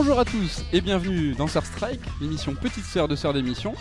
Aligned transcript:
Bonjour 0.00 0.20
à 0.20 0.24
tous 0.24 0.62
et 0.72 0.80
bienvenue 0.80 1.34
dans 1.34 1.48
Sœur 1.48 1.66
Strike, 1.66 1.98
l'émission 2.20 2.54
petite 2.54 2.84
sœur 2.84 3.08
de 3.08 3.16
sœur 3.16 3.34
d'émission. 3.34 3.74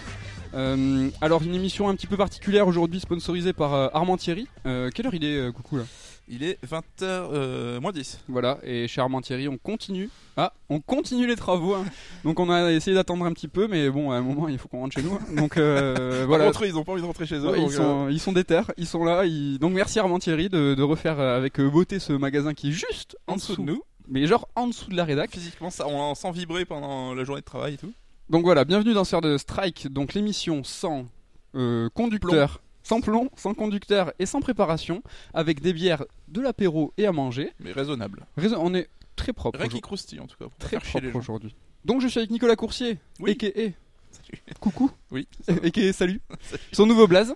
Euh, 0.55 1.09
alors 1.21 1.43
une 1.43 1.53
émission 1.53 1.89
un 1.89 1.95
petit 1.95 2.07
peu 2.07 2.17
particulière 2.17 2.67
aujourd'hui 2.67 2.99
sponsorisée 2.99 3.53
par 3.53 3.75
euh, 3.75 3.87
Armand 3.93 4.17
Thierry. 4.17 4.47
Euh, 4.65 4.89
quelle 4.91 5.05
heure 5.05 5.13
il 5.13 5.23
est, 5.23 5.51
coucou 5.53 5.77
là 5.77 5.83
Il 6.27 6.41
est 6.43 6.57
20h 6.65 7.79
moins 7.81 7.91
10. 7.91 8.21
Voilà, 8.29 8.57
et 8.63 8.87
chez 8.87 8.99
Armand 8.99 9.21
Thierry, 9.21 9.47
on 9.47 9.59
continue. 9.59 10.09
Ah, 10.37 10.53
on 10.71 10.79
continue 10.79 11.27
les 11.27 11.35
travaux. 11.35 11.75
hein. 11.75 11.85
Donc 12.23 12.39
on 12.39 12.49
a 12.49 12.71
essayé 12.71 12.95
d'attendre 12.95 13.23
un 13.23 13.31
petit 13.33 13.47
peu, 13.47 13.67
mais 13.67 13.87
bon, 13.91 14.09
à 14.09 14.15
un 14.15 14.21
moment, 14.21 14.47
il 14.47 14.57
faut 14.57 14.67
qu'on 14.67 14.79
rentre 14.79 14.95
chez 14.95 15.03
nous. 15.03 15.13
hein. 15.13 15.35
Donc 15.35 15.57
euh, 15.57 16.25
voilà. 16.27 16.47
eux, 16.49 16.51
ils 16.65 16.77
ont 16.79 16.83
pas 16.83 16.93
envie 16.93 17.01
de 17.03 17.07
rentrer 17.07 17.27
chez 17.27 17.35
eux. 17.35 17.47
Ouais, 17.51 17.61
ils, 17.61 17.65
euh, 17.65 17.77
sont, 17.77 18.09
ils 18.09 18.19
sont 18.19 18.31
déter, 18.31 18.61
ils 18.77 18.87
sont 18.87 19.05
là. 19.05 19.23
ils- 19.25 19.59
Donc 19.59 19.73
merci 19.73 19.99
Armand 19.99 20.17
Thierry 20.17 20.49
de, 20.49 20.73
de 20.73 20.81
refaire 20.83 21.19
avec 21.19 21.61
beauté 21.61 21.99
ce 21.99 22.13
magasin 22.13 22.55
qui 22.55 22.69
est 22.69 22.73
juste 22.73 23.15
en 23.27 23.35
dessous 23.35 23.55
de 23.57 23.61
nous. 23.61 23.83
Mais 24.07 24.25
genre 24.27 24.47
en 24.55 24.67
dessous 24.67 24.89
de 24.89 24.95
la 24.95 25.05
rédac. 25.05 25.31
Physiquement, 25.31 25.69
ça, 25.69 25.87
on 25.87 26.15
sent 26.15 26.31
vibrer 26.31 26.65
pendant 26.65 27.13
la 27.13 27.23
journée 27.23 27.41
de 27.41 27.45
travail 27.45 27.75
et 27.75 27.77
tout. 27.77 27.93
Donc 28.29 28.43
voilà, 28.43 28.65
bienvenue 28.65 28.93
dans 28.93 29.03
Sœur 29.05 29.21
de 29.21 29.37
Strike, 29.37 29.87
donc 29.87 30.13
l'émission 30.13 30.63
sans 30.63 31.05
euh, 31.55 31.89
conducteur, 31.93 32.61
sans 32.83 32.99
plomb, 33.01 33.29
sans 33.35 33.53
conducteur 33.53 34.11
et 34.19 34.25
sans 34.25 34.41
préparation, 34.41 35.01
avec 35.33 35.61
des 35.61 35.73
bières, 35.73 36.03
de 36.27 36.41
l'apéro 36.41 36.93
et 36.97 37.05
à 37.05 37.11
manger. 37.11 37.51
Mais 37.59 37.71
raisonnable. 37.71 38.25
Raison- 38.35 38.57
On 38.59 38.73
est 38.73 38.89
très 39.15 39.31
propre, 39.33 39.57
Rien 39.59 39.65
qui 39.67 39.75
aujourd'hui. 39.75 39.81
croustille 39.81 40.19
en 40.19 40.27
tout 40.27 40.37
cas. 40.37 40.45
Pour 40.45 40.51
pas 40.53 40.65
très 40.65 40.69
faire 40.79 40.85
chier 40.85 40.99
les 41.01 41.09
propre 41.09 41.23
gens. 41.25 41.33
aujourd'hui. 41.33 41.55
Donc 41.85 42.01
je 42.01 42.07
suis 42.07 42.19
avec 42.19 42.31
Nicolas 42.31 42.55
Coursier, 42.57 42.99
Oui. 43.19 43.31
a.k.a. 43.31 43.71
Salut. 44.11 44.41
Coucou, 44.59 44.91
Oui. 45.11 45.27
a.k.a. 45.47 45.93
salut, 45.93 46.19
Salut. 46.41 46.61
son 46.73 46.85
nouveau 46.85 47.07
blaze. 47.07 47.33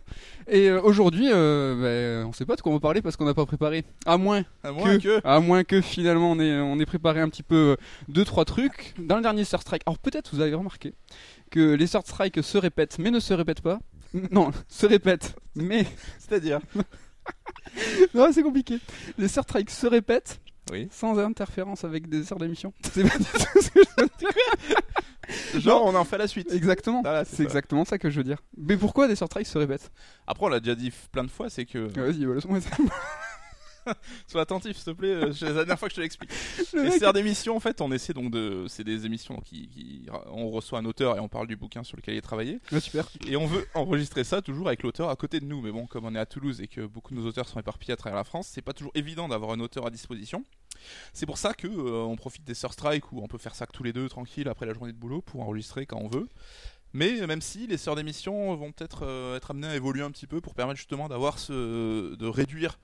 Et 0.48 0.70
euh, 0.70 0.82
aujourd'hui, 0.82 1.28
euh, 1.32 2.22
ben, 2.22 2.28
on 2.28 2.34
sait 2.34 2.46
pas 2.46 2.56
de 2.56 2.62
quoi 2.62 2.72
on 2.72 2.76
va 2.76 2.82
parler 2.82 3.02
parce 3.02 3.16
qu'on 3.16 3.26
n'a 3.26 3.34
pas 3.34 3.46
préparé. 3.46 3.86
À 4.06 4.18
moins 4.18 4.44
À 4.64 4.72
moins 4.72 4.98
que. 4.98 5.22
à 5.26 5.40
moins 5.40 5.64
que 5.64 5.80
finalement 5.82 6.32
on 6.32 6.40
ait, 6.40 6.60
on 6.60 6.80
ait 6.80 6.86
préparé 6.86 7.22
un 7.22 7.30
petit 7.30 7.44
peu 7.44 7.56
euh, 7.56 7.76
deux 8.08 8.26
trois 8.26 8.46
trucs 8.46 8.94
dans 9.00 9.16
le 9.18 9.22
dernier 9.22 9.44
Star 9.44 9.62
Strike. 9.62 9.84
Alors 9.86 10.00
peut-être 10.00 10.34
vous 10.36 10.42
avez 10.42 10.54
remarqué 10.56 10.94
que 11.52 11.74
les 11.76 11.88
Star 11.88 12.02
Strike 12.06 12.44
se 12.44 12.58
répètent 12.58 12.98
mais 13.00 13.12
ne 13.12 13.20
se 13.20 13.34
répètent 13.34 13.62
pas. 13.62 13.80
Non, 14.32 14.52
se 14.68 14.86
répètent 14.86 15.36
mais 15.56 15.86
C'est-à-dire. 16.20 16.60
non 18.14 18.30
c'est 18.34 18.44
compliqué. 18.44 18.80
Les 19.18 19.28
Star 19.28 19.44
Strike 19.44 19.70
se 19.70 19.88
répètent 19.88 20.40
Oui. 20.72 20.88
sans 20.92 21.18
interférence 21.20 21.84
avec 21.84 22.10
des 22.10 22.32
heures 22.34 22.40
d'émission. 22.40 22.74
C'est 22.94 23.04
pas 23.08 23.18
du 23.18 23.24
tout 23.26 23.62
ce 23.62 23.70
que 23.70 23.80
je 23.84 24.02
veux 24.02 24.10
dire. 24.20 24.30
Genre, 25.60 25.84
on 25.86 25.96
en 25.96 26.04
fait 26.06 26.18
la 26.18 26.28
suite. 26.28 26.52
Exactement. 26.52 27.02
Voilà, 27.02 27.26
C'est 27.26 27.38
ça. 27.38 27.44
exactement 27.44 27.86
ça 27.86 27.98
que 27.98 28.10
je 28.10 28.18
veux 28.18 28.24
dire. 28.24 28.38
Mais 28.58 28.78
pourquoi 28.78 29.08
des 29.08 29.16
Strike 29.16 29.48
se 29.48 29.58
répètent 29.58 29.92
Après, 30.28 30.46
on 30.46 30.50
l'a 30.50 30.60
déjà 30.60 30.76
dit 30.76 30.90
f- 30.90 31.10
plein 31.12 31.24
de 31.24 31.30
fois, 31.32 31.50
c'est 31.50 31.66
que. 31.66 31.80
Vas-y, 32.00 32.26
voilà, 32.26 32.42
laisse-moi- 32.42 32.60
Sois 34.28 34.42
attentif, 34.42 34.76
s'il 34.78 34.86
te 34.86 34.92
plaît. 34.92 35.10
euh, 35.10 35.34
C'est 35.34 35.46
la 35.46 35.54
dernière 35.54 35.80
fois 35.80 35.88
que 35.88 35.94
je 35.94 35.98
te 35.98 36.02
l'explique. 36.02 36.30
Le 36.74 36.84
Les 36.84 36.90
mec- 36.90 37.00
serres 37.00 37.14
d'émissions, 37.14 37.56
en 37.56 37.60
fait, 37.60 37.82
on 37.82 37.92
essaie 37.92 38.14
donc 38.14 38.32
de. 38.32 38.66
C'est 38.68 38.84
des 38.84 39.06
émissions 39.06 39.38
qui, 39.42 39.68
qui- 39.70 40.06
On 40.32 40.50
reçoit 40.50 40.80
un 40.80 40.86
auteur 40.86 41.18
et 41.18 41.20
on 41.20 41.28
parle 41.28 41.48
du 41.48 41.56
bouquin 41.56 41.84
sur 41.84 41.98
lequel 41.98 42.16
il 42.16 42.18
est 42.18 42.22
travaillé. 42.22 42.60
Ouais, 42.72 42.80
super. 42.80 43.08
Et 43.28 43.36
on 43.36 43.46
veut 43.48 43.68
enregistrer 43.74 44.24
ça 44.24 44.42
toujours 44.42 44.68
avec 44.68 44.84
l'auteur 44.84 45.10
à 45.10 45.16
côté 45.16 45.40
de 45.40 45.46
nous. 45.46 45.62
Mais 45.62 45.72
bon, 45.72 45.88
comme 45.88 46.06
on 46.06 46.16
est 46.16 46.20
à 46.20 46.26
Toulouse 46.26 46.62
et 46.62 46.68
que 46.68 46.86
beaucoup 46.86 47.14
de 47.14 47.20
nos 47.20 47.28
auteurs 47.28 47.48
sont 47.48 47.60
éparpillés 47.60 47.94
à 47.94 47.98
travers 47.98 48.18
la 48.18 48.24
France, 48.24 48.48
c'est 48.52 48.62
pas 48.62 48.74
toujours 48.74 48.92
évident 48.96 49.28
d'avoir 49.28 49.52
un 49.52 49.60
auteur 49.60 49.86
à 49.86 49.90
disposition. 49.90 50.44
C'est 51.14 51.26
pour 51.26 51.38
ça 51.38 51.54
que 51.54 51.68
euh, 51.68 52.04
on 52.04 52.16
profite 52.16 52.44
des 52.44 52.54
Sœurs 52.56 52.74
Strike 52.74 53.12
où 53.12 53.22
on 53.22 53.28
peut 53.28 53.38
faire 53.38 53.54
ça 53.56 53.66
que 53.68 53.72
tous 53.72 53.84
les 53.84 53.94
deux 53.94 54.10
tranquille 54.10 54.48
après 54.48 54.66
la 54.66 54.74
journée 54.74 54.92
de 54.94 54.98
boulot 54.98 55.22
pour 55.22 55.42
enregistrer 55.42 55.86
quand 55.86 55.98
on 56.00 56.08
veut. 56.08 56.28
Mais 56.94 57.22
euh, 57.22 57.28
même 57.28 57.42
si 57.42 57.68
les 57.68 57.78
sœurs 57.78 57.96
d'émission 57.96 58.56
vont 58.56 58.72
peut-être 58.72 59.04
euh, 59.06 59.38
être 59.38 59.52
amenées 59.52 59.68
à 59.68 59.76
évoluer 59.76 60.02
un 60.02 60.12
petit 60.12 60.28
peu 60.28 60.42
pour 60.42 60.56
permettre 60.56 60.78
justement 60.78 61.08
d'avoir 61.08 61.40
ce 61.40 62.16
de 62.16 62.26
réduire 62.28 62.80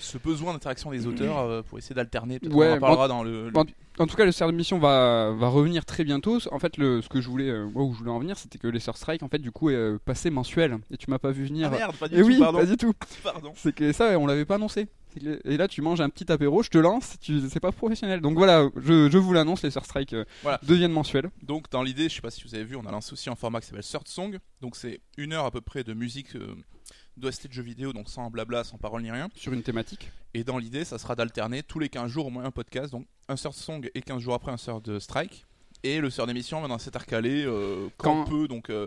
ce 0.00 0.18
besoin 0.18 0.52
d'interaction 0.52 0.90
des 0.90 1.06
auteurs 1.06 1.38
euh, 1.38 1.62
pour 1.62 1.78
essayer 1.78 1.94
d'alterner. 1.94 2.38
Peut-être 2.40 2.54
Ouais, 2.54 2.68
qu'on 2.70 2.76
en 2.76 2.80
parlera 2.80 3.08
dans 3.08 3.22
le. 3.22 3.52
En 3.98 4.06
tout 4.06 4.16
cas, 4.16 4.24
le 4.24 4.32
serre 4.32 4.46
d'émission 4.48 4.78
va, 4.78 5.32
va 5.36 5.48
revenir 5.48 5.84
très 5.84 6.04
bientôt. 6.04 6.38
En 6.52 6.58
fait, 6.58 6.78
le, 6.78 7.02
ce 7.02 7.08
que 7.10 7.20
je 7.20 7.28
voulais, 7.28 7.50
euh, 7.50 7.68
moi, 7.68 7.82
où 7.84 7.92
je 7.92 7.98
voulais 7.98 8.10
en 8.10 8.18
venir, 8.18 8.38
c'était 8.38 8.56
que 8.56 8.66
les 8.66 8.80
Sœurs 8.80 8.96
Strike, 8.96 9.22
en 9.22 9.28
fait, 9.28 9.38
du 9.40 9.52
coup, 9.52 9.68
est 9.68 9.74
euh, 9.74 9.98
passé 10.02 10.30
mensuel. 10.30 10.78
Et 10.90 10.96
tu 10.96 11.10
m'as 11.10 11.18
pas 11.18 11.32
vu 11.32 11.44
venir. 11.44 11.68
Ah 11.70 11.76
merde, 11.76 11.96
pas 11.96 12.08
du 12.08 12.14
Et 12.16 12.20
tout, 12.22 12.26
oui, 12.26 12.38
pardon. 12.38 12.58
pas 12.60 12.66
du 12.66 12.76
tout. 12.78 12.94
pardon. 13.22 13.52
C'est 13.56 13.74
que 13.74 13.92
ça, 13.92 14.18
on 14.18 14.26
l'avait 14.26 14.46
pas 14.46 14.54
annoncé. 14.54 14.88
Et 15.44 15.56
là, 15.56 15.66
tu 15.68 15.82
manges 15.82 16.00
un 16.00 16.08
petit 16.08 16.30
apéro, 16.32 16.62
je 16.62 16.70
te 16.70 16.78
lance, 16.78 17.16
tu... 17.20 17.40
c'est 17.50 17.58
pas 17.60 17.72
professionnel. 17.72 18.20
Donc 18.20 18.38
voilà, 18.38 18.68
je, 18.76 19.10
je 19.10 19.18
vous 19.18 19.32
l'annonce, 19.32 19.62
les 19.64 19.70
Sœurs 19.72 19.84
Strike 19.84 20.12
euh, 20.14 20.24
Voilà. 20.42 20.60
deviennent 20.62 20.92
mensuels. 20.92 21.30
Donc 21.42 21.68
dans 21.70 21.82
l'idée, 21.82 22.08
je 22.08 22.14
sais 22.14 22.20
pas 22.20 22.30
si 22.30 22.44
vous 22.44 22.54
avez 22.54 22.62
vu, 22.64 22.76
on 22.76 22.86
a 22.86 22.92
lancé 22.92 23.12
aussi 23.12 23.28
un 23.28 23.34
format 23.34 23.60
qui 23.60 23.66
s'appelle 23.66 23.82
Third 23.84 24.06
Song. 24.06 24.38
Donc 24.60 24.76
c'est 24.76 25.00
une 25.18 25.32
heure 25.32 25.44
à 25.46 25.50
peu 25.50 25.60
près 25.60 25.82
de 25.82 25.94
musique 25.94 26.36
euh, 26.36 26.54
d'OST 27.20 27.46
de 27.48 27.52
jeux 27.52 27.62
vidéo, 27.62 27.92
donc 27.92 28.08
sans 28.08 28.30
blabla, 28.30 28.64
sans 28.64 28.78
parole 28.78 29.02
ni 29.02 29.10
rien. 29.10 29.28
Sur 29.36 29.52
une 29.52 29.62
thématique. 29.62 30.10
Et 30.34 30.44
dans 30.44 30.58
l'idée, 30.58 30.84
ça 30.84 30.98
sera 30.98 31.14
d'alterner 31.14 31.62
tous 31.62 31.78
les 31.78 31.88
15 31.88 32.10
jours 32.10 32.26
au 32.26 32.30
moins 32.30 32.44
un 32.44 32.50
podcast. 32.50 32.90
Donc 32.92 33.06
un 33.28 33.34
Third 33.36 33.54
Song 33.54 33.88
et 33.94 34.02
15 34.02 34.20
jours 34.22 34.34
après 34.34 34.50
un 34.52 34.56
Third 34.56 34.82
de 34.82 34.98
Strike. 34.98 35.46
Et 35.82 36.00
le 36.00 36.10
Third 36.10 36.26
d'émission 36.28 36.60
va 36.60 36.68
dans 36.68 36.78
cet 36.78 36.96
intercalé 36.96 37.44
euh, 37.46 37.88
quand, 37.96 38.12
Quand- 38.12 38.20
on 38.22 38.24
peut, 38.24 38.48
donc 38.48 38.70
euh, 38.70 38.86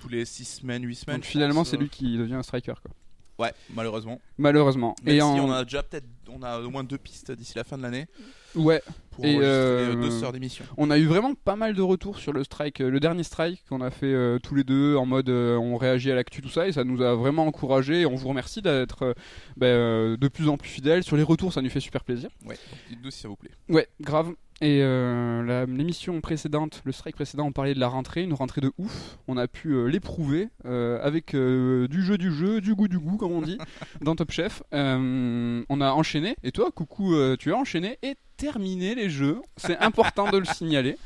tous 0.00 0.08
les 0.08 0.24
6 0.24 0.44
semaines, 0.44 0.84
8 0.84 0.94
semaines. 0.94 1.16
Donc 1.16 1.24
finalement, 1.24 1.64
c'est 1.64 1.76
euh, 1.76 1.80
lui 1.80 1.88
qui 1.88 2.16
devient 2.18 2.34
un 2.34 2.42
striker, 2.42 2.74
quoi. 2.82 2.90
Ouais, 3.38 3.52
malheureusement. 3.72 4.20
Malheureusement. 4.36 4.96
Même 5.04 5.14
et 5.14 5.18
si 5.18 5.22
en... 5.22 5.38
on 5.38 5.52
a 5.52 5.62
déjà 5.62 5.82
peut-être, 5.84 6.06
on 6.28 6.42
a 6.42 6.60
au 6.60 6.70
moins 6.70 6.84
deux 6.84 6.98
pistes 6.98 7.32
d'ici 7.32 7.54
la 7.56 7.64
fin 7.64 7.76
de 7.78 7.82
l'année 7.82 8.06
Ouais, 8.54 8.82
pour 9.10 9.24
Et, 9.24 9.36
euh, 9.36 9.92
euh, 9.92 9.94
deux 9.94 10.08
Third 10.08 10.32
d'émission. 10.32 10.64
On 10.76 10.90
a 10.90 10.98
eu 10.98 11.04
vraiment 11.04 11.34
pas 11.34 11.54
mal 11.56 11.74
de 11.74 11.82
retours 11.82 12.18
sur 12.18 12.32
le 12.32 12.42
strike, 12.44 12.80
euh, 12.80 12.90
le 12.90 12.98
dernier 12.98 13.22
strike 13.22 13.62
qu'on 13.68 13.80
a 13.80 13.90
fait 13.90 14.06
euh, 14.06 14.38
tous 14.38 14.54
les 14.54 14.64
deux 14.64 14.96
en 14.96 15.06
mode 15.06 15.28
euh, 15.28 15.56
on 15.56 15.76
réagit 15.76 16.10
à 16.10 16.14
l'actu 16.14 16.40
tout 16.40 16.48
ça 16.48 16.66
et 16.66 16.72
ça 16.72 16.84
nous 16.84 17.02
a 17.02 17.14
vraiment 17.14 17.46
encouragé. 17.46 18.06
On 18.06 18.14
vous 18.14 18.28
remercie 18.28 18.62
d'être 18.62 19.02
euh, 19.02 19.14
bah, 19.56 19.66
euh, 19.66 20.16
de 20.16 20.28
plus 20.28 20.48
en 20.48 20.56
plus 20.56 20.68
fidèles. 20.70 21.04
Sur 21.04 21.16
les 21.16 21.22
retours, 21.22 21.52
ça 21.52 21.60
nous 21.62 21.70
fait 21.70 21.80
super 21.80 22.04
plaisir. 22.04 22.30
Ouais, 22.46 22.56
dites-nous 22.88 23.10
si 23.10 23.20
ça 23.20 23.28
vous 23.28 23.36
plaît. 23.36 23.50
Ouais, 23.68 23.88
grave. 24.00 24.32
Et 24.60 24.80
euh, 24.82 25.66
l'émission 25.66 26.20
précédente, 26.20 26.82
le 26.84 26.90
strike 26.90 27.14
précédent, 27.14 27.46
on 27.46 27.52
parlait 27.52 27.74
de 27.74 27.78
la 27.78 27.86
rentrée, 27.86 28.24
une 28.24 28.34
rentrée 28.34 28.60
de 28.60 28.72
ouf. 28.76 29.18
On 29.28 29.36
a 29.36 29.46
pu 29.46 29.68
euh, 29.68 29.84
l'éprouver 29.86 30.48
euh, 30.64 30.98
avec 31.00 31.34
euh, 31.34 31.86
du 31.86 32.02
jeu 32.02 32.18
du 32.18 32.32
jeu, 32.32 32.60
du 32.60 32.74
goût 32.74 32.88
du 32.88 32.98
goût, 32.98 33.16
comme 33.18 33.30
on 33.30 33.40
dit, 33.40 33.56
dans 34.00 34.16
Top 34.16 34.32
Chef. 34.32 34.64
Euh, 34.74 35.62
on 35.68 35.80
a 35.80 35.92
enchaîné, 35.92 36.17
et 36.42 36.52
toi, 36.52 36.70
coucou, 36.70 37.14
euh, 37.14 37.36
tu 37.36 37.52
as 37.52 37.56
enchaîné 37.56 37.98
et 38.02 38.14
terminé 38.36 38.94
les 38.94 39.10
jeux. 39.10 39.40
C'est 39.56 39.76
important 39.78 40.30
de 40.30 40.38
le 40.38 40.44
signaler. 40.54 40.96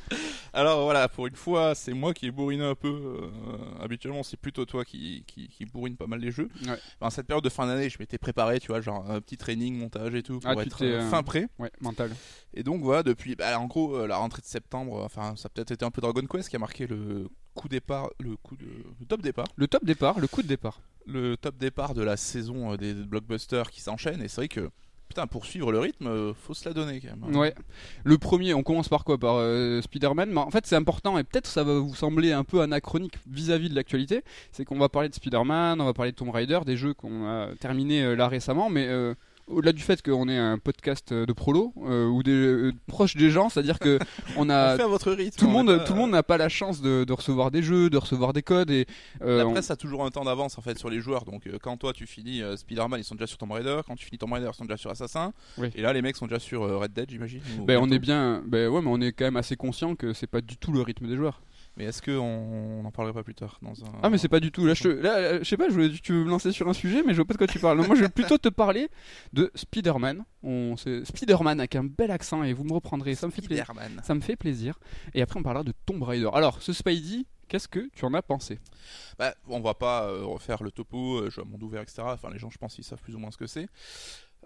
Alors 0.53 0.84
voilà, 0.84 1.09
pour 1.09 1.27
une 1.27 1.34
fois, 1.37 1.75
c'est 1.75 1.95
moi 1.95 2.12
qui 2.12 2.27
ai 2.27 2.31
bourriné 2.31 2.62
un 2.65 2.75
peu. 2.75 2.89
euh, 2.89 3.83
habituellement, 3.83 4.23
c'est 4.23 4.37
plutôt 4.37 4.67
toi 4.67 4.84
qui, 4.84 5.25
qui, 5.27 5.49
qui 5.49 5.65
bourrine 5.65 5.97
pas 5.97 6.06
mal 6.06 6.21
les 6.21 6.31
jeux. 6.31 6.49
Ouais. 6.67 7.11
Cette 7.11 7.27
période 7.27 7.43
de 7.45 7.49
fin 7.49 7.67
d'année, 7.67 7.89
je 7.89 7.97
m'étais 7.99 8.19
préparé, 8.19 8.61
tu 8.61 8.69
vois, 8.69 8.81
genre 8.83 9.11
un 9.11 9.21
petit 9.23 9.39
training, 9.39 9.78
montage 9.78 10.15
et 10.15 10.23
tout, 10.23 10.41
pour 10.41 10.50
Ah, 10.50 10.62
être 10.62 10.84
euh, 10.84 11.09
fin 11.09 11.23
prêt. 11.23 11.49
Ouais, 11.59 11.71
mental. 11.81 12.11
Et 12.53 12.62
donc 12.62 12.83
voilà, 12.83 13.03
depuis, 13.03 13.34
bah, 13.34 13.59
en 13.59 13.67
gros, 13.67 14.06
la 14.06 14.17
rentrée 14.17 14.43
de 14.43 14.47
septembre, 14.47 15.03
enfin, 15.05 15.34
ça 15.37 15.47
a 15.47 15.49
peut-être 15.49 15.71
été 15.71 15.84
un 15.87 15.91
peu 15.91 16.03
Dragon 16.03 16.27
Quest 16.31 16.50
qui 16.50 16.56
a 16.56 16.59
marqué 16.59 16.87
le 16.87 17.29
coup 17.55 17.69
départ, 17.69 18.11
le 18.21 18.37
coup 18.37 18.56
de, 18.56 18.67
le 19.00 19.06
top 19.06 19.23
départ, 19.23 19.47
Le 19.56 19.67
top 19.69 19.84
départ, 19.84 20.19
le 20.21 20.27
coup 20.27 20.43
de 20.43 20.49
départ. 20.49 20.81
le 21.06 21.37
top 21.37 21.56
départ 21.56 21.94
de 21.94 22.03
la 22.03 22.17
saison 22.19 22.77
des 22.77 22.93
blockbusters 22.94 23.71
qui 23.71 23.81
s'enchaînent. 23.81 24.23
Et 24.23 24.29
c'est 24.29 24.37
vrai 24.37 24.49
que 24.49 24.71
putain, 25.12 25.27
pour 25.27 25.45
suivre 25.45 25.71
le 25.73 25.78
rythme, 25.78 26.06
euh, 26.06 26.33
faut 26.33 26.55
se 26.55 26.67
la 26.67 26.73
donner 26.75 27.00
quand 27.00 27.09
même. 27.17 27.34
hein. 27.34 27.39
Ouais. 27.39 27.55
Le 28.03 28.17
premier, 28.17 28.55
on 28.55 28.62
commence 28.62 28.89
par 28.89 29.05
quoi? 29.05 29.19
Par 29.19 29.37
euh, 29.37 29.83
Spider-Man. 29.83 30.31
Mais 30.31 30.41
en 30.41 30.50
fait, 30.50 30.67
c'est 30.67 30.77
important 30.77 31.19
et 31.19 31.25
peut-être 31.25 31.47
ça 31.47 31.65
va 31.65 31.78
vous 31.78 31.95
sembler 31.95 32.33
un 32.33 32.45
peu 32.45 32.62
anachronique 32.62 33.19
vis-à-vis 33.31 33.69
de 33.69 33.75
l'actualité. 33.75 34.23
C'est 34.53 34.65
qu'on 34.65 34.78
va 34.78 34.89
parler 34.89 35.11
de 35.11 35.15
Spider-Man, 35.15 35.81
on 35.81 35.84
va 35.84 35.93
parler 35.93 36.12
de 36.12 36.17
Tomb 36.17 36.31
Raider, 36.31 36.61
des 36.65 36.77
jeux 36.78 36.95
qu'on 36.95 37.27
a 37.27 37.49
terminés 37.61 38.03
euh, 38.03 38.15
là 38.17 38.27
récemment. 38.28 38.71
Mais 38.71 38.89
au-delà 39.47 39.73
du 39.73 39.83
fait 39.83 40.01
qu'on 40.03 40.29
est 40.29 40.39
un 40.39 40.59
podcast 40.59 41.12
euh, 41.12 41.27
de 41.27 41.33
prolo 41.33 41.73
euh, 41.87 42.06
ou 42.06 42.23
des 42.23 42.31
euh, 42.33 42.73
proches 42.87 43.17
des 43.17 43.31
gens, 43.31 43.49
c'est-à-dire 43.49 43.79
que 43.79 43.99
on 44.37 44.49
a 44.50 44.77
fait 44.77 44.83
à 44.83 44.87
votre 44.87 45.12
rythme. 45.12 45.37
tout 45.39 45.44
le 45.47 45.50
on 45.50 45.55
monde, 45.55 45.71
est 45.71 45.79
pas- 45.79 45.85
tout 45.85 45.93
le 45.94 45.99
monde 45.99 46.11
n'a 46.12 46.23
pas 46.23 46.37
la 46.39 46.49
chance 46.49 46.81
de, 46.81 47.05
de 47.05 47.12
recevoir 47.12 47.50
des 47.50 47.62
jeux, 47.62 47.91
de 47.91 47.97
recevoir 47.99 48.33
des 48.33 48.43
codes 48.43 48.71
et 48.71 48.87
euh, 49.23 49.39
La 49.39 49.47
on- 49.47 49.53
presse 49.53 49.71
a 49.71 49.77
toujours 49.77 50.05
un 50.05 50.11
temps 50.11 50.25
d'avance 50.25 50.56
en 50.59 50.62
fait 50.62 50.79
sur 50.79 50.89
les 50.91 51.00
joueurs. 51.00 51.25
Donc 51.25 51.49
quand 51.62 51.77
toi 51.77 51.93
tu 51.93 52.06
finis 52.06 52.41
Spider-Man, 52.56 53.00
ils 53.00 53.05
sont 53.05 53.15
déjà 53.15 53.27
sur 53.27 53.39
Tomb 53.39 53.53
Raider. 53.53 53.81
Quand 53.87 53.97
tu 53.97 54.05
finis 54.06 54.19
Tomb 54.19 54.33
Raider, 54.33 54.49
ils 54.53 54.56
sont 54.56 54.65
déjà 54.65 54.77
sur 54.77 54.91
Assassin. 54.91 55.33
Oui. 55.59 55.69
Et 55.75 55.83
là, 55.83 55.93
les 55.93 56.03
mecs 56.03 56.17
sont 56.17 56.27
déjà 56.27 56.38
sur 56.41 56.62
Red 56.81 56.93
Dead, 56.93 57.11
j'imagine. 57.11 57.41
ben, 57.67 57.79
on 57.83 57.91
est 57.91 57.99
bien, 57.99 58.43
ben 58.47 58.69
ouais, 58.69 58.81
mais 58.81 58.91
on 58.91 59.00
est 59.00 59.12
quand 59.12 59.25
même 59.25 59.37
assez 59.37 59.56
conscient 59.56 59.95
que 59.95 60.12
c'est 60.12 60.27
pas 60.27 60.41
du 60.41 60.56
tout 60.56 60.73
le 60.73 60.81
rythme 60.83 61.06
des 61.09 61.17
joueurs. 61.17 61.43
Mais 61.77 61.85
est-ce 61.85 62.03
qu'on 62.03 62.13
on 62.21 62.85
en 62.85 62.91
parlerait 62.91 63.15
pas 63.15 63.23
plus 63.23 63.35
tard 63.35 63.59
dans 63.63 63.73
un... 63.85 63.89
Ah 64.03 64.11
mais 64.11 64.19
c'est 64.19 64.29
pas 64.29 64.41
du 64.41 64.53
tout. 64.53 64.67
Là, 64.67 64.75
je, 64.75 64.83
te- 64.83 64.89
là, 64.89 65.39
je 65.39 65.45
sais 65.45 65.57
pas, 65.57 65.69
je 65.69 65.73
voulais- 65.73 65.91
tu 65.91 66.13
veux 66.13 66.25
me 66.25 66.29
lancer 66.31 66.53
sur 66.53 66.69
un 66.69 66.75
sujet, 66.75 67.03
mais 67.03 67.13
je 67.13 67.17
vois 67.17 67.25
pas 67.25 67.33
de 67.33 67.39
quoi 67.39 67.47
tu 67.47 67.59
parles. 67.59 67.79
Moi, 67.87 67.97
je 67.97 68.03
vais 68.03 68.09
plutôt 68.11 68.37
te 68.39 68.49
parler 68.51 68.89
de 69.33 69.51
Spider-Man. 69.55 70.25
On, 70.43 70.77
Spider-Man 70.77 71.61
avec 71.61 71.75
un 71.77 71.85
bel 71.85 72.11
accent 72.11 72.43
et 72.43 72.53
vous 72.53 72.65
me 72.65 72.75
reprendrez. 72.75 73.15
Ça 73.15 73.27
me 73.27 73.33
fait 73.33 73.41
plaisir. 73.43 73.65
Ça 74.05 74.15
me 74.15 74.21
fait 74.21 74.37
plaisir. 74.37 74.79
Et 75.15 75.23
après, 75.23 75.41
on 75.41 75.43
parlera 75.43 75.65
de 75.65 75.73
Tomb 75.87 76.03
Raider. 76.03 76.29
Alors, 76.35 76.61
ce 76.63 76.75
Spidey, 76.75 77.25
qu'est-ce 77.49 77.69
que 77.69 77.89
tu 77.95 78.05
en 78.05 78.13
as 78.13 78.23
pensé? 78.23 78.59
Bah, 79.19 79.35
on 79.49 79.61
va 79.61 79.73
pas 79.75 80.05
euh, 80.05 80.25
refaire 80.27 80.63
le 80.63 80.71
topo, 80.73 81.21
euh, 81.21 81.31
jeu 81.31 81.41
à 81.41 81.45
monde 81.47 81.63
ouvert, 81.63 81.81
etc. 81.81 82.03
Enfin, 82.05 82.29
les 82.31 82.39
gens, 82.39 82.51
je 82.51 82.59
pense, 82.59 82.77
ils 82.79 82.85
savent 82.85 83.01
plus 83.01 83.15
ou 83.15 83.19
moins 83.19 83.31
ce 83.31 83.39
que 83.39 83.47
c'est. 83.47 83.67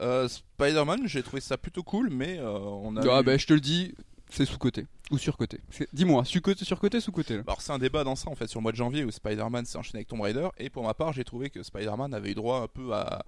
Euh, 0.00 0.28
Spider-Man, 0.28 1.02
j'ai 1.06 1.22
trouvé 1.22 1.40
ça 1.40 1.56
plutôt 1.56 1.82
cool, 1.82 2.10
mais 2.10 2.38
euh, 2.38 2.50
on 2.58 2.96
a. 2.96 3.00
Ah 3.10 3.20
eu- 3.20 3.24
bah, 3.24 3.36
je 3.38 3.46
te 3.46 3.54
le 3.54 3.60
dis, 3.60 3.94
c'est 4.30 4.44
sous-côté 4.44 4.86
ou 5.10 5.18
sur-côté. 5.18 5.60
C'est- 5.70 5.88
Dis-moi, 5.92 6.24
sur-côté, 6.24 6.64
sur-côté, 6.64 7.00
sous-côté. 7.00 7.34
Alors 7.46 7.60
c'est 7.62 7.72
un 7.72 7.78
débat 7.78 8.02
dans 8.04 8.16
ça 8.16 8.28
en 8.30 8.34
fait 8.34 8.48
sur 8.48 8.58
le 8.60 8.62
mois 8.62 8.72
de 8.72 8.76
janvier 8.76 9.04
où 9.04 9.10
Spider-Man 9.10 9.64
s'est 9.66 9.78
enchaîné 9.78 9.98
avec 9.98 10.08
Tomb 10.08 10.20
Raider 10.20 10.48
et 10.58 10.68
pour 10.70 10.82
ma 10.84 10.94
part 10.94 11.12
j'ai 11.12 11.24
trouvé 11.24 11.48
que 11.50 11.62
Spider-Man 11.62 12.12
avait 12.14 12.32
eu 12.32 12.34
droit 12.34 12.60
un 12.60 12.68
peu 12.68 12.92
à 12.94 13.24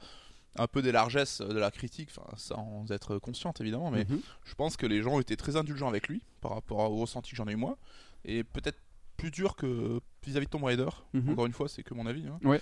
un 0.57 0.67
peu 0.67 0.83
des 0.83 0.91
largesses 0.91 1.41
de 1.41 1.57
la 1.59 1.71
critique, 1.71 2.09
sans 2.37 2.85
être 2.91 3.19
consciente 3.19 3.61
évidemment, 3.61 3.93
mais 3.93 4.07
Mhm. 4.09 4.21
je 4.45 4.55
pense 4.55 4.77
que 4.77 4.87
les 4.87 5.03
gens 5.03 5.13
ont 5.13 5.21
été 5.21 5.37
très 5.37 5.55
indulgents 5.55 5.87
avec 5.89 6.09
lui 6.09 6.21
par 6.41 6.53
rapport 6.55 6.79
au 6.91 6.97
ressenti 6.97 7.31
que 7.31 7.37
j'en 7.37 7.47
ai 7.47 7.53
eu 7.53 7.57
moi, 7.57 7.79
et 8.25 8.43
peut-être 8.43 8.79
plus 9.17 9.31
dur 9.31 9.55
que 9.55 10.01
vis-à-vis 10.27 10.47
de 10.47 10.51
Tomb 10.51 10.65
Raider. 10.65 10.89
Mhm. 11.13 11.31
Encore 11.31 11.47
une 11.47 11.53
fois, 11.53 11.69
c'est 11.69 11.85
que 11.85 11.95
mon 11.95 12.07
avis. 12.07 12.25
hein. 12.27 12.41
Ouais. 12.43 12.61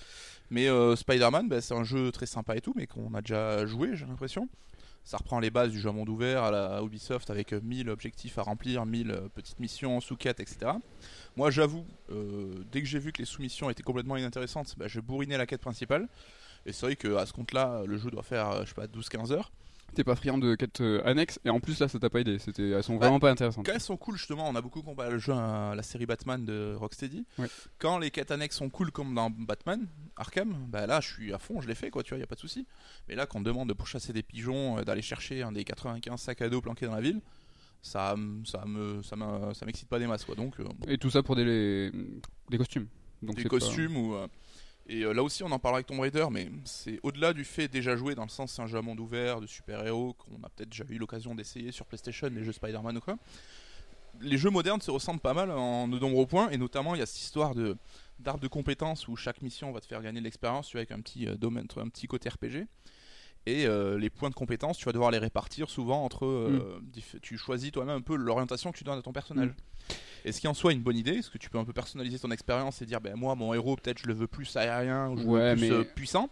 Mais 0.50 0.68
euh, 0.68 0.94
Spider-Man, 0.94 1.48
bah, 1.48 1.62
c'est 1.62 1.74
un 1.74 1.84
jeu 1.84 2.12
très 2.12 2.26
sympa 2.26 2.54
et 2.56 2.60
tout, 2.60 2.74
mais 2.76 2.86
qu'on 2.86 3.14
a 3.14 3.22
déjà 3.22 3.64
joué, 3.64 3.90
j'ai 3.94 4.04
l'impression. 4.04 4.46
Ça 5.06 5.18
reprend 5.18 5.38
les 5.38 5.50
bases 5.50 5.70
du 5.70 5.78
jeu 5.78 5.88
à 5.88 5.92
monde 5.92 6.08
ouvert 6.08 6.42
à 6.42 6.50
la 6.50 6.82
Ubisoft 6.82 7.30
avec 7.30 7.52
euh, 7.52 7.60
1000 7.62 7.90
objectifs 7.90 8.38
à 8.38 8.42
remplir, 8.42 8.84
1000 8.84 9.12
euh, 9.12 9.28
petites 9.32 9.60
missions, 9.60 10.00
sous-quêtes, 10.00 10.40
etc. 10.40 10.72
Moi, 11.36 11.52
j'avoue, 11.52 11.86
euh, 12.10 12.64
dès 12.72 12.80
que 12.80 12.88
j'ai 12.88 12.98
vu 12.98 13.12
que 13.12 13.18
les 13.18 13.24
sous-missions 13.24 13.70
étaient 13.70 13.84
complètement 13.84 14.16
inintéressantes, 14.16 14.74
bah, 14.76 14.88
je 14.88 14.98
bourrinais 14.98 15.38
la 15.38 15.46
quête 15.46 15.60
principale. 15.60 16.08
Et 16.66 16.72
c'est 16.72 16.86
vrai 16.86 16.96
qu'à 16.96 17.24
ce 17.24 17.32
compte-là, 17.32 17.84
le 17.86 17.96
jeu 17.96 18.10
doit 18.10 18.24
faire, 18.24 18.50
euh, 18.50 18.62
je 18.64 18.70
sais 18.70 18.74
pas, 18.74 18.88
12-15 18.88 19.30
heures. 19.30 19.52
T'es 19.94 20.04
pas 20.04 20.14
friand 20.16 20.36
de 20.36 20.54
quêtes 20.56 20.82
euh, 20.82 21.00
annexes 21.06 21.40
et 21.44 21.50
en 21.50 21.58
plus 21.58 21.80
là 21.80 21.88
ça 21.88 21.98
t'a 21.98 22.10
pas 22.10 22.20
aidé. 22.20 22.38
C'était 22.38 22.68
elles 22.70 22.82
sont 22.82 22.94
Bah, 22.96 23.06
vraiment 23.06 23.18
pas 23.18 23.30
intéressantes. 23.30 23.64
Quand 23.64 23.72
elles 23.72 23.80
sont 23.80 23.96
cool, 23.96 24.16
justement, 24.18 24.46
on 24.48 24.54
a 24.54 24.60
beaucoup 24.60 24.82
comparé 24.82 25.10
le 25.10 25.18
jeu 25.18 25.32
à 25.32 25.74
la 25.74 25.82
série 25.82 26.04
Batman 26.04 26.44
de 26.44 26.74
Rocksteady. 26.78 27.24
Ouais. 27.38 27.46
Quand 27.78 27.98
les 27.98 28.10
quêtes 28.10 28.30
annexes 28.30 28.56
sont 28.56 28.68
cool, 28.68 28.90
comme 28.92 29.14
dans 29.14 29.30
Batman 29.30 29.86
Arkham, 30.16 30.54
bah 30.68 30.86
là, 30.86 31.00
je 31.00 31.08
suis 31.08 31.32
à 31.32 31.38
fond, 31.38 31.60
je 31.62 31.68
l'ai 31.68 31.74
fait, 31.74 31.90
quoi, 31.90 32.02
tu 32.02 32.10
vois, 32.10 32.18
y 32.18 32.22
a 32.22 32.26
pas 32.26 32.34
de 32.34 32.40
souci. 32.40 32.66
Mais 33.08 33.14
là, 33.14 33.24
quand 33.26 33.38
on 33.38 33.42
demande 33.42 33.68
de 33.68 33.74
pourchasser 33.74 34.12
des 34.12 34.22
pigeons, 34.22 34.78
euh, 34.78 34.82
d'aller 34.84 35.02
chercher 35.02 35.42
un 35.42 35.52
des 35.52 35.64
95 35.64 36.20
sacs 36.20 36.42
à 36.42 36.48
dos 36.50 36.60
planqués 36.60 36.86
dans 36.86 36.94
la 36.94 37.00
ville, 37.00 37.20
ça, 37.80 38.16
ça 38.44 38.64
me, 38.66 39.02
ça 39.02 39.16
m'excite 39.66 39.88
pas 39.88 39.98
des 39.98 40.06
masses, 40.06 40.24
quoi. 40.24 40.34
Donc, 40.34 40.58
euh, 40.60 40.64
Et 40.88 40.98
tout 40.98 41.10
ça 41.10 41.22
pour 41.22 41.36
des 41.36 41.90
des 42.50 42.58
costumes. 42.58 42.86
Donc 43.22 43.36
des 43.36 43.44
pas- 43.44 43.48
costumes 43.48 43.96
ou. 43.96 44.14
Et 44.88 45.02
euh, 45.02 45.12
là 45.12 45.22
aussi, 45.22 45.42
on 45.42 45.50
en 45.50 45.58
parlera 45.58 45.78
avec 45.78 45.86
Tomb 45.86 46.00
Raider, 46.00 46.26
mais 46.30 46.48
c'est 46.64 47.00
au-delà 47.02 47.32
du 47.32 47.44
fait 47.44 47.68
déjà 47.68 47.96
joué, 47.96 48.14
dans 48.14 48.22
le 48.24 48.28
sens 48.28 48.52
c'est 48.52 48.62
un 48.62 48.66
jeu 48.66 48.78
à 48.78 48.82
monde 48.82 49.00
ouvert 49.00 49.40
de 49.40 49.46
super-héros 49.46 50.14
qu'on 50.14 50.42
a 50.44 50.48
peut-être 50.48 50.68
déjà 50.70 50.84
eu 50.88 50.98
l'occasion 50.98 51.34
d'essayer 51.34 51.72
sur 51.72 51.86
PlayStation, 51.86 52.28
les 52.32 52.44
jeux 52.44 52.52
Spider-Man 52.52 52.96
ou 52.96 53.00
quoi. 53.00 53.16
Les 54.20 54.38
jeux 54.38 54.48
modernes 54.50 54.80
se 54.80 54.90
ressemblent 54.90 55.20
pas 55.20 55.34
mal 55.34 55.50
en 55.50 55.88
de 55.88 55.98
nombreux 55.98 56.26
points, 56.26 56.48
et 56.50 56.56
notamment 56.56 56.94
il 56.94 56.98
y 56.98 57.02
a 57.02 57.06
cette 57.06 57.20
histoire 57.22 57.54
de 57.54 57.76
d'arbre 58.18 58.40
de 58.40 58.48
compétences 58.48 59.08
où 59.08 59.16
chaque 59.16 59.42
mission 59.42 59.70
va 59.72 59.80
te 59.80 59.86
faire 59.86 60.00
gagner 60.00 60.20
de 60.20 60.24
l'expérience, 60.24 60.74
avec 60.74 60.90
un 60.90 61.00
petit 61.00 61.26
euh, 61.26 61.34
domaine, 61.36 61.66
un 61.76 61.88
petit 61.88 62.06
côté 62.06 62.30
RPG. 62.30 62.66
Et 63.48 63.66
euh, 63.66 63.98
les 63.98 64.08
points 64.10 64.30
de 64.30 64.34
compétences, 64.34 64.78
tu 64.78 64.86
vas 64.86 64.92
devoir 64.92 65.10
les 65.10 65.18
répartir 65.18 65.68
souvent 65.68 66.02
entre. 66.02 66.24
euh, 66.26 66.80
diff- 66.92 67.20
Tu 67.20 67.36
choisis 67.36 67.70
toi-même 67.70 67.96
un 67.98 68.00
peu 68.00 68.16
l'orientation 68.16 68.72
que 68.72 68.78
tu 68.78 68.84
donnes 68.84 68.98
à 68.98 69.02
ton 69.02 69.12
personnage. 69.12 69.50
Et 70.26 70.32
ce 70.32 70.40
qui 70.40 70.48
en 70.48 70.54
soit 70.54 70.72
une 70.72 70.82
bonne 70.82 70.96
idée, 70.96 71.14
parce 71.14 71.30
que 71.30 71.38
tu 71.38 71.48
peux 71.48 71.56
un 71.58 71.64
peu 71.64 71.72
personnaliser 71.72 72.18
ton 72.18 72.30
expérience 72.32 72.82
et 72.82 72.86
dire, 72.86 73.00
ben 73.00 73.14
moi, 73.14 73.34
mon 73.36 73.54
héros, 73.54 73.76
peut-être 73.76 73.98
je 74.00 74.06
le 74.08 74.12
veux 74.14 74.26
plus 74.26 74.56
aérien 74.56 75.08
ou 75.08 75.16
je 75.18 75.22
le 75.22 75.28
Ouais, 75.28 75.50
veux 75.54 75.56
plus 75.56 75.68
mais- 75.68 75.74
euh, 75.74 75.84
puissant? 75.84 76.28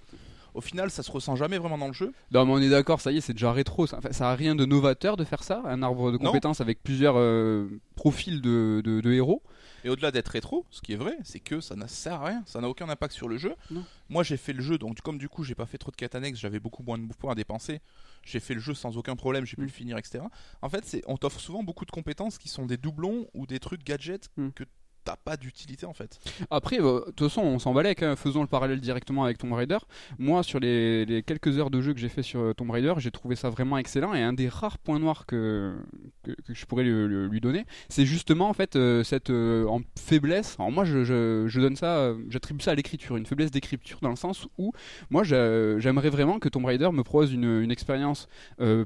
Au 0.52 0.60
final, 0.60 0.90
ça 0.90 1.02
se 1.02 1.10
ressent 1.10 1.34
jamais 1.34 1.58
vraiment 1.58 1.78
dans 1.78 1.88
le 1.88 1.92
jeu. 1.92 2.12
Non 2.30 2.44
mais 2.46 2.52
on 2.52 2.58
est 2.58 2.68
d'accord, 2.68 3.00
ça 3.00 3.10
y 3.10 3.16
est, 3.16 3.20
c'est 3.20 3.32
déjà 3.32 3.52
rétro. 3.52 3.88
Ça, 3.88 3.98
enfin, 3.98 4.12
ça 4.12 4.30
a 4.30 4.34
rien 4.36 4.54
de 4.54 4.64
novateur 4.64 5.16
de 5.16 5.24
faire 5.24 5.42
ça, 5.42 5.62
un 5.64 5.82
arbre 5.82 6.12
de 6.12 6.18
Non. 6.18 6.26
compétences 6.26 6.60
avec 6.60 6.80
plusieurs 6.82 7.14
euh, 7.18 7.68
profils 7.96 8.40
de, 8.40 8.80
de- 8.84 9.00
de 9.00 9.12
héros. 9.12 9.42
Et 9.84 9.88
au-delà 9.90 10.12
d'être 10.12 10.28
rétro, 10.28 10.64
ce 10.70 10.80
qui 10.80 10.92
est 10.92 10.96
vrai, 10.96 11.16
c'est 11.24 11.40
que 11.40 11.60
ça 11.60 11.74
ne 11.74 11.86
sert 11.88 12.22
à 12.22 12.26
rien, 12.26 12.42
ça 12.46 12.60
n'a 12.60 12.68
aucun 12.68 12.88
impact 12.88 13.12
sur 13.14 13.28
le 13.28 13.36
jeu. 13.36 13.54
Non. 13.70 13.84
Moi, 14.08 14.22
j'ai 14.22 14.36
fait 14.36 14.52
le 14.52 14.62
jeu, 14.62 14.78
donc 14.78 15.00
comme 15.02 15.18
du 15.18 15.28
coup, 15.28 15.42
j'ai 15.44 15.54
pas 15.56 15.66
fait 15.66 15.76
trop 15.78 15.90
de 15.90 15.96
quêtes 15.96 16.14
annexes, 16.14 16.38
j'avais 16.38 16.60
beaucoup 16.60 16.82
moins 16.84 16.98
de 16.98 17.06
points 17.14 17.32
à 17.32 17.34
dépenser. 17.34 17.80
J'ai 18.26 18.40
fait 18.40 18.54
le 18.54 18.60
jeu 18.60 18.74
sans 18.74 18.96
aucun 18.96 19.16
problème, 19.16 19.44
j'ai 19.44 19.56
pu 19.56 19.62
Mm. 19.62 19.66
le 19.66 19.70
finir, 19.70 19.98
etc. 19.98 20.24
En 20.62 20.68
fait, 20.68 21.02
on 21.06 21.16
t'offre 21.16 21.40
souvent 21.40 21.62
beaucoup 21.62 21.84
de 21.84 21.90
compétences 21.90 22.38
qui 22.38 22.48
sont 22.48 22.66
des 22.66 22.76
doublons 22.76 23.26
ou 23.34 23.46
des 23.46 23.60
trucs 23.60 23.84
gadgets 23.84 24.30
Mm. 24.36 24.48
que 24.50 24.64
t'as 25.04 25.16
pas 25.16 25.36
d'utilité 25.36 25.86
en 25.86 25.92
fait. 25.92 26.18
Après, 26.50 26.80
euh, 26.80 27.00
de 27.00 27.12
toute 27.12 27.28
façon, 27.28 27.42
on 27.42 27.58
s'en 27.58 27.72
balèque, 27.72 28.02
hein, 28.02 28.16
faisons 28.16 28.40
le 28.40 28.46
parallèle 28.46 28.80
directement 28.80 29.24
avec 29.24 29.38
Tomb 29.38 29.52
Raider. 29.52 29.78
Moi, 30.18 30.42
sur 30.42 30.58
les, 30.60 31.22
quelques 31.26 31.58
heures 31.58 31.70
de 31.70 31.80
jeu 31.80 31.92
que 31.92 32.00
j'ai 32.00 32.08
fait 32.08 32.22
sur 32.22 32.40
euh, 32.40 32.54
Tomb 32.54 32.70
Raider, 32.70 32.94
j'ai 32.98 33.10
trouvé 33.10 33.36
ça 33.36 33.50
vraiment 33.50 33.78
excellent. 33.78 34.14
Et 34.14 34.22
un 34.22 34.32
des 34.32 34.48
rares 34.48 34.78
points 34.78 34.98
noirs 34.98 35.26
que, 35.26 35.74
que, 36.22 36.32
je 36.48 36.64
pourrais 36.66 36.84
lui 36.84 37.40
donner, 37.40 37.64
c'est 37.88 38.06
justement 38.06 38.48
en 38.48 38.54
fait 38.54 38.76
euh, 38.76 39.04
cette 39.04 39.30
en 39.30 39.80
faiblesse. 39.98 40.56
Alors 40.58 40.72
moi, 40.72 40.84
je, 40.84 41.04
je, 41.04 41.60
donne 41.60 41.76
ça, 41.76 42.14
j'attribue 42.28 42.62
ça 42.62 42.72
à 42.72 42.74
l'écriture, 42.74 43.16
une 43.16 43.26
faiblesse 43.26 43.50
d'écriture 43.50 43.98
dans 44.00 44.10
le 44.10 44.16
sens 44.16 44.46
où 44.58 44.72
moi, 45.10 45.24
j'a- 45.24 45.78
j'aimerais 45.78 46.10
vraiment 46.10 46.38
que 46.38 46.48
Tomb 46.48 46.64
Raider 46.64 46.90
me 46.92 47.02
propose 47.02 47.32
une, 47.32 47.44
une 47.62 47.70
expérience 47.70 48.28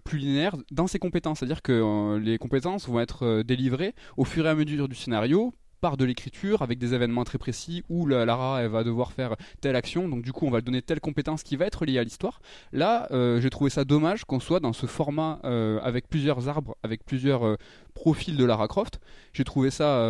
plus 0.04 0.18
linéaire 0.18 0.56
dans 0.70 0.86
ses 0.86 0.98
compétences. 0.98 1.38
C'est-à-dire 1.38 1.62
que 1.62 2.18
les 2.18 2.38
compétences 2.38 2.88
vont 2.88 3.00
être 3.00 3.42
délivrées 3.42 3.94
au 4.16 4.24
fur 4.24 4.46
et 4.46 4.48
à 4.48 4.54
mesure 4.54 4.88
du 4.88 4.94
scénario 4.94 5.54
par 5.80 5.96
de 5.96 6.04
l'écriture 6.04 6.62
avec 6.62 6.78
des 6.78 6.94
événements 6.94 7.24
très 7.24 7.38
précis 7.38 7.84
où 7.88 8.06
la- 8.06 8.24
Lara 8.24 8.62
elle 8.62 8.68
va 8.70 8.84
devoir 8.84 9.12
faire 9.12 9.36
telle 9.60 9.76
action. 9.76 10.08
Donc 10.08 10.22
du 10.22 10.32
coup 10.32 10.46
on 10.46 10.50
va 10.50 10.58
lui 10.58 10.64
donner 10.64 10.82
telle 10.82 11.00
compétence 11.00 11.42
qui 11.42 11.56
va 11.56 11.66
être 11.66 11.84
liée 11.84 11.98
à 11.98 12.04
l'histoire. 12.04 12.40
Là 12.72 13.08
euh, 13.12 13.40
j'ai 13.40 13.50
trouvé 13.50 13.70
ça 13.70 13.84
dommage 13.84 14.24
qu'on 14.24 14.40
soit 14.40 14.60
dans 14.60 14.72
ce 14.72 14.86
format 14.86 15.40
euh, 15.44 15.78
avec 15.82 16.08
plusieurs 16.08 16.48
arbres 16.48 16.76
avec 16.82 17.04
plusieurs 17.04 17.46
euh, 17.46 17.56
profils 17.94 18.36
de 18.36 18.44
Lara 18.44 18.68
Croft. 18.68 19.00
J'ai 19.32 19.44
trouvé 19.44 19.70
ça 19.70 20.04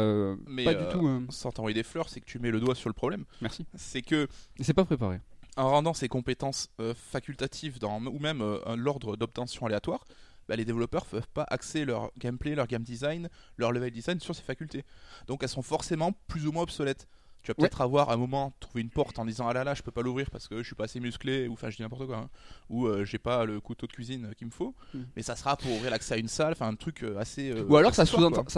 Mais, 0.47 0.65
pas 0.65 0.75
du 0.75 0.85
tout 0.91 1.07
euh, 1.07 1.21
Sans 1.31 1.51
t'envoyer 1.53 1.75
des 1.75 1.83
fleurs, 1.83 2.09
c'est 2.09 2.21
que 2.21 2.27
tu 2.27 2.39
mets 2.39 2.51
le 2.51 2.61
doigt 2.61 2.75
sur 2.75 2.89
le 2.89 2.95
problème. 2.95 3.25
merci. 3.41 3.67
C'est 3.75 4.03
que 4.03 4.29
c'est 4.61 4.75
pas 4.75 4.85
préparé. 4.85 5.21
en 5.57 5.71
rendant 5.71 5.95
ces 5.95 6.09
compétences 6.09 6.69
facultatives 6.95 7.79
dans, 7.79 8.01
ou 8.07 8.19
même 8.19 8.43
l'ordre 8.77 9.17
d'obtention 9.17 9.67
aléatoire, 9.67 10.05
bah, 10.49 10.57
les 10.57 10.65
développeurs 10.65 11.05
ne 11.05 11.11
peuvent 11.11 11.29
pas 11.29 11.47
axer 11.49 11.85
leur 11.85 12.11
gameplay, 12.19 12.55
leur 12.55 12.67
game 12.67 12.83
design, 12.83 13.29
leur 13.57 13.73
level 13.73 13.91
design 13.91 14.19
sur 14.21 14.35
ces 14.35 14.43
facultés. 14.43 14.85
Donc 15.27 15.43
elles 15.43 15.49
sont 15.49 15.63
forcément 15.63 16.13
plus 16.27 16.47
ou 16.47 16.53
moins 16.53 16.63
obsolètes. 16.63 17.07
Tu 17.43 17.51
vas 17.51 17.55
peut-être 17.55 17.81
avoir 17.81 18.11
à 18.11 18.15
un 18.15 18.17
moment 18.19 18.53
trouver 18.61 18.83
une 18.83 18.91
porte 18.91 19.19
en 19.19 19.25
disant 19.25 19.47
ah 19.49 19.53
là 19.55 19.65
là 19.65 19.75
je 19.75 19.83
peux 19.83 19.91
pas 19.91 20.03
l'ouvrir 20.03 20.31
parce 20.31 20.49
que 20.49 20.59
je 20.59 20.67
suis 20.67 20.75
pas 20.75 20.85
assez 20.85 21.01
musclé 21.01 21.49
ou 21.49 21.55
enfin 21.55 21.71
je 21.71 21.77
dis 21.77 21.83
n'importe 21.83 22.07
quoi 22.07 22.17
hein, 22.19 22.29
ou 22.69 22.87
euh, 22.87 23.05
j'ai 23.05 23.19
pas 23.19 23.45
le 23.47 23.61
couteau 23.61 23.87
de 23.87 23.93
cuisine 23.93 24.31
qu'il 24.37 24.47
me 24.49 24.53
faut 24.53 24.75
Mm. 24.95 24.99
mais 25.17 25.23
ça 25.23 25.35
sera 25.37 25.57
pour 25.57 25.71
ouvrir 25.73 25.91
l'accès 25.91 26.15
à 26.15 26.17
une 26.19 26.29
salle 26.29 26.53
enfin 26.53 26.67
un 26.69 26.75
truc 26.75 27.03
euh, 27.03 27.19
assez 27.19 27.51
euh, 27.51 27.65
Ou 27.69 27.77
alors 27.77 27.95
ça 27.95 28.05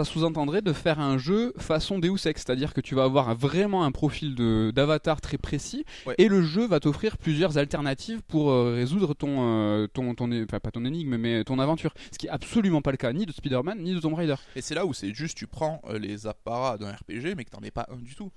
sous-entendrait 0.03 0.61
de 0.61 0.73
faire 0.73 0.99
un 0.99 1.17
jeu 1.17 1.53
façon 1.57 1.99
Deus 1.99 2.25
Ex, 2.27 2.41
c'est-à-dire 2.45 2.73
que 2.73 2.81
tu 2.81 2.95
vas 2.95 3.03
avoir 3.03 3.33
vraiment 3.35 3.83
un 3.85 3.91
profil 3.91 4.35
de- 4.35 4.71
d'avatar 4.73 5.21
très 5.21 5.37
précis 5.37 5.85
Ouais. 6.05 6.15
et 6.17 6.27
le 6.27 6.41
jeu 6.41 6.65
va 6.67 6.79
t'offrir 6.79 7.17
plusieurs 7.17 7.57
alternatives 7.57 8.21
pour 8.27 8.49
euh, 8.51 8.73
résoudre 8.75 9.13
ton, 9.13 9.87
ton, 9.93 10.15
ton, 10.15 10.29
enfin 10.43 10.59
pas 10.59 10.71
ton 10.71 10.83
énigme 10.85 11.17
mais 11.17 11.43
ton 11.43 11.59
aventure. 11.59 11.93
Ce 12.11 12.17
qui 12.17 12.27
est 12.27 12.29
absolument 12.29 12.81
pas 12.81 12.91
le 12.91 12.97
cas 12.97 13.13
ni 13.13 13.25
de 13.25 13.31
Spider-Man 13.31 13.79
ni 13.81 13.93
de 13.93 13.99
Tomb 13.99 14.13
Raider. 14.13 14.35
Et 14.55 14.61
c'est 14.61 14.75
là 14.75 14.85
où 14.85 14.93
c'est 14.93 15.13
juste, 15.13 15.37
tu 15.37 15.47
prends 15.47 15.81
les 15.99 16.27
apparats 16.27 16.77
d'un 16.77 16.91
RPG, 16.91 17.35
mais 17.35 17.45
que 17.45 17.51
t'en 17.51 17.61
es 17.61 17.71
pas 17.71 17.87
un 17.91 17.97
du 17.97 18.15
tout. 18.15 18.31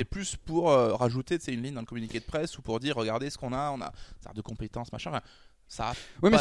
C'est 0.00 0.06
plus 0.06 0.34
pour 0.34 0.70
euh, 0.70 0.94
rajouter 0.94 1.36
une 1.48 1.62
ligne 1.62 1.74
dans 1.74 1.82
le 1.82 1.86
communiqué 1.86 2.20
de 2.20 2.24
presse 2.24 2.56
ou 2.56 2.62
pour 2.62 2.80
dire, 2.80 2.96
regardez 2.96 3.28
ce 3.28 3.36
qu'on 3.36 3.52
a, 3.52 3.70
on 3.70 3.82
a 3.82 3.92
ça 4.18 4.32
de 4.32 4.40
compétences, 4.40 4.90
machin. 4.92 5.20
Ça 5.72 5.84
a 5.90 5.92
Ouais, 6.22 6.30
pas 6.30 6.38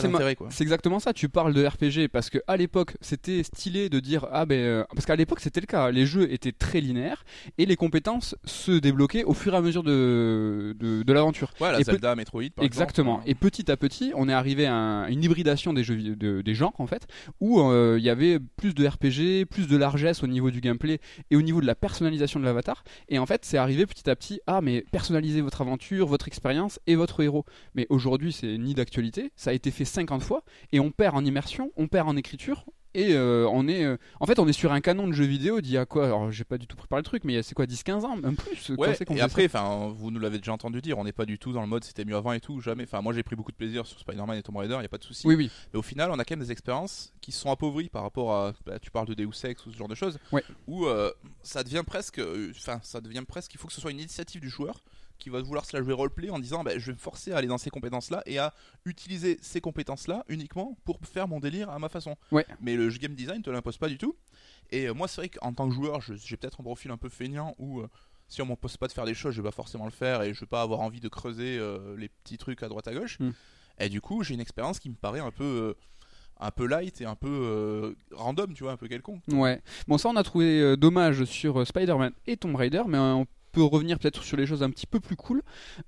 c'est 0.49 0.63
exactement 0.63 0.99
ça. 0.99 1.13
Tu 1.13 1.29
parles 1.29 1.53
de 1.53 1.63
RPG 1.63 2.09
parce 2.11 2.31
que 2.31 2.39
à 2.47 2.57
l'époque 2.57 2.95
c'était 2.99 3.43
stylé 3.43 3.87
de 3.87 3.99
dire 3.99 4.25
ah 4.31 4.47
ben 4.47 4.59
euh, 4.59 4.83
parce 4.95 5.05
qu'à 5.05 5.15
l'époque 5.15 5.39
c'était 5.39 5.59
le 5.61 5.67
cas. 5.67 5.91
Les 5.91 6.07
jeux 6.07 6.31
étaient 6.33 6.51
très 6.51 6.81
linéaires 6.81 7.23
et 7.59 7.67
les 7.67 7.75
compétences 7.75 8.35
se 8.43 8.71
débloquaient 8.71 9.23
au 9.23 9.35
fur 9.35 9.53
et 9.53 9.57
à 9.57 9.61
mesure 9.61 9.83
de 9.83 10.75
de, 10.79 11.03
de 11.03 11.13
l'aventure. 11.13 11.53
Ouais, 11.61 11.71
la 11.71 11.79
et 11.79 11.83
Zelda, 11.83 12.15
Metroid, 12.15 12.49
par 12.55 12.65
Exactement. 12.65 13.17
exemple. 13.21 13.29
Et 13.29 13.35
petit 13.35 13.71
à 13.71 13.77
petit, 13.77 14.11
on 14.15 14.27
est 14.27 14.33
arrivé 14.33 14.65
à 14.65 14.73
un- 14.73 15.07
une 15.09 15.23
hybridation 15.23 15.73
des 15.73 15.83
jeux 15.83 15.97
de- 16.15 16.41
des 16.41 16.55
genres 16.55 16.73
en 16.79 16.87
fait, 16.87 17.05
où 17.39 17.61
euh, 17.61 17.97
il 17.99 18.03
y 18.03 18.09
avait 18.09 18.39
plus 18.39 18.73
de 18.73 18.85
RPG, 18.87 19.45
plus 19.45 19.67
de 19.67 19.77
largesse 19.77 20.23
au 20.23 20.27
niveau 20.27 20.49
du 20.49 20.59
gameplay 20.59 20.99
et 21.29 21.35
au 21.35 21.43
niveau 21.43 21.61
de 21.61 21.67
la 21.67 21.75
personnalisation 21.75 22.39
de 22.39 22.45
l'avatar. 22.45 22.83
Et 23.09 23.19
en 23.19 23.27
fait, 23.27 23.45
c'est 23.45 23.57
arrivé 23.59 23.85
petit 23.85 24.09
à 24.09 24.15
petit. 24.15 24.41
Ah, 24.47 24.61
mais 24.61 24.83
personnalisez 24.91 25.41
votre 25.41 25.61
aventure, 25.61 26.07
votre 26.07 26.27
expérience 26.27 26.79
et 26.87 26.95
votre 26.95 27.21
héros. 27.21 27.45
Mais 27.75 27.85
aujourd'hui, 27.89 28.33
c'est 28.33 28.57
ni 28.57 28.73
d'actualité. 28.73 29.18
Ça 29.35 29.49
a 29.51 29.53
été 29.53 29.71
fait 29.71 29.85
50 29.85 30.23
fois 30.23 30.43
et 30.71 30.79
on 30.79 30.91
perd 30.91 31.15
en 31.15 31.25
immersion, 31.25 31.71
on 31.77 31.87
perd 31.87 32.07
en 32.07 32.15
écriture. 32.15 32.65
Et 32.95 33.13
euh, 33.13 33.47
on 33.51 33.67
est, 33.67 33.83
euh, 33.83 33.97
en 34.19 34.25
fait, 34.25 34.39
on 34.39 34.47
est 34.47 34.51
sur 34.51 34.71
un 34.71 34.81
canon 34.81 35.07
de 35.07 35.13
jeux 35.13 35.25
vidéo 35.25 35.61
d'il 35.61 35.73
y 35.73 35.77
a 35.77 35.85
quoi 35.85 36.07
Alors, 36.07 36.31
j'ai 36.31 36.43
pas 36.43 36.57
du 36.57 36.65
tout 36.65 36.75
préparé 36.75 37.01
le 37.01 37.05
truc, 37.05 37.23
mais 37.23 37.43
c'est 37.43 37.53
quoi, 37.53 37.67
10-15 37.67 38.03
ans, 38.03 38.15
même 38.17 38.35
plus 38.35 38.71
quand 38.75 38.81
Ouais, 38.81 38.97
qu'on 39.05 39.15
et 39.15 39.21
après, 39.21 39.45
enfin, 39.45 39.93
vous 39.95 40.09
nous 40.09 40.19
l'avez 40.19 40.39
déjà 40.39 40.53
entendu 40.53 40.81
dire, 40.81 40.97
on 40.97 41.03
n'est 41.03 41.11
pas 41.11 41.27
du 41.27 41.37
tout 41.37 41.53
dans 41.53 41.61
le 41.61 41.67
mode 41.67 41.83
c'était 41.83 42.03
mieux 42.03 42.15
avant 42.15 42.31
et 42.33 42.39
tout, 42.39 42.61
jamais. 42.61 42.85
Enfin, 42.85 43.03
moi 43.03 43.13
j'ai 43.13 43.21
pris 43.21 43.35
beaucoup 43.35 43.51
de 43.51 43.57
plaisir 43.57 43.85
sur 43.85 43.99
Spider-Man 43.99 44.39
et 44.39 44.41
Tomb 44.41 44.57
Raider, 44.57 44.73
il 44.79 44.81
y 44.81 44.85
a 44.85 44.89
pas 44.89 44.97
de 44.97 45.03
souci. 45.03 45.21
ça 45.21 45.27
Oui, 45.27 45.35
oui. 45.35 45.51
Mais 45.71 45.77
au 45.77 45.83
final, 45.83 46.09
on 46.09 46.17
a 46.17 46.25
quand 46.25 46.35
même 46.35 46.43
des 46.43 46.51
expériences 46.51 47.13
qui 47.21 47.31
sont 47.31 47.51
appauvries 47.51 47.89
par 47.89 48.01
rapport 48.01 48.33
à. 48.33 48.53
bah, 48.65 48.79
tu 48.79 48.89
parles 48.89 49.07
de 49.07 49.13
Deus 49.13 49.29
Ex 49.45 49.63
ou 49.67 49.71
ce 49.71 49.77
genre 49.77 49.87
de 49.87 49.93
choses. 49.95 50.17
Ouais. 50.31 50.43
Où 50.65 50.87
euh, 50.87 51.11
ça 51.43 51.63
devient 51.63 51.83
presque. 51.85 52.17
euh, 52.17 52.51
Enfin, 52.57 52.79
ça 52.81 53.01
devient 53.01 53.23
presque. 53.27 53.53
Il 53.53 53.59
faut 53.59 53.67
que 53.67 53.73
ce 53.73 53.81
soit 53.81 53.91
une 53.91 53.99
initiative 53.99 54.41
du 54.41 54.49
joueur 54.49 54.83
qui 55.19 55.29
va 55.29 55.41
vouloir 55.41 55.65
se 55.65 55.77
la 55.77 55.83
jouer 55.83 55.93
roleplay 55.93 56.29
en 56.29 56.39
disant 56.39 56.63
bah, 56.63 56.77
je 56.77 56.87
vais 56.87 56.93
me 56.93 56.97
forcer 56.97 57.31
à 57.31 57.37
aller 57.37 57.47
dans 57.47 57.57
ces 57.57 57.69
compétences-là 57.69 58.23
et 58.25 58.39
à 58.39 58.53
utiliser 58.85 59.37
ces 59.41 59.61
compétences-là 59.61 60.25
uniquement 60.29 60.77
pour 60.85 60.99
faire 61.03 61.27
mon 61.27 61.39
délire 61.39 61.69
à 61.69 61.77
ma 61.77 61.89
façon. 61.89 62.15
Ouais. 62.31 62.45
Mais 62.61 62.75
le 62.75 62.89
game 62.89 63.13
design 63.13 63.41
te 63.41 63.49
l'impose 63.49 63.77
pas 63.77 63.89
du 63.89 63.97
tout. 63.97 64.15
Et 64.71 64.87
euh, 64.87 64.93
moi, 64.93 65.07
c'est 65.07 65.21
vrai 65.21 65.29
qu'en 65.29 65.53
tant 65.53 65.67
que 65.69 65.75
joueur, 65.75 66.01
j'ai 66.01 66.37
peut-être 66.37 66.61
un 66.61 66.63
profil 66.63 66.89
un 66.91 66.97
peu 66.97 67.09
feignant 67.09 67.53
où. 67.59 67.81
euh, 67.81 67.87
si 68.29 68.41
on 68.41 68.45
m'impose 68.45 68.77
pas 68.77 68.87
de 68.87 68.91
faire 68.93 69.05
des 69.05 69.15
choses, 69.15 69.33
je 69.33 69.41
vais 69.41 69.47
pas 69.47 69.55
forcément 69.55 69.85
le 69.85 69.91
faire 69.91 70.21
et 70.21 70.33
je 70.33 70.39
vais 70.39 70.45
pas 70.45 70.61
avoir 70.61 70.79
envie 70.81 70.99
de 70.99 71.09
creuser 71.09 71.57
euh, 71.57 71.97
les 71.97 72.09
petits 72.09 72.37
trucs 72.37 72.63
à 72.63 72.69
droite 72.69 72.87
à 72.87 72.93
gauche. 72.93 73.19
Mm. 73.19 73.31
Et 73.79 73.89
du 73.89 74.01
coup, 74.01 74.23
j'ai 74.23 74.35
une 74.35 74.39
expérience 74.39 74.79
qui 74.79 74.89
me 74.89 74.95
paraît 74.95 75.19
un 75.19 75.31
peu, 75.31 75.43
euh, 75.43 75.73
un 76.39 76.51
peu 76.51 76.67
light 76.67 77.01
et 77.01 77.05
un 77.05 77.15
peu 77.15 77.27
euh, 77.27 77.95
random, 78.11 78.53
tu 78.53 78.63
vois, 78.63 78.73
un 78.73 78.77
peu 78.77 78.87
quelconque. 78.87 79.23
Ouais. 79.29 79.61
Bon, 79.87 79.97
ça, 79.97 80.09
on 80.09 80.15
a 80.15 80.23
trouvé 80.23 80.77
dommage 80.77 81.25
sur 81.25 81.65
Spider-Man 81.65 82.13
et 82.27 82.37
Tomb 82.37 82.55
Raider, 82.55 82.83
mais 82.87 82.99
on 82.99 83.25
revenir 83.67 83.99
peut-être 83.99 84.23
sur 84.23 84.37
les 84.37 84.45
choses 84.45 84.63
un 84.63 84.69
petit 84.69 84.87
peu 84.87 84.99
plus 84.99 85.15
cool. 85.15 85.41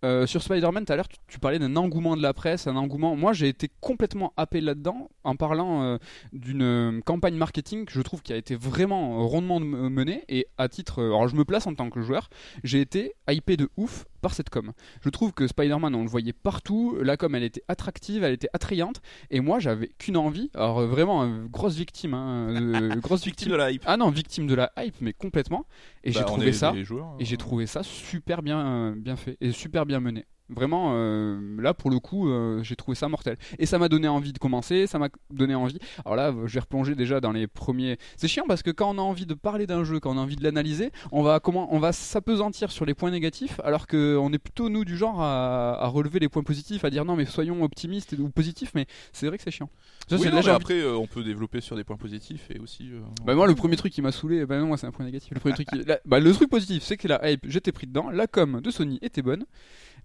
Euh, 0.03 0.25
sur 0.25 0.41
Spider-Man, 0.41 0.85
tout 0.85 0.93
à 0.93 0.95
l'heure, 0.95 1.07
tu, 1.27 1.39
parlais 1.39 1.59
d'un 1.59 1.75
engouement 1.75 2.15
de 2.15 2.21
la 2.21 2.33
presse, 2.33 2.67
un 2.67 2.75
engouement. 2.75 3.15
Moi, 3.15 3.33
j'ai 3.33 3.47
été 3.47 3.69
complètement 3.79 4.33
happé 4.37 4.61
là-dedans 4.61 5.09
en 5.23 5.35
parlant 5.35 5.83
euh, 5.83 5.97
d'une 6.33 6.61
euh, 6.63 7.01
campagne 7.01 7.35
marketing 7.35 7.85
que 7.85 7.93
je 7.93 8.01
trouve 8.01 8.21
qui 8.21 8.33
a 8.33 8.37
été 8.37 8.55
vraiment 8.55 9.27
rondement 9.27 9.59
menée. 9.59 10.23
Et 10.29 10.47
à 10.57 10.69
titre, 10.69 11.01
alors 11.03 11.27
je 11.27 11.35
me 11.35 11.45
place 11.45 11.67
en 11.67 11.75
tant 11.75 11.89
que 11.89 12.01
joueur, 12.01 12.29
j'ai 12.63 12.81
été 12.81 13.13
hypé 13.29 13.57
de 13.57 13.69
ouf 13.77 14.05
par 14.21 14.33
cette 14.33 14.49
com. 14.49 14.71
Je 15.03 15.09
trouve 15.09 15.33
que 15.33 15.47
Spider-Man, 15.47 15.93
on 15.95 16.03
le 16.03 16.09
voyait 16.09 16.33
partout. 16.33 16.97
La 17.01 17.17
com, 17.17 17.33
elle 17.35 17.43
était 17.43 17.63
attractive, 17.67 18.23
elle 18.23 18.33
était 18.33 18.49
attrayante. 18.53 19.01
Et 19.29 19.39
moi, 19.41 19.59
j'avais 19.59 19.89
qu'une 19.97 20.17
envie. 20.17 20.49
Alors 20.53 20.79
euh, 20.79 20.87
vraiment, 20.87 21.23
euh, 21.23 21.45
grosse 21.49 21.75
victime, 21.75 22.13
hein, 22.13 22.47
euh, 22.49 22.95
grosse 23.01 23.23
Victime 23.25 23.31
victime. 23.47 23.51
de 23.51 23.55
la 23.57 23.71
hype. 23.71 23.83
Ah 23.85 23.97
non, 23.97 24.09
victime 24.09 24.47
de 24.47 24.55
la 24.55 24.71
hype, 24.77 24.95
mais 25.01 25.13
complètement. 25.13 25.65
Et 26.03 26.11
j'ai 26.11 26.19
Bah, 26.19 26.25
on 26.29 26.33
trouvé 26.33 26.53
ça. 26.53 26.73
joueurs, 26.83 27.15
Et 27.19 27.25
j'ai 27.25 27.35
hein. 27.35 27.37
trouvé 27.37 27.65
ça 27.65 27.83
super 27.83 28.41
bien, 28.41 28.95
bien 28.95 29.15
fait 29.15 29.37
et 29.41 29.51
super 29.51 29.85
bien 29.85 29.99
mené. 29.99 30.25
Vraiment, 30.53 30.91
euh, 30.95 31.39
là 31.61 31.73
pour 31.73 31.89
le 31.89 31.99
coup, 31.99 32.29
euh, 32.29 32.61
j'ai 32.63 32.75
trouvé 32.75 32.95
ça 32.95 33.07
mortel. 33.07 33.37
Et 33.57 33.65
ça 33.65 33.77
m'a 33.79 33.87
donné 33.89 34.07
envie 34.07 34.33
de 34.33 34.37
commencer, 34.37 34.85
ça 34.85 34.99
m'a 34.99 35.07
donné 35.29 35.55
envie. 35.55 35.79
Alors 36.05 36.15
là, 36.15 36.33
je 36.45 36.53
vais 36.53 36.59
replonger 36.59 36.93
déjà 36.95 37.21
dans 37.21 37.31
les 37.31 37.47
premiers. 37.47 37.97
C'est 38.17 38.27
chiant 38.27 38.43
parce 38.47 38.61
que 38.63 38.69
quand 38.71 38.89
on 38.93 38.97
a 38.97 39.01
envie 39.01 39.25
de 39.25 39.33
parler 39.33 39.65
d'un 39.67 39.83
jeu, 39.83 39.99
quand 39.99 40.13
on 40.13 40.17
a 40.17 40.21
envie 40.21 40.35
de 40.35 40.43
l'analyser, 40.43 40.91
on 41.11 41.23
va 41.23 41.39
comment, 41.39 41.73
on 41.73 41.79
va 41.79 41.91
s'apesantir 41.93 42.71
sur 42.71 42.85
les 42.85 42.93
points 42.93 43.11
négatifs, 43.11 43.59
alors 43.63 43.87
que 43.87 44.17
on 44.17 44.31
est 44.33 44.37
plutôt 44.39 44.69
nous 44.69 44.83
du 44.85 44.97
genre 44.97 45.21
à, 45.21 45.81
à 45.81 45.87
relever 45.87 46.19
les 46.19 46.29
points 46.29 46.43
positifs, 46.43 46.83
à 46.83 46.89
dire 46.89 47.05
non 47.05 47.15
mais 47.15 47.25
soyons 47.25 47.63
optimistes 47.63 48.15
ou 48.19 48.29
positifs. 48.29 48.71
Mais 48.75 48.85
c'est 49.13 49.27
vrai 49.27 49.37
que 49.37 49.43
c'est 49.43 49.51
chiant. 49.51 49.69
Ça, 50.09 50.17
Oui, 50.17 50.25
non, 50.25 50.31
mais 50.33 50.39
envie- 50.39 50.49
après, 50.49 50.79
euh, 50.81 50.95
on 50.97 51.07
peut 51.07 51.23
développer 51.23 51.61
sur 51.61 51.75
des 51.75 51.83
points 51.83 51.97
positifs 51.97 52.47
et 52.53 52.59
aussi. 52.59 52.89
bah 53.25 53.35
moi 53.35 53.47
le 53.47 53.55
premier 53.55 53.77
truc 53.77 53.93
qui 53.93 54.01
m'a 54.01 54.11
saoulé, 54.11 54.45
bah 54.45 54.59
non 54.59 54.67
moi 54.67 54.77
c'est 54.77 54.87
un 54.87 54.91
point 54.91 55.05
négatif. 55.05 55.31
Le 55.33 55.39
premier 55.39 55.53
truc, 55.55 55.67
qui- 55.69 55.83
la- 55.85 55.99
bah, 56.05 56.19
le 56.19 56.33
truc 56.33 56.49
positif 56.49 56.83
c'est 56.83 56.97
que 56.97 57.07
la 57.07 57.29
hype, 57.31 57.45
j'étais 57.47 57.71
pris 57.71 57.87
dedans, 57.87 58.09
la 58.09 58.27
com 58.27 58.59
de 58.61 58.71
Sony 58.71 58.99
était 59.01 59.21
bonne, 59.21 59.45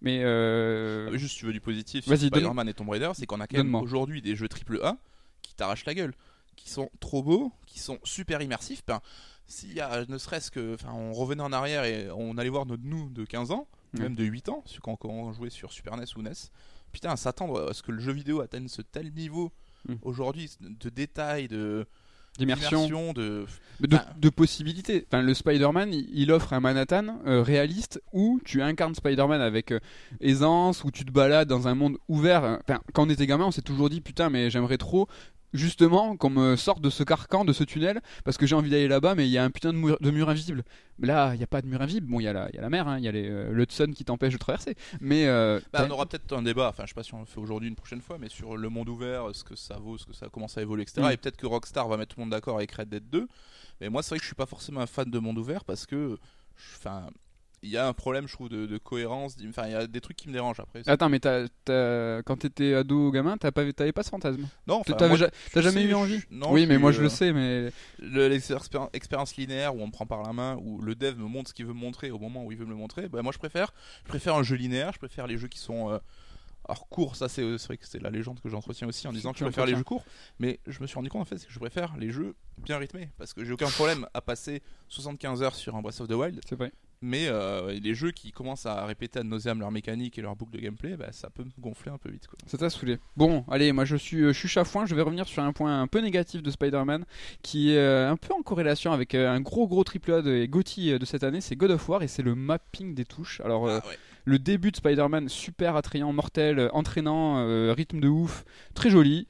mais 0.07 0.21
euh... 0.25 1.07
Ah, 1.09 1.11
mais 1.13 1.19
juste 1.19 1.37
tu 1.37 1.45
veux 1.45 1.53
du 1.53 1.61
positif 1.61 2.05
sur 2.05 2.17
Spider-Man 2.17 2.69
et 2.69 2.75
Tomb 2.75 2.89
Raider, 2.89 3.11
c'est 3.15 3.27
qu'on 3.27 3.41
a 3.41 3.47
quand 3.47 3.59
même 3.59 3.75
aujourd'hui 3.75 4.23
des 4.23 4.37
jeux 4.37 4.49
triple 4.49 4.81
A 4.83 4.97
qui 5.43 5.55
t'arrachent 5.55 5.85
la 5.85 5.95
gueule, 5.95 6.15
qui 6.57 6.71
sont 6.71 6.91
trop 7.01 7.23
beaux, 7.23 7.53
qui 7.67 7.79
sont 7.79 7.99
super 8.05 8.41
immersifs. 8.41 8.83
Ben, 8.87 9.01
s'il 9.47 9.75
y 9.75 9.81
a 9.81 10.05
ne 10.07 10.19
serait-ce 10.19 10.51
que, 10.51 10.75
enfin, 10.75 10.93
on 10.93 11.13
revenait 11.13 11.43
en 11.43 11.53
arrière 11.53 11.85
et 11.85 12.11
on 12.11 12.37
allait 12.39 12.49
voir 12.49 12.67
notre 12.67 12.83
nous 12.85 13.11
de 13.11 13.25
15 13.25 13.51
ans, 13.51 13.69
même 13.93 14.15
de 14.15 14.25
8 14.25 14.49
ans, 14.49 14.65
quand, 14.83 14.97
quand 14.97 15.09
on 15.09 15.33
jouait 15.33 15.51
sur 15.51 15.73
Super 15.73 15.97
NES 15.97 16.05
ou 16.17 16.23
NES. 16.23 16.33
Putain, 16.93 17.15
s'attendre 17.17 17.71
à 17.71 17.75
ce 17.75 17.83
que 17.83 17.93
le 17.93 18.01
jeu 18.01 18.13
vidéo 18.13 18.41
atteigne 18.41 18.69
ce 18.69 18.83
tel 18.83 19.13
niveau 19.13 19.53
Mm. 19.89 19.95
aujourd'hui 20.03 20.51
de 20.61 20.89
détails, 20.89 21.49
de 21.49 21.87
d'immersion, 22.39 23.13
de 23.13 23.47
de, 23.81 24.29
possibilités. 24.31 25.07
Enfin, 25.07 25.23
le 25.23 25.35
Spider-Man, 25.35 25.93
il, 25.93 26.09
il 26.13 26.33
offre 26.33 26.53
un 26.53 26.61
Manhattan 26.61 27.19
euh, 27.27 27.43
réaliste 27.43 28.03
où 28.13 28.41
tu 28.45 28.63
incarnes 28.63 28.95
Spider-Man 28.95 29.41
avec 29.41 29.73
euh, 29.73 29.81
aisance, 30.21 30.85
où 30.85 30.91
tu 30.91 31.05
te 31.05 31.11
balades 31.11 31.49
dans 31.49 31.69
un 31.69 31.75
monde 31.75 31.99
ouvert. 32.09 32.61
Enfin, 32.67 32.81
quand 32.93 33.07
on 33.07 33.11
était 33.11 33.27
gamin, 33.27 33.45
on 33.47 33.51
s'est 33.51 33.63
toujours 33.63 33.91
dit 33.91 34.01
putain, 34.01 34.31
mais 34.31 34.51
j'aimerais 34.51 34.79
trop 34.79 35.09
justement 35.53 36.17
qu'on 36.17 36.31
me 36.31 36.57
sorte 36.57 36.81
de 36.81 36.91
ce 36.91 37.03
carcan, 37.03 37.45
de 37.45 37.53
ce 37.53 37.65
tunnel, 37.65 38.01
parce 38.25 38.37
que 38.37 38.47
j'ai 38.47 38.55
envie 38.55 38.71
d'aller 38.71 38.89
là-bas, 38.89 39.15
mais 39.15 39.27
il 39.27 39.31
y 39.31 39.39
a 39.39 39.45
un 39.45 39.51
putain 39.51 39.73
de 39.73 39.79
mur, 39.79 39.97
de 40.01 40.11
mur 40.11 40.29
invisible. 40.29 40.65
Là, 40.99 41.33
il 41.35 41.39
n'y 41.39 41.45
a 41.45 41.47
pas 41.47 41.63
de 41.63 41.67
mur 41.67 41.81
invisible. 41.81 42.07
Bon, 42.09 42.21
il 42.21 42.25
y, 42.25 42.29
a 42.29 42.33
la- 42.33 42.49
il 42.51 42.57
y 42.57 42.59
a 42.59 42.63
la 42.63 42.71
mer, 42.71 42.89
hein, 42.89 42.99
il 42.99 43.05
y 43.05 43.09
a 43.09 43.13
les, 43.13 43.29
euh, 43.29 43.51
le 43.53 43.63
Hudson 43.63 43.93
qui 43.95 44.05
t'empêche 44.05 44.33
de 44.33 44.39
traverser. 44.39 44.75
Mais 45.01 45.27
euh, 45.27 45.61
Bah, 45.73 45.85
on 45.87 45.91
aura 45.91 46.07
peut-être 46.07 46.33
un 46.33 46.43
débat, 46.43 46.69
enfin 46.71 46.85
je 46.85 46.89
sais 46.89 46.95
pas 46.95 47.03
si 47.03 47.15
on 47.15 47.21
le 47.21 47.27
fait 47.27 47.39
aujourd'hui 47.41 47.69
une 47.69 47.77
prochaine 47.77 48.01
fois, 48.01 48.17
mais 48.19 48.29
sur 48.29 48.57
le 48.57 48.69
monde 48.69 48.89
ouvert, 48.89 49.35
ce 49.35 49.45
que 49.45 49.57
ça 49.57 49.77
vaut, 49.79 49.99
ce 49.99 50.07
que 50.07 50.15
ça 50.15 50.29
commence 50.29 50.57
à 50.59 50.63
évoluer, 50.63 50.83
etc. 50.83 51.03
Mm. 51.03 51.11
Et 51.13 51.17
peut-être 51.17 51.37
que 51.37 51.47
Rockstar 51.47 51.87
va 51.89 51.97
mettre 51.97 52.15
tout 52.15 52.21
le 52.21 52.25
monde 52.25 52.33
d'accord 52.33 52.57
avec 52.57 52.73
Red 52.73 52.89
Dead 52.89 53.09
2. 53.11 53.27
Mais 53.81 53.89
moi 53.91 54.03
c'est 54.03 54.11
vrai 54.11 54.19
que 54.19 54.23
je 54.25 54.29
suis 54.29 54.35
pas 54.37 54.47
forcément 54.47 54.81
un 54.81 54.87
fan 54.87 55.11
de 55.11 55.19
monde 55.19 55.37
ouvert 55.39 55.65
parce 55.65 55.85
que, 55.87 56.19
enfin, 56.79 57.09
il 57.67 57.73
y 57.73 57.77
a 57.77 57.87
un 57.87 57.93
problème 57.93 58.27
je 58.29 58.33
trouve 58.33 58.49
de, 58.49 58.65
de 58.67 58.79
cohérence, 58.79 59.37
enfin 59.49 59.67
il 59.67 59.73
y 59.73 59.75
a 59.75 59.87
des 59.87 60.01
trucs 60.01 60.17
qui 60.17 60.29
me 60.29 60.33
dérangent 60.33 60.61
après. 60.61 60.83
Attends, 60.87 61.09
mais 61.09 61.19
t'as- 61.21 61.49
t'as- 61.65 62.23
quand 62.23 62.37
t'étais 62.37 62.75
ado 62.75 63.11
gamin, 63.11 63.37
t'as 63.37 63.51
pas, 63.51 63.71
t'avais 63.73 63.93
pas 63.93 64.03
ce 64.03 64.11
fantasme? 64.11 64.49
Non, 64.67 64.83
moi, 64.89 65.17
ja- 65.17 65.31
je 65.49 65.53
T'as 65.53 65.61
jamais 65.63 65.83
eu 65.85 65.91
je- 65.91 65.95
envie? 65.95 66.21
non, 66.31 66.53
Oui, 66.53 66.67
mais 66.67 66.79
moi 66.79 66.93
je 66.93 67.01
euh, 67.01 67.05
le 67.05 67.09
sais, 67.09 67.33
mais 67.33 67.71
le- 67.99 68.29
l'expéri- 68.29 68.89
expérience 68.93 69.37
linéaire 69.37 69.75
où 69.75 69.81
on 69.81 69.87
me 69.89 69.93
prend 69.93 70.07
par 70.07 70.23
la 70.23 70.33
main, 70.33 70.57
où 70.63 70.81
le 70.81 70.95
dev 70.95 71.17
me 71.19 71.27
montre 71.27 71.51
ce 71.51 71.55
qu'il 71.55 71.67
veut 71.67 71.75
me 71.75 71.81
montrer 71.81 72.11
au 72.11 72.19
moment 72.19 72.45
où 72.45 72.53
il 72.53 72.59
veut 72.59 72.65
me 72.65 72.71
le 72.71 72.77
montrer, 72.77 73.09
bah, 73.09 73.23
moi 73.23 73.33
je 73.33 73.39
préfère, 73.39 73.73
je 74.05 74.09
préfère 74.09 74.35
un 74.37 74.43
jeu 74.43 74.57
linéaire, 74.57 74.93
je 74.93 74.99
préfère 74.99 75.27
les 75.27 75.37
jeux 75.39 75.49
qui 75.49 75.59
sont 75.59 75.91
euh, 75.91 75.99
alors 76.69 76.89
courts, 76.89 77.15
ça 77.15 77.29
c'est 77.29 77.43
vrai 77.43 77.77
que 77.77 77.87
c'est 77.87 78.03
la 78.03 78.11
légende 78.11 78.41
que 78.41 78.49
j'entretiens 78.49 78.89
aussi 78.89 79.07
en 79.07 79.13
disant 79.13 79.33
que 79.33 79.39
je 79.39 79.45
préfère 79.45 79.67
les 79.67 79.77
jeux 79.77 79.85
courts, 79.85 80.05
mais 80.41 80.59
je 80.67 80.81
me 80.81 80.87
suis 80.89 80.97
rendu 80.97 81.09
compte 81.09 81.23
en 81.23 81.25
fait 81.25 81.37
que 81.37 81.45
je 81.53 81.59
préfère 81.61 81.97
les 81.97 82.11
jeux 82.11 82.35
bien 82.59 82.77
rythmés 82.79 83.09
parce 83.19 83.33
que 83.35 83.45
j'ai 83.45 83.53
aucun 83.53 83.71
problème 83.71 84.07
à 84.15 84.21
passer 84.21 84.63
75 84.89 85.43
heures 85.43 85.55
sur 85.55 85.77
un 85.77 85.81
Breath 85.83 86.01
of 86.01 86.09
the 86.09 86.13
Wild, 86.15 86.41
c'est 86.49 86.57
vrai. 86.57 86.73
Mais 87.03 87.27
euh, 87.29 87.79
les 87.83 87.95
jeux 87.95 88.11
qui 88.11 88.33
commencent 88.33 88.67
à 88.67 88.85
répéter 88.87 89.19
ad 89.21 89.27
nauseam 89.27 89.61
leur 89.61 89.71
mécanique 89.71 90.19
et 90.19 90.23
leur 90.23 90.35
boucle 90.37 90.53
de 90.53 90.59
gameplay, 90.59 90.97
bah, 90.97 91.09
ça 91.13 91.31
peut 91.31 91.45
me 91.45 91.51
gonfler 91.59 91.93
un 91.93 91.99
peu 91.99 92.11
vite 92.11 92.27
quoi. 92.27 92.39
Ça 92.47 92.57
t'a 92.59 92.71
saoulé. 92.71 92.99
Bon, 93.17 93.45
allez, 93.51 93.73
moi 93.73 93.85
je 93.85 93.97
suis, 93.97 94.23
euh, 94.23 94.33
je 94.33 94.39
suis 94.39 94.49
chafouin. 94.49 94.87
Je 94.87 94.95
vais 94.95 95.03
revenir 95.03 95.27
sur 95.29 95.43
un 95.43 95.53
point 95.53 95.81
un 95.81 95.87
peu 95.87 96.01
négatif 96.01 96.43
de 96.43 96.51
Spider-Man 96.51 97.05
qui 97.43 97.73
est 97.73 97.79
euh, 97.79 98.11
un 98.11 98.17
peu 98.17 98.33
en 98.35 98.43
corrélation 98.43 98.93
avec 98.93 99.15
euh, 99.15 99.31
un 99.31 99.41
gros 99.41 99.67
gros 99.69 99.85
triple 99.85 100.13
A 100.13 100.23
de 100.23 100.47
Gotti 100.47 100.99
de 100.99 101.05
cette 101.05 101.23
année. 101.25 101.41
C'est 101.41 101.57
God 101.57 101.71
of 101.73 101.89
War 101.89 102.03
et 102.03 102.09
c'est 102.09 102.23
le 102.23 102.35
mapping 102.35 102.95
des 102.95 103.05
touches. 103.05 103.41
Alors, 103.41 103.69
Ah 103.69 103.77
ouais. 103.87 103.99
le 104.25 104.39
début 104.39 104.71
de 104.71 104.77
Spider-Man, 104.77 105.29
super 105.29 105.77
attrayant, 105.77 106.13
mortel, 106.13 106.71
entraînant, 106.73 107.73
rythme 107.75 108.01
de 108.01 108.09
ouf, 108.09 108.45
très 108.75 108.91
joli. 108.91 109.27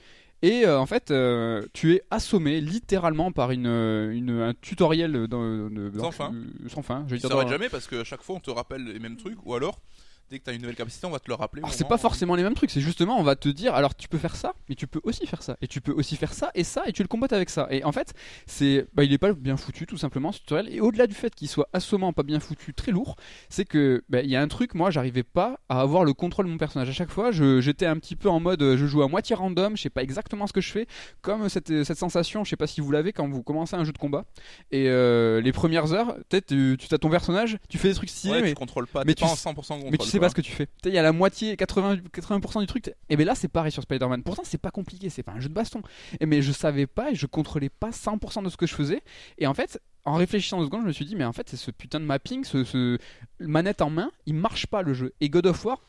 Et 0.46 0.64
euh, 0.64 0.78
en 0.78 0.86
fait, 0.86 1.10
euh, 1.10 1.66
tu 1.72 1.94
es 1.94 2.02
assommé 2.10 2.60
littéralement 2.60 3.32
par 3.32 3.50
une, 3.50 3.66
euh, 3.66 4.12
une- 4.12 4.30
un 4.40 4.54
tutoriel 4.54 5.26
dans, 5.26 5.42
de- 5.68 5.90
Sans 5.96 6.02
dans- 6.04 6.10
fin. 6.12 6.32
sans 6.68 6.82
fin. 6.82 7.04
Je 7.08 7.16
dans- 7.16 7.28
s'arrête 7.28 7.48
jamais 7.48 7.68
parce 7.68 7.86
que 7.88 7.96
à 7.96 8.04
chaque 8.04 8.22
fois 8.22 8.36
on 8.36 8.40
te 8.40 8.50
rappelle 8.50 8.84
les 8.84 8.98
mêmes 9.00 9.16
trucs 9.16 9.38
ou 9.44 9.54
alors 9.54 9.80
dès 10.30 10.38
que 10.38 10.44
tu 10.44 10.50
as 10.50 10.52
une 10.52 10.60
nouvelle 10.62 10.76
capacité 10.76 11.06
on 11.06 11.10
va 11.10 11.18
te 11.18 11.28
le 11.28 11.34
rappeler. 11.34 11.62
Alors 11.62 11.72
c'est 11.74 11.86
pas 11.88 11.98
forcément 11.98 12.34
les 12.34 12.42
mêmes 12.42 12.54
trucs, 12.54 12.70
c'est 12.70 12.80
justement 12.80 13.18
on 13.18 13.22
va 13.22 13.36
te 13.36 13.48
dire 13.48 13.74
alors 13.74 13.94
tu 13.94 14.08
peux 14.08 14.18
faire 14.18 14.36
ça, 14.36 14.54
mais 14.68 14.74
tu 14.74 14.86
peux 14.86 15.00
aussi 15.04 15.26
faire 15.26 15.42
ça, 15.42 15.56
et 15.60 15.68
tu 15.68 15.80
peux 15.80 15.92
aussi 15.92 16.16
faire 16.16 16.32
ça 16.32 16.50
et 16.54 16.64
ça, 16.64 16.82
et 16.86 16.92
tu 16.92 17.02
le 17.02 17.08
combattes 17.08 17.32
avec 17.32 17.50
ça. 17.50 17.66
Et 17.70 17.84
en 17.84 17.92
fait, 17.92 18.12
c'est 18.46 18.86
bah, 18.94 19.04
il 19.04 19.12
est 19.12 19.18
pas 19.18 19.32
bien 19.32 19.56
foutu 19.56 19.86
tout 19.86 19.96
simplement 19.98 20.32
ce 20.32 20.40
tutoriel. 20.40 20.68
Et 20.72 20.80
au-delà 20.80 21.06
du 21.06 21.14
fait 21.14 21.34
qu'il 21.34 21.48
soit 21.48 21.68
assommant, 21.72 22.12
pas 22.12 22.22
bien 22.22 22.40
foutu, 22.40 22.74
très 22.74 22.92
lourd, 22.92 23.16
c'est 23.48 23.64
que 23.64 24.04
bah, 24.08 24.22
il 24.22 24.30
y 24.30 24.36
a 24.36 24.40
un 24.42 24.48
truc, 24.48 24.74
moi 24.74 24.90
j'arrivais 24.90 25.22
pas 25.22 25.60
à 25.68 25.80
avoir 25.80 26.04
le 26.04 26.12
contrôle 26.12 26.46
de 26.46 26.50
mon 26.50 26.58
personnage. 26.58 26.88
À 26.88 26.92
chaque 26.92 27.10
fois, 27.10 27.30
je- 27.30 27.60
j'étais 27.60 27.86
un 27.86 27.96
petit 27.98 28.16
peu 28.16 28.28
en 28.28 28.40
mode 28.40 28.60
je 28.76 28.86
joue 28.86 29.02
à 29.02 29.08
moitié 29.08 29.36
random, 29.36 29.76
je 29.76 29.82
sais 29.82 29.90
pas 29.90 30.02
exactement 30.02 30.46
ce 30.46 30.52
que 30.52 30.60
je 30.60 30.70
fais, 30.70 30.86
comme 31.22 31.48
cette, 31.48 31.84
cette 31.84 31.98
sensation, 31.98 32.44
je 32.44 32.50
sais 32.50 32.56
pas 32.56 32.66
si 32.66 32.80
vous 32.80 32.90
l'avez 32.90 33.12
quand 33.12 33.28
vous 33.28 33.42
commencez 33.42 33.76
un 33.76 33.84
jeu 33.84 33.92
de 33.92 33.98
combat. 33.98 34.24
Et 34.72 34.88
euh, 34.88 35.40
les 35.40 35.52
premières 35.52 35.92
heures, 35.92 36.14
peut-être 36.28 36.46
tu 36.46 36.76
tu 36.78 36.94
as 36.94 36.98
ton 36.98 37.10
personnage, 37.10 37.58
tu 37.68 37.78
fais 37.78 37.88
des 37.88 37.94
trucs 37.94 38.10
stylés, 38.10 38.34
Ouais, 38.34 38.42
mais 38.42 38.48
tu 38.50 38.54
contrôles 38.54 38.86
pas, 38.86 39.02
mais 39.04 39.14
pas 39.14 39.18
tu 39.18 39.24
en 39.24 39.34
100% 39.34 39.54
contrôle. 39.54 39.88
mais 39.90 39.98
tu 39.98 40.08
sais 40.16 40.20
pas 40.20 40.28
ce 40.28 40.34
que 40.34 40.40
tu 40.40 40.52
fais. 40.52 40.68
Il 40.84 40.92
y 40.92 40.98
a 40.98 41.02
la 41.02 41.12
moitié, 41.12 41.54
80%, 41.54 42.00
80 42.10 42.60
du 42.60 42.66
truc. 42.66 42.92
Et 43.08 43.16
bien 43.16 43.26
là, 43.26 43.34
c'est 43.34 43.48
pareil 43.48 43.72
sur 43.72 43.82
Spider-Man. 43.82 44.22
Pourtant, 44.22 44.42
c'est 44.44 44.58
pas 44.58 44.70
compliqué, 44.70 45.10
c'est 45.10 45.22
pas 45.22 45.32
un 45.32 45.40
jeu 45.40 45.48
de 45.48 45.54
baston. 45.54 45.82
Et 46.20 46.26
mais 46.26 46.42
je 46.42 46.52
savais 46.52 46.86
pas 46.86 47.10
et 47.10 47.14
je 47.14 47.26
contrôlais 47.26 47.68
pas 47.68 47.90
100% 47.90 48.42
de 48.44 48.48
ce 48.48 48.56
que 48.56 48.66
je 48.66 48.74
faisais. 48.74 49.02
Et 49.38 49.46
en 49.46 49.54
fait, 49.54 49.80
en 50.04 50.14
réfléchissant 50.14 50.58
deux 50.58 50.66
secondes, 50.66 50.82
je 50.82 50.86
me 50.86 50.92
suis 50.92 51.04
dit, 51.04 51.16
mais 51.16 51.24
en 51.24 51.32
fait, 51.32 51.48
c'est 51.48 51.56
ce 51.56 51.70
putain 51.70 52.00
de 52.00 52.04
mapping, 52.04 52.44
ce, 52.44 52.64
ce 52.64 52.98
manette 53.40 53.82
en 53.82 53.90
main, 53.90 54.10
il 54.26 54.34
marche 54.34 54.66
pas 54.66 54.82
le 54.82 54.94
jeu. 54.94 55.12
Et 55.20 55.28
God 55.28 55.46
of 55.46 55.64
War, 55.64 55.82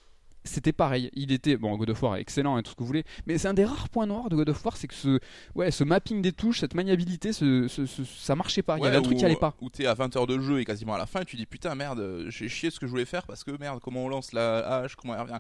c'était 0.48 0.74
pareil. 0.74 1.10
Il 1.13 1.32
était 1.32 1.58
bon, 1.58 1.75
God 1.77 1.89
of 1.92 2.01
War 2.01 2.16
est 2.18 2.22
excellent 2.22 2.58
et 2.58 2.63
tout 2.63 2.72
ce 2.72 2.75
que 2.75 2.82
vous 2.82 2.88
voulez, 2.88 3.04
mais 3.27 3.38
c'est 3.38 3.48
un 3.48 3.54
des 3.54 3.66
rares 3.66 3.89
points 3.89 4.06
noirs 4.08 4.30
de 4.30 4.36
God 4.36 4.50
of 4.50 4.66
War, 4.66 4.75
c'est 4.77 4.88
que 4.88 4.96
ce, 4.96 5.20
ouais, 5.56 5.70
ce 5.72 5.84
mapping 5.84 6.22
des 6.22 6.32
touches, 6.32 6.62
cette 6.62 6.74
maniabilité, 6.74 7.34
ce, 7.34 7.68
ce- 7.68 7.86
ce- 7.86 8.04
ça 8.04 8.36
marchait 8.36 8.63
pas. 8.63 8.77
Il 8.77 8.84
y 8.84 8.88
avait 8.88 8.98
un 8.98 9.01
truc 9.01 9.16
où- 9.16 9.20
qui 9.20 9.25
allait 9.25 9.36
pas. 9.36 9.54
Où 9.62 9.70
t'es 9.70 9.86
à 9.86 9.94
20 9.94 10.16
heures 10.16 10.27
de 10.27 10.39
jeu 10.39 10.60
et 10.60 10.66
quasiment 10.66 10.94
à 10.96 10.98
la 10.98 11.06
fin, 11.06 11.22
et 11.22 11.25
tu 11.25 11.36
dis 11.36 11.46
putain 11.46 11.75
merde, 11.75 12.25
j'ai 12.30 12.50
chié 12.50 12.72
ce 12.72 12.80
que 12.80 12.86
je 12.88 12.92
voulais 12.92 13.06
faire 13.06 13.27
parce 13.27 13.44
que 13.44 13.51
merde, 13.60 13.80
comment 13.84 14.06
on 14.06 14.10
lance 14.10 14.32
la 14.34 14.58
hache, 14.82 14.96
comment 14.96 15.13
elle 15.16 15.22
revient. 15.22 15.39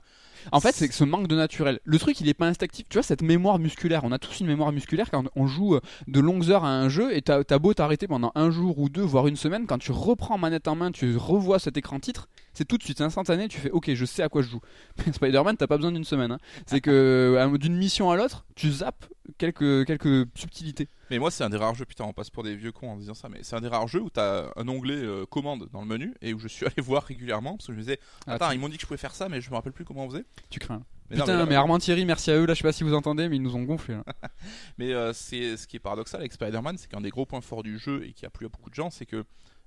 En 0.51 0.59
fait, 0.59 0.73
c'est 0.75 0.87
que 0.87 0.93
ce 0.93 1.03
manque 1.03 1.27
de 1.27 1.35
naturel. 1.35 1.79
Le 1.83 1.97
truc, 1.99 2.19
il 2.21 2.27
est 2.29 2.33
pas 2.33 2.47
instinctif. 2.47 2.85
Tu 2.89 2.95
vois, 2.97 3.03
cette 3.03 3.21
mémoire 3.21 3.59
musculaire, 3.59 4.01
on 4.03 4.11
a 4.11 4.19
tous 4.19 4.39
une 4.41 4.47
mémoire 4.47 4.71
musculaire 4.71 5.09
quand 5.09 5.23
on 5.35 5.47
joue 5.47 5.75
euh, 5.75 5.81
de 6.07 6.19
longues 6.19 6.49
heures 6.51 6.63
à 6.65 6.69
un 6.69 6.89
jeu 6.89 7.15
et 7.15 7.21
t'as 7.21 7.43
beau 7.59 7.73
t'arrêter 7.73 8.07
pendant 8.07 8.31
un 8.35 8.49
jour 8.51 8.77
ou 8.79 8.89
deux, 8.89 9.01
voire 9.01 9.27
une 9.27 9.35
semaine, 9.35 9.65
quand 9.67 9.77
tu 9.77 9.91
reprends 9.91 10.37
manette 10.37 10.67
en 10.67 10.75
main, 10.75 10.91
tu 10.91 11.15
revois 11.17 11.59
cet 11.59 11.77
écran 11.77 11.99
titre, 11.99 12.27
c'est 12.53 12.65
tout 12.65 12.77
de 12.77 12.83
suite 12.83 13.01
instantané, 13.01 13.47
tu 13.47 13.59
fais 13.59 13.69
ok, 13.71 13.93
je 13.93 14.05
sais 14.05 14.23
à 14.23 14.29
quoi 14.29 14.41
je 14.41 14.49
joue. 14.49 14.59
Spider-Man, 15.13 15.57
t'as 15.57 15.67
pas 15.67 15.77
besoin 15.77 15.91
d'une 15.91 16.03
semaine. 16.03 16.31
hein. 16.31 16.37
C'est 16.65 16.81
que 16.81 16.89
euh, 16.91 17.57
d'une 17.57 17.75
mission 17.77 18.09
à 18.11 18.15
l'autre, 18.17 18.45
tu 18.55 18.71
zappes 18.71 19.05
quelques, 19.37 19.85
quelques 19.85 20.27
subtilités. 20.35 20.89
Mais 21.09 21.19
moi, 21.19 21.31
c'est 21.31 21.43
un 21.43 21.49
des 21.49 21.57
rares 21.57 21.75
jeux, 21.75 21.85
putain, 21.85 22.03
on 22.05 22.13
passe 22.13 22.29
pour 22.29 22.43
des 22.43 22.55
vieux 22.55 22.71
cons 22.71 22.91
en 22.91 22.97
disant 22.97 23.13
ça, 23.13 23.29
mais 23.29 23.39
c'est 23.43 23.55
un 23.55 23.61
des 23.61 23.67
rares 23.67 23.87
jeux 23.87 24.01
où 24.01 24.09
t'as 24.09 24.51
un 24.55 24.67
onglet 24.67 24.95
euh, 24.95 25.25
commande 25.25 25.69
dans 25.71 25.81
le 25.81 25.87
menu 25.87 26.13
et 26.21 26.33
où 26.33 26.39
je 26.39 26.47
suis 26.47 26.65
allé 26.65 26.75
voir 26.81 27.03
régulièrement 27.03 27.57
parce 27.57 27.67
que 27.67 27.73
je 27.73 27.77
me 27.77 27.81
disais, 27.83 27.99
Ah, 28.25 28.33
attends, 28.33 28.49
tu, 28.49 28.55
ils 28.55 28.59
m'ont 28.59 28.69
dit 28.69 28.75
que 28.77 28.81
je 28.81 28.87
pouvais 28.87 28.97
faire 28.97 29.15
ça, 29.15 29.29
mais 29.29 29.39
je 29.41 29.49
me 29.49 29.55
rappelle 29.55 29.73
plus 29.73 29.85
comment 29.85 30.05
on 30.05 30.09
faisait. 30.09 30.25
tu 30.49 30.59
crains. 30.59 30.83
Mais 31.09 31.15
non, 31.15 31.23
Putain, 31.23 31.37
mais 31.37 31.45
mais, 31.45 31.53
là- 31.53 31.59
Armand 31.61 31.77
Thierry, 31.79 32.03
merci 32.03 32.31
à 32.31 32.35
eux. 32.37 32.45
Là, 32.45 32.53
je 32.53 32.57
sais 32.59 32.67
pas 32.67 32.73
si 32.73 32.83
vous 32.83 32.93
entendez, 32.93 33.29
mais 33.29 33.37
ils 33.37 33.41
nous 33.41 33.55
ont 33.55 33.63
gonflé. 33.63 33.95
là. 33.95 34.03
Mais 34.77 34.91
euh, 34.93 35.13
c'est 35.13 35.55
ce 35.55 35.65
qui 35.65 35.77
est 35.77 35.79
paradoxal 35.79 36.19
avec 36.19 36.33
Spider-Man, 36.33 36.77
c'est 36.77 36.89
qu'un 36.91 36.99
des 36.99 37.11
gros 37.11 37.25
points 37.25 37.39
forts 37.39 37.63
du 37.63 37.79
jeu 37.79 38.03
et 38.05 38.11
qui 38.11 38.25
a 38.25 38.29
plu 38.29 38.45
à 38.45 38.49
beaucoup 38.49 38.69
de 38.69 38.75
gens, 38.75 38.89
c'est 38.89 39.05
que 39.05 39.23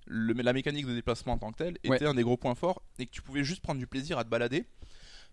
le- 0.06 0.34
la 0.34 0.52
mécanique 0.52 0.87
de 0.87 0.92
déplacement 0.94 1.32
en 1.32 1.38
tant 1.38 1.50
que 1.52 1.56
telle 1.56 1.78
était 1.82 1.88
Ouais. 1.90 2.06
un 2.06 2.12
des 2.14 2.22
gros 2.25 2.37
points 2.37 2.54
forts 2.54 2.82
et 2.99 3.06
que 3.06 3.10
tu 3.10 3.22
pouvais 3.22 3.42
juste 3.42 3.62
prendre 3.62 3.78
du 3.80 3.87
plaisir 3.87 4.18
à 4.18 4.25
te 4.25 4.28
balader 4.28 4.66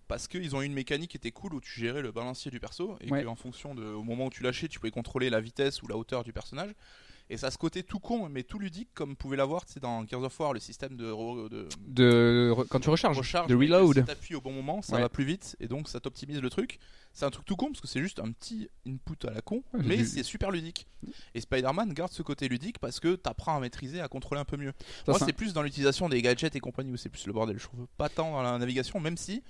parce 0.07 0.27
qu'ils 0.27 0.55
ont 0.55 0.61
eu 0.61 0.65
une 0.65 0.73
mécanique 0.73 1.11
qui 1.11 1.17
était 1.17 1.31
cool 1.31 1.53
où 1.53 1.61
tu 1.61 1.79
gérais 1.79 2.01
le 2.01 2.11
balancier 2.11 2.51
du 2.51 2.59
perso 2.59 2.97
et 3.01 3.09
Ouais. 3.11 3.23
qu'en 3.23 3.35
fonction 3.35 3.75
de 3.75 3.83
au 3.83 4.03
moment 4.03 4.27
où 4.27 4.29
tu 4.29 4.43
lâchais, 4.43 4.67
tu 4.67 4.79
pouvais 4.79 4.91
contrôler 4.91 5.29
la 5.29 5.41
vitesse 5.41 5.81
ou 5.81 5.87
la 5.87 5.97
hauteur 5.97 6.23
du 6.23 6.33
personnage. 6.33 6.71
Et 7.29 7.35
ça 7.35 7.47
a 7.47 7.51
ce 7.51 7.57
côté 7.57 7.83
tout 7.83 7.99
con, 7.99 8.29
mais 8.29 8.43
tout 8.43 8.57
ludique, 8.57 8.87
comme 8.93 9.17
pouvait 9.17 9.35
l'avoir 9.35 9.65
tu 9.65 9.73
sais, 9.73 9.79
dans 9.81 10.07
Gears 10.07 10.23
of 10.23 10.39
War, 10.39 10.53
le 10.53 10.61
système 10.61 10.95
de, 10.95 11.07
de 11.49 11.67
De 11.85 12.55
quand 12.69 12.79
tu 12.79 12.89
recharges, 12.89 13.17
recharge. 13.17 13.49
de 13.49 13.55
reload. 13.55 13.97
Si 13.97 14.03
t'appuies 14.05 14.35
au 14.35 14.39
bon 14.39 14.53
moment, 14.53 14.81
ça 14.81 14.95
Ouais. 14.95 15.01
va 15.01 15.09
plus 15.09 15.25
vite, 15.25 15.57
et 15.59 15.67
donc 15.67 15.89
ça 15.89 15.99
t'optimise 15.99 16.39
le 16.41 16.49
truc. 16.49 16.79
C'est 17.11 17.25
un 17.25 17.29
truc 17.29 17.43
tout 17.45 17.57
con, 17.57 17.65
parce 17.67 17.81
que 17.81 17.87
c'est 17.87 17.99
juste 17.99 18.19
un 18.21 18.31
petit 18.31 18.69
input 18.87 19.27
à 19.27 19.31
la 19.31 19.41
con, 19.41 19.61
Ouais, 19.73 19.81
mais 19.83 20.05
c'est 20.05 20.23
super 20.23 20.51
ludique. 20.51 20.87
Et 21.35 21.41
Spider-Man 21.41 21.91
garde 21.93 22.13
ce 22.13 22.21
côté 22.21 22.47
ludique 22.47 22.79
parce 22.79 23.01
que 23.01 23.15
t'apprends 23.15 23.57
à 23.57 23.59
maîtriser, 23.59 23.99
à 23.99 24.07
contrôler 24.07 24.39
un 24.39 24.45
peu 24.45 24.55
mieux. 24.55 24.71
Ça, 24.79 24.85
Moi, 25.11 25.17
c'est 25.17 25.23
un- 25.23 25.27
c'est 25.27 25.33
plus 25.33 25.51
dans 25.51 25.63
l'utilisation 25.63 26.07
des 26.07 26.21
gadgets 26.21 26.55
et 26.55 26.61
compagnie 26.61 26.93
où 26.93 26.97
c'est 26.97 27.09
plus 27.09 27.27
le 27.27 27.33
bordel. 27.33 27.59
Je 27.59 27.63
trouve 27.65 27.87
pas 27.97 28.07
tant 28.07 28.31
dans 28.31 28.41
la 28.41 28.57
navigation, 28.57 29.01
même 29.01 29.17
si 29.17 29.43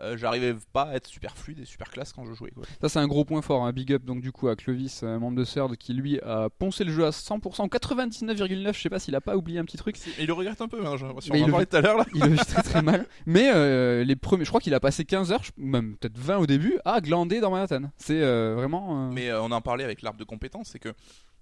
euh, 0.00 0.16
j'arrivais 0.16 0.54
pas 0.72 0.84
à 0.84 0.94
être 0.94 1.06
super 1.06 1.36
fluide 1.36 1.60
et 1.60 1.64
super 1.64 1.90
classe 1.90 2.12
quand 2.12 2.24
je 2.24 2.32
jouais. 2.34 2.50
Quoi. 2.50 2.64
Ça 2.80 2.88
c'est 2.88 2.98
un 2.98 3.06
gros 3.06 3.24
point 3.24 3.42
fort, 3.42 3.64
un 3.64 3.72
big 3.72 3.92
up 3.92 4.04
donc 4.04 4.20
du 4.20 4.32
coup 4.32 4.48
à 4.48 4.56
Clovis, 4.56 5.02
euh, 5.02 5.18
membre 5.18 5.36
de 5.36 5.44
CERD, 5.44 5.76
qui 5.76 5.94
lui 5.94 6.20
a 6.20 6.48
poncé 6.50 6.84
le 6.84 6.92
jeu 6.92 7.06
à 7.06 7.10
100%, 7.10 7.68
99,9, 7.68 8.74
je 8.74 8.80
sais 8.80 8.90
pas 8.90 8.98
s'il 8.98 9.14
a 9.14 9.20
pas 9.20 9.36
oublié 9.36 9.58
un 9.58 9.64
petit 9.64 9.76
truc, 9.76 9.96
Et 10.18 10.22
il 10.22 10.26
le 10.26 10.32
regrette 10.32 10.60
un 10.60 10.68
peu, 10.68 10.86
hein, 10.86 10.96
j'ai 10.96 11.06
l'impression. 11.06 11.34
On 11.34 11.36
il 11.36 11.44
en 11.44 11.46
le 11.46 11.52
parlait 11.52 11.66
tout 11.66 11.76
à 11.76 11.80
l'heure 11.80 11.98
là. 11.98 12.06
il 12.14 12.22
le 12.22 12.30
vit 12.30 12.38
très 12.38 12.62
très 12.62 12.82
mal. 12.82 13.06
Mais 13.26 13.50
euh, 13.54 14.04
les 14.04 14.16
premiers, 14.16 14.44
je 14.44 14.50
crois 14.50 14.60
qu'il 14.60 14.74
a 14.74 14.80
passé 14.80 15.04
15 15.04 15.32
heures, 15.32 15.42
même 15.56 15.96
peut-être 15.96 16.18
20 16.18 16.38
au 16.38 16.46
début, 16.46 16.78
à 16.84 17.00
glander 17.00 17.40
dans 17.40 17.50
Manhattan. 17.50 17.90
C'est 17.98 18.22
euh, 18.22 18.54
vraiment... 18.54 19.08
euh, 19.08 19.10
Mais 19.12 19.30
euh, 19.30 19.42
on 19.42 19.50
en 19.50 19.60
parlait 19.60 19.84
avec 19.84 20.02
l'arbre 20.02 20.18
de 20.18 20.24
compétences, 20.24 20.68
c'est 20.70 20.78
que 20.78 20.92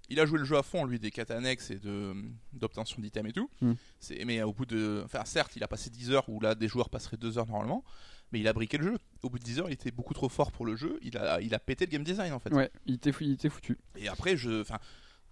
il 0.07 0.19
a 0.19 0.25
joué 0.27 0.37
le 0.37 0.45
jeu 0.45 0.55
à 0.55 0.61
fond, 0.61 0.85
lui, 0.85 0.99
des 0.99 1.09
quêtes 1.09 1.31
annexes 1.31 1.71
et 1.71 1.79
de 1.79 2.13
d'obtention 2.53 3.01
d'items 3.01 3.29
et 3.29 3.33
tout. 3.33 3.49
Mm. 3.61 3.73
C'est 3.99 4.23
mais 4.25 4.43
au 4.43 4.53
bout 4.53 4.67
de, 4.67 5.01
enfin 5.03 5.25
certes, 5.25 5.55
il 5.55 5.63
a 5.63 5.67
passé 5.67 5.89
10 5.89 6.11
heures 6.11 6.29
où 6.29 6.39
là 6.39 6.53
des 6.53 6.67
joueurs 6.67 6.91
passeraient 6.91 7.17
2 7.17 7.39
heures 7.39 7.47
normalement, 7.47 7.83
mais 8.31 8.39
il 8.39 8.47
a 8.47 8.53
briqué 8.53 8.77
le 8.77 8.83
jeu. 8.85 8.97
Au 9.23 9.29
bout 9.29 9.39
de 9.39 9.43
10 9.43 9.59
heures, 9.59 9.69
il 9.69 9.73
était 9.73 9.91
beaucoup 9.91 10.13
trop 10.13 10.29
fort 10.29 10.51
pour 10.51 10.65
le 10.65 10.75
jeu. 10.75 10.99
Il 11.01 11.17
a, 11.17 11.41
il 11.41 11.53
a 11.55 11.59
pété 11.59 11.85
le 11.85 11.91
game 11.91 12.03
design 12.03 12.33
en 12.33 12.39
fait. 12.39 12.53
Ouais, 12.53 12.69
il 12.85 12.95
était, 12.95 13.11
fou- 13.11 13.23
il 13.23 13.33
était 13.33 13.49
foutu. 13.49 13.77
Et 13.95 14.07
après, 14.07 14.35
je, 14.37 14.61
enfin. 14.61 14.77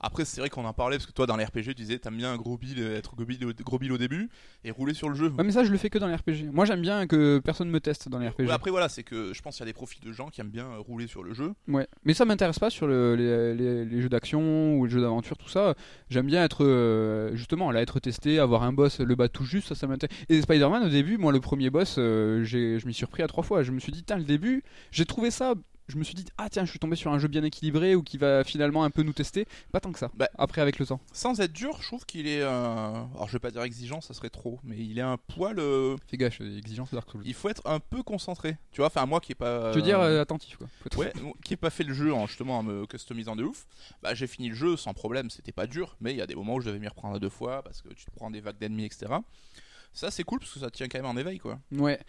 Après, 0.06 0.26
c'est 0.26 0.42
vrai 0.42 0.50
qu'on 0.50 0.66
en 0.66 0.74
parlait 0.74 0.98
parce 0.98 1.06
que 1.08 1.14
toi, 1.14 1.26
dans 1.26 1.38
les 1.38 1.46
RPG, 1.46 1.64
tu 1.70 1.74
disais 1.76 1.98
t'aimes 1.98 2.18
bien 2.18 2.34
un 2.34 2.38
gros 2.38 2.58
bill, 2.58 2.78
être 2.84 3.16
gros 3.16 3.26
bill, 3.26 3.46
au- 3.46 3.64
gros 3.64 3.80
bill 3.80 3.92
au 3.94 3.98
début 3.98 4.30
et 4.66 4.72
rouler 4.72 4.94
sur 4.94 5.08
le 5.10 5.16
jeu. 5.16 5.30
Ouais, 5.30 5.44
mais 5.46 5.52
ça 5.54 5.64
je 5.64 5.72
le 5.72 5.78
fais 5.78 5.90
que 5.90 5.98
dans 5.98 6.08
les 6.08 6.16
RPG. 6.16 6.50
Moi 6.52 6.66
j'aime 6.66 6.82
bien 6.82 7.08
que 7.08 7.40
personne 7.40 7.70
me 7.70 7.80
teste 7.80 8.10
dans 8.10 8.20
les 8.20 8.28
RPG. 8.28 8.44
Ouais, 8.48 8.52
après, 8.52 8.70
voilà, 8.70 8.90
c'est 8.90 9.04
que 9.04 9.34
je 9.34 9.42
pense 9.42 9.56
qu'il 9.56 9.62
y 9.62 9.68
a 9.68 9.72
des 9.72 9.74
profils 9.74 10.04
de 10.04 10.12
gens 10.12 10.28
qui 10.30 10.42
aiment 10.42 10.50
bien 10.50 10.66
euh, 10.66 10.78
rouler 10.80 11.08
sur 11.08 11.24
le 11.24 11.34
jeu. 11.34 11.54
Ouais, 11.70 11.88
mais 12.04 12.14
ça 12.14 12.26
m'intéresse 12.26 12.60
pas 12.60 12.70
sur 12.70 12.86
le- 12.86 13.16
les, 13.16 13.56
les- 13.56 13.86
les 13.86 14.02
jeux 14.02 14.10
d'action 14.10 14.76
ou 14.78 14.86
les 14.86 14.92
jeux 14.92 15.02
d'aventure, 15.02 15.38
tout 15.38 15.48
ça. 15.50 15.74
J'aime 16.10 16.26
bien 16.28 16.44
être 16.44 16.66
euh, 16.66 17.34
justement 17.36 17.72
là, 17.72 17.82
être 17.82 18.00
testé, 18.02 18.40
avoir 18.40 18.64
un 18.64 18.74
boss, 18.74 19.00
le 19.00 19.16
battre 19.16 19.34
tout 19.34 19.46
juste, 19.46 19.70
ça, 19.70 19.76
ça 19.76 19.88
m'intéresse. 19.88 20.18
Et 20.28 20.42
Spider-Man 20.42 20.84
au 20.84 20.90
début, 20.90 21.18
moi 21.18 21.32
le 21.32 21.40
premier 21.40 21.70
boss, 21.70 21.96
euh, 21.98 22.44
j'ai- 22.44 22.78
je 22.78 22.86
m'y 22.88 22.94
suis 22.94 23.06
repris 23.06 23.24
à 23.24 23.28
trois 23.28 23.44
fois. 23.44 23.64
Je 23.64 23.72
me 23.72 23.80
suis 23.80 23.92
dit, 23.94 24.04
tiens, 24.04 24.18
le 24.18 24.24
début, 24.26 24.64
j'ai 24.92 25.06
trouvé 25.06 25.32
ça. 25.32 25.54
Je 25.90 25.98
me 25.98 26.04
suis 26.04 26.16
dit, 26.16 26.26
ah 26.38 26.50
tiens, 26.50 26.64
je 26.64 26.70
suis 26.70 26.80
tombé 26.80 26.96
sur 26.96 27.12
un 27.12 27.20
jeu 27.20 27.28
bien 27.28 27.44
équilibré 27.44 27.94
ou 27.94 28.04
qui 28.04 28.18
va 28.18 28.44
finalement 28.46 28.84
un 28.86 28.90
peu 28.90 29.04
nous 29.04 29.12
tester. 29.14 29.46
Pas 29.74 29.82
tant 29.82 29.92
que 29.92 30.00
ça. 30.00 30.10
Bah, 30.16 30.30
Après, 30.38 30.62
avec 30.62 30.80
le 30.80 30.86
temps. 30.86 31.02
Sans 31.12 31.40
être 31.42 31.52
dur, 31.52 31.78
je 31.82 31.88
trouve 31.88 32.06
qu'il 32.06 32.26
est. 32.28 32.42
euh, 32.42 32.48
Alors, 33.16 33.28
je 33.28 33.34
vais 33.34 33.40
pas 33.40 33.52
dire 33.52 33.62
exigeant, 33.64 34.00
ça 34.00 34.14
serait 34.14 34.30
trop, 34.30 34.60
mais 34.64 34.78
il 34.78 34.98
est 34.98 35.02
un 35.02 35.18
poil. 35.18 35.60
euh, 35.60 35.98
Fais 36.08 36.18
gaffe, 36.18 36.40
exigence 36.40 36.90
de 36.92 36.96
Dark 36.96 37.10
Souls. 37.12 37.22
Il 37.26 37.34
faut 37.34 37.50
être 37.50 37.62
un 37.66 37.80
peu 37.82 38.02
concentré. 38.02 38.58
Tu 38.72 38.78
vois, 38.82 38.88
enfin, 38.88 39.06
moi 39.06 39.20
qui 39.20 39.34
ai 39.34 39.36
pas. 39.36 39.72
Je 39.74 39.78
veux 39.80 39.84
dire 39.84 40.00
euh, 40.00 40.20
euh, 40.20 40.22
attentif 40.22 40.56
quoi. 40.58 40.68
Faut 40.90 41.00
Ouais, 41.02 41.12
qui 41.44 41.54
ai 41.54 41.58
pas 41.58 41.70
fait 41.70 41.84
le 41.84 41.94
jeu 41.94 42.14
en 42.14 42.28
justement 42.28 42.60
en 42.60 42.64
me 42.64 42.86
customisant 42.86 43.36
de 43.36 43.44
ouf, 43.44 43.66
bah 44.02 44.14
j'ai 44.14 44.28
fini 44.28 44.50
le 44.50 44.56
jeu 44.56 44.78
sans 44.78 44.94
problème, 44.94 45.30
c'était 45.30 45.52
pas 45.52 45.68
dur, 45.68 45.98
mais 46.00 46.12
il 46.12 46.18
y 46.18 46.22
a 46.22 46.28
des 46.28 46.36
moments 46.36 46.56
où 46.56 46.62
je 46.62 46.68
devais 46.68 46.80
m'y 46.80 46.88
reprendre 46.88 47.16
à 47.16 47.20
deux 47.20 47.30
fois 47.30 47.62
parce 47.64 47.82
que 47.82 47.90
tu 47.90 48.06
te 48.06 48.12
prends 48.12 48.32
des 48.32 48.40
vagues 48.42 48.58
d'ennemis, 48.58 48.86
etc. 48.86 49.12
Ça 49.94 50.10
c'est 50.10 50.24
cool 50.24 50.40
parce 50.40 50.52
que 50.52 50.60
ça 50.60 50.70
tient 50.72 50.88
quand 50.88 50.98
même 50.98 51.06
en 51.06 51.16
éveil 51.18 51.38
quoi. 51.38 51.60
Ouais. 51.72 52.00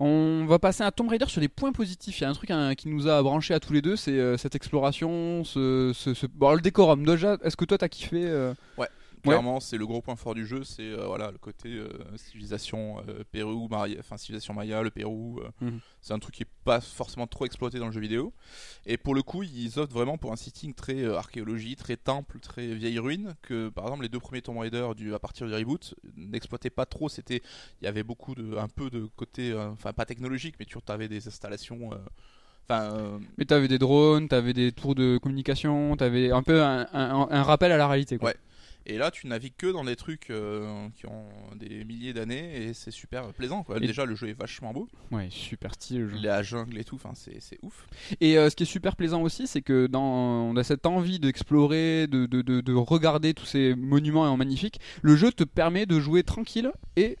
On 0.00 0.46
va 0.48 0.58
passer 0.58 0.82
à 0.82 0.90
Tomb 0.90 1.08
Raider 1.08 1.26
sur 1.28 1.40
les 1.40 1.48
points 1.48 1.72
positifs. 1.72 2.18
Il 2.18 2.22
y 2.22 2.24
a 2.24 2.30
un 2.30 2.32
truc 2.32 2.50
hein, 2.50 2.74
qui 2.74 2.88
nous 2.88 3.08
a 3.08 3.22
branché 3.22 3.52
à 3.54 3.60
tous 3.60 3.72
les 3.72 3.82
deux, 3.82 3.96
c'est 3.96 4.12
euh, 4.18 4.36
cette 4.36 4.54
exploration, 4.54 5.44
ce, 5.44 5.92
ce- 5.94 6.14
ce- 6.14 6.26
bon, 6.26 6.54
le 6.54 6.60
décorum. 6.60 7.04
Déjà, 7.04 7.36
est-ce 7.44 7.56
que 7.56 7.64
toi 7.66 7.76
t'as 7.78 7.88
kiffé 7.88 8.24
euh, 8.26 8.54
Clairement, 9.32 9.60
c'est 9.60 9.76
le 9.78 9.86
gros 9.86 10.00
point 10.02 10.16
fort 10.16 10.34
du 10.34 10.46
jeu, 10.46 10.64
c'est 10.64 10.82
euh, 10.82 11.06
voilà 11.06 11.30
le 11.30 11.38
côté 11.38 11.68
euh, 11.74 11.88
civilisation 12.16 13.02
euh, 13.08 13.24
Pérou, 13.30 13.68
Maya, 13.68 13.96
enfin 14.00 14.16
civilisation 14.16 14.54
Maya, 14.54 14.82
le 14.82 14.90
Pérou. 14.90 15.40
Mhm. 15.60 15.80
C'est 16.00 16.12
un 16.14 16.18
truc 16.18 16.34
qui 16.34 16.42
est 16.44 16.48
pas 16.64 16.80
forcément 16.80 17.26
trop 17.26 17.46
exploité 17.46 17.78
dans 17.78 17.86
le 17.86 17.92
jeu 17.92 18.00
vidéo. 18.00 18.32
Et 18.86 18.96
pour 18.96 19.14
le 19.14 19.22
coup, 19.22 19.42
ils 19.42 19.78
optent 19.78 19.92
vraiment 19.92 20.18
pour 20.18 20.32
un 20.32 20.36
setting 20.36 20.74
très 20.74 21.04
archéologie, 21.04 21.76
très 21.76 21.96
temple, 21.96 22.38
très 22.40 22.74
vieille 22.74 22.98
ruine. 22.98 23.34
Que 23.42 23.68
par 23.68 23.84
exemple 23.84 24.02
les 24.02 24.08
deux 24.08 24.20
premiers 24.20 24.42
Tomb 24.42 24.58
Raider 24.58 24.86
du, 24.96 25.14
à 25.14 25.18
partir 25.18 25.46
du 25.46 25.54
reboot 25.54 25.94
n'exploitaient 26.16 26.70
pas 26.70 26.86
trop. 26.86 27.08
C'était, 27.08 27.42
il 27.80 27.84
y 27.84 27.88
avait 27.88 28.02
beaucoup 28.04 28.34
de, 28.34 28.56
un 28.56 28.68
peu 28.68 28.90
de 28.90 29.06
côté, 29.16 29.54
enfin 29.54 29.92
pas 29.92 30.04
technologique, 30.06 30.54
mais 30.58 30.64
tu 30.64 30.78
avais 30.88 31.08
des 31.08 31.26
installations. 31.28 31.90
Enfin, 32.68 32.82
euh, 32.94 33.18
Mais 33.38 33.44
t'avais 33.44 33.68
des 33.68 33.78
drones, 33.78 34.26
t'avais 34.28 34.52
des 34.52 34.72
tours 34.72 34.96
de 34.96 35.18
communication, 35.18 35.96
t'avais 35.96 36.32
un 36.32 36.42
peu 36.42 36.62
un, 36.64 36.86
un- 36.92 37.28
un 37.30 37.42
rappel 37.44 37.70
à 37.70 37.76
la 37.76 37.86
réalité. 37.86 38.18
Quoi. 38.18 38.30
Ouais. 38.30 38.36
Et 38.88 38.98
là, 38.98 39.10
tu 39.10 39.26
navigues 39.26 39.56
que 39.58 39.66
dans 39.66 39.82
des 39.84 39.96
trucs 39.96 40.30
euh, 40.30 40.88
qui 40.94 41.06
ont 41.06 41.26
des 41.56 41.84
milliers 41.84 42.12
d'années 42.12 42.62
et 42.68 42.72
c'est 42.74 42.90
super 42.92 43.32
plaisant. 43.32 43.62
Quoi. 43.64 43.78
Et- 43.78 43.86
Déjà, 43.86 44.04
le 44.04 44.14
jeu 44.14 44.28
est 44.28 44.38
vachement 44.38 44.72
beau. 44.72 44.88
Ouais, 45.10 45.26
super 45.30 45.74
stylé 45.74 46.00
le 46.00 46.08
jeu. 46.10 46.16
La 46.22 46.42
jungle 46.42 46.78
et 46.78 46.84
tout, 46.84 46.94
enfin, 46.94 47.10
c'est 47.14 47.40
c'est 47.40 47.58
ouf. 47.62 47.86
Et 48.20 48.38
euh, 48.38 48.48
ce 48.48 48.54
qui 48.56 48.62
est 48.62 48.66
super 48.66 48.94
plaisant 48.96 49.22
aussi, 49.22 49.46
c'est 49.48 49.62
que 49.62 49.86
dans, 49.88 50.02
on 50.04 50.56
a 50.56 50.62
cette 50.64 50.86
envie 50.86 51.18
d'explorer, 51.18 52.06
de, 52.06 52.26
de, 52.26 52.42
de, 52.42 52.60
de 52.60 52.72
regarder 52.74 53.34
tous 53.34 53.46
ces 53.46 53.74
monuments 53.74 54.36
magnifiques. 54.36 54.78
Le 55.02 55.16
jeu 55.16 55.32
te 55.32 55.44
permet 55.44 55.86
de 55.86 55.98
jouer 55.98 56.22
tranquille 56.22 56.70
et 56.96 57.16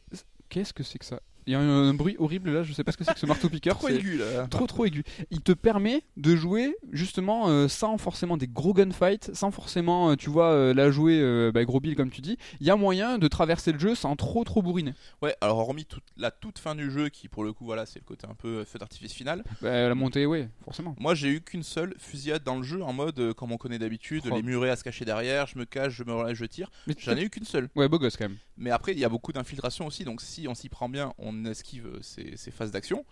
qu'est-ce 0.48 0.72
que 0.72 0.82
c'est 0.84 0.98
que 0.98 1.04
ça? 1.04 1.20
Il 1.46 1.52
y 1.52 1.54
a 1.54 1.60
un, 1.60 1.88
un 1.90 1.94
bruit 1.94 2.16
horrible 2.18 2.50
là, 2.52 2.62
je 2.62 2.72
sais 2.72 2.82
pas 2.84 2.92
ce 2.92 2.96
que 2.96 3.04
c'est 3.04 3.14
que 3.14 3.20
ce 3.20 3.26
marteau 3.26 3.48
piqueur. 3.48 3.78
Trop 3.78 3.88
aigu 3.88 4.18
là. 4.18 4.46
trop 4.48 4.66
trop 4.66 4.84
aigu. 4.84 5.04
Il 5.30 5.40
te 5.42 5.52
permet 5.52 6.02
de 6.16 6.34
jouer 6.34 6.76
justement 6.92 7.48
euh, 7.48 7.68
sans 7.68 7.98
forcément 7.98 8.36
des 8.36 8.48
gros 8.48 8.74
gunfights, 8.74 9.30
sans 9.34 9.50
forcément, 9.50 10.10
euh, 10.10 10.16
tu 10.16 10.28
vois, 10.30 10.50
euh, 10.52 10.74
la 10.74 10.90
jouer 10.90 11.50
bah, 11.52 11.64
gros 11.64 11.80
bill 11.80 11.94
comme 11.96 12.10
tu 12.10 12.20
dis. 12.20 12.36
Il 12.60 12.66
y 12.66 12.70
a 12.70 12.76
moyen 12.76 13.18
de 13.18 13.28
traverser 13.28 13.72
le 13.72 13.78
jeu 13.78 13.94
sans 13.94 14.16
trop 14.16 14.44
trop 14.44 14.62
bourriner. 14.62 14.94
Ouais, 15.22 15.36
alors 15.40 15.58
hormis 15.58 15.84
toute, 15.84 16.02
la 16.16 16.30
toute 16.30 16.58
fin 16.58 16.74
du 16.74 16.90
jeu 16.90 17.08
qui, 17.08 17.28
pour 17.28 17.44
le 17.44 17.52
coup, 17.52 17.64
voilà, 17.64 17.86
c'est 17.86 17.98
le 18.00 18.04
côté 18.04 18.26
un 18.28 18.34
peu 18.34 18.64
feu 18.64 18.78
d'artifice 18.78 19.12
final. 19.12 19.44
Bah, 19.62 19.88
la 19.88 19.94
montée, 19.94 20.26
ouais, 20.26 20.48
forcément. 20.64 20.96
Moi, 20.98 21.14
j'ai 21.14 21.28
eu 21.28 21.40
qu'une 21.40 21.62
seule 21.62 21.94
fusillade 21.98 22.42
dans 22.44 22.56
le 22.56 22.62
jeu 22.62 22.82
en 22.82 22.92
mode, 22.92 23.32
comme 23.34 23.52
on 23.52 23.56
connaît 23.56 23.78
d'habitude, 23.78 24.24
Oh. 24.30 24.34
les 24.34 24.42
murets 24.42 24.70
à 24.70 24.76
se 24.76 24.82
cacher 24.84 25.04
derrière, 25.04 25.46
je 25.46 25.58
me 25.58 25.64
cache, 25.64 25.92
je 25.94 26.02
me 26.04 26.12
relève, 26.12 26.34
je 26.34 26.44
tire. 26.44 26.70
Mais 26.86 26.94
J'en 26.98 27.16
ai 27.16 27.22
eu 27.22 27.30
qu'une 27.30 27.44
seule. 27.44 27.68
Ouais, 27.76 27.88
beau 27.88 27.98
gosse 27.98 28.16
quand 28.16 28.28
même. 28.28 28.38
Mais 28.56 28.70
après, 28.70 28.92
il 28.92 28.98
y 28.98 29.04
a 29.04 29.08
beaucoup 29.08 29.32
d'infiltration 29.32 29.86
aussi, 29.86 30.04
donc 30.04 30.20
si 30.22 30.48
on 30.48 30.54
s'y 30.54 30.68
prend 30.68 30.88
bien, 30.88 31.12
on 31.18 31.35
esquive 31.44 31.86
euh, 31.86 32.02
ces, 32.02 32.36
ces 32.36 32.50
phases 32.50 32.70
d'action. 32.70 33.04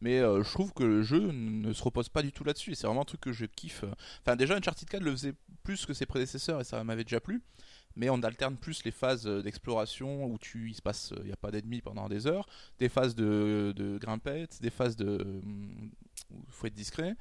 Mais 0.00 0.18
euh, 0.18 0.42
je 0.42 0.50
trouve 0.50 0.72
que 0.72 0.82
le 0.82 1.02
jeu 1.02 1.30
ne 1.32 1.72
se 1.72 1.82
repose 1.82 2.08
pas 2.08 2.22
du 2.22 2.32
tout 2.32 2.44
là-dessus. 2.44 2.72
et 2.72 2.74
C'est 2.74 2.86
vraiment 2.86 3.02
un 3.02 3.06
truc 3.06 3.20
que 3.20 3.32
je 3.32 3.46
kiffe. 3.46 3.84
Enfin, 4.20 4.36
déjà, 4.36 4.56
Uncharted 4.56 4.88
4 4.88 5.02
le 5.02 5.12
faisait 5.12 5.34
plus 5.62 5.86
que 5.86 5.94
ses 5.94 6.06
prédécesseurs 6.06 6.60
et 6.60 6.64
ça 6.64 6.82
m'avait 6.82 7.04
déjà 7.04 7.20
plu. 7.20 7.40
Mais 7.94 8.08
on 8.10 8.20
alterne 8.22 8.56
plus 8.56 8.84
les 8.84 8.90
phases 8.90 9.26
euh, 9.26 9.42
d'exploration 9.42 10.24
où 10.26 10.38
tu, 10.38 10.70
il 10.70 10.74
se 10.74 10.82
passe, 10.82 11.12
il 11.18 11.26
n'y 11.26 11.32
a 11.32 11.36
pas 11.36 11.50
d'ennemis 11.50 11.82
pendant 11.82 12.08
des 12.08 12.26
heures, 12.26 12.48
des 12.78 12.88
phases 12.88 13.14
de, 13.14 13.72
de 13.76 13.98
grimpette, 13.98 14.60
des 14.62 14.70
phases 14.70 14.96
de, 14.96 15.20
hum, 15.22 15.90
où 16.30 16.38
il 16.46 16.52
faut 16.52 16.66
être 16.66 16.74
discret. 16.74 17.14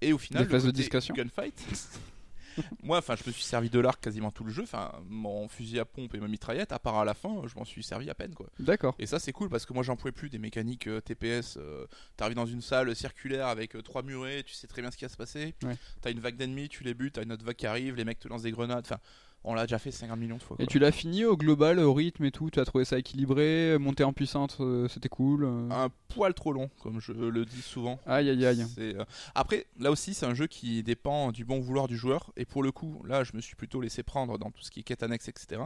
Et 0.00 0.12
au 0.12 0.18
final, 0.18 0.44
Des 0.44 0.50
phases 0.50 0.64
de 0.64 0.70
discussion. 0.70 1.14
Gunfight. 1.14 1.54
Moi, 2.82 2.98
enfin, 2.98 3.14
je 3.16 3.22
me 3.26 3.32
suis 3.32 3.42
servi 3.42 3.70
de 3.70 3.78
l'arc 3.80 4.00
quasiment 4.00 4.30
tout 4.30 4.44
le 4.44 4.50
jeu. 4.52 4.62
Enfin, 4.62 4.92
mon 5.08 5.48
fusil 5.48 5.78
à 5.78 5.84
pompe 5.84 6.14
et 6.14 6.20
ma 6.20 6.28
mitraillette, 6.28 6.72
à 6.72 6.78
part 6.78 6.96
à 6.98 7.04
la 7.04 7.14
fin, 7.14 7.42
je 7.46 7.54
m'en 7.56 7.64
suis 7.64 7.82
servi 7.82 8.08
à 8.10 8.14
peine, 8.14 8.34
quoi. 8.34 8.46
D'accord. 8.58 8.94
Et 8.98 9.06
ça, 9.06 9.18
c'est 9.18 9.32
cool 9.32 9.48
parce 9.48 9.66
que 9.66 9.72
moi, 9.72 9.82
j'en 9.82 9.96
pouvais 9.96 10.12
plus 10.12 10.30
des 10.30 10.38
mécaniques 10.38 10.86
euh, 10.86 11.00
TPS. 11.00 11.56
euh, 11.58 11.86
T'arrives 12.16 12.36
dans 12.36 12.46
une 12.46 12.62
salle 12.62 12.94
circulaire 12.96 13.46
avec 13.48 13.76
euh, 13.76 13.82
trois 13.82 14.02
murets, 14.02 14.42
tu 14.42 14.54
sais 14.54 14.66
très 14.66 14.82
bien 14.82 14.90
ce 14.90 14.96
qui 14.96 15.04
va 15.04 15.08
se 15.08 15.16
passer. 15.16 15.54
Ouais. 15.62 15.76
T'as 16.00 16.10
une 16.10 16.20
vague 16.20 16.36
d'ennemis, 16.36 16.68
tu 16.68 16.84
les 16.84 16.94
butes, 16.94 17.14
t'as 17.14 17.22
une 17.22 17.32
autre 17.32 17.44
vague 17.44 17.56
qui 17.56 17.66
arrive, 17.66 17.94
les 17.96 18.04
mecs 18.04 18.18
te 18.18 18.28
lancent 18.28 18.42
des 18.42 18.52
grenades. 18.52 18.84
Enfin, 18.86 19.00
on 19.48 19.54
l'a 19.54 19.62
déjà 19.62 19.78
fait 19.78 19.90
50 19.92 20.18
millions 20.18 20.36
de 20.36 20.42
fois. 20.42 20.56
Et 20.58 20.66
tu 20.66 20.78
l'as 20.78 20.90
fini 20.92 21.24
au 21.24 21.36
global, 21.36 21.78
au 21.78 21.94
rythme 21.94 22.24
et 22.24 22.30
tout. 22.32 22.50
Tu 22.50 22.58
as 22.60 22.64
trouvé 22.64 22.84
ça 22.84 22.98
équilibré, 22.98 23.78
monté 23.78 24.02
en 24.04 24.12
puissance, 24.12 24.56
euh, 24.60 24.88
c'était 24.88 25.08
cool. 25.08 25.44
euh. 25.44 25.68
Un 25.70 25.88
poil 26.08 26.34
trop 26.34 26.52
long, 26.52 26.68
comme 26.82 27.00
je 27.00 27.12
le 27.12 27.44
dis 27.44 27.62
souvent. 27.62 28.00
Aïe 28.06 28.28
aïe 28.28 28.44
aïe. 28.44 28.66
Euh, 28.78 29.04
Après, 29.34 29.66
là 29.78 29.90
aussi, 29.92 30.14
c'est 30.14 30.26
un 30.26 30.34
jeu 30.34 30.46
qui 30.48 30.82
dépend 30.82 31.30
du 31.32 31.44
bon 31.44 31.60
vouloir 31.60 31.86
du 31.86 31.96
joueur. 31.96 32.32
Et 32.36 32.44
pour 32.44 32.62
le 32.62 32.72
coup, 32.72 33.00
là, 33.06 33.22
je 33.24 33.32
me 33.34 33.40
suis 33.40 33.54
plutôt 33.56 33.80
laissé 33.80 34.02
prendre 34.02 34.36
dans 34.36 34.50
tout 34.50 34.62
ce 34.62 34.70
qui 34.70 34.80
est 34.80 34.82
quête 34.82 35.02
annexe, 35.04 35.28
etc. 35.28 35.62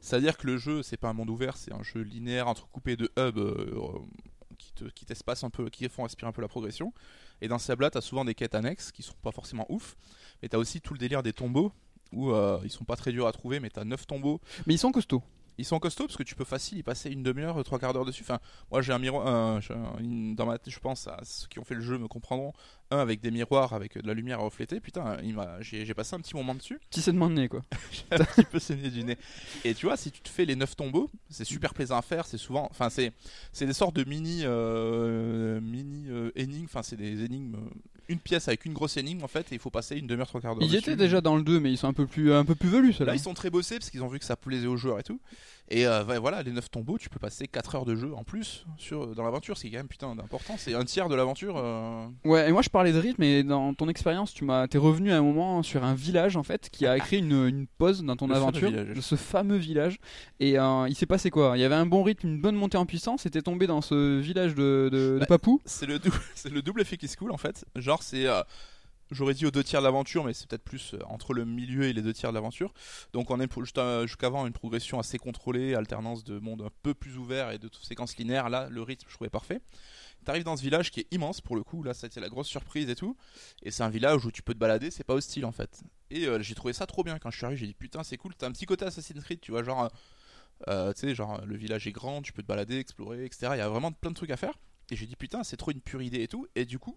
C'est-à-dire 0.00 0.36
que 0.36 0.46
le 0.48 0.58
jeu, 0.58 0.82
c'est 0.82 0.96
pas 0.96 1.08
un 1.08 1.12
monde 1.14 1.30
ouvert, 1.30 1.56
c'est 1.56 1.72
un 1.72 1.82
jeu 1.82 2.00
linéaire 2.00 2.48
entrecoupé 2.48 2.96
de 2.96 3.10
hubs 3.16 3.40
qui, 4.58 4.72
te, 4.72 4.84
qui 4.86 5.04
t'espacent 5.06 5.44
un 5.44 5.50
peu, 5.50 5.68
qui 5.70 5.88
font 5.88 6.02
respirer 6.02 6.28
un 6.28 6.32
peu 6.32 6.42
la 6.42 6.48
progression. 6.48 6.92
Et 7.40 7.48
dans 7.48 7.58
ces 7.58 7.72
hubs-là, 7.72 7.90
t'as 7.90 8.00
souvent 8.00 8.24
des 8.24 8.34
quêtes 8.34 8.54
annexes 8.54 8.92
qui 8.92 9.02
sont 9.02 9.14
pas 9.22 9.32
forcément 9.32 9.66
ouf. 9.68 9.96
Mais 10.42 10.48
t'as 10.48 10.58
aussi 10.58 10.80
tout 10.80 10.94
le 10.94 10.98
délire 10.98 11.22
des 11.22 11.32
tombeaux 11.32 11.72
où 12.12 12.30
euh, 12.30 12.60
ils 12.64 12.70
sont 12.70 12.84
pas 12.84 12.96
très 12.96 13.12
durs 13.12 13.26
à 13.26 13.32
trouver, 13.32 13.60
mais 13.60 13.70
t'as 13.70 13.84
9 13.84 14.06
tombeaux 14.06 14.40
Mais 14.66 14.74
ils 14.74 14.78
sont 14.78 14.92
costauds. 14.92 15.22
ils 15.58 15.64
sont 15.64 15.78
costauds 15.78 16.06
parce 16.06 16.16
que 16.16 16.22
tu 16.22 16.34
peux 16.34 16.44
facile 16.44 16.78
y 16.78 16.82
passer 16.82 17.10
une 17.10 17.22
demi-heure, 17.22 17.62
trois 17.64 17.78
quarts 17.78 17.92
d'heure 17.92 18.04
dessus. 18.04 18.22
Enfin, 18.22 18.40
moi 18.70 18.82
j'ai 18.82 18.92
un 18.92 18.98
miroir, 18.98 19.60
dans 20.34 20.46
ma 20.46 20.58
tête, 20.58 20.72
je 20.72 20.80
pense 20.80 21.06
à 21.08 21.18
ceux 21.24 21.48
qui 21.48 21.58
ont 21.58 21.64
fait 21.64 21.74
le 21.74 21.82
jeu 21.82 21.98
me 21.98 22.08
comprendront, 22.08 22.52
un 22.92 22.98
avec 22.98 23.20
des 23.20 23.30
miroirs 23.30 23.72
avec 23.72 23.96
de 23.98 24.06
la 24.06 24.14
lumière 24.14 24.38
à 24.40 24.42
refléter. 24.42 24.80
Putain, 24.80 25.16
il 25.22 25.34
m'a, 25.34 25.60
j'ai, 25.60 25.84
j'ai 25.84 25.94
passé 25.94 26.14
un 26.14 26.20
petit 26.20 26.36
moment 26.36 26.54
dessus. 26.54 26.78
Petit 26.90 27.00
saignement 27.02 27.28
de 27.30 27.34
nez, 27.34 27.48
quoi. 27.48 27.62
J'ai 27.92 28.02
un 28.14 28.24
petit 28.24 28.44
peu 28.44 28.58
saigné 28.58 28.90
du 28.90 29.02
nez. 29.04 29.16
Et 29.64 29.74
tu 29.74 29.86
vois, 29.86 29.96
si 29.96 30.10
tu 30.10 30.20
te 30.20 30.28
fais 30.28 30.44
les 30.44 30.56
9 30.56 30.76
tombeaux, 30.76 31.10
c'est 31.30 31.44
super 31.44 31.74
plaisant 31.74 31.96
à 31.96 32.02
faire. 32.02 32.26
C'est 32.26 32.38
souvent, 32.38 32.68
enfin, 32.70 32.90
c'est, 32.90 33.12
c'est 33.52 33.66
des 33.66 33.72
sortes 33.72 33.96
de 33.96 34.04
mini, 34.04 34.42
euh, 34.44 35.60
mini 35.60 36.06
euh, 36.10 36.30
énigmes. 36.36 36.64
Enfin, 36.66 36.82
c'est 36.82 36.96
des 36.96 37.24
énigmes. 37.24 37.54
euh, 37.56 37.70
Une 38.08 38.18
pièce 38.18 38.48
avec 38.48 38.64
une 38.66 38.72
grosse 38.74 38.96
énigme 38.96 39.22
en 39.24 39.28
fait, 39.28 39.50
et 39.52 39.54
il 39.54 39.58
faut 39.58 39.70
passer 39.70 39.96
une 39.96 40.06
demi-heure, 40.06 40.26
trois 40.28 40.40
quarts 40.40 40.54
d'heure. 40.54 40.64
Ils 40.64 40.70
dessus. 40.72 40.78
étaient 40.90 40.96
déjà 40.96 41.20
dans 41.20 41.36
le 41.36 41.42
2, 41.42 41.60
mais 41.60 41.70
ils 41.72 41.78
sont 41.78 41.88
un 41.88 41.92
peu 41.92 42.06
plus, 42.06 42.32
un 42.32 42.44
peu 42.44 42.54
plus 42.54 42.68
velus, 42.68 42.90
Là, 42.90 42.96
ceux-là. 42.98 43.14
ils 43.14 43.20
sont 43.20 43.34
très 43.34 43.50
bossés 43.50 43.78
parce 43.78 43.90
qu'ils 43.90 44.02
ont 44.02 44.08
vu 44.08 44.18
que 44.18 44.24
ça 44.24 44.36
plaisait 44.36 44.66
aux 44.66 44.76
joueurs 44.76 44.98
et 44.98 45.02
tout. 45.02 45.20
Et 45.68 45.86
euh, 45.86 46.02
voilà, 46.20 46.42
les 46.42 46.50
9 46.52 46.70
tombeaux, 46.70 46.98
tu 46.98 47.08
peux 47.08 47.18
passer 47.18 47.46
4 47.48 47.74
heures 47.76 47.84
de 47.86 47.94
jeu 47.94 48.12
en 48.14 48.24
plus 48.24 48.66
sur, 48.76 49.14
dans 49.14 49.22
l'aventure, 49.22 49.56
ce 49.56 49.62
qui 49.62 49.68
est 49.68 49.70
quand 49.70 49.78
même 49.78 49.88
putain 49.88 50.14
d'important. 50.14 50.56
C'est 50.58 50.74
un 50.74 50.84
tiers 50.84 51.08
de 51.08 51.14
l'aventure. 51.14 51.54
euh, 51.56 52.06
Ouais, 52.24 52.48
et 52.48 52.52
moi 52.52 52.60
je 52.60 52.68
parlais 52.68 52.92
de 52.92 52.98
rythme, 52.98 53.22
et 53.22 53.42
dans 53.42 53.72
ton 53.72 53.88
expérience, 53.88 54.34
tu 54.34 54.44
m'as, 54.44 54.68
t'es 54.68 54.76
revenu 54.76 55.12
à 55.12 55.16
un 55.16 55.22
moment 55.22 55.62
sur 55.62 55.82
un 55.84 55.94
village 55.94 56.36
en 56.36 56.42
fait 56.42 56.68
qui 56.68 56.86
a 56.86 56.98
créé 56.98 57.20
une, 57.20 57.46
une 57.46 57.66
pause 57.66 58.02
dans 58.02 58.16
ton 58.16 58.26
Le 58.26 58.34
aventure, 58.34 58.70
de 58.70 59.00
ce 59.00 59.14
fameux 59.14 59.56
village. 59.56 59.98
Et 60.40 60.58
euh, 60.58 60.86
il 60.88 60.94
s'est 60.94 61.06
passé 61.06 61.30
quoi? 61.30 61.52
Il 61.56 61.60
y 61.60 61.64
avait 61.64 61.74
un 61.74 61.86
bon 61.86 62.02
rythme, 62.02 62.26
une 62.28 62.40
bonne 62.40 62.56
montée 62.56 62.76
en 62.76 62.84
puissance. 62.84 63.22
C'était 63.22 63.42
tombé 63.42 63.66
dans 63.66 63.80
ce 63.80 64.18
village 64.20 64.54
de, 64.54 64.90
de, 64.92 65.14
de 65.14 65.18
Bah, 65.20 65.26
Papou? 65.26 65.60
C'est 65.64 65.86
le, 65.86 65.98
double, 65.98 66.16
c'est 66.34 66.50
le 66.52 66.60
double 66.60 66.82
effet 66.82 66.98
qui 66.98 67.08
se 67.08 67.16
cool 67.16 67.32
en 67.32 67.38
fait. 67.38 67.64
Genre, 67.76 68.02
c'est. 68.02 68.26
J'aurais 69.12 69.34
dit 69.34 69.44
aux 69.44 69.50
deux 69.50 69.62
tiers 69.62 69.80
de 69.80 69.84
l'aventure, 69.84 70.24
mais 70.24 70.32
c'est 70.32 70.48
peut-être 70.48 70.64
plus 70.64 70.94
euh, 70.94 70.98
entre 71.04 71.34
le 71.34 71.44
milieu 71.44 71.84
et 71.84 71.92
les 71.92 72.00
deux 72.00 72.14
tiers 72.14 72.30
de 72.30 72.34
l'aventure. 72.34 72.72
Donc 73.12 73.30
on 73.30 73.38
est 73.40 73.78
euh, 73.78 74.06
jusqu'avant 74.06 74.46
une 74.46 74.54
progression 74.54 74.98
assez 74.98 75.18
contrôlée, 75.18 75.74
alternance 75.74 76.24
de 76.24 76.38
monde 76.38 76.62
un 76.62 76.70
peu 76.82 76.94
plus 76.94 77.18
ouvert 77.18 77.50
et 77.50 77.58
de 77.58 77.68
séquences 77.82 78.16
linéaires. 78.16 78.48
Là, 78.48 78.68
le 78.70 78.80
rythme, 78.82 79.06
je 79.08 79.14
trouvais 79.14 79.30
parfait. 79.30 79.60
T'arrives 80.24 80.44
dans 80.44 80.56
ce 80.56 80.62
village 80.62 80.90
qui 80.90 81.00
est 81.00 81.06
immense 81.10 81.42
pour 81.42 81.56
le 81.56 81.62
coup. 81.62 81.82
Là, 81.82 81.92
ça 81.92 82.06
a 82.06 82.08
été 82.08 82.20
la 82.20 82.30
grosse 82.30 82.48
surprise 82.48 82.88
et 82.88 82.94
tout. 82.94 83.16
Et 83.62 83.70
c'est 83.70 83.82
un 83.82 83.90
village 83.90 84.24
où 84.24 84.30
tu 84.30 84.42
peux 84.42 84.54
te 84.54 84.58
balader, 84.58 84.90
c'est 84.90 85.04
pas 85.04 85.14
hostile 85.14 85.44
en 85.44 85.52
fait. 85.52 85.82
Et 86.10 86.26
euh, 86.26 86.40
j'ai 86.40 86.54
trouvé 86.54 86.72
ça 86.72 86.86
trop 86.86 87.04
bien 87.04 87.18
quand 87.18 87.30
je 87.30 87.36
suis 87.36 87.44
arrivé. 87.44 87.60
J'ai 87.60 87.66
dit 87.66 87.74
putain, 87.74 88.02
c'est 88.04 88.16
cool. 88.16 88.34
T'as 88.34 88.46
un 88.46 88.52
petit 88.52 88.66
côté 88.66 88.86
Assassin's 88.86 89.22
Creed, 89.22 89.40
tu 89.40 89.50
vois, 89.50 89.62
genre. 89.62 89.90
tu 90.66 90.72
sais, 90.94 91.14
genre 91.14 91.44
le 91.44 91.56
village 91.56 91.86
est 91.86 91.92
grand, 91.92 92.22
tu 92.22 92.32
peux 92.32 92.42
te 92.42 92.46
balader, 92.46 92.78
explorer, 92.78 93.26
etc. 93.26 93.48
Il 93.52 93.58
y 93.58 93.60
a 93.60 93.68
vraiment 93.68 93.92
plein 93.92 94.10
de 94.10 94.16
trucs 94.16 94.30
à 94.30 94.38
faire. 94.38 94.54
Et 94.90 94.96
j'ai 94.96 95.06
dit 95.06 95.16
putain, 95.16 95.42
c'est 95.42 95.56
trop 95.56 95.70
une 95.70 95.80
pure 95.80 96.02
idée 96.02 96.22
et 96.22 96.28
tout. 96.28 96.46
Et 96.54 96.64
du 96.64 96.78
coup, 96.78 96.96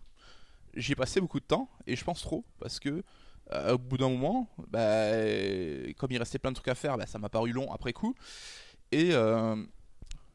j'y 0.76 0.94
ai 0.94 0.96
passé 0.96 1.22
beaucoup 1.22 1.40
de 1.40 1.46
temps 1.46 1.70
et 1.88 1.96
je 1.96 2.04
pense 2.04 2.22
trop 2.22 2.44
parce 2.60 2.80
que 2.80 3.04
euh, 3.54 3.74
au 3.74 3.78
bout 3.78 3.98
d'un 3.98 4.10
moment, 4.10 4.50
bah, 4.70 5.12
comme 5.98 6.12
il 6.12 6.18
restait 6.18 6.40
plein 6.40 6.52
de 6.52 6.56
trucs 6.56 6.68
à 6.68 6.76
faire, 6.76 6.98
bah, 6.98 7.06
ça 7.06 7.20
m'a 7.20 7.30
paru 7.30 7.52
long 7.52 7.72
après 7.72 7.94
coup. 7.94 8.16
Et 8.92 9.10
euh, 9.14 9.56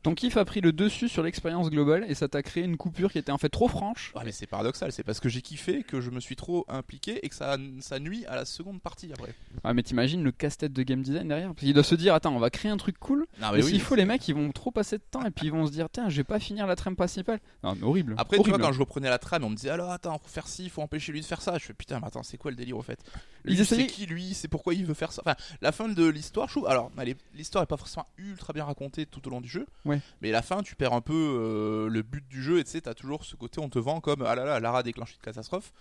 Ton 0.02 0.14
kiff 0.14 0.38
a 0.38 0.44
pris 0.46 0.62
le 0.62 0.72
dessus 0.72 1.08
sur 1.08 1.22
l'expérience 1.22 1.68
globale, 1.68 2.06
et 2.08 2.14
ça 2.14 2.26
t'a 2.26 2.42
créé 2.42 2.64
une 2.64 2.78
coupure 2.78 3.12
qui 3.12 3.18
était 3.18 3.32
en 3.32 3.36
fait 3.38 3.50
trop 3.50 3.68
franche. 3.68 4.12
ouais, 4.16 4.22
mais 4.24 4.32
c'est 4.32 4.46
paradoxal, 4.46 4.92
c'est 4.92 5.02
parce 5.02 5.20
que 5.20 5.28
j'ai 5.28 5.42
kiffé 5.42 5.82
que 5.82 6.00
je 6.00 6.08
me 6.10 6.20
suis 6.20 6.36
trop 6.36 6.64
impliqué 6.68 7.24
et 7.24 7.28
que 7.28 7.34
ça, 7.34 7.58
ça 7.80 7.98
nuit 7.98 8.24
à 8.26 8.34
la 8.34 8.46
seconde 8.46 8.80
partie 8.80 9.12
après. 9.12 9.34
Ah, 9.62 9.74
mais 9.74 9.82
t'imagines 9.82 10.22
le 10.22 10.32
casse-tête 10.32 10.72
de 10.72 10.82
game 10.82 11.02
design 11.02 11.28
derrière 11.28 11.48
Parce 11.48 11.60
qu'il 11.66 11.74
doit 11.74 11.82
se 11.84 11.94
dire, 11.94 12.14
attends, 12.14 12.34
on 12.34 12.38
va 12.38 12.48
créer 12.48 12.70
un 12.70 12.78
truc 12.78 12.98
cool. 12.98 13.26
Non, 13.42 13.48
Mais 13.52 13.60
s'il 13.60 13.80
faut, 13.82 13.94
les 13.94 14.06
mecs, 14.06 14.26
ils 14.26 14.34
vont 14.34 14.50
trop 14.52 14.70
passer 14.70 14.96
de 14.96 15.02
temps 15.10 15.22
et 15.26 15.30
puis 15.30 15.46
ils 15.48 15.52
vont 15.52 15.66
se 15.66 15.72
dire, 15.72 15.88
tiens, 15.92 16.08
je 16.08 16.16
vais 16.16 16.24
pas 16.24 16.38
finir 16.40 16.66
la 16.66 16.76
trame 16.76 16.96
principale. 16.96 17.40
Non, 17.62 17.74
mais 17.74 17.82
horrible. 17.82 18.14
Après, 18.16 18.38
tu 18.38 18.48
vois, 18.48 18.58
quand 18.58 18.72
je 18.72 18.80
reprenais 18.80 19.10
la 19.10 19.18
trame, 19.18 19.44
on 19.44 19.50
me 19.50 19.56
disait 19.56 19.68
alors 19.70 19.90
attends, 19.90 20.18
faut 20.18 20.28
faire 20.28 20.48
ci, 20.48 20.70
faut 20.70 20.80
empêcher 20.80 21.12
lui 21.12 21.20
de 21.20 21.26
faire 21.26 21.42
ça. 21.42 21.58
Je 21.58 21.64
fais 21.66 21.74
putain, 21.74 22.00
mais 22.00 22.06
attends, 22.06 22.22
c'est 22.22 22.38
quoi 22.38 22.50
le 22.50 22.56
délire 22.56 22.78
au 22.78 22.82
fait? 22.82 23.00
Ils 23.44 23.52
Lui, 23.52 23.60
essayaient- 23.60 23.82
C'est 23.82 23.86
qui 23.88 24.06
lui? 24.06 24.32
C'est 24.32 24.48
pourquoi 24.48 24.72
il 24.72 24.86
veut 24.86 24.94
faire 24.94 25.12
ça? 25.12 25.22
Enfin, 25.26 25.36
la 25.60 25.72
fin 25.72 25.88
de 25.88 26.06
l'histoire, 26.06 26.46
je 26.48 26.54
trouve. 26.54 26.66
Alors, 26.68 26.90
l'histoire 27.34 27.62
est 27.64 27.66
pas 27.66 27.76
forcément 27.76 28.06
ultra 28.16 28.52
bien 28.54 28.64
racontée 28.64 29.04
tout 29.04 29.26
au 29.28 29.30
long 29.30 29.40
du 29.42 29.48
jeu. 29.48 29.66
Ouais. 29.84 29.89
Mais 30.20 30.30
la 30.30 30.42
fin, 30.42 30.62
tu 30.62 30.74
perds 30.76 30.92
un 30.92 31.00
peu 31.00 31.14
euh, 31.14 31.88
le 31.88 32.02
but 32.02 32.26
du 32.28 32.42
jeu 32.42 32.58
et 32.58 32.64
tu 32.64 32.70
sais, 32.70 32.80
t'as 32.82 32.94
toujours 32.94 33.24
ce 33.24 33.36
côté, 33.36 33.60
on 33.60 33.68
te 33.68 33.78
vend 33.78 34.00
comme 34.00 34.22
ah 34.26 34.34
là 34.34 34.44
là, 34.44 34.60
Lara 34.60 34.82
déclenche 34.82 35.14
une 35.14 35.20
catastrophe. 35.22 35.72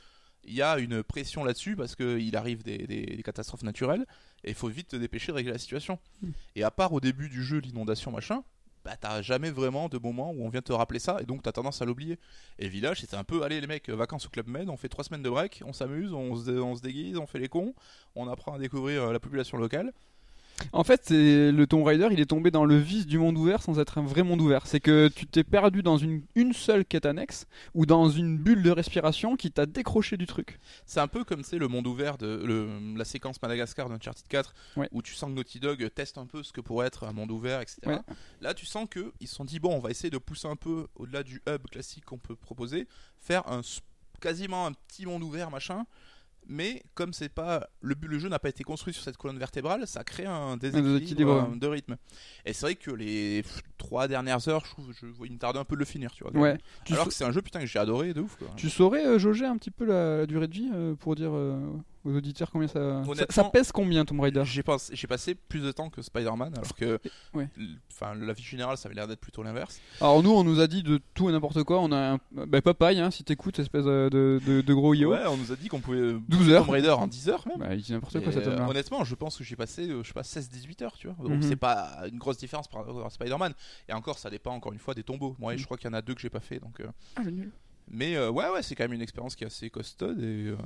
Il 0.45 0.53
y 0.53 0.61
a 0.61 0.79
une 0.79 1.03
pression 1.03 1.43
là-dessus 1.43 1.75
parce 1.75 1.95
qu'il 1.95 2.35
arrive 2.37 2.63
des, 2.63 2.77
des- 2.79 3.05
des 3.17 3.23
catastrophes 3.23 3.63
naturelles 3.63 4.05
et 4.43 4.49
il 4.49 4.55
faut 4.55 4.69
vite 4.69 4.87
te 4.89 4.95
dépêcher 4.95 5.31
de 5.31 5.37
régler 5.37 5.51
la 5.51 5.57
situation. 5.57 5.99
Hmm. 6.21 6.31
Et 6.55 6.63
à 6.63 6.71
part 6.71 6.93
au 6.93 7.01
début 7.01 7.27
du 7.29 7.43
jeu, 7.43 7.57
l'inondation 7.59 8.09
machin, 8.11 8.43
bah 8.85 8.95
t'as 8.95 9.21
jamais 9.21 9.51
vraiment 9.51 9.89
de 9.89 9.97
moment 9.97 10.31
où 10.31 10.45
on 10.45 10.47
vient 10.49 10.61
te 10.61 10.71
rappeler 10.71 10.99
ça 10.99 11.17
et 11.19 11.25
donc 11.25 11.43
t'as 11.43 11.51
tendance 11.51 11.81
à 11.81 11.85
l'oublier. 11.85 12.17
Et 12.57 12.69
village, 12.69 13.01
c'était 13.01 13.17
un 13.17 13.25
peu, 13.25 13.43
allez 13.43 13.59
les 13.59 13.67
mecs, 13.67 13.89
vacances 13.89 14.27
au 14.27 14.29
Club 14.29 14.47
Med, 14.47 14.69
on 14.69 14.77
fait 14.77 14.87
trois 14.87 15.03
semaines 15.03 15.21
de 15.23 15.29
break, 15.29 15.61
on 15.65 15.73
s'amuse, 15.73 16.13
on 16.13 16.33
se, 16.37 16.51
on 16.51 16.73
se 16.77 16.81
déguise, 16.81 17.17
on 17.17 17.27
fait 17.27 17.39
les 17.39 17.49
cons, 17.49 17.75
on 18.15 18.29
apprend 18.29 18.53
à 18.53 18.57
découvrir 18.59 19.03
euh, 19.03 19.11
la 19.11 19.19
population 19.19 19.57
locale. 19.57 19.91
En 20.73 20.83
fait, 20.83 21.09
le 21.09 21.65
Tomb 21.65 21.83
Raider, 21.83 22.09
il 22.11 22.19
est 22.19 22.25
tombé 22.25 22.51
dans 22.51 22.65
le 22.65 22.77
vice 22.77 23.05
du 23.07 23.17
monde 23.17 23.37
ouvert 23.37 23.61
sans 23.61 23.79
être 23.79 23.97
un 23.97 24.03
vrai 24.03 24.23
monde 24.23 24.41
ouvert. 24.41 24.67
C'est 24.67 24.79
que 24.79 25.07
tu 25.07 25.25
t'es 25.25 25.43
perdu 25.43 25.81
dans 25.83 25.97
une, 25.97 26.21
une 26.35 26.53
seule 26.53 26.85
quête 26.85 27.05
annexe 27.05 27.45
ou 27.73 27.85
dans 27.85 28.09
une 28.09 28.37
bulle 28.37 28.61
de 28.63 28.69
respiration 28.71 29.35
qui 29.35 29.51
t'a 29.51 29.65
décroché 29.65 30.17
du 30.17 30.25
truc. 30.27 30.59
C'est 30.85 30.99
un 30.99 31.07
peu 31.07 31.23
comme 31.23 31.43
c'est 31.43 31.57
le 31.57 31.67
monde 31.67 31.87
ouvert 31.87 32.17
de 32.17 32.41
le- 32.45 32.95
la 32.97 33.05
séquence 33.05 33.41
Madagascar 33.41 33.89
d'Uncharted 33.89 34.27
4 34.27 34.53
Ouais. 34.75 34.89
où 34.91 35.01
tu 35.01 35.13
sens 35.13 35.29
que 35.31 35.35
Naughty 35.35 35.59
Dog 35.59 35.89
teste 35.95 36.17
un 36.17 36.25
peu 36.25 36.43
ce 36.43 36.51
que 36.51 36.61
pourrait 36.61 36.87
être 36.87 37.05
un 37.05 37.13
monde 37.13 37.31
ouvert, 37.31 37.61
etc. 37.61 37.77
Ouais. 37.85 37.99
Là, 38.41 38.53
tu 38.53 38.65
sens 38.65 38.87
que 38.89 39.11
ils 39.19 39.27
se 39.27 39.35
sont 39.35 39.45
dit 39.45 39.59
bon, 39.59 39.75
on 39.75 39.79
va 39.79 39.89
essayer 39.91 40.09
de 40.09 40.17
pousser 40.17 40.47
un 40.47 40.55
peu 40.55 40.87
au-delà 40.95 41.23
du 41.23 41.41
hub 41.47 41.63
classique 41.71 42.05
qu'on 42.05 42.17
peut 42.19 42.35
proposer, 42.35 42.87
faire 43.21 43.47
un 43.51 43.61
quasiment 44.19 44.65
un 44.65 44.73
petit 44.73 45.05
monde 45.05 45.23
ouvert 45.23 45.49
machin. 45.49 45.85
Mais 46.51 46.81
comme 46.95 47.13
c'est 47.13 47.29
pas 47.29 47.69
le, 47.81 47.95
jeu 48.17 48.27
n'a 48.27 48.39
pas 48.39 48.49
été 48.49 48.63
construit 48.63 48.91
sur 48.91 49.03
cette 49.03 49.17
colonne 49.17 49.37
vertébrale, 49.37 49.85
ça 49.85 50.03
crée 50.03 50.25
un 50.25 50.57
déséquilibre, 50.57 51.47
euh, 51.51 51.55
de 51.55 51.67
rythme. 51.67 51.95
Et 52.43 52.53
c'est 52.53 52.65
vrai 52.65 52.75
que 52.75 52.89
les 52.89 53.43
trois 53.77 54.07
dernières 54.07 54.47
heures, 54.47 54.65
je 54.65 54.91
je, 54.93 55.25
il 55.25 55.33
me 55.33 55.37
tardait 55.37 55.59
un 55.59 55.63
peu 55.63 55.75
de 55.75 55.79
le 55.79 55.85
finir, 55.85 56.11
tu 56.11 56.23
vois. 56.23 56.35
Ouais. 56.35 56.57
Tu, 56.85 56.93
Alors 56.93 57.05
que 57.05 57.13
c'est 57.13 57.23
un 57.23 57.31
jeu 57.31 57.43
putain 57.43 57.59
que 57.59 57.67
j'ai 57.67 57.77
adoré 57.77 58.15
de 58.15 58.21
ouf 58.21 58.35
quoi. 58.35 58.47
tu 58.57 58.67
saurais 58.71 59.05
euh, 59.05 59.19
jauger 59.19 59.45
un 59.45 59.57
petit 59.57 59.69
peu 59.69 59.85
la, 59.85 60.17
la 60.17 60.25
durée 60.25 60.47
de 60.47 60.53
vie 60.53 60.71
euh, 60.73 60.95
pour 60.95 61.13
dire 61.13 61.31
aux 62.05 62.15
auditeurs 62.15 62.49
combien 62.51 62.67
ça, 62.67 62.73
ça. 62.73 63.09
Honnêtement, 63.09 63.25
ça 63.29 63.43
pèse 63.45 63.71
combien 63.71 64.05
Tomb 64.05 64.19
Raider? 64.21 64.43
J'ai 64.45 64.63
pas- 64.63 64.77
j'ai 64.91 65.07
passé 65.07 65.35
plus 65.35 65.61
de 65.61 65.71
temps 65.71 65.89
que 65.89 66.01
Spider-Man, 66.01 66.53
alors 66.55 66.75
que 66.75 66.99
Ouais. 67.33 67.47
enfin, 67.91 68.15
la 68.15 68.33
vie 68.33 68.43
générale, 68.43 68.77
ça 68.77 68.87
avait 68.87 68.95
l'air 68.95 69.07
d'être 69.07 69.19
plutôt 69.19 69.43
l'inverse. 69.43 69.79
Alors 70.01 70.23
nous, 70.23 70.31
on 70.31 70.43
nous 70.43 70.59
a 70.59 70.67
dit 70.67 70.83
de 70.83 70.99
tout 71.13 71.29
et 71.29 71.31
n'importe 71.31 71.63
quoi. 71.63 71.79
On 71.81 71.91
a 71.91 72.13
un... 72.13 72.19
bah, 72.47 72.61
papaye, 72.61 72.99
hein, 72.99 73.11
si 73.11 73.23
t'écoutes, 73.23 73.59
espèce 73.59 73.83
de, 73.85 74.09
de, 74.11 74.39
de- 74.45 74.61
de 74.61 74.73
gros 74.73 74.93
yo. 74.93 75.11
Ouais, 75.11 75.25
on 75.27 75.37
nous 75.37 75.51
a 75.51 75.55
dit 75.55 75.67
qu'on 75.67 75.79
pouvait 75.81 76.13
12 76.27 76.49
heures. 76.49 76.65
Tomb 76.65 76.73
Raider 76.73 76.89
en 76.89 77.07
10 77.07 77.29
heures 77.29 77.47
même. 77.47 77.57
Bah, 77.59 77.73
il 77.75 77.81
dit 77.81 77.91
n'importe 77.91 78.19
quoi 78.23 78.31
cet 78.31 78.47
euh, 78.47 78.51
homme-là. 78.53 78.67
honnêtement, 78.69 79.03
je 79.03 79.15
pense 79.15 79.37
que 79.37 79.43
j'ai 79.43 79.55
passé, 79.55 79.89
euh, 79.89 80.01
je 80.03 80.07
sais 80.07 80.13
pas, 80.13 80.23
16-18 80.23 80.83
heures, 80.83 80.97
tu 80.97 81.07
vois. 81.07 81.15
Donc 81.27 81.37
Mhm. 81.37 81.41
c'est 81.43 81.55
pas 81.55 81.97
une 82.11 82.17
grosse 82.17 82.37
différence 82.37 82.67
par 82.67 82.85
rapport 82.85 83.05
à 83.05 83.09
Spider-Man. 83.09 83.53
Et 83.87 83.93
encore, 83.93 84.17
ça 84.17 84.29
dépend 84.29 84.51
encore 84.53 84.73
une 84.73 84.79
fois 84.79 84.93
des 84.93 85.03
tombeaux. 85.03 85.35
Moi, 85.39 85.53
Mhm. 85.53 85.59
je 85.59 85.65
crois 85.65 85.77
qu'il 85.77 85.89
y 85.89 85.93
en 85.93 85.97
a 85.97 86.01
deux 86.01 86.13
que 86.15 86.21
j'ai 86.21 86.29
pas 86.29 86.39
fait. 86.39 86.59
Donc, 86.59 86.79
euh, 86.79 86.87
Ah, 87.15 87.21
le 87.23 87.31
nul. 87.31 87.51
Mais 87.91 88.15
euh, 88.15 88.29
ouais, 88.29 88.47
ouais, 88.49 88.61
c'est 88.61 88.75
quand 88.75 88.83
même 88.83 88.93
une 88.93 89.01
expérience 89.01 89.35
qui 89.35 89.43
est 89.43 89.47
assez 89.47 89.69
costaude. 89.69 90.19
Et, 90.21 90.47
euh, 90.47 90.57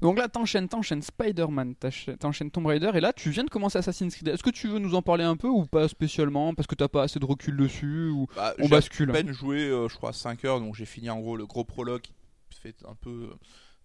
Donc 0.00 0.18
là, 0.18 0.28
t'enchaînes, 0.28 0.68
t'enchaînes 0.68 1.02
Spider-Man, 1.02 1.74
t'enchaînes 2.20 2.50
Tomb 2.50 2.66
Raider, 2.66 2.92
et 2.94 3.00
là, 3.00 3.12
tu 3.12 3.30
viens 3.30 3.44
de 3.44 3.50
commencer 3.50 3.78
Assassin's 3.78 4.14
Creed. 4.14 4.28
Est-ce 4.28 4.42
que 4.42 4.50
tu 4.50 4.68
veux 4.68 4.78
nous 4.78 4.94
en 4.94 5.02
parler 5.02 5.24
un 5.24 5.36
peu 5.36 5.48
ou 5.48 5.66
pas 5.66 5.88
spécialement 5.88 6.54
parce 6.54 6.66
que 6.66 6.74
t'as 6.74 6.88
pas 6.88 7.02
assez 7.02 7.18
de 7.18 7.24
recul 7.24 7.56
dessus 7.56 8.08
ou 8.08 8.26
bah, 8.36 8.54
on 8.58 8.62
j'ai 8.62 8.66
à 8.66 8.76
bascule 8.76 9.10
peine 9.10 9.32
joué, 9.32 9.62
euh, 9.62 9.88
je 9.88 9.96
crois, 9.96 10.12
5 10.12 10.44
heures. 10.44 10.60
Donc 10.60 10.76
j'ai 10.76 10.86
fini 10.86 11.10
en 11.10 11.18
gros 11.18 11.36
le 11.36 11.46
gros 11.46 11.64
prologue 11.64 12.02
qui 12.02 12.60
fait 12.60 12.76
un 12.88 12.94
peu 12.94 13.30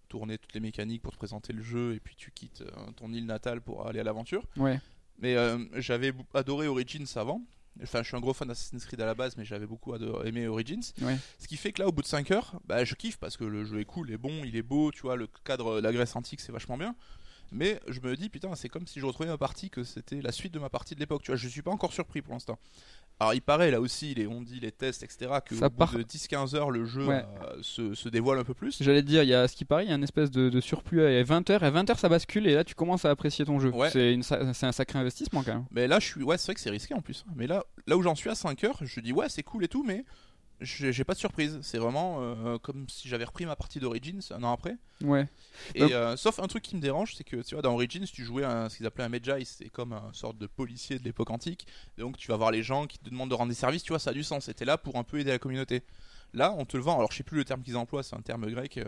tourner 0.08 0.38
toutes 0.38 0.54
les 0.54 0.60
mécaniques 0.60 1.02
pour 1.02 1.12
te 1.12 1.18
présenter 1.18 1.52
le 1.52 1.62
jeu. 1.62 1.94
Et 1.94 2.00
puis 2.00 2.14
tu 2.16 2.30
quittes 2.30 2.62
ton 2.96 3.12
île 3.12 3.26
natale 3.26 3.60
pour 3.60 3.86
aller 3.88 3.98
à 3.98 4.04
l'aventure. 4.04 4.44
Ouais. 4.56 4.80
Mais 5.18 5.36
j'avais 5.76 6.12
adoré 6.32 6.68
Origins 6.68 7.06
avant. 7.16 7.42
Enfin, 7.82 8.02
je 8.02 8.08
suis 8.08 8.16
un 8.16 8.20
gros 8.20 8.32
fan 8.32 8.48
d'Assassin's 8.48 8.84
Creed 8.84 9.00
à 9.00 9.06
la 9.06 9.14
base, 9.14 9.36
mais 9.36 9.44
j'avais 9.44 9.66
beaucoup 9.66 9.94
aimé 9.94 10.46
Origins. 10.48 10.82
Ouais. 11.00 11.16
Ce 11.38 11.46
qui 11.46 11.56
fait 11.56 11.72
que 11.72 11.82
là, 11.82 11.88
au 11.88 11.92
bout 11.92 12.02
de 12.02 12.06
5 12.06 12.30
heures, 12.30 12.60
bah, 12.66 12.84
je 12.84 12.94
kiffe 12.94 13.18
parce 13.18 13.36
que 13.36 13.44
le 13.44 13.64
jeu 13.64 13.80
est 13.80 13.84
cool, 13.84 14.10
il 14.10 14.14
est 14.14 14.18
bon, 14.18 14.44
il 14.44 14.56
est 14.56 14.62
beau, 14.62 14.90
tu 14.90 15.02
vois, 15.02 15.16
le 15.16 15.28
cadre 15.44 15.76
de 15.76 15.80
la 15.80 15.92
Grèce 15.92 16.16
antique, 16.16 16.40
c'est 16.40 16.52
vachement 16.52 16.76
bien. 16.76 16.94
Mais 17.50 17.80
je 17.88 18.00
me 18.00 18.14
dis, 18.14 18.28
putain, 18.28 18.54
c'est 18.54 18.68
comme 18.68 18.86
si 18.86 19.00
je 19.00 19.06
retrouvais 19.06 19.28
ma 19.28 19.38
partie, 19.38 19.70
que 19.70 19.82
c'était 19.82 20.20
la 20.20 20.32
suite 20.32 20.52
de 20.52 20.58
ma 20.58 20.68
partie 20.68 20.94
de 20.94 21.00
l'époque, 21.00 21.22
tu 21.22 21.30
vois, 21.30 21.36
je 21.36 21.48
suis 21.48 21.62
pas 21.62 21.70
encore 21.70 21.92
surpris 21.92 22.20
pour 22.20 22.34
l'instant. 22.34 22.58
Alors, 23.20 23.34
il 23.34 23.42
paraît, 23.42 23.70
là 23.72 23.80
aussi, 23.80 24.14
les, 24.14 24.26
on 24.28 24.42
dit 24.42 24.60
les 24.60 24.70
tests, 24.70 25.02
etc., 25.02 25.30
que 25.44 25.54
Ça 25.56 25.66
au 25.66 25.70
bout 25.70 25.96
de 25.98 26.02
10-15 26.04 26.54
heures, 26.54 26.70
le 26.70 26.84
jeu 26.84 27.04
Ouais. 27.04 27.24
euh, 27.42 27.56
se, 27.62 27.94
se 27.94 28.08
dévoile 28.08 28.38
un 28.38 28.44
peu 28.44 28.54
plus. 28.54 28.80
J'allais 28.80 29.02
te 29.02 29.08
dire, 29.08 29.24
il 29.24 29.28
y 29.28 29.34
a 29.34 29.48
ce 29.48 29.56
qui 29.56 29.64
paraît, 29.64 29.84
il 29.84 29.88
y 29.90 29.92
a 29.92 29.96
une 29.96 30.04
espèce 30.04 30.30
de, 30.30 30.48
de 30.48 30.60
surplus 30.60 31.02
à 31.02 31.22
20h, 31.22 31.50
et 31.60 31.64
à 31.66 31.70
20h 31.70 31.96
ça 31.98 32.08
bascule, 32.08 32.46
et 32.46 32.54
là 32.54 32.62
tu 32.62 32.74
commences 32.76 33.04
à 33.04 33.10
apprécier 33.10 33.44
ton 33.44 33.58
jeu. 33.58 33.70
Ouais. 33.70 33.90
C'est 33.90 34.12
une 34.12 34.22
c'est 34.22 34.64
un 34.66 34.72
sacré 34.72 34.98
investissement 35.00 35.42
quand 35.42 35.54
même. 35.54 35.64
Mais 35.72 35.88
là, 35.88 35.98
je 35.98 36.06
suis. 36.06 36.22
Ouais, 36.22 36.38
c'est 36.38 36.46
vrai 36.46 36.54
que 36.54 36.60
c'est 36.60 36.70
risqué 36.70 36.94
en 36.94 37.00
plus. 37.00 37.24
Mais 37.34 37.46
là, 37.48 37.64
là 37.88 37.96
où 37.96 38.02
j'en 38.02 38.14
suis 38.14 38.30
à 38.30 38.34
5 38.36 38.62
heures, 38.64 38.78
je 38.82 39.00
dis 39.00 39.12
ouais, 39.12 39.28
c'est 39.28 39.42
cool 39.42 39.64
et 39.64 39.68
tout, 39.68 39.82
mais 39.84 40.04
j'ai 40.60 41.04
pas 41.04 41.14
de 41.14 41.18
surprise. 41.18 41.58
C'est 41.62 41.78
vraiment 41.78 42.18
euh, 42.20 42.58
comme 42.58 42.88
si 42.88 43.08
j'avais 43.08 43.24
repris 43.24 43.46
ma 43.46 43.56
partie 43.56 43.78
d'Origins 43.78 44.18
un 44.30 44.42
an 44.42 44.52
après. 44.52 44.76
Ouais. 45.02 45.28
Et 45.74 45.80
Donc- 45.80 45.92
euh, 45.92 46.16
sauf 46.16 46.38
un 46.40 46.46
truc 46.46 46.62
qui 46.64 46.76
me 46.76 46.80
dérange, 46.80 47.14
c'est 47.16 47.24
que 47.24 47.36
tu 47.42 47.54
vois, 47.54 47.62
dans 47.62 47.74
Origins, 47.74 48.04
tu 48.04 48.24
jouais 48.24 48.44
un, 48.44 48.68
ce 48.68 48.76
qu'ils 48.76 48.86
appelaient 48.86 49.04
un 49.04 49.08
Magi, 49.08 49.44
c'est 49.44 49.68
comme 49.70 49.92
un 49.92 50.10
sorte 50.12 50.36
de 50.38 50.46
policier 50.46 50.98
de 50.98 51.04
l'époque 51.04 51.30
antique. 51.30 51.66
Donc 51.96 52.16
tu 52.16 52.28
vas 52.28 52.36
voir 52.36 52.50
les 52.50 52.62
gens 52.62 52.86
qui 52.86 52.98
te 52.98 53.08
demandent 53.08 53.30
de 53.30 53.34
rendre 53.34 53.50
des 53.50 53.54
services, 53.54 53.82
tu 53.82 53.92
vois, 53.92 53.98
ça 53.98 54.10
a 54.10 54.14
du 54.14 54.22
sens. 54.24 54.44
C'était 54.46 54.64
là 54.64 54.76
pour 54.78 54.96
un 54.96 55.04
peu 55.04 55.18
aider 55.20 55.30
la 55.30 55.38
communauté. 55.38 55.82
Là, 56.34 56.54
on 56.58 56.64
te 56.64 56.76
le 56.76 56.82
vend. 56.82 56.98
Alors 56.98 57.10
je 57.12 57.16
sais 57.18 57.22
plus 57.22 57.38
le 57.38 57.44
terme 57.44 57.62
qu'ils 57.62 57.76
emploient, 57.76 58.02
c'est 58.02 58.16
un 58.16 58.20
terme 58.22 58.46
grec. 58.50 58.76
euh, 58.78 58.84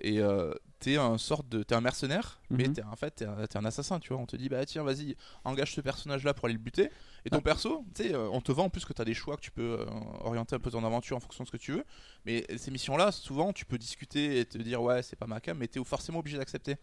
Et 0.00 0.20
euh, 0.20 0.54
t'es 0.80 0.96
un 0.96 1.18
sorte 1.18 1.48
de, 1.48 1.62
t'es 1.62 1.74
un 1.74 1.80
mercenaire, 1.80 2.40
mais 2.50 2.64
Mhm. 2.68 2.72
t'es 2.72 2.82
en 2.84 2.94
fait 2.96 3.10
t'es 3.10 3.24
un, 3.24 3.46
t'es 3.46 3.56
un 3.58 3.64
assassin, 3.64 3.98
tu 3.98 4.12
vois. 4.12 4.22
On 4.22 4.26
te 4.26 4.36
dit 4.36 4.48
bah 4.48 4.64
tiens 4.64 4.84
vas-y, 4.84 5.16
engage 5.44 5.74
ce 5.74 5.80
personnage-là 5.80 6.34
pour 6.34 6.44
aller 6.44 6.54
le 6.54 6.60
buter. 6.60 6.90
Et 7.24 7.30
ton 7.30 7.38
Ah. 7.38 7.42
perso, 7.42 7.84
tu 7.94 8.04
sais, 8.04 8.14
euh, 8.14 8.28
on 8.30 8.40
te 8.40 8.52
vend 8.52 8.64
en 8.66 8.70
plus 8.70 8.84
que 8.84 8.92
t'as 8.92 9.04
des 9.04 9.14
choix 9.14 9.36
que 9.36 9.40
tu 9.42 9.50
peux 9.50 9.80
euh, 9.80 9.86
orienter 10.20 10.54
un 10.54 10.60
peu 10.60 10.70
ton 10.70 10.84
aventure 10.84 11.16
en 11.16 11.20
fonction 11.20 11.42
de 11.42 11.48
ce 11.48 11.52
que 11.52 11.56
tu 11.56 11.72
veux. 11.72 11.84
Mais 12.24 12.46
ces 12.56 12.70
missions-là, 12.70 13.10
souvent, 13.12 13.52
tu 13.52 13.64
peux 13.64 13.76
discuter 13.78 14.38
et 14.38 14.44
te 14.44 14.56
dire 14.58 14.80
ouais 14.80 15.02
c'est 15.02 15.16
pas 15.16 15.26
ma 15.26 15.40
cam, 15.40 15.58
mais 15.58 15.66
t'es 15.66 15.82
forcément 15.84 16.20
obligé 16.20 16.38
d'accepter. 16.38 16.76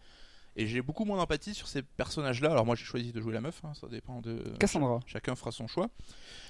Et 0.58 0.66
j'ai 0.66 0.80
beaucoup 0.80 1.04
moins 1.04 1.18
d'empathie 1.18 1.52
sur 1.52 1.68
ces 1.68 1.82
personnages-là. 1.82 2.50
Alors 2.50 2.64
moi 2.64 2.74
j'ai 2.76 2.84
choisi 2.84 3.12
de 3.12 3.20
jouer 3.20 3.34
la 3.34 3.42
meuf, 3.42 3.60
hein, 3.62 3.72
ça 3.78 3.88
dépend 3.88 4.22
de. 4.22 4.42
Cassandra. 4.58 5.00
Chacun 5.06 5.34
fera 5.36 5.52
son 5.52 5.68
choix. 5.68 5.90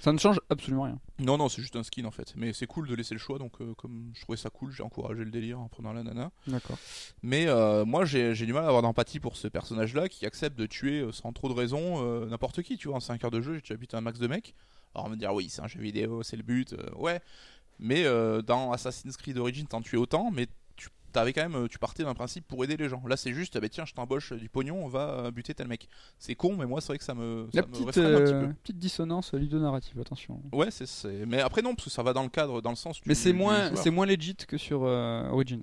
Ça 0.01 0.12
ne 0.12 0.19
change 0.19 0.40
absolument 0.49 0.85
rien. 0.85 1.01
Non, 1.19 1.37
non, 1.37 1.49
c'est 1.49 1.61
juste 1.61 1.75
un 1.75 1.83
skin 1.83 2.05
en 2.05 2.12
fait. 2.12 2.33
Mais 2.37 2.53
c'est 2.53 2.66
cool 2.66 2.87
de 2.87 2.95
laisser 2.95 3.14
le 3.14 3.21
choix, 3.21 3.38
donc 3.38 3.61
euh, 3.61 3.75
comme 3.75 4.12
je 4.14 4.21
trouvais 4.21 4.38
ça 4.38 4.49
cool, 4.49 4.71
j'ai 4.71 4.85
encouragé 4.85 5.25
le 5.25 5.31
délire 5.33 5.59
en 5.59 5.69
prenant 5.69 5.92
la 5.92 6.05
nana. 6.05 6.31
D'accord. 6.47 6.79
Mais 7.23 7.49
euh, 7.49 7.85
moi 7.85 8.05
j'ai 8.05 8.33
du 8.35 8.53
mal 8.53 8.64
à 8.64 8.69
avoir 8.69 8.83
d'empathie 8.83 9.19
pour 9.19 9.37
ce 9.37 9.49
personnage-là 9.49 10.09
qui 10.09 10.25
accepte 10.25 10.57
de 10.57 10.66
tuer 10.66 11.01
euh, 11.01 11.11
sans 11.11 11.33
trop 11.33 11.49
de 11.49 11.55
raison 11.55 12.27
n'importe 12.27 12.62
qui. 12.62 12.79
Tu 12.79 12.87
vois, 12.87 12.99
en 12.99 13.01
5 13.01 13.25
heures 13.25 13.31
de 13.33 13.40
jeu, 13.40 13.55
j'ai 13.55 13.61
déjà 13.61 13.77
buté 13.77 13.97
un 13.97 14.01
max 14.01 14.21
de 14.21 14.29
mecs. 14.29 14.55
Alors 14.95 15.07
on 15.07 15.09
va 15.09 15.16
me 15.16 15.21
dire, 15.21 15.35
oui, 15.35 15.49
c'est 15.51 15.62
un 15.62 15.66
jeu 15.66 15.81
vidéo, 15.81 16.23
c'est 16.23 16.37
le 16.37 16.45
but, 16.45 16.77
ouais. 16.97 17.21
Mais 17.79 18.05
dans 18.45 18.73
Assassin's 18.73 19.16
Creed 19.16 19.37
Origins, 19.37 19.66
t'en 19.66 19.83
tuais 19.83 19.99
autant, 19.99 20.31
mais 20.31 20.47
quand 21.33 21.43
même, 21.43 21.57
euh, 21.57 21.69
tu 21.69 21.79
partais 21.79 22.05
d'un 22.05 22.15
principe 22.15 22.47
pour 22.47 22.63
aider 22.65 22.77
les 22.77 22.89
gens. 22.89 23.03
Là, 23.07 23.17
c'est 23.17 23.33
juste, 23.33 23.59
bah, 23.61 23.69
tiens, 23.69 23.85
je 23.85 23.95
t'embauche 23.95 24.33
du 24.33 24.49
pognon, 24.49 24.85
on 24.85 24.89
va 24.89 25.09
euh, 25.11 25.31
buter 25.31 25.55
tel 25.55 25.69
mec. 25.69 25.89
C'est 26.19 26.35
con, 26.35 26.57
mais 26.57 26.67
moi, 26.67 26.81
c'est 26.81 26.89
vrai 26.89 26.99
que 26.99 27.05
ça 27.05 27.15
me, 27.15 27.49
ça 27.53 27.61
La 27.61 27.67
me 27.67 27.73
petite, 27.73 27.87
réfrène 27.87 28.05
un 28.07 28.21
petit 28.21 28.33
euh, 28.35 28.47
peu. 28.47 28.53
petite 28.55 28.79
dissonance 28.79 29.33
ludonarrative, 29.35 30.01
attention. 30.01 30.41
Ouais, 30.53 30.69
c'est, 30.71 30.87
mais 31.27 31.41
après 31.41 31.63
non, 31.63 31.75
parce 31.75 31.85
que 31.85 31.91
ça 31.91 32.03
va 32.03 32.13
dans 32.13 32.23
le 32.23 32.29
cadre, 32.29 32.61
dans 32.61 32.71
le 32.71 32.77
sens. 32.77 33.01
Mais 33.07 33.15
c'est 33.15 33.33
moins, 33.33 33.75
c'est 33.75 33.91
moins 33.91 34.07
legit 34.07 34.37
que 34.37 34.59
sur 34.59 34.85
euh, 34.85 35.29
Origins. 35.31 35.63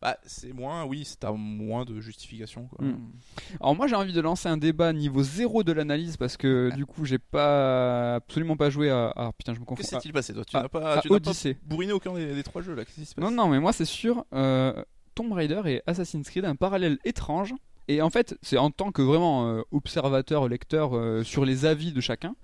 Bah, 0.00 0.16
c'est 0.24 0.52
moins, 0.52 0.84
oui, 0.84 1.04
c'est 1.04 1.24
à 1.24 1.32
moins 1.32 1.84
de 1.84 2.00
justification. 2.00 2.66
Quoi. 2.66 2.84
Mm. 2.84 3.12
Alors 3.60 3.74
moi 3.74 3.86
j'ai 3.86 3.94
envie 3.94 4.12
de 4.12 4.20
lancer 4.20 4.48
un 4.48 4.56
débat 4.56 4.92
niveau 4.92 5.22
zéro 5.22 5.62
de 5.62 5.72
l'analyse 5.72 6.16
parce 6.16 6.36
que 6.36 6.70
du 6.74 6.86
coup 6.86 7.04
j'ai 7.04 7.18
pas 7.18 8.16
absolument 8.16 8.56
pas 8.56 8.70
joué 8.70 8.90
à 8.90 9.12
ah 9.16 9.30
putain 9.36 9.54
je 9.54 9.60
me 9.60 9.64
confonds 9.64 9.80
Qu'est-ce 9.80 9.90
qui 9.90 9.96
à, 9.96 10.00
s'est-il 10.00 10.12
passé 10.12 10.32
toi? 10.34 10.44
Tu 10.44 10.56
n'as 10.56 10.68
pas, 10.68 11.00
tu 11.00 11.08
pas 11.08 11.18
bourriné 11.64 11.92
aucun 11.92 12.12
des, 12.14 12.34
des 12.34 12.42
trois 12.42 12.62
jeux 12.62 12.74
là 12.74 12.84
Qu'est-ce 12.84 13.00
qui 13.00 13.06
se 13.06 13.14
passe 13.14 13.24
Non 13.24 13.30
non 13.30 13.48
mais 13.48 13.60
moi 13.60 13.72
c'est 13.72 13.84
sûr 13.84 14.24
euh, 14.34 14.82
Tomb 15.14 15.32
Raider 15.32 15.62
et 15.66 15.82
Assassin's 15.86 16.28
Creed 16.28 16.44
un 16.44 16.56
parallèle 16.56 16.98
étrange 17.04 17.54
et 17.88 18.00
en 18.02 18.10
fait 18.10 18.36
c'est 18.42 18.58
en 18.58 18.70
tant 18.70 18.92
que 18.92 19.02
vraiment 19.02 19.48
euh, 19.48 19.62
observateur 19.72 20.48
lecteur 20.48 20.96
euh, 20.96 21.22
sur 21.24 21.44
les 21.44 21.64
avis 21.66 21.92
de 21.92 22.00
chacun 22.00 22.34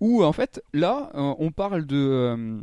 où 0.00 0.24
en 0.24 0.32
fait 0.32 0.62
là 0.72 1.10
euh, 1.14 1.34
on 1.38 1.50
parle 1.52 1.86
de 1.86 2.60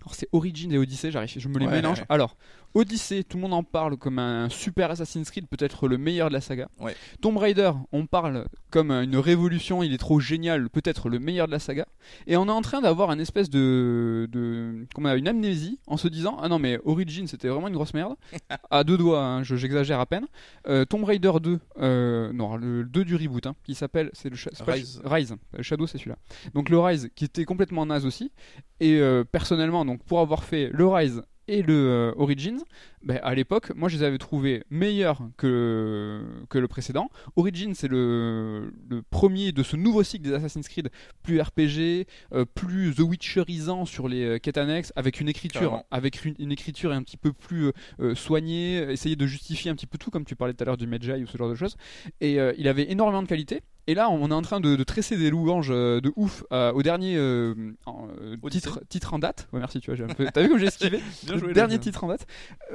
alors 0.00 0.14
c'est 0.16 0.28
Origin 0.32 0.72
et 0.72 0.78
Odyssey, 0.78 1.12
j'arrive, 1.12 1.30
je 1.36 1.48
me 1.48 1.58
les 1.60 1.66
Ouais, 1.66 1.72
mélange. 1.74 2.00
ouais. 2.00 2.06
Alors, 2.08 2.36
Odyssey, 2.74 3.22
tout 3.24 3.36
le 3.36 3.42
monde 3.42 3.52
en 3.54 3.62
parle 3.62 3.96
comme 3.96 4.18
un 4.18 4.48
super 4.48 4.90
Assassin's 4.90 5.30
Creed, 5.30 5.46
peut-être 5.48 5.88
le 5.88 5.98
meilleur 5.98 6.28
de 6.28 6.32
la 6.34 6.40
saga. 6.40 6.68
Ouais. 6.80 6.96
Tomb 7.20 7.36
Raider, 7.36 7.72
on 7.92 8.06
parle 8.06 8.46
comme 8.70 8.90
une 8.90 9.16
révolution, 9.18 9.82
il 9.82 9.92
est 9.92 9.98
trop 9.98 10.20
génial, 10.20 10.70
peut-être 10.70 11.08
le 11.10 11.18
meilleur 11.18 11.46
de 11.46 11.52
la 11.52 11.58
saga. 11.58 11.86
Et 12.26 12.36
on 12.36 12.46
est 12.46 12.50
en 12.50 12.62
train 12.62 12.80
d'avoir 12.80 13.10
un 13.10 13.18
espèce 13.18 13.50
de, 13.50 14.26
de 14.32 14.86
comment 14.94 15.10
on 15.10 15.12
a 15.12 15.16
une 15.16 15.28
amnésie 15.28 15.78
en 15.86 15.96
se 15.98 16.08
disant 16.08 16.38
ah 16.40 16.48
non 16.48 16.58
mais 16.58 16.78
Origin 16.84 17.26
c'était 17.26 17.48
vraiment 17.48 17.68
une 17.68 17.74
grosse 17.74 17.92
merde. 17.94 18.14
à 18.70 18.84
deux 18.84 18.96
doigts, 18.96 19.22
hein, 19.22 19.42
je- 19.42 19.56
j'exagère 19.56 20.00
à 20.00 20.06
peine. 20.06 20.26
Euh, 20.66 20.84
Tomb 20.86 21.04
Raider 21.04 21.32
2, 21.42 21.60
euh, 21.80 22.32
non 22.32 22.56
le 22.56 22.84
2 22.84 23.04
du 23.04 23.16
reboot, 23.16 23.46
hein, 23.46 23.54
qui 23.64 23.74
s'appelle 23.74 24.10
c'est 24.14 24.30
le 24.30 24.36
pas 24.64 24.72
Rise. 25.04 25.36
Le 25.56 25.62
Shadow 25.62 25.86
c'est 25.86 25.98
celui-là. 25.98 26.16
Donc 26.54 26.70
le 26.70 26.78
Rise 26.78 27.10
qui 27.14 27.24
était 27.26 27.44
complètement 27.44 27.84
naze 27.84 28.06
aussi. 28.06 28.32
Et 28.80 28.94
euh, 29.00 29.22
personnellement, 29.24 29.84
donc 29.84 30.02
pour 30.04 30.20
avoir 30.20 30.42
fait 30.44 30.70
le 30.72 30.86
Rise 30.88 31.22
et 31.48 31.62
le 31.62 31.74
euh, 31.74 32.12
Origins, 32.16 32.60
ben, 33.02 33.18
à 33.22 33.34
l'époque, 33.34 33.72
moi 33.74 33.88
je 33.88 33.96
les 33.96 34.02
avais 34.04 34.18
trouvés 34.18 34.62
meilleurs 34.70 35.20
que, 35.36 36.22
que 36.48 36.58
le 36.58 36.68
précédent. 36.68 37.10
Origins 37.36 37.74
c'est 37.74 37.88
le, 37.88 38.72
le 38.88 39.02
premier 39.02 39.52
de 39.52 39.62
ce 39.62 39.76
nouveau 39.76 40.02
cycle 40.02 40.24
des 40.24 40.34
Assassin's 40.34 40.68
Creed, 40.68 40.90
plus 41.22 41.40
RPG, 41.40 42.06
euh, 42.32 42.44
plus 42.44 42.94
The 42.94 43.00
Witcherisant 43.00 43.84
sur 43.86 44.08
les 44.08 44.24
euh, 44.24 44.38
quêtes 44.38 44.58
annexes, 44.58 44.92
avec 44.96 45.20
une 45.20 45.28
écriture, 45.28 45.82
avec 45.90 46.24
une, 46.24 46.34
une 46.38 46.52
écriture 46.52 46.92
un 46.92 47.02
petit 47.02 47.16
peu 47.16 47.32
plus 47.32 47.72
euh, 48.00 48.14
soignée, 48.14 48.90
essayer 48.90 49.16
de 49.16 49.26
justifier 49.26 49.70
un 49.70 49.74
petit 49.74 49.86
peu 49.86 49.98
tout, 49.98 50.10
comme 50.10 50.24
tu 50.24 50.36
parlais 50.36 50.54
tout 50.54 50.62
à 50.62 50.66
l'heure 50.66 50.76
du 50.76 50.86
Medjay 50.86 51.22
ou 51.22 51.26
ce 51.26 51.36
genre 51.36 51.50
de 51.50 51.54
choses. 51.54 51.76
Et 52.20 52.38
il 52.56 52.68
avait 52.68 52.90
énormément 52.90 53.22
de 53.22 53.28
qualité. 53.28 53.62
Et 53.86 53.94
là, 53.94 54.08
on 54.10 54.28
est 54.30 54.34
en 54.34 54.42
train 54.42 54.60
de, 54.60 54.76
de 54.76 54.84
tresser 54.84 55.16
des 55.16 55.30
louanges 55.30 55.70
euh, 55.70 56.00
de 56.00 56.12
ouf 56.16 56.44
euh, 56.52 56.72
au 56.72 56.82
dernier 56.82 57.16
euh, 57.16 57.54
en, 57.86 58.06
titre, 58.50 58.80
titre 58.88 59.12
en 59.14 59.18
date. 59.18 59.48
Ouais, 59.52 59.58
merci, 59.58 59.80
tu 59.80 59.90
vois, 59.90 59.96
j'ai 59.96 60.04
un 60.04 60.14
peu- 60.14 60.26
t'as 60.32 60.42
vu 60.42 60.48
comme 60.48 60.58
j'ai 60.58 60.66
esquivé 60.66 61.00
Bien 61.24 61.36
joué, 61.36 61.52
dernier 61.52 61.78
titre 61.80 62.04
en 62.04 62.08
date. 62.08 62.26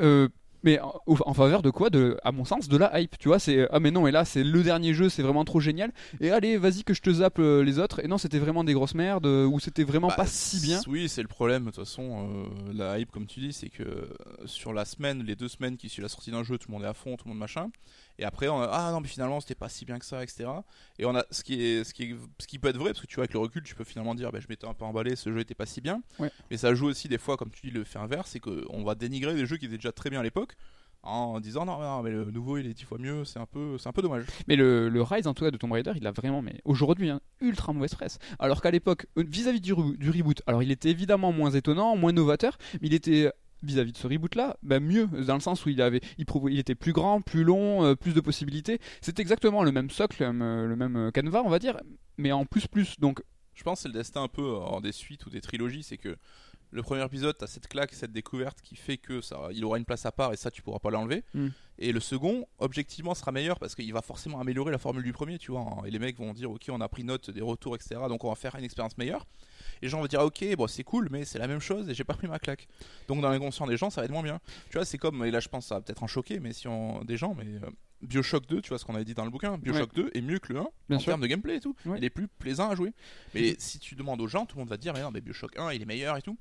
Euh, 0.01 0.27
mais 0.63 0.79
en, 0.81 0.99
en 1.05 1.33
faveur 1.33 1.61
de 1.61 1.69
quoi? 1.69 1.89
De, 1.89 2.17
À 2.23 2.31
mon 2.33 2.43
sens, 2.43 2.67
de 2.67 2.75
la 2.75 2.99
hype. 2.99 3.17
Tu 3.19 3.29
vois, 3.29 3.39
c'est 3.39 3.67
ah 3.71 3.79
mais 3.79 3.91
non, 3.91 4.05
et 4.07 4.11
là 4.11 4.25
c'est 4.25 4.43
le 4.43 4.63
dernier 4.63 4.93
jeu, 4.93 5.07
c'est 5.07 5.21
vraiment 5.21 5.45
trop 5.45 5.59
génial. 5.61 5.93
Et 6.19 6.31
allez, 6.31 6.57
vas-y 6.57 6.83
que 6.83 6.93
je 6.95 7.01
te 7.01 7.13
zappe 7.13 7.37
les 7.37 7.79
autres. 7.79 8.03
Et 8.03 8.07
non, 8.07 8.17
c'était 8.17 8.39
vraiment 8.39 8.63
des 8.65 8.73
grosses 8.73 8.95
merdes 8.95 9.27
ou 9.27 9.59
c'était 9.61 9.83
vraiment 9.83 10.07
Bah, 10.09 10.15
pas 10.17 10.25
si 10.25 10.59
bien. 10.59 10.81
Oui, 10.87 11.07
c'est 11.07 11.21
le 11.21 11.27
problème. 11.29 11.65
De 11.65 11.69
toute 11.69 11.85
façon, 11.85 12.27
euh, 12.27 12.73
la 12.73 12.99
hype, 12.99 13.11
comme 13.11 13.27
tu 13.27 13.39
dis, 13.39 13.53
c'est 13.53 13.69
que 13.69 14.09
sur 14.45 14.73
la 14.73 14.83
semaine, 14.83 15.23
les 15.23 15.35
deux 15.35 15.47
semaines 15.47 15.77
qui 15.77 15.87
suivent 15.89 16.03
la 16.03 16.09
sortie 16.09 16.31
d'un 16.31 16.43
jeu, 16.43 16.57
tout 16.57 16.69
le 16.69 16.73
monde 16.73 16.83
est 16.83 16.87
à 16.87 16.93
fond, 16.95 17.15
tout 17.15 17.25
le 17.25 17.29
monde 17.29 17.39
machin. 17.39 17.69
Et 18.19 18.25
après, 18.25 18.47
on 18.47 18.59
a, 18.59 18.65
ah 18.65 18.91
non, 18.91 18.99
mais 18.99 19.07
finalement, 19.07 19.39
c'était 19.39 19.55
pas 19.55 19.69
si 19.69 19.85
bien 19.85 19.99
que 19.99 20.05
ça, 20.05 20.23
etc. 20.23 20.49
Et 20.97 21.05
on 21.05 21.15
a 21.15 21.23
ce 21.29 21.43
qui 21.43 21.61
est, 21.63 21.83
ce 21.83 21.93
qui 21.93 22.03
est, 22.03 22.15
ce 22.39 22.47
qui 22.47 22.57
peut 22.57 22.69
être 22.69 22.77
vrai, 22.77 22.91
parce 22.91 23.01
que 23.01 23.07
tu 23.07 23.15
vois, 23.15 23.23
avec 23.23 23.33
le 23.33 23.39
recul, 23.39 23.63
tu 23.63 23.75
peux 23.75 23.83
finalement 23.83 24.15
dire, 24.15 24.31
bah, 24.31 24.39
je 24.39 24.47
m'étais 24.49 24.67
un 24.67 24.73
peu 24.73 24.85
emballé, 24.85 25.15
ce 25.15 25.31
jeu 25.31 25.39
était 25.39 25.55
pas 25.55 25.65
si 25.65 25.81
bien. 25.81 26.01
Ouais. 26.19 26.31
Mais 26.49 26.57
ça 26.57 26.73
joue 26.73 26.87
aussi 26.87 27.07
des 27.07 27.17
fois, 27.17 27.37
comme 27.37 27.51
tu 27.51 27.67
dis, 27.67 27.71
le 27.71 27.83
fait 27.83 27.99
inverse, 27.99 28.31
c'est 28.31 28.39
qu'on 28.39 28.83
va 28.83 28.95
dénigrer 28.95 29.35
des 29.35 29.45
jeux 29.45 29.57
qui 29.57 29.65
étaient 29.65 29.77
déjà 29.77 29.91
très 29.91 30.09
bien 30.09 30.19
à 30.19 30.23
l'époque. 30.23 30.55
En 31.03 31.39
disant 31.39 31.63
non, 31.63 31.79
non, 31.79 32.01
mais 32.01 32.09
le 32.09 32.25
nouveau 32.31 32.57
il 32.57 32.65
est 32.65 32.73
dix 32.73 32.83
fois 32.83 32.97
mieux, 32.97 33.23
c'est 33.23 33.39
un 33.39 33.45
peu, 33.45 33.77
c'est 33.77 33.87
un 33.87 33.93
peu 33.93 34.01
dommage. 34.01 34.25
Mais 34.47 34.55
le, 34.57 34.89
le 34.89 35.01
Rise 35.03 35.27
en 35.27 35.33
tout 35.33 35.45
cas 35.45 35.51
de 35.51 35.55
Tomb 35.55 35.71
Raider, 35.71 35.93
il 35.95 36.05
a 36.05 36.11
vraiment, 36.11 36.41
mais 36.41 36.59
aujourd'hui, 36.65 37.09
hein, 37.09 37.21
ultra 37.39 37.71
mauvaise 37.71 37.93
presse. 37.95 38.17
Alors 38.39 38.61
qu'à 38.61 38.71
l'époque, 38.71 39.05
euh, 39.17 39.23
vis-à-vis 39.25 39.61
du, 39.61 39.73
du 39.73 40.09
reboot, 40.09 40.41
alors 40.47 40.63
il 40.63 40.71
était 40.71 40.89
évidemment 40.89 41.31
moins 41.31 41.51
étonnant, 41.51 41.95
moins 41.95 42.11
novateur, 42.11 42.57
mais 42.81 42.87
il 42.87 42.93
était 42.93 43.31
vis-à-vis 43.63 43.91
de 43.91 43.97
ce 43.97 44.07
reboot 44.07 44.35
là 44.35 44.57
bah 44.63 44.79
mieux 44.79 45.07
dans 45.07 45.35
le 45.35 45.39
sens 45.41 45.65
où 45.65 45.69
il 45.69 45.81
avait 45.81 46.01
il, 46.17 46.59
était 46.59 46.75
plus 46.75 46.93
grand 46.93 47.21
plus 47.21 47.43
long 47.43 47.83
euh, 47.83 47.95
plus 47.95 48.13
de 48.13 48.21
possibilités 48.21 48.79
c'est 49.01 49.19
exactement 49.19 49.63
le 49.63 49.71
même 49.71 49.89
socle 49.89 50.23
euh, 50.23 50.67
le 50.67 50.75
même 50.75 50.95
euh, 50.95 51.11
canevas 51.11 51.41
on 51.43 51.49
va 51.49 51.59
dire 51.59 51.79
mais 52.17 52.31
en 52.31 52.45
plus 52.45 52.67
plus 52.67 52.99
donc 52.99 53.21
Je 53.53 53.63
pense 53.63 53.79
que 53.79 53.83
c'est 53.83 53.87
le 53.89 53.93
destin 53.95 54.23
un 54.23 54.27
peu 54.27 54.55
en 54.57 54.81
des 54.81 54.91
suites 54.91 55.25
ou 55.25 55.31
des 55.31 55.41
trilogies, 55.41 55.81
c'est 55.81 55.97
que 55.97 56.15
le 56.71 56.83
premier 56.83 57.03
épisode, 57.03 57.35
t'as 57.37 57.47
cette 57.47 57.67
claque, 57.67 57.93
cette 57.93 58.11
découverte 58.11 58.61
qui 58.61 58.75
fait 58.75 58.97
que 58.97 59.21
ça, 59.21 59.47
il 59.51 59.63
aura 59.63 59.77
une 59.77 59.85
place 59.85 60.05
à 60.05 60.11
part 60.11 60.33
et 60.33 60.37
ça, 60.37 60.51
tu 60.51 60.61
pourras 60.61 60.79
pas 60.79 60.91
l'enlever. 60.91 61.23
Mm. 61.33 61.47
Et 61.79 61.91
le 61.91 61.99
second, 61.99 62.45
objectivement, 62.59 63.15
sera 63.15 63.31
meilleur 63.31 63.59
parce 63.59 63.73
qu'il 63.75 63.91
va 63.93 64.01
forcément 64.01 64.39
améliorer 64.39 64.71
la 64.71 64.77
formule 64.77 65.03
du 65.03 65.13
premier, 65.13 65.37
tu 65.37 65.51
vois. 65.51 65.61
hein. 65.61 65.83
Et 65.85 65.91
les 65.91 65.99
mecs 65.99 66.17
vont 66.17 66.33
dire, 66.33 66.51
ok, 66.51 66.65
on 66.69 66.81
a 66.81 66.89
pris 66.89 67.03
note 67.03 67.29
des 67.29 67.41
retours, 67.41 67.75
etc. 67.75 68.01
Donc 68.09 68.23
on 68.23 68.29
va 68.29 68.35
faire 68.35 68.55
une 68.55 68.63
expérience 68.63 68.97
meilleure. 68.97 69.25
Et 69.81 69.85
les 69.85 69.89
gens 69.89 69.99
vont 69.99 70.07
dire, 70.07 70.21
ok, 70.21 70.55
bon, 70.55 70.67
c'est 70.67 70.83
cool, 70.83 71.07
mais 71.11 71.25
c'est 71.25 71.39
la 71.39 71.47
même 71.47 71.59
chose 71.59 71.89
et 71.89 71.93
j'ai 71.93 72.03
pas 72.03 72.13
pris 72.13 72.27
ma 72.27 72.39
claque. 72.39 72.67
Donc 73.07 73.21
dans 73.21 73.29
l'inconscient 73.29 73.67
des 73.67 73.77
gens, 73.77 73.89
ça 73.89 74.01
va 74.01 74.05
être 74.05 74.11
moins 74.11 74.23
bien. 74.23 74.39
Tu 74.69 74.77
vois, 74.77 74.85
c'est 74.85 74.97
comme, 74.97 75.23
et 75.25 75.31
là 75.31 75.39
je 75.39 75.49
pense 75.49 75.67
ça 75.67 75.75
va 75.75 75.81
peut-être 75.81 76.03
en 76.03 76.07
choquer, 76.07 76.39
mais 76.39 76.53
si 76.53 76.67
on, 76.67 77.03
des 77.03 77.17
gens, 77.17 77.35
mais 77.35 77.45
euh, 77.45 77.69
Bioshock 78.01 78.47
2, 78.47 78.61
tu 78.61 78.69
vois 78.69 78.77
ce 78.77 78.85
qu'on 78.85 78.95
avait 78.95 79.05
dit 79.05 79.13
dans 79.13 79.25
le 79.25 79.31
bouquin, 79.31 79.57
Bioshock 79.57 79.93
2 79.93 80.11
est 80.13 80.21
mieux 80.21 80.39
que 80.39 80.53
le 80.53 80.59
1 80.59 80.67
Bien 80.89 80.97
en 80.97 81.01
termes 81.01 81.21
de 81.21 81.27
gameplay 81.27 81.57
et 81.57 81.59
tout. 81.59 81.75
Ouais. 81.85 81.97
Il 81.97 82.03
est 82.03 82.09
plus 82.09 82.27
plaisant 82.27 82.69
à 82.69 82.75
jouer. 82.75 82.93
Mais 83.33 83.55
si 83.59 83.79
tu 83.79 83.95
demandes 83.95 84.21
aux 84.21 84.27
gens, 84.27 84.45
tout 84.45 84.57
le 84.57 84.61
monde 84.61 84.69
va 84.69 84.77
te 84.77 84.81
dire, 84.81 84.93
mais 84.93 85.01
non, 85.01 85.11
mais 85.11 85.21
Bioshock 85.21 85.57
1, 85.57 85.73
il 85.73 85.81
est 85.81 85.85
meilleur 85.85 86.17
et 86.17 86.21
tout. 86.21 86.37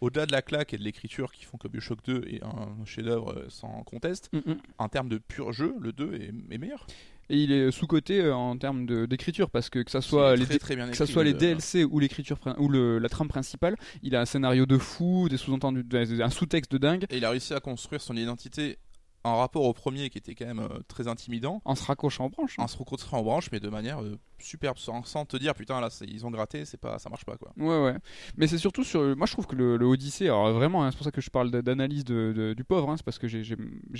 Au-delà 0.00 0.26
de 0.26 0.32
la 0.32 0.42
claque 0.42 0.74
et 0.74 0.78
de 0.78 0.82
l'écriture 0.82 1.32
qui 1.32 1.44
font 1.44 1.56
que 1.56 1.68
Bioshock 1.68 2.04
2 2.04 2.24
est 2.28 2.42
un 2.42 2.84
chef-d'œuvre 2.84 3.32
euh, 3.32 3.46
sans 3.48 3.82
conteste, 3.84 4.28
mm, 4.32 4.38
mm. 4.38 4.56
en 4.78 4.88
termes 4.88 5.08
de 5.08 5.18
pur 5.18 5.52
jeu, 5.52 5.74
le 5.80 5.92
2 5.92 6.14
est, 6.14 6.54
est 6.54 6.58
meilleur. 6.58 6.86
Et 7.30 7.36
il 7.42 7.52
est 7.52 7.70
sous 7.70 7.86
coté 7.86 8.30
en 8.30 8.56
termes 8.56 8.86
d'écriture 9.06 9.50
parce 9.50 9.70
que 9.70 9.80
que 9.80 9.90
ça 9.90 10.00
soit 10.00 10.36
les 10.36 10.44
très, 10.46 10.58
très 10.58 10.76
bien 10.76 10.88
que 10.88 10.96
ça 10.96 11.06
soit 11.06 11.24
les 11.24 11.32
le- 11.32 11.38
DLC 11.38 11.84
ou 11.84 11.98
l'écriture 11.98 12.38
ou 12.58 12.68
le- 12.68 12.98
la 12.98 13.08
trame 13.08 13.28
principale, 13.28 13.76
il 14.02 14.14
a 14.16 14.20
un 14.20 14.24
scénario 14.26 14.66
de 14.66 14.78
fou, 14.78 15.28
des 15.28 15.36
sous-entendus, 15.36 15.84
un 16.20 16.30
sous-texte 16.30 16.72
de 16.72 16.78
dingue, 16.78 17.06
Et 17.10 17.16
il 17.18 17.24
a 17.24 17.30
réussi 17.30 17.54
à 17.54 17.60
construire 17.60 18.00
son 18.00 18.16
identité 18.16 18.78
en 19.24 19.36
rapport 19.38 19.64
au 19.64 19.72
premier 19.72 20.10
qui 20.10 20.18
était 20.18 20.34
quand 20.34 20.46
même 20.46 20.60
euh, 20.60 20.80
très 20.86 21.08
intimidant, 21.08 21.60
en 21.64 21.74
se 21.74 21.84
raccrochant 21.84 22.26
en 22.26 22.28
branche. 22.28 22.58
en 22.58 22.66
se 22.68 22.76
rencontrant 22.76 23.18
en 23.18 23.22
branche, 23.22 23.48
mais 23.52 23.60
de 23.60 23.68
manière 23.68 24.02
euh, 24.02 24.18
superbe, 24.38 24.76
sans, 24.78 25.02
sans 25.04 25.24
te 25.24 25.36
dire 25.36 25.54
putain 25.54 25.80
là 25.80 25.88
ils 26.06 26.26
ont 26.26 26.30
gratté, 26.30 26.64
c'est 26.64 26.76
pas, 26.76 26.98
ça 26.98 27.08
marche 27.10 27.24
pas 27.24 27.36
quoi. 27.36 27.52
Ouais, 27.56 27.82
ouais. 27.84 27.96
Mais 28.36 28.46
c'est 28.46 28.58
surtout 28.58 28.84
sur. 28.84 29.16
Moi, 29.16 29.26
je 29.26 29.32
trouve 29.32 29.46
que 29.46 29.56
le, 29.56 29.76
le 29.76 29.86
Odyssey, 29.86 30.26
alors 30.26 30.52
vraiment, 30.52 30.84
hein, 30.84 30.90
c'est 30.90 30.96
pour 30.98 31.04
ça 31.04 31.10
que 31.10 31.20
je 31.20 31.30
parle 31.30 31.50
d'analyse 31.50 32.04
de, 32.04 32.32
de- 32.36 32.54
du 32.54 32.64
pauvre, 32.64 32.90
hein, 32.90 32.96
c'est 32.96 33.04
parce 33.04 33.18
que 33.18 33.26
j'ai- 33.28 33.44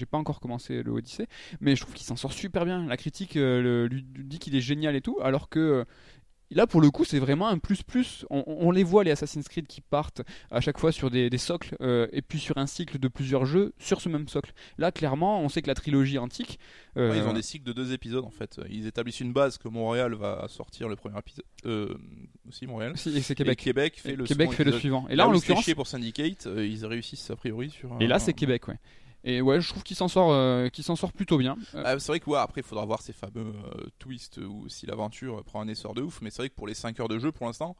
pas 0.07 0.19
encore 0.19 0.41
commencé 0.41 0.83
le 0.83 0.93
Odyssey, 0.93 1.27
mais 1.61 1.75
je 1.77 1.81
trouve 1.83 1.95
qu'il 1.95 2.07
s'en 2.07 2.17
sort 2.17 2.33
super 2.33 2.65
bien. 2.67 2.87
La 2.87 2.97
critique 2.97 3.37
euh, 3.37 3.63
le- 3.63 3.87
lui 3.87 4.03
dit 4.05 4.39
qu'il 4.39 4.55
est 4.55 4.61
génial 4.61 4.95
et 4.97 5.01
tout, 5.01 5.19
alors 5.23 5.49
que. 5.49 5.85
Là, 6.55 6.67
pour 6.67 6.81
le 6.81 6.91
coup, 6.91 7.05
c'est 7.05 7.19
vraiment 7.19 7.49
un 7.49 7.59
plus-plus. 7.59 8.25
On, 8.31 8.45
on 8.47 8.71
les 8.71 8.85
voit, 8.85 9.05
les 9.05 9.11
Assassin's 9.11 9.49
Creed, 9.49 9.67
qui 9.67 9.81
partent 9.81 10.23
à 10.51 10.61
chaque 10.61 10.79
fois 10.79 10.93
sur 10.93 11.11
des, 11.11 11.29
des 11.29 11.39
socles, 11.39 11.77
euh, 11.81 12.07
et 12.13 12.23
puis 12.23 12.39
sur 12.39 12.57
un 12.59 12.67
cycle 12.67 12.99
de 12.99 13.09
plusieurs 13.09 13.45
jeux 13.45 13.73
sur 13.79 14.01
ce 14.01 14.09
même 14.09 14.29
socle. 14.29 14.53
Là, 14.79 14.93
clairement, 14.93 15.41
on 15.41 15.49
sait 15.49 15.63
que 15.63 15.67
la 15.69 15.75
trilogie 15.75 16.19
antique. 16.19 16.59
euh, 16.97 17.11
Ouais, 17.11 17.19
ils 17.19 17.25
ont 17.25 17.33
des 17.33 17.43
cycles 17.43 17.65
de 17.65 17.73
deux 17.73 17.93
épisodes 17.93 18.25
en 18.25 18.31
fait. 18.31 18.61
Ils 18.71 18.87
établissent 18.87 19.21
une 19.21 19.33
base 19.33 19.59
que 19.59 19.69
Montréal 19.69 20.15
va 20.15 20.47
sortir 20.49 20.89
le 20.89 20.97
premier 20.97 21.19
épisode. 21.19 21.45
Euh, 21.67 21.95
aussi 22.49 22.67
Montréal. 22.67 22.93
si, 22.97 23.09
et 23.17 23.21
c'est 23.23 23.33
Et 23.41 23.57
Québec. 23.57 24.01
Fait 24.03 24.13
Et 24.13 24.17
le 24.17 24.25
Québec 24.25 24.53
fait 24.53 24.65
le 24.65 24.73
suivant. 24.73 25.07
Et 25.09 25.17
là, 25.17 25.27
en 25.29 25.33
où 25.33 25.37
c'était 25.41 25.55
l'occurrence. 25.55 25.75
pour 25.75 25.87
Syndicate, 25.87 26.47
euh, 26.47 26.67
ils 26.67 26.85
réussissent 26.87 27.31
a 27.31 27.37
priori 27.37 27.71
sur. 27.71 27.97
Et 28.01 28.07
là, 28.07 28.17
un- 28.17 28.19
c'est 28.19 28.33
Québec, 28.33 28.69
ouais. 28.69 28.79
Et 29.27 29.41
ouais, 29.41 29.61
je 29.61 29.69
trouve 29.71 29.83
qu'il 29.83 29.97
s'en 29.97 30.09
sort, 30.09 30.31
euh, 30.33 30.69
qu'il 30.69 30.85
s'en 30.85 30.97
sort 30.97 31.13
plutôt 31.13 31.39
bien. 31.39 31.57
Euh, 31.75 31.83
Ah, 31.85 31.99
c'est 31.99 32.09
vrai 32.13 32.21
que 32.21 32.29
ouais, 32.29 32.39
après 32.39 32.61
il 32.61 32.65
faudra 32.65 32.85
voir 32.85 33.01
ces 33.01 33.15
fameux 33.15 33.55
euh, 33.55 33.87
twists 33.99 34.37
ou 34.39 34.69
si 34.69 34.85
l'aventure 34.87 35.43
prend 35.45 35.63
un 35.63 35.69
essor 35.69 35.95
de 35.95 36.03
ouf, 36.03 36.21
mais 36.21 36.31
c'est 36.31 36.43
vrai 36.43 36.51
que 36.51 36.55
pour 36.55 36.67
les 36.67 36.75
5 36.75 37.01
heures 37.01 37.09
de 37.09 37.19
jeu 37.19 37.33
pour 37.33 37.47
l'instant, 37.47 37.75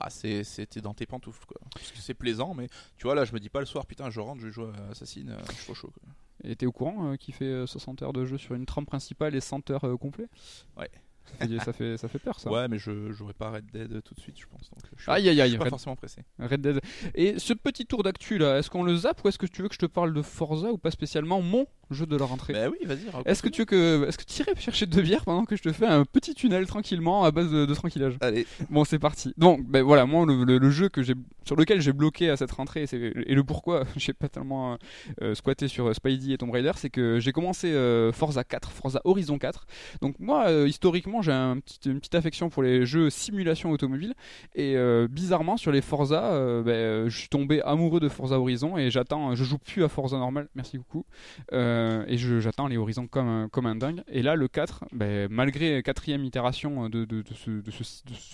bah, 0.00 0.06
c'est 0.08 0.44
c'était 0.44 0.80
dans 0.80 0.94
tes 0.94 1.04
pantoufles 1.06 1.44
quoi. 1.46 1.60
Parce 1.74 1.90
que 1.90 1.98
c'est 1.98 2.14
plaisant, 2.14 2.54
mais 2.54 2.68
tu 2.96 3.04
vois 3.08 3.16
là 3.16 3.24
je 3.24 3.32
me 3.32 3.40
dis 3.40 3.48
pas 3.48 3.60
le 3.60 3.66
soir 3.66 3.86
putain 3.86 4.08
je 4.08 4.20
rentre, 4.20 4.40
je 4.40 4.50
jouer 4.50 4.70
à 4.88 4.90
Assassin, 4.92 5.36
je 5.48 5.52
suis 5.54 5.64
trop 5.64 5.74
chaud. 5.74 5.90
Quoi. 5.92 6.12
Et 6.44 6.54
t'es 6.54 6.66
au 6.66 6.72
courant 6.72 7.16
qu'il 7.16 7.34
fait 7.34 7.44
euh, 7.44 7.66
60 7.66 8.02
heures 8.02 8.12
de 8.12 8.24
jeu 8.24 8.38
sur 8.38 8.54
une 8.54 8.66
trame 8.66 8.86
principale 8.86 9.34
et 9.34 9.40
100 9.40 9.70
heures 9.70 9.98
complet 10.00 10.28
Ouais. 10.76 10.90
Ça 11.24 11.46
fait, 11.48 11.58
ça 11.58 11.72
fait, 11.72 11.96
ça 11.96 12.08
fait 12.08 12.18
peur 12.18 12.38
ça. 12.38 12.50
Ouais 12.50 12.68
mais 12.68 12.78
je 12.78 13.12
jouerai 13.12 13.32
pas 13.32 13.50
Red 13.50 13.66
Dead 13.72 14.02
tout 14.02 14.14
de 14.14 14.20
suite 14.20 14.38
je 14.38 14.46
pense. 14.46 14.70
Donc, 14.70 14.82
je 14.96 15.02
suis 15.02 15.10
Aïe 15.10 15.28
aïe 15.28 15.40
aïe, 15.40 15.56
pas 15.56 15.64
Red, 15.64 15.70
forcément 15.70 15.96
pressé. 15.96 16.22
Red 16.38 16.60
Dead. 16.60 16.80
Et 17.14 17.38
ce 17.38 17.52
petit 17.54 17.86
tour 17.86 18.02
d'actu 18.02 18.38
là, 18.38 18.58
est-ce 18.58 18.70
qu'on 18.70 18.82
le 18.84 18.94
zappe 18.96 19.24
ou 19.24 19.28
est-ce 19.28 19.38
que 19.38 19.46
tu 19.46 19.62
veux 19.62 19.68
que 19.68 19.74
je 19.74 19.80
te 19.80 19.86
parle 19.86 20.12
de 20.14 20.22
Forza 20.22 20.70
ou 20.70 20.78
pas 20.78 20.90
spécialement 20.90 21.40
mon 21.40 21.66
jeu 21.94 22.06
de 22.06 22.16
la 22.16 22.24
rentrée 22.26 22.52
Bah 22.52 22.68
oui 22.70 22.86
vas-y. 22.86 23.00
Est-ce 23.24 23.42
que 23.42 23.48
tu 23.48 23.62
veux 23.62 23.64
que, 23.66 24.06
est-ce 24.06 24.18
que 24.18 24.24
tu 24.24 24.42
irais 24.42 24.52
chercher 24.58 24.86
deux 24.86 25.02
bières 25.02 25.24
pendant 25.24 25.44
que 25.44 25.56
je 25.56 25.62
te 25.62 25.72
fais 25.72 25.86
un 25.86 26.04
petit 26.04 26.34
tunnel 26.34 26.66
tranquillement 26.66 27.24
à 27.24 27.30
base 27.30 27.50
de, 27.50 27.64
de 27.66 27.74
tranquillage? 27.74 28.16
Allez. 28.20 28.46
Bon, 28.70 28.84
c'est 28.84 28.98
parti. 28.98 29.32
Donc, 29.36 29.64
ben 29.66 29.82
voilà, 29.82 30.04
moi, 30.06 30.26
le, 30.26 30.44
le- 30.44 30.58
le 30.58 30.70
jeu 30.70 30.88
que 30.88 31.02
j'ai, 31.02 31.14
sur 31.44 31.56
lequel 31.56 31.80
j'ai 31.80 31.92
bloqué 31.92 32.28
à 32.30 32.36
cette 32.36 32.50
rentrée, 32.52 32.86
c'est, 32.86 32.96
et 32.98 33.34
le 33.34 33.44
pourquoi 33.44 33.84
j'ai 33.96 34.12
pas 34.12 34.28
tellement 34.28 34.76
euh, 35.22 35.34
squatté 35.34 35.68
sur 35.68 35.88
euh, 35.88 35.94
Spidey 35.94 36.32
et 36.34 36.38
Tomb 36.38 36.50
Raider, 36.50 36.72
c'est 36.76 36.90
que 36.90 37.18
j'ai 37.20 37.32
commencé 37.32 37.72
euh, 37.72 38.12
Forza 38.12 38.44
4, 38.44 38.70
Forza 38.70 39.00
Horizon 39.04 39.38
4. 39.38 39.66
Donc, 40.02 40.16
moi, 40.18 40.46
euh, 40.48 40.68
historiquement, 40.68 41.22
j'ai 41.22 41.32
un 41.32 41.58
petit- 41.60 41.78
une 41.88 41.98
petite 42.00 42.14
affection 42.14 42.48
pour 42.50 42.62
les 42.62 42.84
jeux 42.86 43.10
simulation 43.10 43.70
automobile. 43.70 44.14
Et 44.54 44.76
euh, 44.76 45.06
bizarrement, 45.10 45.56
sur 45.56 45.70
les 45.72 45.80
Forza, 45.82 46.32
euh, 46.32 46.62
ben, 46.62 46.70
euh, 46.72 47.08
je 47.08 47.18
suis 47.18 47.28
tombé 47.28 47.60
amoureux 47.62 48.00
de 48.00 48.08
Forza 48.08 48.38
Horizon 48.38 48.76
et 48.78 48.90
j'attends, 48.90 49.34
je 49.34 49.44
joue 49.44 49.58
plus 49.58 49.84
à 49.84 49.88
Forza 49.88 50.16
normal, 50.18 50.48
merci 50.54 50.78
beaucoup. 50.78 51.04
Euh, 51.52 51.83
et 52.08 52.16
je- 52.18 52.40
j'attends 52.40 52.66
les 52.68 52.76
Horizons 52.76 53.06
comme 53.06 53.28
un, 53.28 53.48
comme 53.48 53.66
un 53.66 53.76
dingue. 53.76 54.02
Et 54.08 54.22
là, 54.22 54.36
le 54.36 54.48
4, 54.48 54.84
ben, 54.92 55.28
malgré 55.30 55.82
quatrième 55.82 56.24
itération 56.24 56.88
de, 56.88 57.04
de, 57.04 57.22
de 57.22 57.34
ce, 57.34 57.50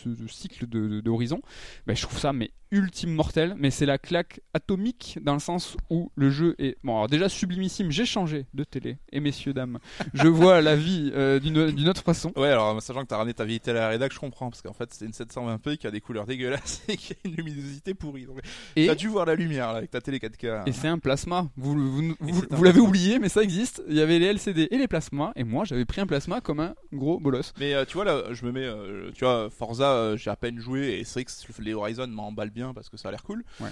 de 0.09 0.29
cycle 0.29 0.67
de, 0.69 0.89
de- 0.89 1.01
de 1.01 1.11
Horizon, 1.11 1.41
ben, 1.87 1.95
je 1.97 2.03
trouve 2.03 2.19
ça 2.19 2.33
mais 2.33 2.51
ultime 2.73 3.13
mortel. 3.13 3.55
Mais 3.59 3.71
c'est 3.71 3.87
la 3.87 3.99
claque 3.99 4.41
atomique 4.55 5.19
dans 5.23 5.33
le 5.35 5.41
sens 5.41 5.77
où 5.91 6.13
le 6.15 6.31
jeu 6.31 6.55
est 6.59 6.77
bon. 6.85 6.95
Alors 6.95 7.09
déjà 7.09 7.29
sublimissime. 7.29 7.91
J'ai 7.91 8.05
changé 8.07 8.47
de 8.55 8.63
télé 8.65 8.99
et 9.11 9.19
messieurs 9.21 9.53
dames, 9.53 9.79
je 10.15 10.29
vois 10.29 10.61
la 10.61 10.77
vie 10.77 11.11
euh, 11.15 11.41
d'une 11.41 11.89
autre 11.89 12.03
façon. 12.05 12.33
Ouais 12.37 12.49
alors 12.49 12.81
sachant 12.81 13.03
que 13.03 13.07
t'as 13.09 13.17
ramené 13.17 13.35
ta 13.35 13.45
vieille 13.45 13.59
télé 13.61 13.79
à 13.79 13.83
la 13.83 13.89
rédac 13.89 14.13
je 14.13 14.19
comprends 14.21 14.51
parce 14.51 14.63
qu'en 14.63 14.73
fait 14.73 14.89
c'est 14.93 15.05
une 15.05 15.11
720p 15.11 15.79
qui 15.79 15.87
a 15.89 15.91
des 15.91 16.01
couleurs 16.01 16.27
dégueulasses 16.27 16.83
et 16.89 16.97
qui 16.97 17.13
a 17.13 17.17
une 17.25 17.35
luminosité 17.35 17.93
pourrie. 17.95 18.27
Donc 18.27 18.39
Et 18.77 18.87
t'as 18.87 18.95
dû 18.95 19.09
voir 19.09 19.27
la 19.27 19.35
lumière 19.35 19.73
là 19.73 19.79
avec 19.79 19.91
ta 19.91 20.01
télé 20.01 20.19
4K. 20.19 20.69
Et 20.69 20.73
c'est 20.73 20.87
un 20.89 20.99
plasma. 21.01 21.49
Vous, 21.57 21.75
vous, 21.75 22.15
vous, 22.21 22.43
Et 22.45 22.47
vous 22.51 22.63
l'avez 22.63 22.75
plasma. 22.75 22.89
oublié, 22.89 23.19
mais 23.19 23.29
ça 23.31 23.43
existe. 23.43 23.83
Il 23.89 23.95
y 23.97 24.01
avait 24.01 24.19
les 24.19 24.27
LCD 24.27 24.69
et 24.71 24.79
les 24.79 24.89
plasmas. 24.89 25.33
Et 25.37 25.45
moi, 25.45 25.65
j'avais 25.65 25.85
pris 25.85 26.01
un 26.01 26.07
plasma 26.07 26.41
comme 26.41 26.61
un 26.61 26.75
gros 26.93 27.19
bolos. 27.19 27.53
Mais 27.59 27.75
euh, 27.75 27.85
tu 27.85 27.95
vois 27.95 28.05
là, 28.05 28.33
je 28.33 28.45
me 28.45 28.53
mets, 28.53 28.67
euh, 28.67 29.11
tu 29.15 29.25
vois, 29.25 29.49
Forza, 29.51 29.93
euh, 29.93 30.17
j'ai 30.17 30.31
à 30.31 30.37
peine 30.37 30.59
joué 30.59 30.99
et 30.99 31.05
c'est 31.05 31.21
vrai 31.21 31.25
que 31.25 31.63
les 31.63 31.75
Horizon 31.75 32.07
m'emballent 32.09 32.51
bien 32.51 32.75
parce 32.75 32.89
que 32.89 32.97
ça 32.97 33.09
a 33.09 33.11
l'air 33.11 33.23
cool. 33.23 33.45
Ouais. 33.61 33.71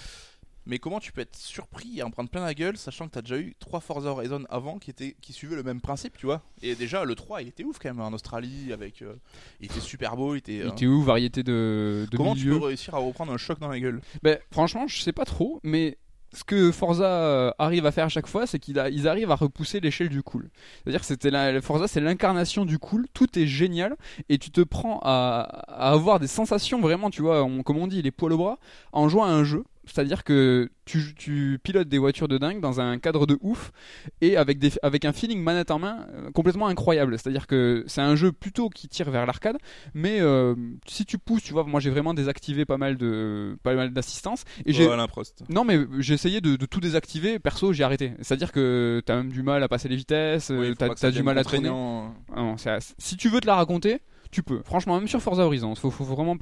Mais 0.68 0.78
comment 0.78 1.00
tu 1.00 1.12
peux 1.12 1.22
être 1.22 1.34
surpris 1.34 1.98
et 1.98 2.02
en 2.02 2.10
prendre 2.10 2.28
plein 2.28 2.44
la 2.44 2.52
gueule, 2.52 2.76
sachant 2.76 3.06
que 3.06 3.12
t'as 3.12 3.22
déjà 3.22 3.38
eu 3.38 3.54
trois 3.58 3.80
Forza 3.80 4.10
Horizon 4.10 4.44
avant 4.50 4.78
qui 4.78 4.90
étaient, 4.90 5.16
qui 5.22 5.32
suivaient 5.32 5.56
le 5.56 5.62
même 5.62 5.80
principe, 5.80 6.18
tu 6.18 6.26
vois? 6.26 6.42
Et 6.60 6.74
déjà 6.74 7.06
le 7.06 7.14
3, 7.14 7.40
il 7.40 7.48
était 7.48 7.64
ouf 7.64 7.78
quand 7.78 7.88
même 7.88 8.02
en 8.02 8.12
Australie 8.12 8.70
avec, 8.70 9.00
euh, 9.00 9.14
il 9.60 9.66
était 9.66 9.80
super 9.80 10.14
beau, 10.14 10.34
il 10.34 10.38
était. 10.38 10.56
Il 10.56 10.68
était 10.68 10.86
où 10.86 11.02
Variété 11.02 11.42
de, 11.42 12.06
de 12.10 12.16
comment 12.18 12.34
tu 12.34 12.50
peux 12.50 12.58
réussir 12.58 12.94
à 12.94 12.98
reprendre 12.98 13.32
un 13.32 13.38
choc 13.38 13.58
dans 13.58 13.68
la 13.68 13.80
gueule? 13.80 14.02
Ben, 14.22 14.38
franchement, 14.50 14.86
je 14.86 15.00
sais 15.00 15.12
pas 15.12 15.24
trop, 15.24 15.58
mais 15.62 15.96
ce 16.32 16.44
que 16.44 16.72
Forza 16.72 17.04
euh, 17.04 17.50
arrive 17.58 17.86
à 17.86 17.92
faire 17.92 18.04
à 18.04 18.08
chaque 18.08 18.26
fois, 18.26 18.46
c'est 18.46 18.58
qu'ils 18.58 18.78
arrivent 19.08 19.30
à 19.30 19.36
repousser 19.36 19.80
l'échelle 19.80 20.08
du 20.08 20.22
cool. 20.22 20.50
C'est-à-dire 20.84 21.00
que 21.00 21.60
Forza, 21.60 21.88
c'est 21.88 22.00
l'incarnation 22.00 22.64
du 22.64 22.78
cool. 22.78 23.06
Tout 23.14 23.38
est 23.38 23.46
génial 23.46 23.96
et 24.28 24.38
tu 24.38 24.50
te 24.50 24.60
prends 24.60 25.00
à, 25.02 25.64
à 25.68 25.90
avoir 25.92 26.20
des 26.20 26.26
sensations 26.26 26.80
vraiment, 26.80 27.10
tu 27.10 27.22
vois, 27.22 27.46
comme 27.64 27.78
on 27.78 27.86
dit, 27.86 28.02
les 28.02 28.10
poils 28.10 28.32
au 28.32 28.38
bras, 28.38 28.58
en 28.92 29.08
jouant 29.08 29.24
à 29.24 29.30
un 29.30 29.44
jeu. 29.44 29.64
C'est-à-dire 29.92 30.24
que 30.24 30.70
tu, 30.84 31.14
tu 31.14 31.58
pilotes 31.62 31.88
des 31.88 31.98
voitures 31.98 32.28
de 32.28 32.38
dingue 32.38 32.60
dans 32.60 32.80
un 32.80 32.98
cadre 32.98 33.26
de 33.26 33.38
ouf 33.40 33.72
et 34.20 34.36
avec, 34.36 34.58
des, 34.58 34.72
avec 34.82 35.04
un 35.04 35.12
feeling 35.12 35.42
manette 35.42 35.70
en 35.70 35.78
main 35.78 36.06
euh, 36.14 36.30
complètement 36.30 36.66
incroyable. 36.66 37.18
C'est-à-dire 37.18 37.46
que 37.46 37.84
c'est 37.86 38.00
un 38.00 38.16
jeu 38.16 38.32
plutôt 38.32 38.68
qui 38.68 38.88
tire 38.88 39.10
vers 39.10 39.26
l'arcade, 39.26 39.56
mais 39.94 40.20
euh, 40.20 40.54
si 40.86 41.04
tu 41.04 41.18
pousses, 41.18 41.42
tu 41.42 41.52
vois, 41.52 41.64
moi 41.64 41.80
j'ai 41.80 41.90
vraiment 41.90 42.14
désactivé 42.14 42.64
pas 42.64 42.78
mal 42.78 42.96
de 42.96 43.56
pas 43.62 43.74
mal 43.74 43.92
d'assistance 43.92 44.44
et 44.64 44.72
j'ai 44.72 44.88
Oh, 44.88 44.94
non, 45.48 45.64
mais 45.64 45.78
j'ai 45.98 46.14
essayé 46.14 46.40
de, 46.40 46.56
de 46.56 46.66
tout 46.66 46.80
désactiver. 46.80 47.38
Perso, 47.38 47.72
j'ai 47.72 47.84
arrêté. 47.84 48.12
C'est-à-dire 48.20 48.52
que 48.52 49.02
t'as 49.04 49.16
même 49.16 49.30
du 49.30 49.42
mal 49.42 49.62
à 49.62 49.68
passer 49.68 49.88
les 49.88 49.96
vitesses, 49.96 50.50
euh, 50.50 50.70
Oui, 50.70 50.74
t'as 50.76 51.10
du 51.10 51.22
mal 51.22 51.38
à 51.38 51.42
contraignant. 51.42 52.14
Ah 52.34 52.40
non, 52.40 52.56
si 52.98 53.16
tu 53.16 53.28
veux 53.28 53.40
te 53.40 53.46
la 53.46 53.56
raconter, 53.56 54.00
tu 54.30 54.42
peux. 54.42 54.62
Franchement, 54.62 54.98
même 54.98 55.08
sur 55.08 55.22
Forza 55.22 55.44
Horizon, 55.44 55.74
faut, 55.74 55.92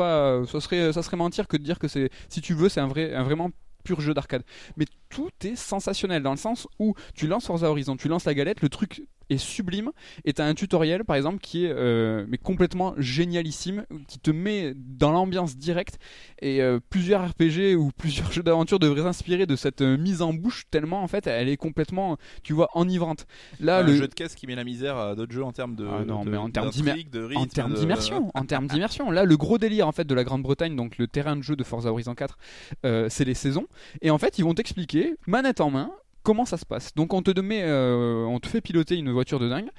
euh, 0.00 0.44
Ça 0.46 0.60
serait, 0.60 0.92
ça 0.92 1.02
serait 1.02 1.16
mentir 1.16 1.46
que 1.48 1.56
de 1.56 1.62
dire 1.62 1.78
que 1.78 1.88
c'est. 1.88 2.10
Si 2.28 2.40
tu 2.40 2.54
veux, 2.54 2.68
c'est 2.68 2.80
un 2.80 2.88
vrai, 2.88 3.14
un 3.14 3.22
vraiment 3.22 3.50
pur 3.84 4.00
jeu 4.00 4.14
d'arcade. 4.14 4.42
Mais 4.76 4.86
tout 5.08 5.30
est 5.44 5.56
sensationnel 5.56 6.22
dans 6.22 6.32
le 6.32 6.36
sens 6.36 6.66
où 6.78 6.94
tu 7.14 7.26
lances 7.26 7.46
Forza 7.46 7.70
Horizon, 7.70 7.96
tu 7.96 8.08
lances 8.08 8.24
la 8.24 8.34
galette, 8.34 8.60
le 8.60 8.68
truc 8.68 9.04
est 9.30 9.38
sublime 9.38 9.90
et 10.24 10.32
t'as 10.32 10.46
un 10.46 10.54
tutoriel 10.54 11.04
par 11.04 11.16
exemple 11.16 11.38
qui 11.38 11.64
est 11.64 11.70
euh, 11.72 12.24
mais 12.28 12.38
complètement 12.38 12.94
génialissime 12.98 13.84
qui 14.08 14.18
te 14.18 14.30
met 14.30 14.74
dans 14.76 15.10
l'ambiance 15.12 15.56
directe 15.56 15.98
et 16.40 16.62
euh, 16.62 16.78
plusieurs 16.90 17.28
RPG 17.30 17.74
ou 17.78 17.90
plusieurs 17.96 18.30
jeux 18.32 18.42
d'aventure 18.42 18.78
devraient 18.78 19.02
s'inspirer 19.02 19.46
de 19.46 19.56
cette 19.56 19.80
euh, 19.82 19.96
mise 19.96 20.22
en 20.22 20.32
bouche 20.32 20.64
tellement 20.70 21.02
en 21.02 21.08
fait 21.08 21.26
elle 21.26 21.48
est 21.48 21.56
complètement 21.56 22.16
tu 22.42 22.52
vois 22.52 22.68
enivrante 22.74 23.26
là 23.60 23.78
un 23.78 23.82
le 23.82 23.94
jeu 23.94 24.08
de 24.08 24.14
caisse 24.14 24.34
qui 24.34 24.46
met 24.46 24.54
la 24.54 24.64
misère 24.64 24.96
à 24.96 25.14
d'autres 25.14 25.32
jeux 25.32 25.44
en 25.44 25.52
termes 25.52 25.76
de. 25.76 25.86
Ah 25.86 26.04
non, 26.04 26.24
de- 26.24 26.30
mais 26.30 26.36
en 26.36 26.50
termes 26.50 26.70
d'immersion, 26.70 28.30
en 28.34 28.44
termes 28.46 28.66
d'immersion. 28.66 29.10
Là, 29.10 29.24
le 29.24 29.36
gros 29.36 29.58
délire 29.58 29.86
en 29.88 29.92
fait 29.92 30.04
de 30.04 30.14
la 30.14 30.24
Grande-Bretagne, 30.24 30.76
donc 30.76 30.98
le 30.98 31.06
terrain 31.06 31.36
de 31.36 31.42
jeu 31.42 31.56
de 31.56 31.64
Forza 31.64 31.90
Horizon 31.90 32.14
4, 32.14 32.38
euh, 32.84 33.06
c'est 33.08 33.24
les 33.24 33.34
saisons. 33.34 33.66
Et 34.02 34.10
en 34.10 34.18
fait, 34.18 34.38
ils 34.38 34.44
vont 34.44 34.54
t'expliquer, 34.54 35.14
manette 35.26 35.60
en 35.60 35.70
main, 35.70 35.90
comment 36.26 36.44
ça 36.44 36.56
se 36.56 36.66
passe. 36.66 36.92
Donc, 36.96 37.14
on 37.14 37.22
te 37.22 37.40
met, 37.40 37.62
euh, 37.62 38.24
on 38.24 38.40
te 38.40 38.48
fait 38.48 38.60
piloter 38.60 38.96
une 38.96 39.12
voiture 39.12 39.38
de 39.38 39.48
dingue. 39.48 39.70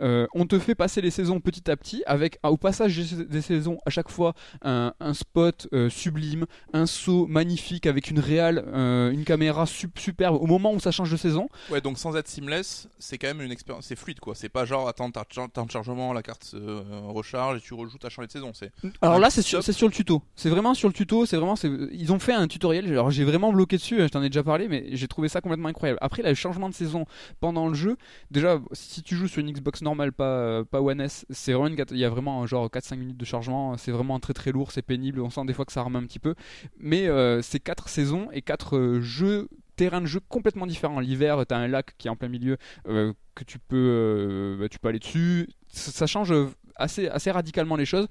Euh, 0.00 0.26
on 0.34 0.46
te 0.46 0.58
fait 0.58 0.74
passer 0.74 1.00
les 1.00 1.10
saisons 1.10 1.40
petit 1.40 1.70
à 1.70 1.76
petit 1.76 2.02
avec 2.06 2.38
ah, 2.42 2.50
au 2.52 2.56
passage 2.56 2.96
des- 2.96 3.40
saisons 3.42 3.78
à 3.86 3.90
chaque 3.90 4.08
fois 4.10 4.34
un, 4.62 4.92
un 5.00 5.14
spot 5.14 5.68
euh, 5.72 5.88
sublime, 5.90 6.46
un 6.72 6.86
saut 6.86 7.26
magnifique 7.26 7.86
avec 7.86 8.10
une 8.10 8.18
réale, 8.20 8.64
euh, 8.68 9.10
une 9.10 9.24
caméra 9.24 9.66
sup- 9.66 9.98
superbe 9.98 10.36
au 10.40 10.46
moment 10.46 10.72
où 10.72 10.80
ça 10.80 10.90
change 10.90 11.10
de 11.10 11.16
saison. 11.16 11.48
Ouais, 11.70 11.80
donc 11.80 11.98
sans 11.98 12.16
être 12.16 12.28
seamless, 12.28 12.88
c'est 12.98 13.18
quand 13.18 13.28
même 13.28 13.40
une 13.42 13.52
expérience, 13.52 13.86
c'est 13.86 13.96
fluide 13.96 14.20
quoi. 14.20 14.34
C'est 14.34 14.48
pas 14.48 14.64
genre 14.64 14.88
attends, 14.88 15.10
t'as 15.10 15.24
t'as 15.24 15.62
un 15.62 15.68
chargement, 15.68 16.12
la 16.12 16.22
carte 16.22 16.44
se 16.44 16.56
euh, 16.56 16.82
recharge 17.08 17.58
et 17.58 17.60
tu 17.60 17.74
rejoues 17.74 17.98
ta 17.98 18.08
changer 18.08 18.26
de 18.28 18.32
saison. 18.32 18.52
C'est 18.54 18.70
Alors 19.02 19.18
là, 19.18 19.30
c'est 19.30 19.42
sur, 19.42 19.62
sur 19.62 19.86
le 19.88 19.92
tuto. 19.92 20.22
C'est 20.36 20.50
vraiment 20.50 20.74
sur 20.74 20.88
le 20.88 20.94
tuto. 20.94 21.26
C'est 21.26 21.36
vraiment, 21.36 21.54
ils 21.92 22.12
ont 22.12 22.18
fait 22.18 22.32
un 22.32 22.46
tutoriel. 22.48 22.86
Alors 22.86 23.10
j'ai 23.10 23.24
vraiment 23.24 23.52
bloqué 23.52 23.76
dessus. 23.76 23.98
Je 24.00 24.08
t'en 24.08 24.22
ai 24.22 24.28
déjà 24.28 24.42
parlé, 24.42 24.68
mais 24.68 24.86
j'ai 24.92 25.08
trouvé 25.08 25.28
ça 25.28 25.40
complètement 25.40 25.68
incroyable. 25.68 25.98
Après, 26.02 26.22
là, 26.22 26.28
le 26.30 26.34
changement 26.34 26.68
de 26.68 26.74
saison 26.74 27.04
pendant 27.40 27.68
le 27.68 27.74
jeu. 27.74 27.96
Déjà, 28.30 28.58
si 28.72 29.02
tu 29.02 29.16
joues 29.16 29.28
sur 29.28 29.40
une 29.40 29.50
Xbox 29.52 29.82
normale, 29.82 29.89
pas 30.12 30.24
euh, 30.24 30.64
pas 30.64 30.80
One 30.80 31.00
S, 31.00 31.26
c'est 31.30 31.52
vraiment 31.52 31.68
une 31.68 31.84
il 31.90 31.98
y 31.98 32.04
a 32.04 32.10
vraiment 32.10 32.46
genre 32.46 32.68
4-5 32.68 32.96
minutes 32.96 33.16
de 33.16 33.24
chargement. 33.24 33.76
C'est 33.76 33.92
vraiment 33.92 34.18
très 34.20 34.32
très 34.32 34.52
lourd. 34.52 34.72
C'est 34.72 34.82
pénible. 34.82 35.20
On 35.20 35.30
sent 35.30 35.44
des 35.46 35.52
fois 35.52 35.64
que 35.64 35.72
ça 35.72 35.82
remet 35.82 35.98
un 35.98 36.04
petit 36.06 36.18
peu. 36.18 36.34
Mais 36.78 37.08
euh, 37.08 37.42
c'est 37.42 37.60
quatre 37.60 37.88
saisons 37.88 38.28
et 38.32 38.42
quatre 38.42 38.76
euh, 38.76 39.00
jeux 39.00 39.48
terrains 39.76 40.00
de 40.00 40.06
jeu 40.06 40.20
complètement 40.28 40.66
différents. 40.66 41.00
L'hiver, 41.00 41.44
t'as 41.46 41.56
un 41.56 41.68
lac 41.68 41.94
qui 41.98 42.08
est 42.08 42.10
en 42.10 42.16
plein 42.16 42.28
milieu 42.28 42.58
que 42.84 43.44
tu 43.46 43.58
peux, 43.58 44.56
bah, 44.60 44.68
tu 44.68 44.78
peux 44.78 44.88
aller 44.88 44.98
dessus. 44.98 45.48
Ça, 45.68 46.06
change 46.06 46.34
assez, 46.76 47.08
assez 47.08 47.30
radicalement 47.30 47.76
les 47.76 47.86
choses. 47.86 48.06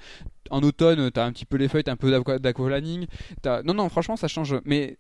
En 0.50 0.62
automne, 0.64 1.12
t'as 1.12 1.26
un 1.26 1.32
petit 1.32 1.46
peu 1.46 1.58
les 1.58 1.68
feuilles, 1.68 1.84
t'as 1.84 1.92
un 1.92 1.98
peu 1.98 2.10
d'aqua- 2.10 2.40
d'aquaplaning. 2.40 3.06
Non, 3.46 3.74
non, 3.76 3.90
franchement, 3.90 4.16
ça 4.16 4.28
change. 4.28 4.56
Mais 4.66 4.98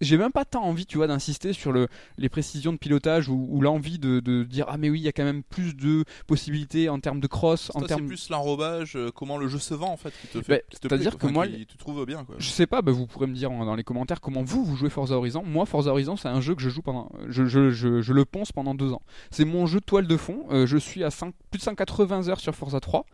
j'ai 0.00 0.16
même 0.16 0.32
pas 0.32 0.44
tant 0.44 0.62
envie, 0.64 0.86
tu 0.86 0.96
vois, 0.98 1.06
d'insister 1.06 1.52
sur 1.52 1.72
le, 1.72 1.88
les 2.18 2.28
précisions 2.28 2.72
de 2.72 2.78
pilotage 2.78 3.28
ou, 3.28 3.46
ou 3.50 3.60
l'envie 3.60 3.98
de, 3.98 4.20
de 4.20 4.44
dire 4.44 4.66
ah 4.68 4.76
mais 4.78 4.90
oui, 4.90 5.00
il 5.00 5.02
y 5.02 5.08
a 5.08 5.12
quand 5.12 5.24
même 5.24 5.42
plus 5.42 5.74
de 5.74 6.04
possibilités 6.26 6.88
en 6.88 7.00
termes 7.00 7.20
de 7.20 7.26
cross, 7.26 7.70
en 7.70 7.80
Toi, 7.80 7.88
c'est 7.88 7.94
termes. 7.96 8.06
plus 8.06 8.28
l'enrobage, 8.30 8.96
euh, 8.96 9.10
comment 9.14 9.38
le 9.38 9.48
jeu 9.48 9.58
se 9.58 9.74
vend 9.74 9.90
en 9.92 9.96
fait 9.96 10.12
qui 10.20 10.26
te 10.28 10.38
Bah, 10.38 10.44
fait. 10.44 10.64
c'est-à-dire 10.70 11.18
que 11.18 11.26
Enfin, 11.26 11.32
moi, 11.32 11.46
qui- 11.48 11.66
tu 11.66 11.76
trouves 11.76 12.04
bien 12.06 12.24
quoi. 12.24 12.36
Je 12.38 12.48
sais 12.48 12.66
pas, 12.66 12.82
bah, 12.82 12.92
vous 12.92 13.06
pourrez 13.06 13.26
me 13.26 13.34
dire 13.34 13.50
dans 13.50 13.74
les 13.74 13.84
commentaires 13.84 14.20
comment 14.20 14.42
vous 14.42 14.64
vous 14.64 14.76
jouez 14.76 14.90
Forza 14.90 15.16
Horizon. 15.16 15.42
Moi, 15.44 15.66
Forza 15.66 15.90
Horizon, 15.90 16.16
c'est 16.16 16.28
un 16.28 16.40
jeu 16.40 16.54
que 16.54 16.62
je 16.62 16.68
joue 16.70 16.82
pendant, 16.82 17.10
je, 17.28 17.46
je, 17.46 17.70
je, 17.70 18.00
je 18.00 18.12
le 18.12 18.24
ponce 18.24 18.52
pendant 18.52 18.74
deux 18.74 18.92
ans. 18.92 19.02
C'est 19.30 19.44
mon 19.44 19.66
jeu 19.66 19.80
de 19.80 19.84
toile 19.84 20.06
de 20.06 20.16
fond. 20.16 20.44
Euh, 20.50 20.66
je 20.66 20.76
suis 20.78 21.02
à 21.04 21.10
5 21.10 21.34
plus 21.50 21.58
de 21.58 21.62
180 21.64 22.28
heures 22.28 22.40
sur 22.40 22.54
Forza 22.54 22.78
3 22.80 23.04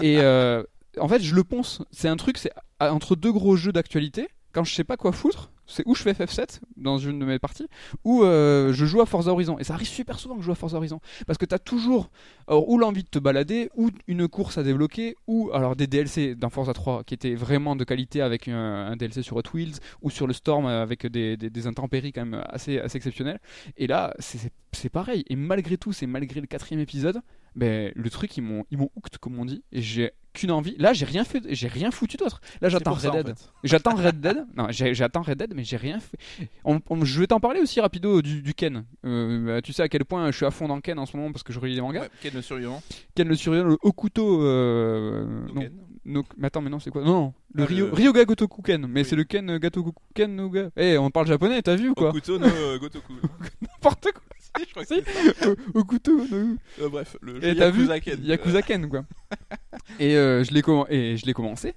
et 0.00 0.18
euh, 0.18 0.62
en 1.00 1.08
fait, 1.08 1.22
je 1.22 1.34
le 1.34 1.44
ponce. 1.44 1.82
C'est 1.90 2.08
un 2.08 2.16
truc, 2.16 2.38
c'est 2.38 2.50
entre 2.80 3.16
deux 3.16 3.32
gros 3.32 3.56
jeux 3.56 3.72
d'actualité. 3.72 4.28
Quand 4.52 4.62
je 4.64 4.72
sais 4.74 4.84
pas 4.84 4.96
quoi 4.96 5.10
foutre, 5.12 5.50
c'est 5.66 5.82
où 5.86 5.94
je 5.94 6.02
fais 6.02 6.12
FF7 6.12 6.60
dans 6.76 6.98
une 6.98 7.18
de 7.18 7.24
mes 7.24 7.38
parties, 7.38 7.68
ou 8.04 8.22
euh, 8.22 8.72
je 8.72 8.84
joue 8.84 9.00
à 9.00 9.06
Forza 9.06 9.32
Horizon. 9.32 9.58
Et 9.58 9.64
ça 9.64 9.74
arrive 9.74 9.88
super 9.88 10.18
souvent 10.18 10.34
que 10.34 10.40
je 10.40 10.46
joue 10.46 10.52
à 10.52 10.56
Forza 10.56 10.76
Horizon. 10.76 11.00
Parce 11.26 11.38
que 11.38 11.46
tu 11.46 11.54
as 11.54 11.58
toujours 11.58 12.10
ou 12.48 12.78
l'envie 12.78 13.02
de 13.02 13.08
te 13.08 13.18
balader, 13.18 13.70
ou 13.74 13.90
une 14.06 14.28
course 14.28 14.58
à 14.58 14.62
débloquer, 14.62 15.16
ou 15.26 15.50
alors 15.54 15.76
des 15.76 15.86
DLC 15.86 16.34
dans 16.34 16.50
Forza 16.50 16.74
3 16.74 17.04
qui 17.04 17.14
étaient 17.14 17.34
vraiment 17.34 17.74
de 17.74 17.84
qualité 17.84 18.20
avec 18.20 18.48
un, 18.48 18.86
un 18.86 18.96
DLC 18.96 19.22
sur 19.22 19.36
Hot 19.36 19.42
Wheels, 19.54 19.76
ou 20.02 20.10
sur 20.10 20.26
le 20.26 20.32
Storm 20.32 20.66
avec 20.66 21.06
des, 21.06 21.36
des, 21.36 21.66
intempéries 21.66 22.12
quand 22.12 22.26
même 22.26 22.44
assez, 22.48 22.78
assez 22.78 22.96
exceptionnelles. 22.96 23.40
Et 23.76 23.86
là, 23.86 24.14
c'est 24.18 24.88
pareil. 24.90 25.24
Et 25.28 25.36
malgré 25.36 25.78
tout, 25.78 25.92
c'est 25.92 26.06
malgré 26.06 26.40
le 26.40 26.46
quatrième 26.46 26.80
épisode, 26.80 27.20
ben, 27.56 27.92
le 27.94 28.10
truc, 28.10 28.36
ils 28.36 28.42
m'ont 28.42 28.64
ils 28.70 28.78
m'ont 28.78 28.90
hooked, 28.96 29.18
comme 29.18 29.38
on 29.38 29.44
dit. 29.44 29.62
Et 29.72 29.80
j'ai 29.82 30.12
qu'une 30.32 30.50
envie. 30.50 30.74
Là, 30.78 30.92
j'ai 30.92 31.04
rien 31.04 31.22
fait, 31.22 31.40
j'ai 31.50 31.68
rien 31.68 31.92
foutu 31.92 32.16
d'autre. 32.16 32.40
Là, 32.60 32.68
j'attends 32.68 32.96
ça, 32.98 33.10
Red 33.10 33.20
en 33.20 33.22
Dead. 33.28 33.38
fait. 33.38 33.44
J'attends 33.62 33.94
Red 33.94 34.20
Dead. 34.20 34.44
Non, 34.56 34.66
j'ai- 34.70 34.92
j'attends 34.92 35.22
Red 35.22 35.38
Dead, 35.38 35.52
mais 35.54 35.62
j'ai 35.62 35.76
rien 35.76 36.00
fait. 36.00 36.18
On- 36.64 36.80
on- 36.90 37.04
je 37.04 37.20
vais 37.20 37.28
t'en 37.28 37.38
parler 37.38 37.60
aussi 37.60 37.80
rapido 37.80 38.20
du, 38.20 38.42
du 38.42 38.52
Ken. 38.54 38.84
Euh, 39.04 39.46
bah, 39.46 39.62
tu 39.62 39.72
sais 39.72 39.82
à 39.82 39.88
quel 39.88 40.04
point 40.04 40.28
je 40.32 40.36
suis 40.36 40.46
à 40.46 40.50
fond 40.50 40.66
dans 40.66 40.80
Ken 40.80 40.98
en 40.98 41.06
ce 41.06 41.16
moment 41.16 41.30
parce 41.30 41.44
que 41.44 41.52
je 41.52 41.60
relis 41.60 41.76
les 41.76 41.80
mangas. 41.80 42.00
Ouais, 42.00 42.10
Ken 42.20 42.34
le 42.34 42.42
survivant. 42.42 42.82
Ken 43.14 43.28
le 43.28 43.36
survivant, 43.36 43.64
le 43.68 43.78
Okuto. 43.82 44.42
Euh, 44.42 45.24
non, 45.54 45.62
no- 46.04 46.24
mais 46.36 46.48
attends, 46.48 46.62
mais 46.62 46.70
non, 46.70 46.80
c'est 46.80 46.90
quoi? 46.90 47.02
Non, 47.04 47.12
non, 47.12 47.34
le 47.54 47.62
Ah, 47.62 47.66
Ryo, 47.66 47.86
le- 47.86 47.92
Ryoga 47.92 48.24
Gotoku 48.24 48.60
Ken. 48.62 48.86
Mais 48.88 49.02
Oui. 49.02 49.06
c'est 49.08 49.16
le 49.16 49.22
Ken 49.24 49.48
euh, 49.50 49.58
Gatoku 49.60 49.92
Ken 50.14 50.34
no 50.34 50.50
ga- 50.50 50.70
Eh, 50.76 50.98
on 50.98 51.10
parle 51.10 51.28
japonais, 51.28 51.62
t'as 51.62 51.76
vu 51.76 51.90
ou 51.90 51.94
quoi? 51.94 52.08
Okuto 52.08 52.38
no 52.40 52.48
Gotoku. 52.80 53.12
N'importe 53.62 54.10
quoi. 54.12 54.22
Je 54.66 54.70
crois 54.70 54.84
que 54.84 54.88
c'est 54.94 55.04
ça. 55.04 55.50
Okuto. 55.74 56.16
no- 56.30 56.56
Euh, 56.80 56.88
bref, 56.88 57.16
le 57.20 57.40
jeu 57.40 57.54
Yakuza 57.54 58.00
Ken. 58.00 58.20
Yakuza 58.22 58.62
Ken 58.62 58.88
quoi. 58.88 59.04
et 59.98 60.16
euh, 60.16 60.44
je 60.44 60.52
et 60.90 61.16
je 61.16 61.26
l'ai 61.26 61.32
commencé 61.32 61.74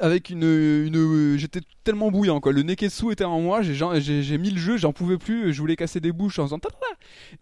avec 0.00 0.30
une, 0.30 0.42
une 0.42 1.36
j'étais 1.36 1.60
tellement 1.84 2.10
bouillant 2.10 2.40
quoi. 2.40 2.52
Le 2.52 2.62
Neketsu 2.62 3.12
était 3.12 3.24
en 3.24 3.40
moi, 3.40 3.60
j'ai 3.62 4.38
mis 4.38 4.50
le 4.50 4.58
jeu, 4.58 4.76
j'en 4.76 4.92
pouvais 4.92 5.18
plus, 5.18 5.52
je 5.52 5.60
voulais 5.60 5.76
casser 5.76 6.00
des 6.00 6.12
bouches 6.12 6.38
en 6.38 6.44
faisant 6.44 6.58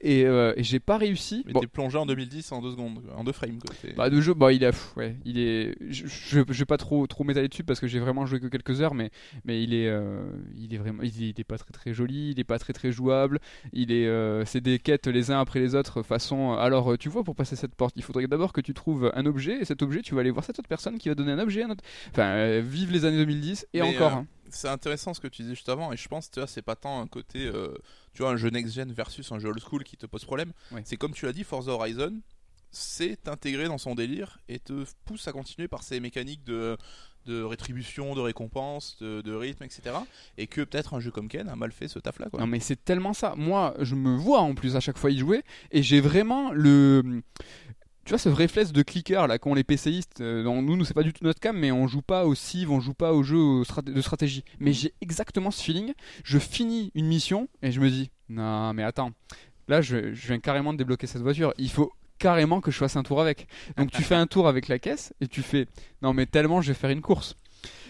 et, 0.00 0.24
euh, 0.24 0.52
et 0.56 0.62
j'ai 0.64 0.80
pas 0.80 0.98
réussi. 0.98 1.44
Mais 1.46 1.52
Bon, 1.52 1.60
t'es 1.60 1.66
plongé 1.66 1.98
en 1.98 2.06
2010 2.06 2.52
en 2.52 2.62
deux 2.62 2.72
secondes, 2.72 3.00
en 3.14 3.24
deux 3.24 3.32
frames 3.32 3.58
quoi. 3.58 3.74
Bah 3.96 4.10
de 4.10 4.20
jeu, 4.20 4.34
bah 4.34 4.52
il 4.52 4.64
est, 4.64 4.72
ouais, 4.96 5.16
il 5.24 5.38
est, 5.38 5.76
je, 5.88 6.06
je, 6.06 6.40
je 6.48 6.58
vais 6.58 6.64
pas 6.64 6.78
trop 6.78 7.06
trop 7.06 7.24
m'étaler 7.24 7.48
dessus 7.48 7.64
parce 7.64 7.78
que 7.80 7.86
j'ai 7.86 8.00
vraiment 8.00 8.26
joué 8.26 8.40
que 8.40 8.46
quelques 8.46 8.80
heures, 8.80 8.94
mais 8.94 9.10
mais 9.44 9.62
il 9.62 9.74
est, 9.74 9.88
euh, 9.88 10.22
il 10.56 10.74
est 10.74 10.78
vraiment, 10.78 11.02
il 11.02 11.22
est, 11.22 11.28
il 11.30 11.40
est 11.40 11.44
pas 11.44 11.58
très 11.58 11.72
très 11.72 11.92
joli, 11.94 12.30
il 12.30 12.40
est 12.40 12.44
pas 12.44 12.58
très 12.58 12.72
très 12.72 12.90
jouable, 12.90 13.38
il 13.72 13.92
est, 13.92 14.06
euh, 14.06 14.44
c'est 14.44 14.60
des 14.60 14.78
quêtes 14.78 15.06
les 15.06 15.30
uns 15.30 15.40
après 15.40 15.60
les 15.60 15.74
autres 15.74 16.02
façon. 16.02 16.52
Alors 16.54 16.92
euh, 16.92 16.96
tu 16.96 17.08
vois, 17.08 17.22
pour 17.22 17.36
passer 17.36 17.56
cette 17.56 17.74
porte, 17.74 17.94
il 17.96 18.02
faudrait 18.02 18.26
d'abord 18.26 18.52
que 18.52 18.60
tu 18.60 18.74
trouves 18.74 19.12
un 19.14 19.26
objet 19.26 19.60
et 19.60 19.64
cet 19.64 19.82
objet, 19.82 20.02
tu 20.02 20.14
vas 20.14 20.20
aller 20.22 20.30
voir 20.30 20.44
cette 20.44 20.58
autre 20.58 20.68
personne 20.68 20.98
qui 20.98 21.08
va 21.08 21.14
donner 21.14 21.32
un 21.32 21.38
objet, 21.38 21.62
à 21.62 21.66
un 21.66 21.70
autre. 21.70 21.84
Enfin, 22.10 22.31
euh, 22.32 22.62
vive 22.64 22.90
les 22.92 23.04
années 23.04 23.18
2010 23.18 23.66
et 23.72 23.80
Mais, 23.80 23.96
encore. 23.96 24.12
euh, 24.12 24.16
hein. 24.16 24.26
C'est 24.50 24.68
intéressant 24.68 25.14
ce 25.14 25.20
que 25.20 25.28
tu 25.28 25.42
disais 25.42 25.54
juste 25.54 25.68
avant, 25.70 25.92
et 25.92 25.96
je 25.96 26.06
pense, 26.08 26.30
tu 26.30 26.38
vois, 26.38 26.46
c'est 26.46 26.60
pas 26.62 26.76
tant 26.76 27.00
un 27.00 27.06
côté, 27.06 27.46
euh, 27.46 27.74
tu 28.12 28.22
vois, 28.22 28.32
un 28.32 28.36
jeu 28.36 28.50
next-gen 28.50 28.92
versus 28.92 29.32
un 29.32 29.38
jeu 29.38 29.48
old-school 29.48 29.82
qui 29.82 29.96
te 29.96 30.04
pose 30.04 30.24
problème. 30.26 30.52
C'est 30.84 30.96
comme 30.98 31.12
tu 31.14 31.24
l'as 31.24 31.32
dit, 31.32 31.42
Forza 31.42 31.72
Horizon, 31.72 32.20
c'est 32.70 33.28
intégré 33.28 33.66
dans 33.68 33.78
son 33.78 33.94
délire 33.94 34.38
et 34.48 34.58
te 34.58 34.84
pousse 35.06 35.26
à 35.26 35.32
continuer 35.32 35.68
par 35.68 35.82
ces 35.82 36.00
mécaniques 36.00 36.44
de, 36.44 36.76
de 37.24 37.42
rétribution, 37.42 38.14
de 38.14 38.20
récompense, 38.20 38.98
de, 39.00 39.22
de 39.22 39.34
rythme, 39.34 39.64
etc. 39.64 39.82
Et 40.36 40.46
que 40.46 40.60
peut-être 40.62 40.92
un 40.94 41.00
jeu 41.00 41.10
comme 41.10 41.28
Ken 41.28 41.48
a 41.48 41.56
mal 41.56 41.72
fait 41.72 41.88
ce 41.88 41.98
taf-là. 41.98 42.28
Non 42.38 42.46
mais 42.46 42.60
c'est 42.60 42.82
tellement 42.84 43.14
ça. 43.14 43.34
Moi, 43.36 43.74
je 43.80 43.94
me 43.94 44.14
vois 44.16 44.40
en 44.40 44.54
plus 44.54 44.76
à 44.76 44.80
chaque 44.80 44.98
fois 44.98 45.10
y 45.10 45.18
jouer 45.18 45.44
et 45.70 45.82
j'ai 45.82 46.00
vraiment 46.02 46.50
le 46.52 47.22
tu 48.04 48.10
vois 48.10 48.18
ce 48.18 48.28
réflexe 48.28 48.72
de 48.72 48.82
clicker 48.82 49.26
là 49.26 49.38
qu'ont 49.38 49.54
les 49.54 49.64
PCistes 49.64 50.20
euh, 50.20 50.42
nous 50.42 50.76
nous 50.76 50.84
c'est 50.84 50.94
pas 50.94 51.02
du 51.02 51.12
tout 51.12 51.24
notre 51.24 51.40
cam 51.40 51.56
mais 51.56 51.70
on 51.70 51.86
joue 51.86 52.02
pas 52.02 52.24
au 52.24 52.34
civ, 52.34 52.70
on 52.70 52.80
joue 52.80 52.94
pas 52.94 53.12
au 53.12 53.22
jeu 53.22 53.62
de 53.84 54.00
stratégie. 54.00 54.44
Mais 54.60 54.72
j'ai 54.72 54.92
exactement 55.00 55.50
ce 55.50 55.62
feeling, 55.62 55.92
je 56.24 56.38
finis 56.38 56.90
une 56.94 57.06
mission 57.06 57.48
et 57.62 57.70
je 57.70 57.80
me 57.80 57.90
dis 57.90 58.10
non 58.28 58.72
mais 58.72 58.82
attends. 58.82 59.12
Là 59.68 59.80
je, 59.80 60.12
je 60.12 60.26
viens 60.26 60.40
carrément 60.40 60.72
de 60.72 60.78
débloquer 60.78 61.06
cette 61.06 61.22
voiture, 61.22 61.54
il 61.58 61.70
faut 61.70 61.92
carrément 62.18 62.60
que 62.60 62.70
je 62.70 62.78
fasse 62.78 62.96
un 62.96 63.02
tour 63.02 63.20
avec. 63.20 63.46
Donc 63.76 63.90
tu 63.90 64.02
fais 64.02 64.14
un 64.14 64.26
tour 64.26 64.48
avec 64.48 64.68
la 64.68 64.78
caisse 64.78 65.12
et 65.20 65.28
tu 65.28 65.42
fais 65.42 65.66
non 66.02 66.12
mais 66.12 66.26
tellement 66.26 66.60
je 66.60 66.68
vais 66.68 66.78
faire 66.78 66.90
une 66.90 67.02
course. 67.02 67.36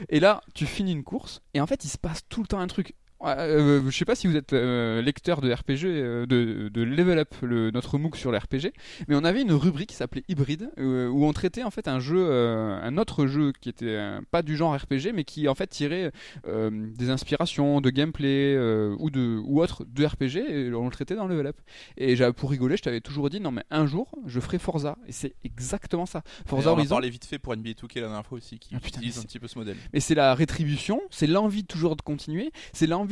Et 0.09 0.21
là, 0.21 0.43
tu 0.55 0.67
finis 0.67 0.93
une 0.93 1.05
course 1.05 1.41
et 1.55 1.61
en 1.61 1.67
fait, 1.67 1.85
il 1.85 1.89
se 1.89 1.99
passe 1.99 2.23
tout 2.29 2.43
le 2.43 2.47
temps 2.47 2.61
un 2.61 2.67
truc. 2.67 2.95
Ouais, 3.23 3.35
euh, 3.39 3.89
je 3.89 3.97
sais 3.97 4.05
pas 4.05 4.17
si 4.17 4.27
vous 4.27 4.37
êtes 4.37 4.53
euh, 4.53 5.01
lecteur 5.01 5.41
de 5.41 5.53
RPG, 5.53 5.85
euh, 5.85 6.27
de, 6.27 6.69
de 6.69 6.83
Level 6.83 7.19
Up, 7.21 7.33
le, 7.43 7.71
notre 7.71 7.97
MOOC 7.97 8.17
sur 8.17 8.33
les 8.33 8.39
RPG, 8.39 8.73
mais 9.07 9.15
on 9.15 9.23
avait 9.23 9.43
une 9.43 9.53
rubrique 9.53 9.91
qui 9.91 9.95
s'appelait 9.95 10.25
Hybride, 10.29 10.71
euh, 10.79 11.07
où 11.09 11.25
on 11.25 11.33
traitait 11.33 11.63
en 11.63 11.71
fait 11.71 11.87
un 11.87 12.01
jeu, 12.01 12.33
un 12.33 12.99
autre 12.99 13.27
jeu 13.27 13.53
qui 13.61 13.69
était 13.69 13.97
pas 14.33 14.43
du 14.43 14.57
genre 14.57 14.75
RPG, 14.75 15.13
mais 15.15 15.23
qui 15.23 15.49
en 15.49 15.55
fait 15.55 15.69
tirait 15.69 16.11
des 16.45 17.11
inspirations 17.11 17.81
de 17.81 17.91
gameplay 17.91 18.57
ou 18.99 19.11
de 19.11 19.41
ou 19.45 19.63
autre 19.63 19.85
de 19.85 20.05
RPG, 20.05 20.39
et 20.51 20.75
on 20.75 20.87
le 20.87 20.91
traitait 20.91 21.15
dans 21.15 21.29
Level 21.29 21.47
Up. 21.47 21.57
Et 21.97 22.17
pour 22.37 22.51
rigoler, 22.51 22.77
je 22.77 22.83
t'avais 22.83 23.01
toujours 23.01 23.31
dit 23.31 23.41
non 23.41 23.53
mais 23.53 23.63
un 23.71 23.87
jour 23.87 24.11
je 24.27 24.41
ferai 24.41 24.59
Forza, 24.59 24.99
et 25.07 25.13
c'est 25.13 25.35
exactement 25.45 26.07
ça. 26.07 26.23
Forza 26.47 26.71
on 26.71 26.73
en 26.73 26.77
Horizon. 26.79 26.95
parlait 26.97 27.11
vite 27.11 27.25
fait 27.25 27.39
pour 27.39 27.57
NBA 27.57 27.71
2K 27.71 27.97
la 27.97 28.01
dernière 28.09 28.27
fois 28.27 28.39
aussi, 28.39 28.59
qui 28.59 28.75
Ah, 28.75 28.81
putain, 28.81 28.99
utilise 28.99 29.19
un 29.19 29.23
petit 29.23 29.39
peu 29.39 29.47
ce 29.47 29.59
modèle. 29.59 29.77
Mais 29.93 30.01
c'est 30.01 30.15
la 30.17 30.35
rétribution, 30.35 31.01
c'est 31.11 31.27
l'envie 31.29 31.65
toujours 31.65 31.95
de 31.95 32.03
continuer, 32.03 32.51
c'est 32.73 32.87
l'envie 32.87 33.12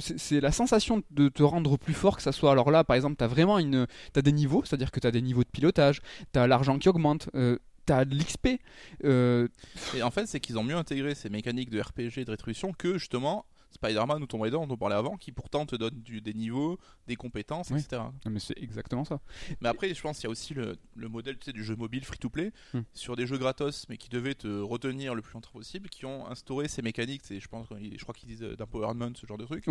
c'est 0.00 0.40
la 0.40 0.52
sensation 0.52 1.02
de 1.10 1.28
te 1.28 1.42
rendre 1.42 1.76
plus 1.76 1.94
fort 1.94 2.16
que 2.16 2.22
ça 2.22 2.32
soit. 2.32 2.52
Alors 2.52 2.70
là 2.70 2.84
par 2.84 2.96
exemple, 2.96 3.16
tu 3.16 3.24
as 3.24 3.28
vraiment 3.28 3.58
une 3.58 3.86
t'as 4.12 4.22
des 4.22 4.32
niveaux, 4.32 4.62
c'est-à-dire 4.64 4.90
que 4.90 5.00
tu 5.00 5.06
as 5.06 5.10
des 5.10 5.22
niveaux 5.22 5.44
de 5.44 5.48
pilotage, 5.48 6.00
tu 6.32 6.38
as 6.38 6.46
l'argent 6.46 6.78
qui 6.78 6.88
augmente, 6.88 7.28
euh, 7.34 7.58
tu 7.86 7.92
as 7.92 8.04
de 8.04 8.14
l'XP 8.14 8.60
euh, 9.04 9.48
Et 9.94 10.02
en 10.02 10.10
fait, 10.10 10.26
c'est 10.26 10.40
qu'ils 10.40 10.58
ont 10.58 10.64
mieux 10.64 10.76
intégré 10.76 11.14
ces 11.14 11.28
mécaniques 11.28 11.70
de 11.70 11.80
RPG 11.80 12.24
de 12.24 12.30
rétribution 12.30 12.72
que 12.72 12.98
justement 12.98 13.44
Spider-Man 13.70 14.22
ou 14.22 14.26
Tomb 14.26 14.40
Raider 14.42 14.56
dont 14.56 14.68
on 14.70 14.76
parlait 14.76 14.94
avant, 14.94 15.16
qui 15.16 15.32
pourtant 15.32 15.66
te 15.66 15.76
donnent 15.76 16.00
du- 16.02 16.20
des 16.20 16.32
niveaux, 16.34 16.78
des 17.06 17.16
compétences, 17.16 17.70
Oui. 17.70 17.80
etc. 17.80 18.02
non, 18.24 18.30
mais 18.30 18.40
c'est 18.40 18.56
exactement 18.58 19.04
ça. 19.04 19.20
Mais 19.60 19.68
après, 19.68 19.92
je 19.92 20.00
pense 20.00 20.16
qu'il 20.16 20.24
y 20.24 20.26
a 20.28 20.30
aussi 20.30 20.54
le, 20.54 20.76
le 20.94 21.08
modèle 21.08 21.36
tu 21.38 21.44
sais, 21.46 21.52
du 21.52 21.62
jeu 21.64 21.76
mobile 21.76 22.04
free-to-play 22.04 22.52
Hmm. 22.72 22.80
sur 22.94 23.16
des 23.16 23.26
jeux 23.26 23.38
gratos, 23.38 23.86
mais 23.88 23.96
qui 23.98 24.08
devaient 24.08 24.34
te 24.34 24.48
retenir 24.60 25.14
le 25.14 25.22
plus 25.22 25.34
longtemps 25.34 25.50
possible, 25.52 25.88
qui 25.88 26.06
ont 26.06 26.26
instauré 26.26 26.68
ces 26.68 26.80
mécaniques. 26.82 27.22
Je 27.28 27.48
pense, 27.48 27.66
je 27.70 28.02
crois 28.02 28.14
qu'ils 28.14 28.28
disent 28.28 28.42
euh, 28.42 28.56
d'empowerment, 28.56 29.14
ce 29.14 29.26
genre 29.26 29.38
de 29.38 29.44
truc, 29.44 29.66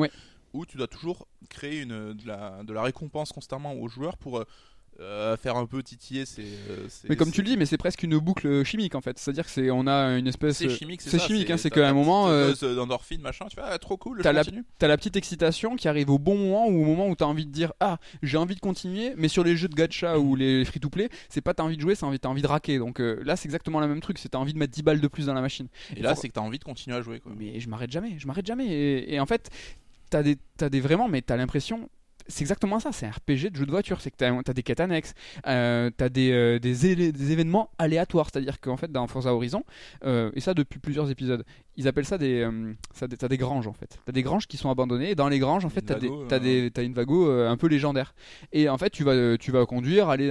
où 0.54 0.66
tu 0.66 0.78
dois 0.78 0.88
toujours 0.88 1.28
créer 1.50 1.82
une, 1.82 2.14
de, 2.14 2.28
la, 2.28 2.64
de 2.64 2.74
la 2.74 2.84
récompense 2.84 3.32
constamment 3.32 3.74
aux 3.74 3.88
joueurs 3.88 4.18
pour 4.18 4.38
euh, 4.40 4.46
euh, 5.00 5.36
faire 5.38 5.58
un 5.58 5.66
peu 5.66 5.84
titiller 5.84 6.26
ces. 6.26 6.44
euh, 6.70 6.88
Mais 7.10 7.16
comme 7.16 7.32
tu 7.32 7.42
le 7.42 7.48
dis, 7.50 7.58
mais 7.58 7.66
c'est 7.66 7.78
presque 7.78 8.04
une 8.04 8.18
boucle 8.18 8.64
chimique 8.64 8.96
en 8.96 9.02
fait, 9.02 9.18
c'est-à-dire 9.20 9.46
que 9.46 9.52
c'est 9.52 9.70
on 9.70 9.88
a 9.88 10.18
une 10.18 10.28
espèce 10.28 10.58
c'est 10.58 10.70
chimique, 10.70 11.02
c'est 11.02 11.20
chimique, 11.20 11.50
hein, 11.50 11.58
c'est 11.58 11.70
qu'à 11.70 11.88
un 11.90 11.94
moment, 11.94 12.28
euh, 12.30 12.54
d'endorphine, 12.76 13.22
machin, 13.22 13.46
tu 13.50 13.56
fais 13.56 13.62
ah, 13.64 13.78
trop 13.78 13.98
cool, 13.98 14.22
t'as 14.24 14.32
la- 14.32 14.44
la 14.88 14.98
petite 14.98 15.16
excitation 15.18 15.76
qui 15.76 15.88
arrive 15.88 16.10
au 16.10 16.18
bon 16.20 16.38
moment 16.38 16.68
ou 16.68 16.82
au 16.82 16.86
moment 16.86 17.08
où 17.10 17.16
t'as 17.16 17.26
envie 17.26 17.46
de 17.46 17.52
dire 17.52 17.74
ah 17.80 17.98
j'ai 18.24 18.38
envie 18.38 18.56
de 18.56 18.60
continuer 18.62 19.14
mais 19.18 19.28
sur 19.28 19.44
les 19.44 19.58
jeux 19.58 19.68
de 19.68 19.76
gacha 19.76 20.18
ou 20.20 20.36
les 20.36 20.64
free 20.66 20.80
to 20.80 20.90
play 20.90 21.10
c'est 21.30 21.42
pas 21.42 21.54
t'as 21.54 21.64
envie 21.64 21.76
de 21.76 21.82
jouer 21.82 21.96
c'est 21.96 22.06
envie 22.06 22.20
t'as 22.20 22.30
envie 22.30 22.42
de 22.42 22.48
raquer 22.48 22.78
donc 22.78 23.00
là 23.00 23.36
c'est 23.36 23.46
exactement 23.48 23.80
le 23.80 23.88
même 23.88 24.00
truc 24.02 24.18
c'est 24.18 24.30
t'as 24.30 24.38
envie 24.38 24.54
de 24.54 24.58
mettre 24.60 24.74
10 24.74 24.84
balles 24.84 25.02
de 25.02 25.08
plus 25.08 25.26
dans 25.26 25.34
la 25.34 25.42
machine 25.42 25.68
Et 25.96 26.02
là, 26.02 26.16
c'est 26.16 26.28
que 26.30 26.34
t'as 26.34 26.42
envie 26.42 26.60
de 26.60 26.64
continuer 26.64 26.96
à 26.96 27.02
jouer. 27.02 27.20
Quoi. 27.20 27.34
mais 27.38 27.60
je 27.60 27.68
m'arrête 27.70 27.92
jamais 27.92 28.16
je 28.18 28.28
m'arrête 28.28 28.46
jamais 28.46 28.68
et, 28.68 29.14
et 29.16 29.20
en 29.20 29.26
fait 29.26 29.50
t'as 30.10 30.24
des 30.24 30.38
t'as 30.58 30.70
des 30.70 30.80
vraiment 30.80 31.08
mais 31.08 31.22
t'as 31.22 31.36
l'impression 31.36 31.90
c'est 32.28 32.42
exactement 32.42 32.80
ça, 32.80 32.92
c'est 32.92 33.06
un 33.06 33.12
RPG 33.12 33.52
de 33.52 33.56
jeu 33.56 33.66
de 33.66 33.72
voiture. 33.72 34.02
C'est 34.02 34.12
que 34.12 34.18
t'as 34.18 34.34
as 34.36 34.54
des 34.54 34.64
quêtes 34.64 34.80
annexes, 34.80 35.14
euh, 35.48 35.90
t'as 35.96 36.10
des, 36.10 36.32
euh, 36.32 36.60
des, 36.60 37.32
événements 37.32 37.72
aléatoires. 37.78 38.28
C'est-à-dire 38.32 38.60
qu'en 38.60 38.78
fait, 38.78 38.92
dans 38.92 39.06
Forza 39.08 39.34
Horizon, 39.34 39.64
euh, 40.04 40.32
et 40.34 40.40
ça 40.40 40.54
depuis 40.54 40.80
plusieurs 40.80 41.10
épisodes, 41.12 41.44
ils 41.78 41.88
appellent 41.88 42.06
ça 42.06 42.18
des. 42.18 42.42
euh, 42.42 42.74
ça, 42.94 43.08
des- 43.08 43.18
t'as 43.18 43.28
des 43.28 43.38
granges 43.38 43.68
en 43.68 43.74
fait. 43.74 44.00
T'as 44.06 44.12
des 44.12 44.24
granges 44.24 44.48
qui 44.48 44.58
sont 44.58 44.70
abandonnées. 44.70 45.12
Et 45.12 45.16
dans 45.16 45.30
les 45.30 45.40
granges, 45.40 45.66
en 45.66 45.70
fait, 45.70 45.82
Une 45.82 46.28
t'as 46.28 46.40
des- 46.40 46.72
t'as 46.72 46.84
une 46.84 46.94
vago 46.94 47.30
un 47.30 47.58
peu 47.58 47.68
légendaire. 47.68 48.16
Et 48.52 48.70
en 48.70 48.78
fait, 48.78 48.90
tu 48.90 49.04
vas, 49.04 49.38
tu 49.38 49.52
vas 49.52 49.66
conduire, 49.66 50.10
aller 50.10 50.30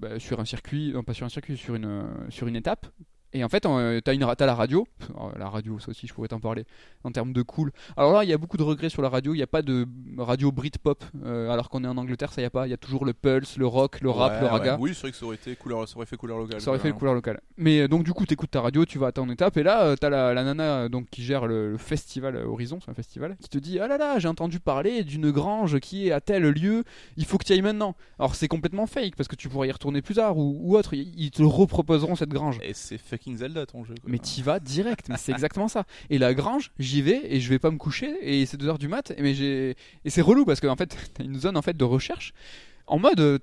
bah, 0.00 0.18
sur 0.18 0.40
un 0.40 0.44
circuit, 0.44 0.92
non 0.92 1.02
pas 1.02 1.14
sur 1.14 1.26
un 1.26 1.30
circuit, 1.30 1.56
sur 1.56 1.74
une, 1.74 2.04
sur 2.30 2.46
une 2.46 2.56
étape. 2.56 2.86
Et 3.34 3.44
en 3.44 3.48
fait, 3.48 3.64
euh, 3.64 4.00
t'as 4.00 4.14
une, 4.14 4.26
t'as 4.36 4.46
la 4.46 4.54
radio. 4.54 4.86
Alors, 5.14 5.32
la 5.38 5.48
radio, 5.48 5.78
ça 5.78 5.88
aussi, 5.90 6.06
je 6.06 6.12
pourrais 6.12 6.28
t'en 6.28 6.40
parler 6.40 6.64
en 7.04 7.10
termes 7.10 7.32
de 7.32 7.42
cool. 7.42 7.72
Alors 7.96 8.12
là, 8.12 8.24
il 8.24 8.30
y 8.30 8.32
a 8.32 8.38
beaucoup 8.38 8.56
de 8.56 8.62
regrets 8.62 8.90
sur 8.90 9.00
la 9.02 9.08
radio. 9.08 9.32
Il 9.34 9.38
n'y 9.38 9.42
a 9.42 9.46
pas 9.46 9.62
de 9.62 9.86
radio 10.18 10.52
Britpop, 10.52 11.02
euh, 11.24 11.50
alors 11.50 11.70
qu'on 11.70 11.82
est 11.84 11.88
en 11.88 11.96
Angleterre, 11.96 12.32
ça 12.32 12.42
y 12.42 12.44
a 12.44 12.50
pas. 12.50 12.66
Il 12.66 12.70
y 12.70 12.74
a 12.74 12.76
toujours 12.76 13.04
le 13.04 13.14
pulse, 13.14 13.56
le 13.56 13.66
rock, 13.66 14.00
le 14.00 14.10
rap, 14.10 14.32
Ouais, 14.32 14.40
le 14.40 14.46
raga. 14.46 14.74
ouais. 14.74 14.80
Oui, 14.80 14.90
c'est 14.94 15.02
vrai 15.02 15.10
que 15.12 15.16
ça 15.16 15.24
aurait, 15.26 15.36
été 15.36 15.56
couleur, 15.56 15.88
ça 15.88 15.96
aurait 15.96 16.06
fait 16.06 16.16
couleur 16.16 16.38
locale. 16.38 16.60
Ça 16.60 16.70
aurait 16.70 16.78
fait 16.78 16.88
le 16.88 16.94
couleur 16.94 17.14
locale. 17.14 17.40
Mais 17.56 17.80
euh, 17.80 17.88
donc 17.88 18.04
du 18.04 18.12
coup, 18.12 18.26
t'écoutes 18.26 18.50
ta 18.50 18.60
radio, 18.60 18.84
tu 18.84 18.98
vas 18.98 19.08
à 19.08 19.12
ton 19.12 19.28
étape, 19.30 19.56
et 19.56 19.62
là, 19.62 19.84
euh, 19.84 19.96
t'as 19.96 20.10
la, 20.10 20.34
la 20.34 20.44
nana 20.44 20.88
donc 20.88 21.08
qui 21.10 21.22
gère 21.22 21.46
le, 21.46 21.70
le 21.72 21.78
festival 21.78 22.36
Horizon, 22.36 22.80
c'est 22.84 22.90
un 22.90 22.94
festival, 22.94 23.36
qui 23.40 23.48
te 23.48 23.58
dit 23.58 23.78
ah 23.78 23.88
là 23.88 23.96
là, 23.96 24.18
j'ai 24.18 24.28
entendu 24.28 24.60
parler 24.60 25.04
d'une 25.04 25.30
grange 25.30 25.78
qui 25.80 26.08
est 26.08 26.12
à 26.12 26.20
tel 26.20 26.42
lieu, 26.42 26.84
il 27.16 27.24
faut 27.24 27.38
que 27.38 27.44
tu 27.44 27.52
ailles 27.52 27.62
maintenant. 27.62 27.94
Alors 28.18 28.34
c'est 28.34 28.48
complètement 28.48 28.86
fake 28.86 29.16
parce 29.16 29.28
que 29.28 29.36
tu 29.36 29.48
pourrais 29.48 29.68
y 29.68 29.72
retourner 29.72 30.02
plus 30.02 30.16
tard 30.16 30.36
ou, 30.36 30.58
ou 30.60 30.76
autre. 30.76 30.94
Ils 30.94 31.12
ils 31.16 31.30
te 31.30 31.42
reproposeront 31.42 32.16
cette 32.16 32.30
grange. 32.30 32.58
Et 32.62 32.74
c'est 32.74 32.98
fucking 33.22 33.36
Zelda 33.38 33.66
ton 33.66 33.84
jeu. 33.84 33.94
quoi. 34.00 34.10
Mais 34.10 34.18
t'y 34.18 34.42
vas 34.42 34.60
direct, 34.60 35.08
mais 35.08 35.16
c'est 35.16 35.32
exactement 35.32 35.68
ça. 35.68 35.84
Et 36.10 36.18
la 36.18 36.34
grange, 36.34 36.72
j'y 36.78 37.02
vais 37.02 37.20
et 37.24 37.40
je 37.40 37.48
vais 37.48 37.58
pas 37.58 37.70
me 37.70 37.78
coucher 37.78 38.14
et 38.22 38.44
c'est 38.46 38.60
2h 38.60 38.78
du 38.78 38.88
mat, 38.88 39.12
mais 39.18 39.34
j'ai 39.34 39.76
et 40.04 40.10
c'est 40.10 40.22
relou 40.22 40.44
parce 40.44 40.60
qu'en 40.60 40.76
fait, 40.76 40.96
t'as 41.14 41.24
une 41.24 41.38
zone 41.38 41.56
en 41.56 41.62
fait 41.62 41.76
de 41.76 41.84
recherche 41.84 42.32
en 42.88 42.98
mode 42.98 43.20
euh, 43.20 43.38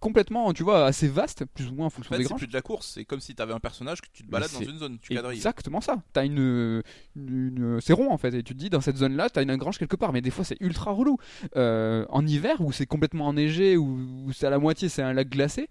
complètement, 0.00 0.52
tu 0.54 0.62
vois, 0.62 0.86
assez 0.86 1.06
vaste, 1.06 1.44
plus 1.54 1.68
ou 1.68 1.74
moins 1.74 1.84
en 1.84 1.86
En 1.88 1.90
fonction 1.90 2.10
fait, 2.12 2.16
des 2.16 2.24
c'est 2.24 2.28
granges. 2.28 2.40
plus 2.40 2.46
de 2.48 2.52
la 2.54 2.62
course, 2.62 2.92
c'est 2.94 3.04
comme 3.04 3.20
si 3.20 3.34
t'avais 3.34 3.52
un 3.52 3.60
personnage 3.60 4.00
que 4.00 4.06
tu 4.10 4.24
te 4.24 4.30
balades 4.30 4.50
dans 4.52 4.60
une 4.62 4.78
zone, 4.78 4.98
tu 5.00 5.14
quadrilles. 5.14 5.36
Exactement 5.36 5.82
ça. 5.82 6.02
T'as 6.14 6.24
une, 6.24 6.82
une, 7.14 7.52
une- 7.56 7.80
c'est 7.82 7.92
rond 7.92 8.10
en 8.10 8.16
fait, 8.16 8.32
et 8.34 8.42
tu 8.42 8.54
te 8.54 8.58
dis 8.58 8.70
dans 8.70 8.80
cette 8.80 8.96
zone-là, 8.96 9.28
t'as 9.28 9.42
une 9.42 9.54
grange 9.56 9.78
quelque 9.78 9.96
part, 9.96 10.12
mais 10.14 10.22
des 10.22 10.30
fois 10.30 10.44
c'est 10.44 10.56
ultra 10.60 10.92
relou. 10.92 11.18
Euh, 11.56 12.06
en 12.08 12.26
hiver 12.26 12.60
où 12.62 12.72
c'est 12.72 12.86
complètement 12.86 13.26
enneigé, 13.28 13.76
où, 13.76 13.98
où 14.26 14.32
c'est 14.32 14.46
à 14.46 14.50
la 14.50 14.58
moitié 14.58 14.88
c'est 14.88 15.02
un 15.02 15.12
lac 15.12 15.28
glacé, 15.28 15.68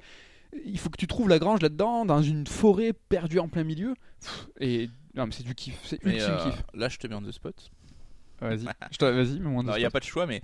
il 0.65 0.79
faut 0.79 0.89
que 0.89 0.97
tu 0.97 1.07
trouves 1.07 1.29
la 1.29 1.39
grange 1.39 1.61
là-dedans, 1.61 2.05
dans 2.05 2.21
une 2.21 2.47
forêt 2.47 2.93
perdue 2.93 3.39
en 3.39 3.47
plein 3.47 3.63
milieu. 3.63 3.93
Pff, 4.21 4.47
Et 4.59 4.89
non 5.15 5.25
mais 5.27 5.31
c'est 5.31 5.43
du 5.43 5.55
kiff, 5.55 5.79
c'est 5.83 6.03
ultime 6.03 6.21
euh, 6.29 6.49
kiff. 6.51 6.63
là, 6.73 6.89
je 6.89 6.97
te 6.97 7.07
mets 7.07 7.15
en 7.15 7.21
deux 7.21 7.31
spots. 7.31 7.51
Vas-y, 8.41 8.65
Je 8.91 8.97
te- 8.97 9.05
vas-y, 9.05 9.39
mets-moi 9.39 9.59
en 9.61 9.63
Non, 9.63 9.71
deux 9.73 9.77
il 9.77 9.81
n'y 9.81 9.85
a 9.85 9.91
pas 9.91 9.99
de 9.99 10.05
choix, 10.05 10.25
mais 10.25 10.41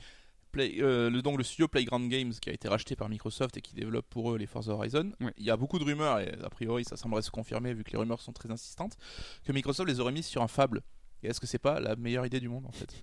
Play- 0.51 0.77
euh, 0.79 1.09
le, 1.09 1.21
donc 1.21 1.37
le 1.37 1.43
studio 1.43 1.67
Playground 1.67 2.09
Games 2.09 2.31
qui 2.33 2.49
a 2.49 2.53
été 2.53 2.67
racheté 2.69 2.95
par 2.95 3.09
Microsoft 3.09 3.57
et 3.57 3.61
qui 3.61 3.73
développe 3.75 4.05
pour 4.09 4.31
eux 4.33 4.37
les 4.37 4.45
Forza 4.47 4.71
Horizon, 4.73 5.11
il 5.37 5.43
y 5.45 5.49
a 5.49 5.57
beaucoup 5.57 5.79
de 5.79 5.83
rumeurs, 5.83 6.19
et 6.19 6.33
a 6.43 6.49
priori 6.49 6.85
ça 6.85 6.95
semblerait 6.97 7.21
se 7.23 7.31
confirmer 7.31 7.73
vu 7.73 7.83
que 7.83 7.91
les 7.91 7.97
rumeurs 7.97 8.21
sont 8.21 8.31
très 8.31 8.49
insistantes, 8.51 8.95
que 9.43 9.51
Microsoft 9.51 9.89
les 9.89 9.99
aurait 9.99 10.13
mis 10.13 10.23
sur 10.23 10.41
un 10.41 10.47
Fable. 10.47 10.81
Et 11.25 11.29
est-ce 11.29 11.39
que 11.39 11.47
c'est 11.47 11.57
pas 11.59 11.79
la 11.79 11.95
meilleure 11.95 12.25
idée 12.25 12.39
du 12.39 12.47
monde 12.49 12.65
en 12.67 12.71
fait 12.71 12.93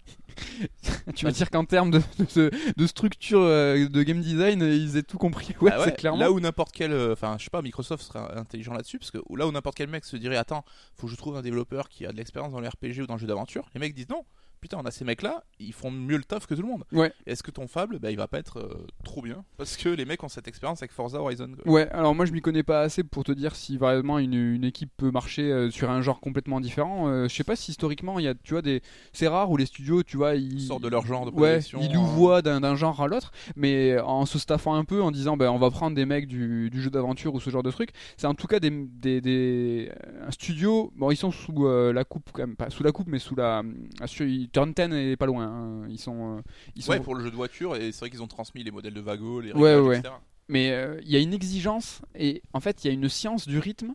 Tu 1.15 1.27
veux 1.27 1.33
dire 1.33 1.51
qu'en 1.51 1.65
termes 1.65 1.91
de, 1.91 2.01
de, 2.37 2.51
de 2.77 2.87
structure 2.87 3.41
euh, 3.41 3.89
de 3.89 4.03
game 4.03 4.21
design, 4.21 4.63
ils 4.63 4.97
aient 4.97 5.03
tout 5.03 5.19
compris 5.19 5.55
Ouais, 5.61 5.71
Ah 5.75 5.79
ouais, 5.81 5.85
c'est 5.87 5.97
clairement. 5.97 6.19
Là 6.21 6.31
où 6.31 6.41
n'importe 6.41 6.73
quel. 6.73 6.93
euh, 6.93 7.13
Enfin, 7.13 7.37
je 7.39 7.45
sais 7.45 7.51
pas, 7.51 7.63
Microsoft 7.63 8.05
serait 8.05 8.21
intelligent 8.37 8.73
là-dessus, 8.73 8.99
parce 8.99 9.11
que 9.11 9.19
là 9.37 9.47
où 9.47 9.53
n'importe 9.53 9.77
quel 9.77 9.89
mec 9.89 10.05
se 10.05 10.17
dirait 10.17 10.37
Attends, 10.37 10.65
faut 10.95 11.07
que 11.07 11.13
je 11.13 11.17
trouve 11.17 11.37
un 11.37 11.43
développeur 11.43 11.89
qui 11.89 12.07
a 12.07 12.13
de 12.13 12.17
l'expérience 12.17 12.53
dans 12.53 12.61
le 12.61 12.69
RPG 12.69 13.03
ou 13.03 13.07
dans 13.07 13.15
le 13.15 13.21
jeu 13.21 13.27
d'aventure, 13.27 13.69
les 13.75 13.81
mecs 13.81 13.95
disent 13.95 14.09
Non, 14.09 14.25
putain, 14.63 14.79
on 14.81 14.87
a 14.87 14.91
ces 14.91 15.05
mecs-là, 15.05 15.45
ils 15.59 15.73
font 15.75 15.91
mieux 15.91 16.17
le 16.17 16.25
taf 16.25 16.47
que 16.47 16.55
tout 16.55 16.63
le 16.63 16.69
monde. 16.69 16.85
Ouais. 16.93 17.13
Est-ce 17.27 17.43
que 17.43 17.51
ton 17.51 17.67
Fable, 17.67 17.99
bah, 17.99 18.11
il 18.11 18.17
va 18.17 18.29
pas 18.29 18.39
être 18.39 18.59
euh, 18.61 18.87
trop 19.05 19.21
bien 19.21 19.45
Parce 19.59 19.77
que 19.77 19.89
les 19.91 20.05
mecs 20.07 20.23
ont 20.23 20.29
cette 20.29 20.49
expérience 20.49 20.81
avec 20.83 20.93
Forza 20.93 21.21
Horizon. 21.21 21.51
quoi. 21.63 21.71
Ouais, 21.73 21.89
alors 21.91 22.15
moi 22.15 22.25
je 22.25 22.33
m'y 22.33 22.41
connais 22.41 22.63
pas 22.63 22.81
assez 22.83 23.03
pour 23.05 23.25
te 23.25 23.33
dire 23.33 23.55
si 23.57 23.77
vraiment 23.77 24.19
une, 24.19 24.35
une 24.35 24.65
équipe 24.65 24.91
peut 24.97 25.11
marcher 25.11 25.51
euh, 25.51 25.71
sur 25.71 25.91
un 25.91 26.01
genre 26.01 26.21
complètement 26.21 26.61
différent. 26.61 27.09
Euh, 27.09 27.29
je 27.29 27.35
sais 27.35 27.45
pas 27.45 27.57
si 27.57 27.73
historiquement 27.73 28.19
il 28.19 28.25
y 28.25 28.29
a, 28.29 28.35
tu 28.35 28.55
vois, 28.55 28.63
des, 28.63 28.81
c'est 29.13 29.29
rare 29.29 29.51
où 29.51 29.57
les 29.57 29.67
studios, 29.67 30.03
tu 30.05 30.17
vois, 30.17 30.37
ils 30.37 30.61
sortent 30.63 30.83
de 30.85 30.89
leur 30.89 31.05
genre 31.05 31.27
de 31.27 31.31
Ouais, 31.33 31.59
prédilection, 31.59 31.81
ils 31.83 31.91
hein. 31.91 31.95
louvoient 31.95 32.43
d'un 32.43 32.75
genre 32.77 33.01
à 33.03 33.09
l'autre, 33.09 33.33
mais 33.57 33.99
en 34.01 34.25
se 34.27 34.39
staffant 34.39 34.75
un 34.75 34.85
peu, 34.85 35.03
en 35.03 35.11
disant 35.11 35.37
ben 35.37 35.51
on 35.51 35.59
va 35.59 35.71
prendre 35.71 35.97
des 35.97 36.07
mecs 36.07 36.27
du, 36.29 36.71
du 36.71 36.81
jeu 36.81 36.91
d'aventure 36.91 37.35
ou 37.35 37.41
ce 37.41 37.51
genre 37.51 37.63
de 37.65 37.71
truc. 37.73 37.91
C'est 38.17 38.27
en 38.29 38.35
tout 38.35 38.47
cas 38.47 38.61
des, 38.61 38.71
des, 38.71 39.21
des- 39.21 39.91
un 40.27 40.31
studio. 40.31 40.93
Bon, 40.97 41.11
ils 41.11 41.17
sont 41.17 41.31
sous 41.33 41.67
euh, 41.67 41.93
la 41.93 42.05
coupe 42.05 42.31
quand 42.33 42.43
même, 42.43 42.55
pas 42.57 42.71
sous 42.71 42.83
la 42.83 42.93
coupe, 42.93 43.09
mais 43.09 43.19
sous 43.19 43.35
la. 43.35 43.63
sur- 44.07 44.27
Turn 44.53 44.73
10 44.73 44.83
est 44.95 45.17
pas 45.17 45.27
loin. 45.27 45.47
hein. 45.47 45.87
Ils 45.89 45.99
sont. 45.99 46.39
euh, 46.39 46.43
ils 46.77 46.83
sont 46.83 46.93
Ouais, 46.93 47.01
pour 47.01 47.15
le 47.15 47.25
jeu 47.25 47.31
de 47.31 47.37
voiture, 47.37 47.77
et 47.77 47.93
c'est 47.93 48.01
vrai 48.01 48.11
qu'ils 48.11 48.23
ont 48.23 48.27
transmis 48.29 48.63
les 48.65 48.71
modèles 48.71 48.95
de 48.95 49.01
Vago, 49.01 49.41
les 49.41 49.53
Ouais, 49.53 49.75
réglages, 49.75 49.87
ouais. 49.89 49.99
etc. 49.99 50.15
Mais 50.49 50.73
euh, 50.73 51.01
il 51.05 51.11
y 51.11 51.17
a 51.17 51.21
une 51.21 51.33
exigence 51.33 52.03
et 52.17 52.43
en 52.53 52.59
fait 52.61 52.85
il 52.85 52.89
y 52.89 52.91
a 52.91 52.93
une 52.93 53.09
science 53.09 53.47
du 53.47 53.59
rythme 53.61 53.95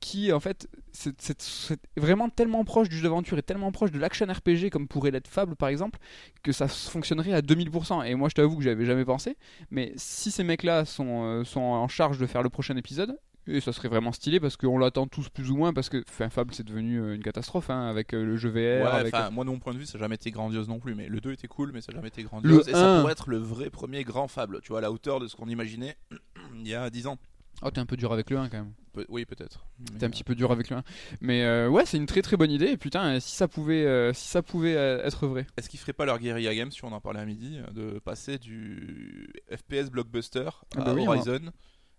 qui 0.00 0.32
en 0.32 0.38
fait 0.38 0.68
c'est 0.92 1.20
c'est- 1.20 1.42
c'est 1.42 1.80
vraiment 1.96 2.28
tellement 2.30 2.64
proche 2.64 2.88
du 2.88 2.96
jeu 2.96 3.02
d'aventure 3.02 3.36
et 3.36 3.42
tellement 3.42 3.72
proche 3.72 3.90
de 3.90 3.98
l'action 3.98 4.24
RPG 4.26 4.70
comme 4.70 4.86
pourrait 4.86 5.10
l'être 5.10 5.26
Fable 5.28 5.56
par 5.56 5.68
exemple 5.68 5.98
que 6.44 6.52
ça 6.52 6.66
s- 6.66 6.88
fonctionnerait 6.88 7.32
à 7.32 7.42
2000%. 7.42 8.04
Et 8.04 8.14
moi 8.14 8.28
je 8.28 8.34
t'avoue 8.34 8.56
que 8.56 8.62
j'avais 8.62 8.86
jamais 8.86 9.04
pensé, 9.04 9.36
mais 9.70 9.92
si 9.96 10.30
ces 10.30 10.44
mecs 10.44 10.62
là 10.62 10.84
sont, 10.84 11.24
euh, 11.24 11.44
sont 11.44 11.60
en 11.60 11.88
charge 11.88 12.18
de 12.18 12.26
faire 12.26 12.44
le 12.44 12.48
prochain 12.48 12.76
épisode, 12.76 13.18
et 13.48 13.60
ça 13.60 13.72
serait 13.72 13.88
vraiment 13.88 14.12
stylé 14.12 14.40
parce 14.40 14.56
qu'on 14.56 14.78
l'attend 14.78 15.06
tous 15.06 15.28
plus 15.28 15.50
ou 15.50 15.56
moins 15.56 15.72
parce 15.72 15.88
que 15.88 16.04
enfin, 16.08 16.28
Fable 16.28 16.54
c'est 16.54 16.66
devenu 16.66 17.00
euh, 17.00 17.14
une 17.14 17.22
catastrophe 17.22 17.70
hein, 17.70 17.88
avec 17.88 18.14
euh, 18.14 18.24
le 18.24 18.36
jeu 18.36 18.50
VR. 18.50 18.84
Ouais, 18.84 18.86
avec... 18.86 19.14
enfin, 19.14 19.30
moi 19.30 19.44
de 19.44 19.50
mon 19.50 19.58
point 19.58 19.72
de 19.74 19.78
vue, 19.78 19.86
ça 19.86 19.98
n'a 19.98 20.04
jamais 20.04 20.16
été 20.16 20.30
grandiose 20.30 20.68
non 20.68 20.78
plus, 20.78 20.94
mais 20.94 21.08
le 21.08 21.20
2 21.20 21.32
était 21.32 21.48
cool, 21.48 21.72
mais 21.72 21.80
ça 21.80 21.92
n'a 21.92 21.98
jamais 21.98 22.08
été 22.08 22.22
grandiose. 22.22 22.66
Le 22.66 22.70
et 22.70 22.72
ça 22.72 22.96
1. 22.96 23.00
pourrait 23.00 23.12
être 23.12 23.30
le 23.30 23.38
vrai 23.38 23.70
premier 23.70 24.04
grand 24.04 24.28
Fable, 24.28 24.60
tu 24.62 24.68
vois, 24.68 24.78
à 24.78 24.82
la 24.82 24.92
hauteur 24.92 25.20
de 25.20 25.26
ce 25.28 25.36
qu'on 25.36 25.48
imaginait 25.48 25.96
il 26.54 26.68
y 26.68 26.74
a 26.74 26.90
10 26.90 27.06
ans. 27.06 27.18
Oh 27.62 27.70
t'es 27.70 27.80
un 27.80 27.86
peu 27.86 27.96
dur 27.96 28.12
avec 28.12 28.30
le 28.30 28.38
1 28.38 28.48
quand 28.50 28.58
même. 28.58 28.72
Pe- 28.92 29.06
oui, 29.08 29.24
peut-être. 29.24 29.66
T'es 29.98 30.06
un 30.06 30.10
petit 30.10 30.22
peu 30.22 30.34
dur 30.36 30.52
avec 30.52 30.70
le 30.70 30.76
1. 30.76 30.82
Mais 31.20 31.42
euh, 31.42 31.68
ouais, 31.68 31.84
c'est 31.86 31.96
une 31.96 32.06
très 32.06 32.22
très 32.22 32.36
bonne 32.36 32.52
idée. 32.52 32.66
Et 32.66 32.76
putain, 32.76 33.14
euh, 33.16 33.20
si 33.20 33.34
ça 33.34 33.48
pouvait, 33.48 33.84
euh, 33.84 34.12
si 34.12 34.28
ça 34.28 34.42
pouvait 34.42 34.76
euh, 34.76 35.04
être 35.04 35.26
vrai. 35.26 35.44
Est-ce 35.56 35.68
qu'ils 35.68 35.80
feraient 35.80 35.92
pas 35.92 36.04
leur 36.04 36.18
guérilla 36.20 36.54
games, 36.54 36.70
si 36.70 36.84
on 36.84 36.92
en 36.92 37.00
parlait 37.00 37.20
à 37.20 37.24
midi, 37.24 37.58
euh, 37.58 37.70
de 37.72 37.98
passer 37.98 38.38
du 38.38 39.32
FPS 39.50 39.90
blockbuster 39.90 40.48
Ah 40.76 40.82
à 40.82 40.84
bah 40.84 40.94
oui, 40.94 41.06
Horizon 41.06 41.50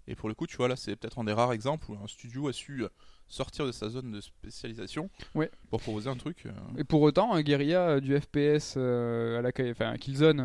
Et 0.10 0.16
pour 0.16 0.28
le 0.28 0.36
coup, 0.36 0.48
tu 0.48 0.58
vois, 0.58 0.68
là, 0.68 0.76
c'est 0.76 0.96
peut-être 0.96 1.20
un 1.20 1.24
des 1.24 1.34
rares 1.34 1.54
exemples 1.54 1.92
où 1.92 1.96
un 2.04 2.08
studio 2.08 2.48
a 2.48 2.54
su 2.54 2.84
euh, 2.84 2.90
sortir 3.28 3.66
de 3.68 3.72
sa 3.72 3.90
zone 3.90 4.12
de 4.12 4.22
spécialisation 4.22 5.10
Ouais. 5.36 5.52
pour 5.70 5.80
proposer 5.82 6.10
un 6.10 6.16
truc. 6.18 6.44
euh, 6.48 6.52
Et 6.78 6.84
pour 6.84 7.02
autant, 7.04 7.34
un 7.34 7.42
guérilla 7.42 7.82
euh, 7.90 8.00
du 8.00 8.20
FPS 8.20 8.76
à 8.76 9.42
la, 9.42 9.52
enfin, 9.72 9.96
Killzone 9.98 10.40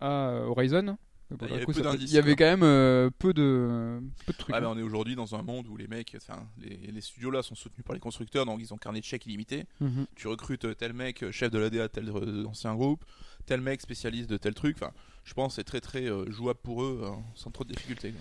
à 0.00 0.42
Horizon. 0.46 0.96
Il 1.40 1.48
y 1.48 1.52
avait 1.54 1.64
coup, 1.64 1.72
peu 1.72 1.82
ça- 1.82 1.90
d'indices, 1.92 2.10
il 2.10 2.14
y 2.14 2.18
avait 2.18 2.36
quoi. 2.36 2.44
quand 2.46 2.50
même 2.52 2.62
euh, 2.62 3.08
peu 3.18 3.32
de 3.32 4.00
peu 4.26 4.32
de 4.34 4.36
trucs. 4.38 4.54
Mais 4.54 4.60
hein. 4.62 4.68
on 4.70 4.76
est 4.78 4.82
aujourd'hui 4.82 5.16
dans 5.16 5.34
un 5.34 5.40
monde 5.42 5.66
où 5.66 5.78
les 5.78 5.88
mecs, 5.88 6.14
enfin, 6.14 6.46
les, 6.58 6.76
les 6.76 7.00
studios 7.00 7.30
là 7.30 7.42
sont 7.42 7.54
soutenus 7.54 7.84
par 7.86 7.94
les 7.94 8.00
constructeurs, 8.00 8.44
donc 8.44 8.60
ils 8.60 8.74
ont 8.74 8.76
carnet 8.76 9.00
de 9.00 9.04
chèques 9.06 9.24
illimité. 9.24 9.64
Mhm. 9.80 10.06
Tu 10.14 10.28
recrutes 10.28 10.76
tel 10.76 10.92
mec, 10.92 11.24
chef 11.30 11.50
de 11.50 11.58
l'ADA, 11.58 11.88
tel 11.88 12.12
ancien 12.46 12.74
groupe, 12.74 13.02
tel 13.46 13.62
mec 13.62 13.80
spécialiste 13.80 14.28
de 14.28 14.36
tel 14.36 14.52
truc. 14.52 14.76
Enfin, 14.78 14.92
je 15.24 15.32
pense 15.32 15.52
que 15.52 15.56
c'est 15.56 15.64
très 15.64 15.80
très 15.80 16.04
euh, 16.04 16.30
jouable 16.30 16.60
pour 16.62 16.82
eux, 16.84 17.00
hein, 17.06 17.22
sans 17.34 17.50
trop 17.50 17.64
de 17.64 17.72
difficultés. 17.72 18.12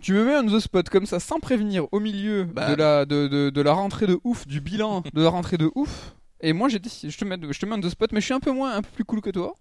Tu 0.00 0.12
me 0.12 0.24
mets 0.24 0.36
on 0.36 0.46
the 0.46 0.60
spot 0.60 0.88
comme 0.88 1.06
ça 1.06 1.18
sans 1.20 1.40
prévenir 1.40 1.86
au 1.92 2.00
milieu 2.00 2.44
Bah. 2.44 2.70
de 2.70 2.74
la 2.76 3.04
de, 3.04 3.26
de, 3.26 3.50
de 3.50 3.60
la 3.60 3.72
rentrée 3.72 4.06
de 4.06 4.18
ouf, 4.24 4.46
du 4.46 4.60
bilan 4.60 5.02
de 5.12 5.22
la 5.22 5.28
rentrée 5.30 5.58
de 5.58 5.70
ouf. 5.74 6.14
Et 6.40 6.52
moi 6.52 6.68
j'ai 6.68 6.78
décidé, 6.78 7.10
je 7.10 7.18
te 7.18 7.24
mets 7.24 7.36
je 7.50 7.58
te 7.58 7.66
mets 7.66 7.74
on 7.74 7.80
the 7.80 7.88
spot, 7.88 8.12
mais 8.12 8.20
je 8.20 8.26
suis 8.26 8.34
un 8.34 8.40
peu 8.40 8.52
moins, 8.52 8.76
un 8.76 8.82
peu 8.82 8.90
plus 8.94 9.04
cool 9.04 9.20
que 9.20 9.30
toi. 9.30 9.54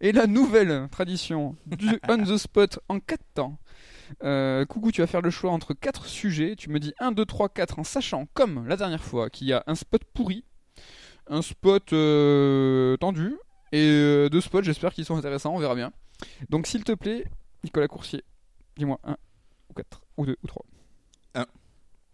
Et 0.00 0.12
la 0.12 0.26
nouvelle 0.26 0.88
tradition 0.90 1.56
du 1.66 1.88
on 2.08 2.18
the 2.18 2.36
spot 2.36 2.78
en 2.88 3.00
4 3.00 3.20
temps. 3.34 3.58
Euh, 4.22 4.64
coucou, 4.66 4.92
tu 4.92 5.00
vas 5.00 5.06
faire 5.06 5.22
le 5.22 5.30
choix 5.30 5.50
entre 5.50 5.74
4 5.74 6.06
sujets. 6.06 6.54
Tu 6.56 6.70
me 6.70 6.78
dis 6.78 6.92
1, 7.00 7.12
2, 7.12 7.24
3, 7.24 7.48
4 7.48 7.78
en 7.78 7.84
sachant, 7.84 8.26
comme 8.34 8.66
la 8.68 8.76
dernière 8.76 9.02
fois, 9.02 9.30
qu'il 9.30 9.46
y 9.48 9.52
a 9.52 9.64
un 9.66 9.74
spot 9.74 10.02
pourri, 10.14 10.44
un 11.28 11.42
spot 11.42 11.92
euh, 11.92 12.96
tendu 12.98 13.36
et 13.72 13.80
euh, 13.90 14.28
deux 14.28 14.40
spots, 14.40 14.62
j'espère 14.62 14.92
qu'ils 14.94 15.04
sont 15.06 15.16
intéressants, 15.16 15.54
on 15.54 15.58
verra 15.58 15.74
bien. 15.74 15.92
Donc 16.50 16.66
s'il 16.66 16.84
te 16.84 16.92
plaît, 16.92 17.24
Nicolas 17.64 17.88
Coursier, 17.88 18.22
dis-moi 18.76 19.00
1 19.04 19.16
ou 19.70 19.74
4 19.74 20.00
ou 20.16 20.26
2 20.26 20.36
ou 20.42 20.46
3. 20.46 20.64
Un. 21.34 21.46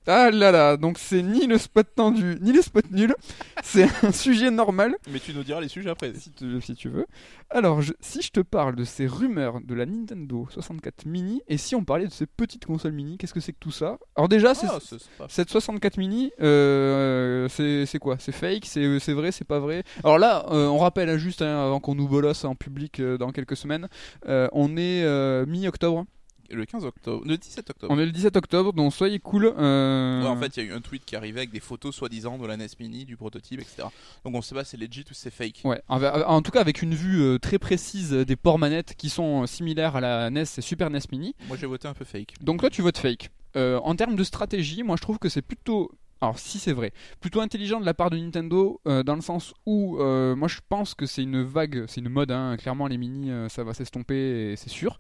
Ah 0.09 0.33
là 0.33 0.51
là, 0.51 0.77
donc 0.77 0.99
c'est 0.99 1.23
ni 1.23 1.47
le 1.47 1.59
spot 1.59 1.87
tendu 1.95 2.37
ni 2.41 2.53
le 2.53 2.61
spot 2.61 2.91
nul, 2.91 3.15
c'est 3.63 3.87
un 4.05 4.11
sujet 4.11 4.51
normal 4.51 4.97
Mais 5.09 5.21
tu 5.21 5.33
nous 5.33 5.45
diras 5.45 5.61
les 5.61 5.69
sujets 5.69 5.91
après. 5.91 6.13
si 6.15 6.33
tu, 6.33 6.61
si 6.61 6.75
tu 6.75 6.89
veux. 6.89 7.07
Alors, 7.51 7.83
je- 7.83 7.93
si 8.01 8.21
je 8.21 8.33
te 8.33 8.41
parle 8.41 8.75
de 8.75 8.83
ces 8.83 9.07
rumeurs 9.07 9.61
de 9.61 9.75
la 9.77 9.87
Nintendo 9.87 10.49
64 10.51 11.07
mini, 11.07 11.41
et 11.47 11.57
si 11.57 11.77
on 11.77 11.85
parlait 11.85 12.09
de 12.09 12.11
ces 12.13 12.27
petites 12.27 12.65
consoles 12.65 12.91
mini, 12.95 13.17
qu'est-ce 13.17 13.33
que 13.33 13.39
c'est 13.39 13.53
que 13.53 13.61
tout 13.61 13.71
ça? 13.71 13.97
Alors 14.17 14.29
déjà, 14.29 14.55
Ah, 14.61 14.79
c'est 14.81 14.97
cette 15.29 15.51
64 15.51 15.97
mini, 15.99 16.33
euh, 16.41 17.47
c'est 17.49 17.99
quoi? 18.01 18.17
C'est 18.19 18.33
fake? 18.33 18.65
C'est 18.67 18.99
c'est 18.99 19.13
vrai? 19.13 19.31
C'est 19.31 19.45
pas 19.47 19.61
vrai? 19.61 19.85
Alors 20.03 20.19
là, 20.19 20.47
euh, 20.51 20.67
on 20.67 20.79
rappelle 20.79 21.11
hein, 21.11 21.17
juste, 21.17 21.43
hein, 21.43 21.67
avant 21.67 21.79
qu'on 21.79 21.95
nous 21.95 22.09
bolosse 22.09 22.45
en 22.45 22.57
public 22.57 22.99
euh, 22.99 23.19
dans 23.19 23.31
quelques 23.31 23.57
semaines, 23.57 23.89
euh, 24.27 24.49
on 24.51 24.77
est 24.77 25.05
euh, 25.05 25.47
mi-octobre. 25.47 26.07
Le 26.51 26.65
15 26.65 26.85
octobre, 26.85 27.25
le 27.27 27.37
17 27.37 27.71
octobre. 27.71 27.93
On 27.95 27.99
est 27.99 28.07
le 28.07 28.13
17 28.13 28.37
octobre, 28.37 28.73
donc 28.73 28.93
soyez 28.93 29.19
cool. 29.19 29.53
euh, 29.57 30.23
Ouais, 30.23 30.29
en 30.29 30.37
fait, 30.37 30.57
il 30.57 30.65
y 30.65 30.67
a 30.67 30.71
eu 30.71 30.73
un 30.73 30.81
tweet 30.81 31.05
qui 31.05 31.17
arrivait 31.17 31.41
avec 31.41 31.51
des 31.51 31.61
photos 31.61 31.95
soi-disant 31.95 32.39
de 32.39 32.47
la 32.47 32.57
NES 32.57 32.67
Mini, 32.81 33.05
du 33.05 33.17
prototype, 33.17 33.61
etc. 33.61 33.89
Donc 34.25 34.35
on 34.35 34.43
sait 34.43 34.55
pas 34.55 34.65
si 34.65 34.73
c'est 34.73 34.77
legit 34.77 35.05
ou 35.11 35.15
si 35.15 35.21
c'est 35.23 35.31
fake. 35.31 35.63
Ouais, 35.65 35.81
en, 35.89 36.43
tout 36.43 36.51
cas 36.51 36.61
avec 36.61 36.83
une 36.83 36.95
vue 36.95 37.23
euh, 37.23 37.39
très 37.39 37.59
précise 37.59 38.13
des 38.13 38.37
ports 38.37 38.59
manettes 38.59 38.95
qui 38.97 39.09
sont 39.09 39.43
euh, 39.43 39.47
similaires 39.47 39.97
à 39.97 40.01
la 40.01 40.31
NES 40.31 40.43
et 40.43 40.61
Super 40.61 40.91
NES 40.91 41.01
Mini. 41.11 41.35
Moi 41.49 41.57
j'ai 41.57 41.67
voté 41.67 41.89
un 41.89 41.95
peu 41.95 42.05
fake. 42.05 42.35
Donc 42.41 42.61
toi 42.61 42.71
tu 42.71 42.83
votes 42.83 42.99
fake. 42.99 43.31
Euh, 43.57 43.79
en 43.81 43.95
termes 43.95 44.17
de 44.17 44.25
stratégie, 44.25 44.83
moi 44.83 44.97
je 44.97 45.03
trouve 45.03 45.19
que 45.19 45.29
c'est 45.29 45.43
plutôt... 45.43 45.91
Alors 46.21 46.39
si 46.39 46.61
c'est 46.61 46.73
vrai, 46.73 46.93
plutôt 47.21 47.41
intelligent 47.41 47.81
de 47.81 47.85
la 47.85 47.95
part 47.95 48.09
de 48.09 48.17
Nintendo 48.17 48.81
euh, 48.87 49.03
dans 49.03 49.17
le 49.17 49.21
sens 49.21 49.55
où 49.67 49.99
euh, 49.99 50.37
moi 50.37 50.47
je 50.47 50.61
pense 50.69 50.95
que 50.95 51.05
c'est 51.05 51.25
une 51.25 51.43
vague, 51.43 51.85
c'est 51.89 52.01
une 52.01 52.11
mode, 52.11 52.31
hein, 52.31 52.57
clairement 52.57 52.87
les 52.87 52.97
mini 52.97 53.33
euh, 53.33 53.49
ça 53.49 53.65
va 53.65 53.75
s'estomper 53.75 54.55
c'est 54.57 54.69
sûr. 54.71 54.99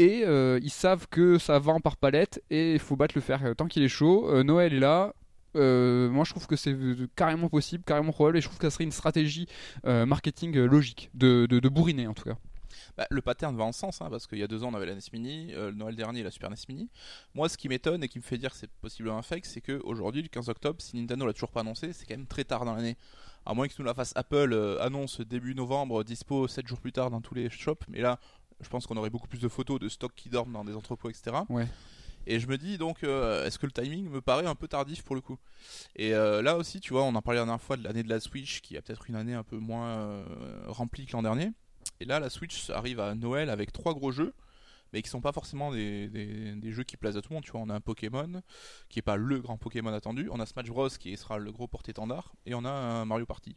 Et 0.00 0.24
euh, 0.24 0.58
ils 0.62 0.70
savent 0.70 1.08
que 1.10 1.36
ça 1.36 1.58
vend 1.58 1.78
par 1.78 1.98
palette 1.98 2.42
et 2.48 2.72
il 2.72 2.78
faut 2.78 2.96
battre 2.96 3.12
le 3.14 3.20
fer 3.20 3.44
euh, 3.44 3.52
tant 3.52 3.66
qu'il 3.66 3.82
est 3.82 3.88
chaud. 3.88 4.30
Euh, 4.30 4.42
Noël 4.42 4.72
est 4.72 4.80
là. 4.80 5.12
Moi 5.54 6.24
je 6.24 6.30
trouve 6.30 6.46
que 6.46 6.56
c'est 6.56 6.74
carrément 7.16 7.50
possible, 7.50 7.84
carrément 7.84 8.12
probable 8.12 8.38
et 8.38 8.40
je 8.40 8.46
trouve 8.46 8.58
que 8.58 8.66
ça 8.66 8.70
serait 8.70 8.84
une 8.84 8.92
stratégie 8.92 9.46
marketing 9.84 10.56
logique 10.56 11.10
de, 11.12 11.44
de, 11.44 11.68
bourriner 11.68 12.06
en 12.06 12.14
tout 12.14 12.24
cas. 12.24 12.36
Bah, 12.96 13.06
le 13.10 13.20
pattern 13.20 13.54
va 13.56 13.64
en 13.64 13.72
sens, 13.72 14.00
hein, 14.00 14.08
parce 14.10 14.26
qu'il 14.26 14.38
y 14.38 14.42
a 14.42 14.46
deux 14.46 14.64
ans 14.64 14.70
on 14.72 14.74
avait 14.74 14.86
la 14.86 14.94
NES 14.94 15.00
Mini, 15.12 15.52
le 15.52 15.72
Noël 15.72 15.96
dernier 15.96 16.22
la 16.22 16.30
Super 16.30 16.48
NES 16.50 16.56
Mini. 16.68 16.88
Moi 17.34 17.50
ce 17.50 17.58
qui 17.58 17.68
m'étonne 17.68 18.02
et 18.02 18.08
qui 18.08 18.20
me 18.20 18.22
fait 18.22 18.38
dire 18.38 18.52
que 18.52 18.56
c'est 18.56 18.70
possiblement 18.80 19.18
un 19.18 19.22
fake, 19.22 19.44
c'est 19.44 19.60
qu'aujourd'hui, 19.60 20.22
le 20.22 20.28
15 20.28 20.48
octobre, 20.48 20.80
si 20.80 20.96
Nintendo 20.96 21.26
l'a 21.26 21.34
toujours 21.34 21.50
pas 21.50 21.60
annoncé, 21.60 21.92
c'est 21.92 22.06
quand 22.06 22.16
même 22.16 22.26
très 22.26 22.44
tard 22.44 22.64
dans 22.64 22.74
l'année. 22.74 22.96
À 23.44 23.52
moins 23.52 23.66
que 23.66 23.74
nous 23.78 23.84
la 23.84 23.94
fasse 23.94 24.12
Apple, 24.16 24.78
annonce 24.80 25.20
début 25.20 25.54
novembre, 25.54 26.04
dispo 26.04 26.46
7 26.46 26.66
jours 26.66 26.80
plus 26.80 26.92
tard 26.92 27.10
dans 27.10 27.20
tous 27.20 27.34
les 27.34 27.50
shops, 27.50 27.84
mais 27.88 28.00
là 28.00 28.20
je 28.60 28.68
pense 28.68 28.86
qu'on 28.86 28.96
aurait 28.96 29.10
beaucoup 29.10 29.28
plus 29.28 29.40
de 29.40 29.48
photos 29.48 29.78
de 29.80 29.88
stocks 29.88 30.14
qui 30.14 30.28
dorment 30.28 30.52
dans 30.52 30.64
des 30.64 30.74
entrepôts, 30.74 31.10
etc. 31.10 31.36
Ouais. 31.48 31.66
Et 32.26 32.38
je 32.38 32.46
me 32.48 32.58
dis 32.58 32.76
donc, 32.76 33.02
euh, 33.02 33.46
est-ce 33.46 33.58
que 33.58 33.64
le 33.66 33.72
timing 33.72 34.08
me 34.10 34.20
paraît 34.20 34.46
un 34.46 34.54
peu 34.54 34.68
tardif 34.68 35.02
pour 35.02 35.14
le 35.14 35.22
coup? 35.22 35.38
Et 35.96 36.14
euh, 36.14 36.42
là 36.42 36.56
aussi, 36.58 36.78
tu 36.80 36.92
vois, 36.92 37.02
on 37.04 37.14
en 37.14 37.22
parlait 37.22 37.40
la 37.40 37.46
dernière 37.46 37.62
fois 37.62 37.76
de 37.78 37.82
l'année 37.84 38.02
de 38.02 38.10
la 38.10 38.20
Switch, 38.20 38.60
qui 38.60 38.76
a 38.76 38.82
peut-être 38.82 39.08
une 39.08 39.16
année 39.16 39.32
un 39.34 39.42
peu 39.42 39.56
moins 39.56 39.88
euh, 39.88 40.24
remplie 40.68 41.06
que 41.06 41.12
l'an 41.12 41.22
dernier. 41.22 41.50
Et 41.98 42.04
là, 42.04 42.20
la 42.20 42.28
Switch 42.28 42.68
arrive 42.70 43.00
à 43.00 43.14
Noël 43.14 43.48
avec 43.48 43.72
trois 43.72 43.94
gros 43.94 44.12
jeux, 44.12 44.34
mais 44.92 45.00
qui 45.00 45.08
sont 45.08 45.22
pas 45.22 45.32
forcément 45.32 45.72
des, 45.72 46.08
des- 46.08 46.54
des 46.56 46.72
jeux 46.72 46.82
qui 46.84 46.98
plaisent 46.98 47.16
à 47.16 47.22
tout 47.22 47.30
le 47.30 47.34
monde. 47.36 47.44
Tu 47.44 47.52
vois, 47.52 47.60
on 47.62 47.70
a 47.70 47.74
un 47.74 47.80
Pokémon 47.80 48.42
qui 48.90 48.98
est 48.98 49.02
pas 49.02 49.16
le 49.16 49.40
grand 49.40 49.56
Pokémon 49.56 49.92
attendu, 49.94 50.28
on 50.30 50.40
a 50.40 50.46
Smash 50.46 50.66
Bros 50.68 50.88
qui 50.90 51.16
sera 51.16 51.38
le 51.38 51.50
gros 51.52 51.68
porte-étendard, 51.68 52.34
et 52.44 52.54
on 52.54 52.66
a 52.66 52.70
un 52.70 53.06
Mario 53.06 53.24
Party. 53.24 53.56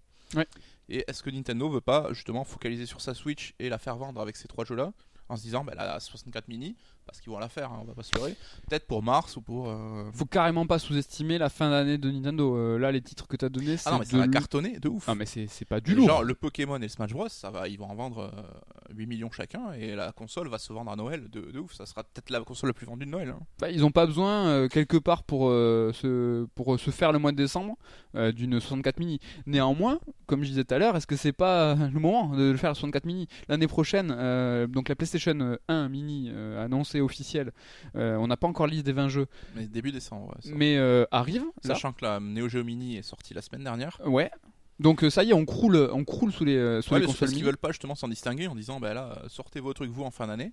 Et 0.89 1.03
est-ce 1.07 1.23
que 1.23 1.29
Nintendo 1.29 1.69
veut 1.69 1.81
pas 1.81 2.11
justement 2.11 2.43
focaliser 2.43 2.85
sur 2.85 3.01
sa 3.01 3.13
Switch 3.13 3.53
et 3.59 3.69
la 3.69 3.77
faire 3.77 3.97
vendre 3.97 4.21
avec 4.21 4.35
ces 4.35 4.47
trois 4.47 4.65
jeux-là? 4.65 4.93
En 5.29 5.35
se 5.37 5.41
disant, 5.43 5.63
bah, 5.63 5.73
la 5.75 5.99
64 5.99 6.47
mini, 6.47 6.75
parce 7.05 7.19
qu'ils 7.19 7.31
vont 7.31 7.39
la 7.39 7.49
faire, 7.49 7.71
hein, 7.71 7.79
on 7.81 7.85
va 7.85 7.93
pas 7.93 8.03
se 8.03 8.11
leurrer, 8.15 8.35
peut-être 8.69 8.87
pour 8.87 9.03
mars 9.03 9.35
ou 9.35 9.41
pour. 9.41 9.69
euh, 9.69 10.09
Faut 10.13 10.25
carrément 10.25 10.65
pas 10.65 10.79
sous-estimer 10.79 11.37
la 11.37 11.49
fin 11.49 11.69
d'année 11.69 11.97
de 11.97 12.09
Nintendo. 12.11 12.55
Euh, 12.55 12.77
là, 12.77 12.91
les 12.91 13.01
titres 13.01 13.27
que 13.27 13.35
t'as 13.35 13.49
donnés, 13.49 13.75
c'est 13.77 13.89
Ah 13.89 13.93
non, 13.93 13.99
mais 13.99 14.05
ça 14.05 14.17
va 14.17 14.27
cartonner 14.27 14.79
de 14.79 14.87
ouf. 14.89 15.05
Ah, 15.09 15.15
mais 15.15 15.25
c'est 15.25 15.65
pas 15.65 15.81
du 15.81 15.95
lourd. 15.95 16.07
Genre 16.07 16.23
le 16.23 16.33
Pokémon 16.35 16.77
et 16.77 16.79
le 16.79 16.87
Smash 16.87 17.11
Bros, 17.11 17.27
ça 17.29 17.49
va, 17.49 17.67
ils 17.67 17.77
vont 17.77 17.89
en 17.89 17.95
vendre 17.95 18.31
euh, 18.33 18.93
8 18.95 19.05
millions 19.07 19.31
chacun 19.31 19.73
et 19.73 19.95
la 19.95 20.11
console 20.13 20.47
va 20.47 20.59
se 20.59 20.71
vendre 20.71 20.91
à 20.91 20.95
Noël 20.95 21.29
de, 21.29 21.41
de 21.51 21.59
ouf. 21.59 21.73
Ça 21.73 21.85
sera 21.85 22.03
peut-être 22.03 22.29
la 22.29 22.39
console 22.41 22.69
la 22.69 22.73
plus 22.73 22.85
vendue 22.85 23.05
de 23.05 23.11
Noël. 23.11 23.29
hein. 23.29 23.39
Bah, 23.59 23.69
ils 23.69 23.83
ont 23.83 23.91
pas 23.91 24.05
besoin 24.05 24.47
euh, 24.47 24.67
quelque 24.69 24.97
part 24.97 25.23
pour 25.23 25.49
euh, 25.49 25.91
se 25.93 26.45
pour 26.55 26.79
se 26.79 26.91
faire 26.91 27.11
le 27.11 27.19
mois 27.19 27.31
de 27.31 27.37
décembre 27.37 27.75
d'une 28.35 28.59
64 28.59 28.99
mini. 28.99 29.19
Néanmoins, 29.47 29.99
comme 30.27 30.43
je 30.43 30.49
disais 30.49 30.63
tout 30.63 30.73
à 30.75 30.77
l'heure, 30.77 30.95
est-ce 30.95 31.07
que 31.07 31.15
c'est 31.15 31.31
pas 31.33 31.73
le 31.75 31.99
moment 31.99 32.35
de 32.35 32.51
le 32.51 32.57
faire 32.57 32.69
la 32.69 32.75
64 32.75 33.05
mini? 33.05 33.27
L'année 33.49 33.67
prochaine 33.67 34.09
Donc 34.67 34.87
la 34.89 34.95
PlayStation 34.95 35.22
1 35.31 35.89
mini 35.89 36.29
euh, 36.31 36.63
annoncée 36.63 37.01
officielle, 37.01 37.51
euh, 37.95 38.15
on 38.17 38.27
n'a 38.27 38.37
pas 38.37 38.47
encore 38.47 38.67
liste 38.67 38.85
des 38.85 38.91
20 38.93 39.09
jeux, 39.09 39.27
Mais 39.55 39.65
début 39.67 39.91
décembre. 39.91 40.27
ouais, 40.29 40.51
mais 40.55 40.77
euh, 40.77 41.05
arrive. 41.11 41.43
là. 41.63 41.73
Sachant 41.75 41.93
que 41.93 42.03
la 42.05 42.19
Neo 42.19 42.47
Geo 42.49 42.63
Mini 42.63 42.97
est 42.97 43.01
sortie 43.03 43.33
la 43.33 43.41
semaine 43.41 43.63
dernière. 43.63 43.99
Ouais. 44.05 44.29
Donc 44.79 45.03
euh, 45.03 45.09
ça 45.09 45.23
y 45.23 45.29
est, 45.29 45.33
on 45.33 45.45
croule, 45.45 45.77
on 45.93 46.03
croule 46.03 46.31
sous 46.31 46.45
les 46.45 46.55
euh, 46.57 46.81
sous 46.81 46.93
Ouais, 46.93 46.99
les 46.99 47.05
consoles 47.05 47.19
parce 47.19 47.33
qu'ils 47.33 47.45
veulent 47.45 47.57
pas 47.57 47.69
justement 47.69 47.95
s'en 47.95 48.07
distinguer 48.07 48.47
en 48.47 48.55
disant 48.55 48.79
bah 48.79 48.93
là 48.95 49.21
sortez 49.27 49.59
vos 49.59 49.71
trucs 49.73 49.91
vous 49.91 50.03
en 50.03 50.09
fin 50.11 50.25
d'année. 50.27 50.51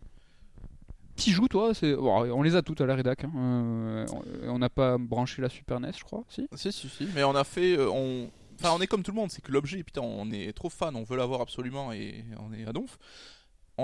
T'y 1.16 1.32
joues 1.32 1.48
toi 1.48 1.74
c'est... 1.74 1.94
bon, 1.94 2.30
On 2.32 2.42
les 2.42 2.54
a 2.56 2.62
toutes 2.62 2.80
à 2.80 2.86
la 2.86 2.94
rédac. 2.94 3.24
hein. 3.24 3.30
Euh, 3.34 4.06
on 4.44 4.58
n'a 4.58 4.68
pas 4.70 4.98
branché 4.98 5.42
la 5.42 5.48
Super 5.48 5.80
NES, 5.80 5.92
je 5.98 6.04
crois. 6.04 6.24
Si. 6.28 6.46
Si 6.54 6.70
si 6.72 6.88
si. 6.88 7.08
Mais 7.14 7.24
on 7.24 7.34
a 7.34 7.44
fait 7.44 7.76
euh, 7.76 7.90
on 7.90 8.30
Enfin, 8.62 8.74
on 8.76 8.80
est 8.82 8.86
comme 8.86 9.02
tout 9.02 9.10
le 9.12 9.16
monde, 9.16 9.30
c'est 9.30 9.40
que 9.40 9.50
l'objet, 9.52 9.82
putain, 9.82 10.02
on 10.02 10.30
est 10.32 10.52
trop 10.52 10.68
fan, 10.68 10.94
on 10.94 11.02
veut 11.02 11.16
l'avoir 11.16 11.40
absolument 11.40 11.92
et 11.94 12.26
on 12.38 12.52
est 12.52 12.66
à 12.68 12.74
donf. 12.74 12.98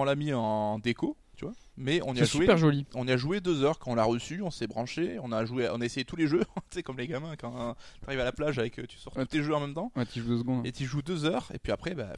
On 0.01 0.05
l'a 0.05 0.15
mis 0.15 0.33
en 0.33 0.79
déco, 0.79 1.17
tu 1.37 1.45
vois, 1.45 1.55
mais 1.77 2.01
on 2.05 2.13
y 2.15 2.19
C'est 2.19 2.23
a 2.23 2.27
joué. 2.27 2.41
super 2.43 2.57
joli. 2.59 2.87
On 2.95 3.07
y 3.07 3.11
a 3.13 3.17
joué 3.17 3.41
deux 3.41 3.63
heures 3.63 3.79
quand 3.79 3.91
on 3.93 3.95
l'a 3.95 4.05
reçu, 4.05 4.43
on 4.43 4.51
s'est 4.51 4.67
branché, 4.67 5.19
on 5.23 5.33
a 5.33 5.45
joué, 5.45 5.69
on 5.71 5.81
a 5.81 5.85
essayé 5.85 6.05
tous 6.05 6.17
les 6.17 6.27
jeux, 6.27 6.43
tu 6.57 6.63
sais 6.71 6.83
comme 6.83 6.99
les 6.99 7.07
gamins 7.07 7.35
quand 7.37 7.75
t'arrives 8.03 8.21
à 8.21 8.25
la 8.25 8.33
plage 8.33 8.59
avec 8.59 8.75
tu 8.89 8.99
sors 8.99 9.17
Ouais. 9.17 9.25
tous 9.25 9.31
tes 9.39 9.43
jeux 9.43 9.55
en 9.55 9.61
même 9.61 9.75
temps 9.75 9.93
Ouais, 9.97 10.07
t'y 10.07 10.21
joues 10.21 10.29
deux 10.29 10.39
secondes. 10.39 10.67
et 10.67 10.73
tu 10.73 10.85
joues 10.85 11.03
deux 11.03 11.25
heures 11.25 11.49
et 11.55 11.59
puis 11.59 11.73
après 11.73 11.95
bah 11.95 12.13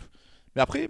mais 0.57 0.62
après 0.62 0.89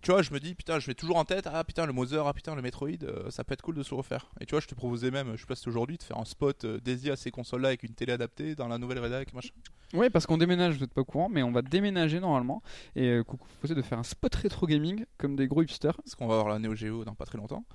tu 0.00 0.10
vois 0.10 0.22
je 0.22 0.32
me 0.32 0.40
dis 0.40 0.54
putain 0.54 0.78
je 0.78 0.86
vais 0.86 0.94
toujours 0.94 1.16
en 1.16 1.24
tête 1.24 1.46
ah 1.52 1.62
putain 1.64 1.86
le 1.86 1.92
Mother 1.92 2.26
ah 2.26 2.32
putain 2.32 2.54
le 2.54 2.62
Metroid 2.62 2.88
euh, 3.02 3.30
ça 3.30 3.44
peut 3.44 3.52
être 3.54 3.62
cool 3.62 3.74
de 3.74 3.82
se 3.82 3.94
refaire 3.94 4.30
et 4.40 4.46
tu 4.46 4.52
vois 4.52 4.60
je 4.60 4.66
te 4.66 4.74
proposais 4.74 5.10
même 5.10 5.32
je 5.36 5.40
sais 5.42 5.46
pas 5.46 5.54
si 5.56 5.68
aujourd'hui 5.68 5.98
de 5.98 6.02
faire 6.02 6.18
un 6.18 6.24
spot 6.24 6.64
euh, 6.64 6.80
dédié 6.80 7.10
à 7.12 7.16
ces 7.16 7.30
consoles 7.30 7.62
là 7.62 7.68
avec 7.68 7.82
une 7.82 7.94
télé 7.94 8.12
adaptée 8.12 8.54
dans 8.54 8.68
la 8.68 8.78
nouvelle 8.78 8.98
rédac 9.00 9.32
machin 9.34 9.50
Ouais, 9.94 10.08
parce 10.08 10.24
qu'on 10.24 10.38
déménage, 10.38 10.78
vous 10.78 10.84
êtes 10.84 10.94
pas 10.94 11.02
au 11.02 11.04
courant, 11.04 11.28
mais 11.28 11.42
on 11.42 11.52
va 11.52 11.60
déménager 11.60 12.18
normalement. 12.18 12.62
Et 12.96 13.08
euh, 13.10 13.22
coucou, 13.24 13.46
proposer 13.46 13.74
de 13.74 13.82
faire 13.82 13.98
un 13.98 14.02
spot 14.04 14.34
rétro 14.36 14.66
gaming 14.66 15.04
comme 15.18 15.36
des 15.36 15.46
gros 15.46 15.60
hipsters. 15.60 15.94
parce 15.98 16.14
qu'on 16.14 16.26
va 16.28 16.36
avoir 16.36 16.48
la 16.48 16.58
Neo 16.58 16.74
Geo 16.74 17.04
dans 17.04 17.14
pas 17.14 17.26
très 17.26 17.36
longtemps 17.36 17.66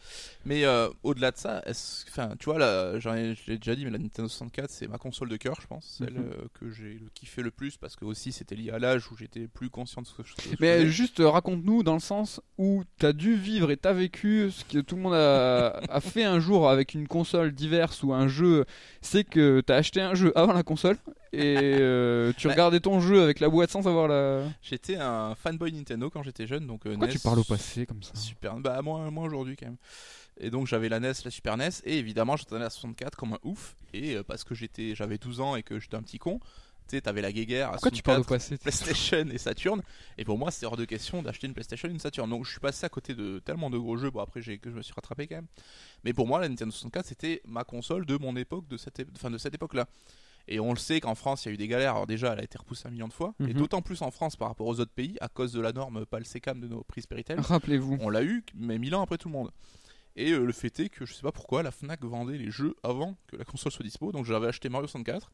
mais 0.43 0.65
euh, 0.65 0.89
au-delà 1.03 1.29
de 1.29 1.37
ça 1.37 1.63
enfin 2.09 2.33
tu 2.39 2.45
vois 2.45 2.57
là 2.57 2.97
je 2.99 3.09
l'ai 3.51 3.59
déjà 3.59 3.75
dit 3.75 3.85
mais 3.85 3.91
la 3.91 3.99
Nintendo 3.99 4.27
64 4.27 4.71
c'est 4.71 4.87
ma 4.87 4.97
console 4.97 5.29
de 5.29 5.37
cœur 5.37 5.59
je 5.61 5.67
pense 5.67 5.85
celle 5.99 6.13
Mhm. 6.15 6.31
euh, 6.33 6.47
que 6.59 6.71
j'ai 6.71 6.99
kiffé 7.13 7.43
le 7.43 7.51
plus 7.51 7.77
parce 7.77 7.95
que 7.95 8.03
aussi 8.03 8.31
c'était 8.31 8.55
lié 8.55 8.71
à 8.71 8.79
l'âge 8.79 9.11
où 9.11 9.15
j'étais 9.15 9.47
plus 9.47 9.69
conscient 9.69 10.01
de 10.01 10.07
ce 10.07 10.15
que 10.15 10.23
je 10.23 10.33
je 10.41 10.55
Mais 10.59 10.79
faisais. 10.79 10.89
juste 10.89 11.19
raconte-nous 11.23 11.83
dans 11.83 11.93
le 11.93 11.99
sens 12.07 12.41
où 12.57 12.83
t'as 12.97 13.13
dû 13.13 13.35
vivre 13.35 13.69
et 13.71 13.77
t'as 13.77 13.93
vécu 13.93 14.49
ce 14.51 14.63
que 14.65 14.79
tout 14.79 14.95
le 14.95 15.01
monde 15.01 15.13
a, 15.13 15.67
a 15.89 16.01
fait 16.01 16.23
un 16.23 16.39
jour 16.39 16.69
avec 16.69 16.93
une 16.93 17.07
console 17.07 17.51
diverse 17.53 18.03
ou 18.03 18.13
un 18.13 18.27
jeu. 18.27 18.65
C'est 19.01 19.23
que 19.23 19.61
t'as 19.61 19.75
acheté 19.75 20.01
un 20.01 20.15
jeu 20.15 20.31
avant 20.35 20.53
la 20.53 20.63
console 20.63 20.97
et 21.33 21.55
euh, 21.79 22.31
tu 22.37 22.47
Bah. 22.47 22.53
regardais 22.53 22.79
ton 22.79 22.99
jeu 22.99 23.21
avec 23.21 23.39
la 23.39 23.49
boîte 23.49 23.69
sans 23.71 23.81
savoir 23.83 24.07
la. 24.07 24.43
J'étais 24.61 24.95
un 24.95 25.35
fanboy 25.35 25.71
Nintendo 25.73 26.09
quand 26.09 26.23
j'étais 26.23 26.47
jeune, 26.47 26.65
donc 26.65 26.85
euh, 26.85 26.91
Pourquoi 26.91 27.07
NES, 27.07 27.13
tu 27.13 27.19
parles 27.19 27.39
au 27.39 27.43
passé 27.43 27.85
comme 27.85 28.01
ça 28.01 28.15
Super, 28.15 28.55
bah 28.55 28.81
moins, 28.81 29.11
moins 29.11 29.25
aujourd'hui 29.25 29.55
quand 29.57 29.65
même. 29.67 29.77
Et 30.39 30.49
donc 30.49 30.67
j'avais 30.67 30.87
la 30.87 30.99
NES, 30.99 31.13
la 31.25 31.31
Super 31.31 31.57
NES, 31.57 31.69
et 31.83 31.97
évidemment 31.97 32.37
j'attendais 32.37 32.61
la 32.63 32.69
64 32.69 33.15
comme 33.17 33.33
un 33.33 33.39
ouf. 33.43 33.75
Et 33.93 34.15
euh, 34.15 34.23
parce 34.23 34.43
que 34.43 34.55
j'étais, 34.55 34.95
j'avais 34.95 35.17
12 35.17 35.41
ans 35.41 35.55
et 35.55 35.63
que 35.63 35.79
j'étais 35.79 35.95
un 35.97 36.01
petit 36.03 36.19
con, 36.19 36.39
tu 36.87 36.95
sais, 36.95 37.01
t'avais 37.01 37.21
la 37.21 37.31
guéguerre 37.31 37.69
à 37.69 37.71
Pourquoi 37.73 37.91
tu 37.91 38.01
parles 38.01 38.21
au 38.21 38.23
64, 38.23 38.57
passé 38.57 38.57
PlayStation 38.57 39.29
et 39.31 39.37
Saturn. 39.37 39.81
Et 40.17 40.25
pour 40.25 40.37
moi, 40.37 40.49
c'est 40.51 40.65
hors 40.65 40.77
de 40.77 40.85
question 40.85 41.21
d'acheter 41.21 41.47
une 41.47 41.53
PlayStation 41.53 41.87
et 41.87 41.91
une 41.91 41.99
Saturn. 41.99 42.29
Donc 42.29 42.45
je 42.45 42.51
suis 42.51 42.59
passé 42.59 42.85
à 42.85 42.89
côté 42.89 43.13
de 43.15 43.39
tellement 43.39 43.69
de 43.69 43.77
gros 43.77 43.97
jeux. 43.97 44.09
Bon, 44.09 44.21
après, 44.21 44.41
que 44.41 44.69
je 44.71 44.75
me 44.75 44.81
suis 44.81 44.93
rattrapé 44.93 45.27
quand 45.27 45.35
même. 45.35 45.47
Mais 46.03 46.13
pour 46.13 46.27
moi, 46.27 46.39
la 46.39 46.49
Nintendo 46.49 46.71
64, 46.71 47.05
c'était 47.05 47.41
ma 47.45 47.63
console 47.63 48.05
de 48.05 48.17
mon 48.17 48.35
époque, 48.35 48.67
de 48.67 48.77
cette, 48.77 49.05
enfin, 49.15 49.29
de 49.29 49.37
cette 49.37 49.53
époque-là. 49.53 49.87
Et 50.49 50.61
on 50.61 50.71
le 50.71 50.77
sait 50.79 51.01
qu'en 51.01 51.13
France, 51.15 51.43
il 51.43 51.49
y 51.49 51.51
a 51.51 51.53
eu 51.55 51.57
des 51.57 51.67
galères. 51.67 51.91
Alors 51.91 52.07
déjà, 52.07 52.31
elle 52.31 52.39
a 52.39 52.43
été 52.43 52.57
repoussée 52.57 52.87
un 52.87 52.91
million 52.91 53.09
de 53.09 53.13
fois. 53.13 53.33
Et 53.41 53.47
Mhm. 53.47 53.53
d'autant 53.53 53.81
plus 53.81 54.01
en 54.01 54.11
France 54.11 54.37
par 54.37 54.47
rapport 54.47 54.67
aux 54.67 54.79
autres 54.79 54.93
pays, 54.93 55.17
à 55.19 55.27
cause 55.27 55.51
de 55.51 55.59
la 55.59 55.73
norme 55.73 56.05
PAL-SECAM 56.05 56.61
de 56.61 56.67
nos 56.69 56.83
prises 56.83 57.05
Péritel. 57.05 57.39
Rappelez-vous. 57.41 57.97
On 57.99 58.09
l'a 58.09 58.23
eu, 58.23 58.43
mais 58.55 58.77
mille 58.79 58.95
ans 58.95 59.01
après 59.01 59.17
tout 59.17 59.27
le 59.27 59.33
monde. 59.33 59.51
Et 60.15 60.31
euh, 60.31 60.45
le 60.45 60.53
fait 60.53 60.79
est 60.79 60.89
que 60.89 61.05
je 61.05 61.13
sais 61.13 61.21
pas 61.21 61.31
pourquoi 61.33 61.61
la 61.63 61.69
Fnac 61.71 62.03
vendait 62.03 62.37
les 62.37 62.49
jeux 62.49 62.75
avant 62.81 63.17
que 63.27 63.35
la 63.35 63.43
console 63.43 63.71
soit 63.73 63.83
dispo. 63.83 64.11
Donc 64.13 64.25
j'avais 64.25 64.47
acheté 64.47 64.69
Mario 64.69 64.87
64. 64.87 65.31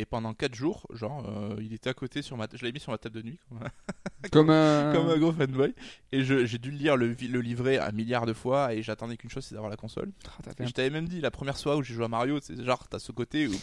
Et 0.00 0.04
pendant 0.04 0.32
4 0.32 0.54
jours, 0.54 0.86
genre, 0.94 1.26
euh, 1.28 1.56
il 1.60 1.72
était 1.74 1.90
à 1.90 1.94
côté 1.94 2.22
sur 2.22 2.36
ma. 2.36 2.46
Je 2.52 2.62
l'avais 2.62 2.72
mis 2.72 2.78
sur 2.78 2.92
ma 2.92 2.98
table 2.98 3.16
de 3.16 3.22
nuit, 3.22 3.38
comme 3.50 3.58
un, 3.62 3.70
Comme 4.30 4.50
un. 4.50 4.92
comme 4.92 5.08
un 5.08 5.18
gros 5.18 5.32
fanboy. 5.32 5.74
Et 6.12 6.22
j'ai 6.22 6.58
dû 6.58 6.70
le 6.70 6.76
lire 6.76 6.96
le, 6.96 7.08
le 7.20 7.40
livret 7.40 7.78
un 7.78 7.90
milliard 7.90 8.24
de 8.24 8.32
fois. 8.32 8.72
Et 8.74 8.82
j'attendais 8.84 9.16
qu'une 9.16 9.28
chose, 9.30 9.44
c'est 9.44 9.54
d'avoir 9.56 9.70
la 9.70 9.76
console. 9.76 10.12
Ah, 10.26 10.50
Et 10.60 10.66
je 10.68 10.72
t'avais 10.72 10.90
même 10.90 11.08
dit, 11.08 11.20
la 11.20 11.32
première 11.32 11.56
soirée 11.56 11.78
où 11.78 11.82
j'ai 11.82 11.94
joué 11.94 12.04
à 12.04 12.08
Mario, 12.08 12.38
c'est 12.40 12.62
genre, 12.64 12.86
t'as 12.88 13.00
ce 13.00 13.10
côté 13.10 13.48
où 13.48 13.54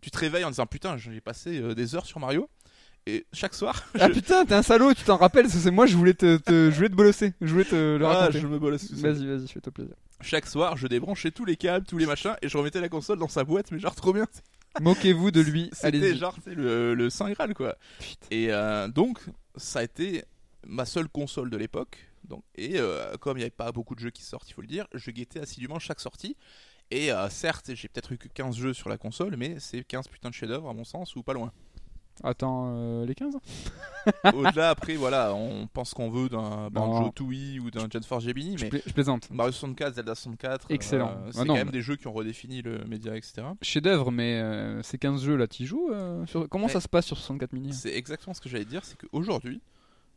tu 0.00 0.10
te 0.10 0.16
réveilles 0.18 0.44
en 0.44 0.50
disant 0.50 0.66
putain, 0.66 0.96
j'ai 0.96 1.20
passé 1.20 1.60
euh, 1.60 1.74
des 1.74 1.94
heures 1.94 2.06
sur 2.06 2.20
Mario. 2.20 2.48
Et 3.06 3.26
chaque 3.34 3.52
soir, 3.52 3.84
Ah 4.00 4.08
putain, 4.08 4.46
t'es 4.46 4.54
un 4.54 4.62
salaud, 4.62 4.94
tu 4.94 5.02
t'en 5.04 5.16
rappelles, 5.18 5.50
c'est 5.50 5.70
moi, 5.72 5.86
je 5.86 5.96
voulais 5.96 6.14
te, 6.14 6.36
te- 6.38 6.70
je 6.70 6.76
voulais 6.76 6.88
te 6.88 6.94
bolosser, 6.94 7.34
je 7.40 7.52
voulais 7.52 7.64
te 7.64 7.74
le 7.98 8.06
Ah, 8.06 8.14
raconter. 8.14 8.38
je 8.40 8.46
me 8.46 8.78
seul. 8.78 8.96
Vas-y, 9.12 9.26
vas-y, 9.26 9.48
fais-toi 9.48 9.72
plaisir. 9.72 9.94
chaque 10.20 10.46
soir, 10.46 10.76
je 10.76 10.86
débranchais 10.86 11.32
tous 11.32 11.44
les 11.44 11.56
câbles, 11.56 11.84
tous 11.84 11.98
les 11.98 12.06
machins, 12.06 12.36
et 12.42 12.48
je 12.48 12.56
remettais 12.56 12.80
la 12.80 12.88
console 12.88 13.18
dans 13.18 13.26
sa 13.28 13.42
boîte, 13.42 13.72
mais 13.72 13.80
genre 13.80 13.94
trop 13.96 14.12
bien. 14.12 14.26
Moquez-vous 14.80 15.30
de 15.30 15.40
lui, 15.40 15.70
C'était 15.72 16.14
genre 16.16 16.36
le, 16.46 16.94
le 16.94 17.10
Saint 17.10 17.30
Graal 17.30 17.54
quoi. 17.54 17.76
Putain. 17.98 18.26
Et 18.30 18.52
euh, 18.52 18.88
donc, 18.88 19.20
ça 19.56 19.80
a 19.80 19.82
été 19.82 20.24
ma 20.66 20.84
seule 20.84 21.08
console 21.08 21.50
de 21.50 21.56
l'époque. 21.56 21.98
Donc, 22.24 22.44
et 22.54 22.78
euh, 22.78 23.16
comme 23.18 23.36
il 23.36 23.40
n'y 23.40 23.44
avait 23.44 23.50
pas 23.50 23.72
beaucoup 23.72 23.94
de 23.94 24.00
jeux 24.00 24.10
qui 24.10 24.22
sortent, 24.22 24.48
il 24.48 24.54
faut 24.54 24.62
le 24.62 24.68
dire, 24.68 24.86
je 24.94 25.10
guettais 25.10 25.40
assidûment 25.40 25.78
chaque 25.78 26.00
sortie. 26.00 26.36
Et 26.90 27.10
euh, 27.10 27.28
certes, 27.30 27.74
j'ai 27.74 27.88
peut-être 27.88 28.12
eu 28.12 28.18
que 28.18 28.28
15 28.28 28.56
jeux 28.56 28.74
sur 28.74 28.88
la 28.88 28.98
console, 28.98 29.36
mais 29.36 29.58
c'est 29.58 29.82
15 29.82 30.08
putains 30.08 30.28
de 30.28 30.34
chefs-d'œuvre 30.34 30.68
à 30.68 30.74
mon 30.74 30.84
sens, 30.84 31.16
ou 31.16 31.22
pas 31.22 31.32
loin. 31.32 31.52
Attends, 32.24 32.72
euh, 32.74 33.04
les 33.06 33.14
15 33.14 33.34
Au-delà, 34.34 34.70
après, 34.70 34.94
voilà, 34.94 35.34
on 35.34 35.66
pense 35.66 35.92
qu'on 35.94 36.10
veut 36.10 36.28
d'un 36.28 36.70
Banjo. 36.70 37.10
Tooie 37.10 37.58
ou 37.60 37.70
d'un 37.70 37.88
Jet 37.90 38.04
Force 38.04 38.24
Gemini, 38.24 38.56
je, 38.58 38.64
mais 38.64 38.70
pla- 38.70 38.80
je 38.86 38.92
plaisante. 38.92 39.30
Mario 39.30 39.52
64, 39.52 39.94
Zelda 39.94 40.14
64, 40.14 40.66
Excellent. 40.70 41.10
euh, 41.10 41.30
c'est 41.32 41.40
Ah 41.40 41.44
quand 41.46 41.54
même 41.54 41.66
mais- 41.66 41.72
des 41.72 41.82
jeux 41.82 41.96
qui 41.96 42.06
ont 42.06 42.12
redéfini 42.12 42.62
le 42.62 42.84
média, 42.84 43.16
etc. 43.16 43.42
Chef-d'œuvre, 43.62 44.10
mais 44.12 44.40
euh, 44.40 44.82
ces 44.82 44.98
15 44.98 45.22
jeux 45.24 45.36
là, 45.36 45.46
t'y 45.46 45.66
joues 45.66 45.90
sur... 46.26 46.48
Comment 46.48 46.66
Mais- 46.66 46.72
ça 46.72 46.80
se 46.80 46.88
passe 46.88 47.06
sur 47.06 47.16
64 47.16 47.52
mini? 47.52 47.72
C'est 47.72 47.94
exactement 47.94 48.34
ce 48.34 48.40
que 48.40 48.48
j'allais 48.48 48.64
dire, 48.64 48.84
c'est 48.84 48.96
qu'aujourd'hui, 48.98 49.60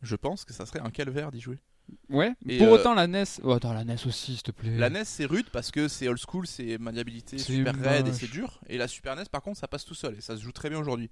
je 0.02 0.16
pense 0.16 0.46
que 0.46 0.54
ça 0.54 0.66
serait 0.66 0.82
un 0.82 0.90
calvaire 0.92 1.32
d'y 1.32 1.40
jouer. 1.42 1.58
Ouais, 2.10 2.34
Et, 2.48 2.58
pour 2.58 2.68
euh, 2.68 2.72
autant 2.80 2.94
la 2.94 3.08
NES. 3.08 3.24
Oh, 3.44 3.52
attends, 3.54 3.74
la 3.74 3.84
NES 3.84 3.96
aussi, 4.06 4.34
s'il 4.34 4.42
te 4.44 4.52
plaît. 4.52 4.78
La 4.78 4.90
NES 4.90 5.04
c'est 5.06 5.26
rude 5.26 5.50
parce 5.52 5.72
que 5.72 5.88
c'est 5.88 6.08
old 6.08 6.20
school, 6.20 6.46
c'est 6.48 6.78
maniabilité 6.78 7.38
C'est 7.38 7.54
super 7.54 7.76
raide 7.76 8.08
et 8.08 8.12
moche. 8.12 8.20
c'est 8.20 8.32
dur. 8.32 8.60
Et 8.68 8.78
la 8.78 8.88
Super 8.88 9.16
NES 9.16 9.26
par 9.32 9.42
contre 9.42 9.60
ça 9.60 9.68
passe 9.68 9.86
tout 9.86 9.96
seul 9.96 10.16
et 10.18 10.22
ça 10.22 10.36
se 10.38 10.42
joue 10.42 10.52
très 10.52 10.70
bien 10.70 10.80
aujourd'hui. 10.80 11.10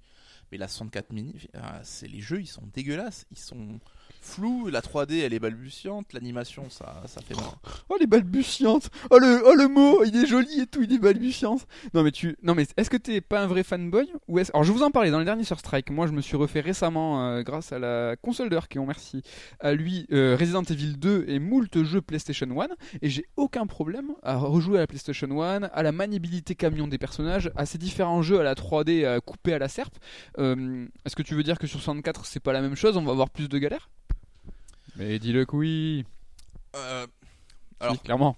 Mais 0.52 0.58
la 0.58 0.68
64 0.68 1.12
mini, 1.12 1.34
ah, 1.54 1.80
c'est 1.82 2.06
les 2.08 2.20
jeux 2.20 2.40
ils 2.40 2.46
sont 2.46 2.62
dégueulasses, 2.72 3.26
ils 3.30 3.38
sont 3.38 3.80
flous, 4.24 4.68
la 4.68 4.80
3D 4.80 5.20
elle 5.20 5.34
est 5.34 5.38
balbutiante, 5.38 6.12
l'animation 6.12 6.64
ça, 6.70 7.02
ça 7.06 7.20
fait 7.20 7.34
mal. 7.34 7.44
Oh, 7.88 7.96
les 8.00 8.06
balbutiantes 8.06 8.90
oh 9.10 9.18
le, 9.18 9.42
oh, 9.44 9.54
le 9.54 9.68
mot 9.68 10.04
Il 10.04 10.16
est 10.16 10.26
joli 10.26 10.60
et 10.60 10.66
tout, 10.66 10.82
il 10.82 10.92
est 10.92 10.98
balbutiant 10.98 11.58
Non, 11.92 12.02
mais 12.02 12.10
tu. 12.10 12.36
Non, 12.42 12.54
mais 12.54 12.66
est-ce 12.76 12.90
que 12.90 12.96
t'es 12.96 13.20
pas 13.20 13.42
un 13.42 13.46
vrai 13.46 13.62
fanboy 13.62 14.10
ou 14.28 14.38
est 14.38 14.50
Alors, 14.54 14.64
je 14.64 14.72
vous 14.72 14.82
en 14.82 14.90
parlais 14.90 15.10
dans 15.10 15.18
le 15.18 15.24
dernier 15.24 15.44
sur 15.44 15.58
Strike. 15.58 15.90
Moi, 15.90 16.06
je 16.06 16.12
me 16.12 16.20
suis 16.20 16.36
refait 16.36 16.60
récemment, 16.60 17.28
euh, 17.28 17.42
grâce 17.42 17.72
à 17.72 17.78
la 17.78 18.16
console 18.16 18.48
d'heure 18.48 18.68
qui 18.68 18.78
on 18.78 18.86
merci 18.86 19.22
à 19.60 19.72
lui, 19.74 20.06
euh, 20.12 20.36
Resident 20.38 20.62
Evil 20.62 20.96
2 20.96 21.24
et 21.28 21.38
moult 21.38 21.82
jeux 21.82 22.00
PlayStation 22.00 22.48
1. 22.60 22.68
Et 23.02 23.10
j'ai 23.10 23.26
aucun 23.36 23.66
problème 23.66 24.12
à 24.22 24.36
rejouer 24.36 24.78
à 24.78 24.80
la 24.80 24.86
PlayStation 24.86 25.42
1, 25.42 25.64
à 25.64 25.82
la 25.82 25.92
maniabilité 25.92 26.54
camion 26.54 26.86
des 26.86 26.98
personnages, 26.98 27.50
à 27.56 27.66
ces 27.66 27.78
différents 27.78 28.22
jeux 28.22 28.40
à 28.40 28.42
la 28.42 28.54
3D 28.54 29.06
à 29.06 29.20
couper 29.20 29.52
à 29.54 29.58
la 29.58 29.68
serpe. 29.68 29.94
Euh, 30.38 30.86
est-ce 31.04 31.16
que 31.16 31.22
tu 31.22 31.34
veux 31.34 31.42
dire 31.42 31.58
que 31.58 31.66
sur 31.66 31.80
64 31.80 32.26
c'est 32.26 32.40
pas 32.40 32.52
la 32.52 32.60
même 32.60 32.76
chose? 32.76 32.96
On 32.96 33.04
va 33.04 33.12
avoir 33.12 33.30
plus 33.30 33.48
de 33.48 33.58
galères? 33.58 33.88
Mais 34.96 35.18
dis-le 35.18 35.44
que 35.44 35.56
oui. 35.56 36.04
Euh, 36.76 37.06
Alors- 37.80 37.94
Oui, 37.94 37.98
clairement. 38.00 38.36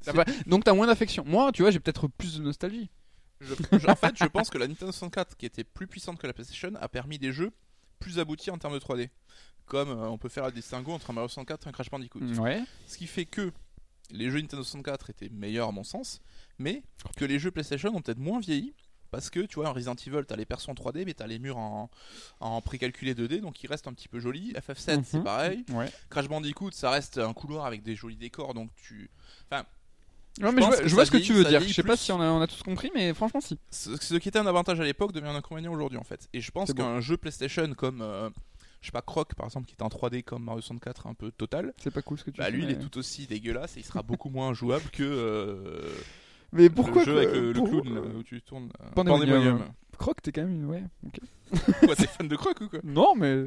c'est- 0.00 0.12
T'as 0.12 0.24
pas- 0.24 0.32
Donc 0.46 0.64
t'as 0.64 0.72
moins 0.74 0.86
d'affection. 0.86 1.24
Moi, 1.26 1.52
tu 1.52 1.62
vois, 1.62 1.70
j'ai 1.70 1.80
peut-être 1.80 2.08
plus 2.08 2.38
de 2.38 2.42
nostalgie. 2.42 2.90
je- 3.40 3.54
je- 3.78 3.86
en 3.86 3.94
fait 3.94 4.16
je 4.16 4.24
pense 4.24 4.50
que 4.50 4.58
la 4.58 4.66
Nintendo 4.66 4.90
64 4.90 5.36
qui 5.36 5.46
était 5.46 5.62
plus 5.62 5.86
puissante 5.86 6.18
que 6.18 6.26
la 6.26 6.32
PlayStation 6.32 6.72
a 6.80 6.88
permis 6.88 7.18
des 7.20 7.32
jeux 7.32 7.52
plus 8.00 8.18
aboutis 8.18 8.50
en 8.50 8.58
termes 8.58 8.74
de 8.74 8.80
3D. 8.80 9.10
Comme 9.66 9.90
euh, 9.90 10.08
on 10.08 10.18
peut 10.18 10.28
faire 10.28 10.42
la 10.44 10.50
distinguo 10.50 10.92
entre 10.92 11.10
un 11.10 11.12
Mario 11.12 11.28
64 11.28 11.66
et 11.66 11.68
un 11.68 11.72
Crash 11.72 11.88
Bandicoot. 11.90 12.20
Ouais. 12.40 12.62
Ce 12.88 12.96
qui 12.98 13.06
fait 13.06 13.26
que 13.26 13.52
les 14.10 14.30
jeux 14.30 14.40
Nintendo 14.40 14.64
64 14.64 15.10
étaient 15.10 15.28
meilleurs 15.28 15.68
à 15.68 15.72
mon 15.72 15.84
sens, 15.84 16.20
mais 16.58 16.82
que 17.16 17.24
les 17.24 17.38
jeux 17.38 17.50
PlayStation 17.52 17.94
ont 17.94 18.00
peut-être 18.00 18.18
moins 18.18 18.40
vieilli. 18.40 18.74
Parce 19.10 19.30
que 19.30 19.40
tu 19.40 19.54
vois, 19.56 19.68
en 19.68 19.72
Resident 19.72 19.94
Evil, 19.94 20.24
t'as 20.26 20.36
les 20.36 20.44
persos 20.44 20.68
en 20.68 20.74
3D, 20.74 21.04
mais 21.06 21.14
t'as 21.14 21.26
les 21.26 21.38
murs 21.38 21.56
en, 21.56 21.88
en 22.40 22.60
précalculé 22.60 23.14
2D, 23.14 23.40
donc 23.40 23.62
ils 23.62 23.66
restent 23.66 23.88
un 23.88 23.92
petit 23.94 24.08
peu 24.08 24.20
jolis. 24.20 24.52
FF7, 24.52 25.02
c'est 25.04 25.18
Mhm. 25.18 25.24
pareil. 25.24 25.64
Ouais. 25.70 25.90
Crash 26.10 26.28
Bandicoot, 26.28 26.70
ça 26.72 26.90
reste 26.90 27.18
un 27.18 27.32
couloir 27.32 27.64
avec 27.66 27.82
des 27.82 27.94
jolis 27.94 28.16
décors, 28.16 28.52
donc 28.54 28.70
tu. 28.76 29.10
Non, 30.40 30.50
Je 30.50 30.54
mais 30.54 30.62
je 30.62 30.66
vois, 30.94 31.04
je 31.04 31.04
ce 31.06 31.10
que 31.10 31.16
tu 31.16 31.32
veux 31.32 31.44
dire. 31.44 31.60
Je 31.60 31.72
sais 31.72 31.82
pas 31.82 31.96
si 31.96 32.12
on 32.12 32.20
a, 32.20 32.26
on 32.30 32.40
a 32.40 32.46
tous 32.46 32.62
compris, 32.62 32.90
mais 32.94 33.12
franchement, 33.12 33.40
si. 33.40 33.58
Ce, 33.70 33.96
ce 33.96 34.14
qui 34.16 34.28
était 34.28 34.38
un 34.38 34.46
avantage 34.46 34.78
à 34.78 34.84
l'époque 34.84 35.12
devient 35.12 35.26
un 35.28 35.34
inconvénient 35.34 35.72
aujourd'hui 35.72 35.98
en 35.98 36.04
fait. 36.04 36.28
Et 36.32 36.40
je 36.40 36.50
pense 36.52 36.68
bon. 36.70 36.74
qu'un 36.84 37.00
jeu 37.00 37.16
PlayStation 37.16 37.74
comme. 37.74 38.02
euh, 38.02 38.30
je 38.80 38.86
sais 38.86 38.92
pas, 38.92 39.02
Croc 39.02 39.34
par 39.34 39.46
exemple, 39.46 39.66
qui 39.66 39.72
était 39.74 39.82
en 39.82 39.88
3D 39.88 40.22
comme 40.22 40.44
Mario 40.44 40.60
64, 40.60 41.08
un 41.08 41.14
peu 41.14 41.32
total, 41.32 41.74
C'est 41.82 41.90
pas 41.90 42.02
cool 42.02 42.18
ce 42.18 42.22
que 42.24 42.30
tu 42.30 42.38
bah 42.38 42.48
lui 42.50 42.62
il 42.62 42.70
est 42.70 42.78
tout 42.78 42.96
aussi 42.98 43.26
dégueulasse 43.26 43.76
et 43.76 43.80
il 43.80 43.84
sera 43.84 44.02
beaucoup 44.04 44.28
moins 44.30 44.54
jouable 44.54 44.88
que 44.90 45.02
euh, 45.02 45.92
Mais 46.52 46.70
pourquoi 46.70 47.04
le 47.04 47.12
jeu 47.12 47.16
avec 47.18 47.32
le, 47.34 47.52
clown 47.52 47.94
là, 47.94 48.00
où 48.18 48.22
tu 48.22 48.40
tournes. 48.42 48.70
euh, 48.82 48.90
Pandemonium. 48.94 49.64
Croc, 49.98 50.22
t'es 50.22 50.32
quand 50.32 50.42
même 50.42 50.54
une. 50.54 50.64
Ouais. 50.66 50.82
ok. 51.06 51.20
Quoi, 51.84 51.96
t'es 51.96 52.06
fan 52.06 52.28
de 52.28 52.36
Croc 52.36 52.60
ou 52.60 52.68
quoi? 52.68 52.78
Non, 52.84 53.14
mais. 53.16 53.46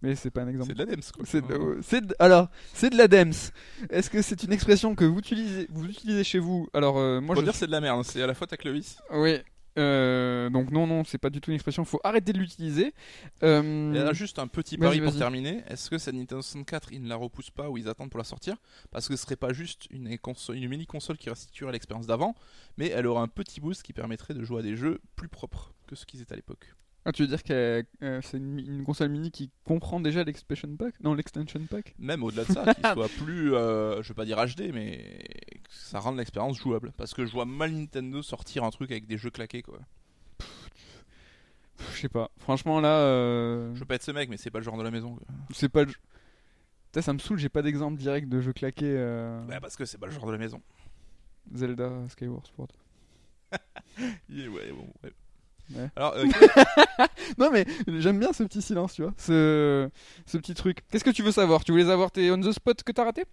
Mais 0.00 0.16
c'est 0.16 0.30
pas 0.30 0.42
un 0.42 0.48
exemple. 0.48 0.66
C'est 0.68 0.74
de 0.74 0.78
la 0.84 0.96
Dems 0.96 1.02
quoi. 1.14 1.24
C'est 1.24 1.46
de, 1.46 1.52
euh, 1.54 2.00
de- 2.00 2.14
alors, 2.18 2.48
c'est 2.74 2.90
de 2.90 2.96
la 2.96 3.06
DEMS. 3.06 3.32
Est-ce 3.88 4.10
que 4.10 4.20
c'est 4.20 4.42
une 4.42 4.52
expression 4.52 4.96
que 4.96 5.04
vous 5.04 5.18
utilisez, 5.20 5.68
vous 5.70 5.84
utilisez 5.84 6.24
chez 6.24 6.40
vous? 6.40 6.66
Alors, 6.74 6.98
euh, 6.98 7.20
moi, 7.20 7.34
Pour 7.36 7.42
je 7.44 7.46
dire 7.50 7.54
c'est 7.54 7.68
de 7.68 7.70
la 7.70 7.80
merde, 7.80 8.02
c'est 8.04 8.20
à 8.20 8.26
la 8.26 8.34
fois 8.34 8.48
ta 8.48 8.56
Clovis. 8.56 8.96
Oui. 9.12 9.36
Euh, 9.78 10.50
donc 10.50 10.70
non, 10.70 10.86
non, 10.86 11.04
c'est 11.04 11.18
pas 11.18 11.30
du 11.30 11.40
tout 11.40 11.50
une 11.50 11.54
expression. 11.54 11.84
Faut 11.84 12.00
arrêter 12.04 12.32
de 12.32 12.38
l'utiliser. 12.38 12.92
Euh, 13.42 13.92
Et 13.92 13.98
là, 13.98 14.12
juste 14.12 14.38
un 14.38 14.46
petit 14.46 14.76
pari 14.78 15.00
pour 15.00 15.16
terminer. 15.16 15.62
Est-ce 15.68 15.90
que 15.90 15.98
cette 15.98 16.14
Nintendo 16.14 16.42
64, 16.42 16.92
ils 16.92 17.02
ne 17.02 17.08
la 17.08 17.16
repoussent 17.16 17.50
pas 17.50 17.70
ou 17.70 17.78
ils 17.78 17.88
attendent 17.88 18.10
pour 18.10 18.18
la 18.18 18.24
sortir? 18.24 18.56
Parce 18.90 19.08
que 19.08 19.16
ce 19.16 19.22
serait 19.22 19.36
pas 19.36 19.52
juste 19.52 19.86
une, 19.90 20.18
console, 20.18 20.56
une 20.56 20.68
mini 20.68 20.86
console 20.86 21.16
qui 21.16 21.30
restituerait 21.30 21.72
l'expérience 21.72 22.06
d'avant, 22.06 22.34
mais 22.76 22.88
elle 22.88 23.06
aura 23.06 23.22
un 23.22 23.28
petit 23.28 23.60
boost 23.60 23.82
qui 23.82 23.92
permettrait 23.92 24.34
de 24.34 24.42
jouer 24.44 24.60
à 24.60 24.62
des 24.62 24.76
jeux 24.76 25.00
plus 25.16 25.28
propres 25.28 25.72
que 25.86 25.96
ce 25.96 26.06
qu'ils 26.06 26.20
étaient 26.20 26.34
à 26.34 26.36
l'époque. 26.36 26.74
Ah, 27.04 27.12
tu 27.12 27.22
veux 27.22 27.28
dire 27.28 27.42
que 27.42 27.84
euh, 28.02 28.20
c'est 28.22 28.36
une, 28.36 28.84
console 28.84 29.08
mini 29.08 29.30
qui 29.30 29.50
comprend 29.64 29.98
déjà 30.00 30.22
l'expansion 30.22 30.76
pack? 30.76 30.94
Non, 31.02 31.14
l'extension 31.14 31.60
pack. 31.68 31.94
Même 31.98 32.22
au-delà 32.22 32.44
de 32.44 32.52
ça, 32.52 32.64
qu'il 32.74 32.86
soit 32.86 33.08
plus, 33.24 33.54
euh, 33.54 34.02
je 34.02 34.08
vais 34.08 34.14
pas 34.14 34.24
dire 34.24 34.38
HD, 34.38 34.70
mais 34.72 35.24
que 35.64 35.70
ça 35.74 35.98
rende 35.98 36.16
l'expérience 36.16 36.58
jouable. 36.58 36.92
Parce 36.96 37.12
que 37.14 37.26
je 37.26 37.32
vois 37.32 37.44
mal 37.44 37.72
Nintendo 37.72 38.22
sortir 38.22 38.62
un 38.64 38.70
truc 38.70 38.90
avec 38.92 39.06
des 39.06 39.18
jeux 39.18 39.30
claqués 39.30 39.62
quoi. 39.62 39.80
Je 41.94 42.00
sais 42.02 42.08
pas. 42.08 42.30
Franchement 42.38 42.80
là, 42.80 42.98
euh, 43.00 43.74
Je 43.74 43.80
veux 43.80 43.86
pas 43.86 43.96
être 43.96 44.04
ce 44.04 44.12
mec, 44.12 44.28
mais 44.28 44.36
c'est 44.36 44.50
pas 44.50 44.58
le 44.58 44.64
genre 44.64 44.78
de 44.78 44.82
la 44.84 44.90
maison. 44.90 45.18
C'est 45.52 45.68
pas. 45.68 45.84
le 45.84 45.92
Putain, 46.86 47.02
ça 47.02 47.12
me 47.12 47.18
saoule. 47.18 47.38
J'ai 47.38 47.48
pas 47.48 47.62
d'exemple 47.62 47.98
direct 47.98 48.28
de 48.28 48.40
jeu 48.40 48.52
claqué. 48.52 48.84
euh, 48.86 49.42
Bah, 49.46 49.60
parce 49.60 49.76
que 49.76 49.84
c'est 49.84 49.98
pas 49.98 50.06
le 50.06 50.12
genre 50.12 50.26
de 50.26 50.32
la 50.32 50.38
maison. 50.38 50.60
Zelda 51.52 51.90
Skyward 52.08 52.46
Sword. 52.54 52.68
Yeah, 54.28 54.48
ouais, 54.48 54.72
bon, 54.72 54.86
ouais. 55.02 55.12
Ouais. 55.74 55.88
Alors, 55.96 56.14
euh, 56.16 56.24
Non 57.38 57.50
mais 57.50 57.64
j'aime 58.00 58.18
bien 58.18 58.32
ce 58.32 58.42
petit 58.44 58.62
silence, 58.62 58.94
tu 58.94 59.02
vois, 59.02 59.14
ce, 59.16 59.88
ce 60.26 60.36
petit 60.38 60.54
truc. 60.54 60.78
Qu'est-ce 60.90 61.04
que 61.04 61.10
tu 61.10 61.22
veux 61.22 61.32
savoir? 61.32 61.64
Tu 61.64 61.72
voulais 61.72 61.86
savoir 61.86 62.10
tes 62.10 62.30
on 62.30 62.40
the 62.40 62.52
spot 62.52 62.82
que 62.82 62.92
t'as 62.92 63.04
raté? 63.04 63.24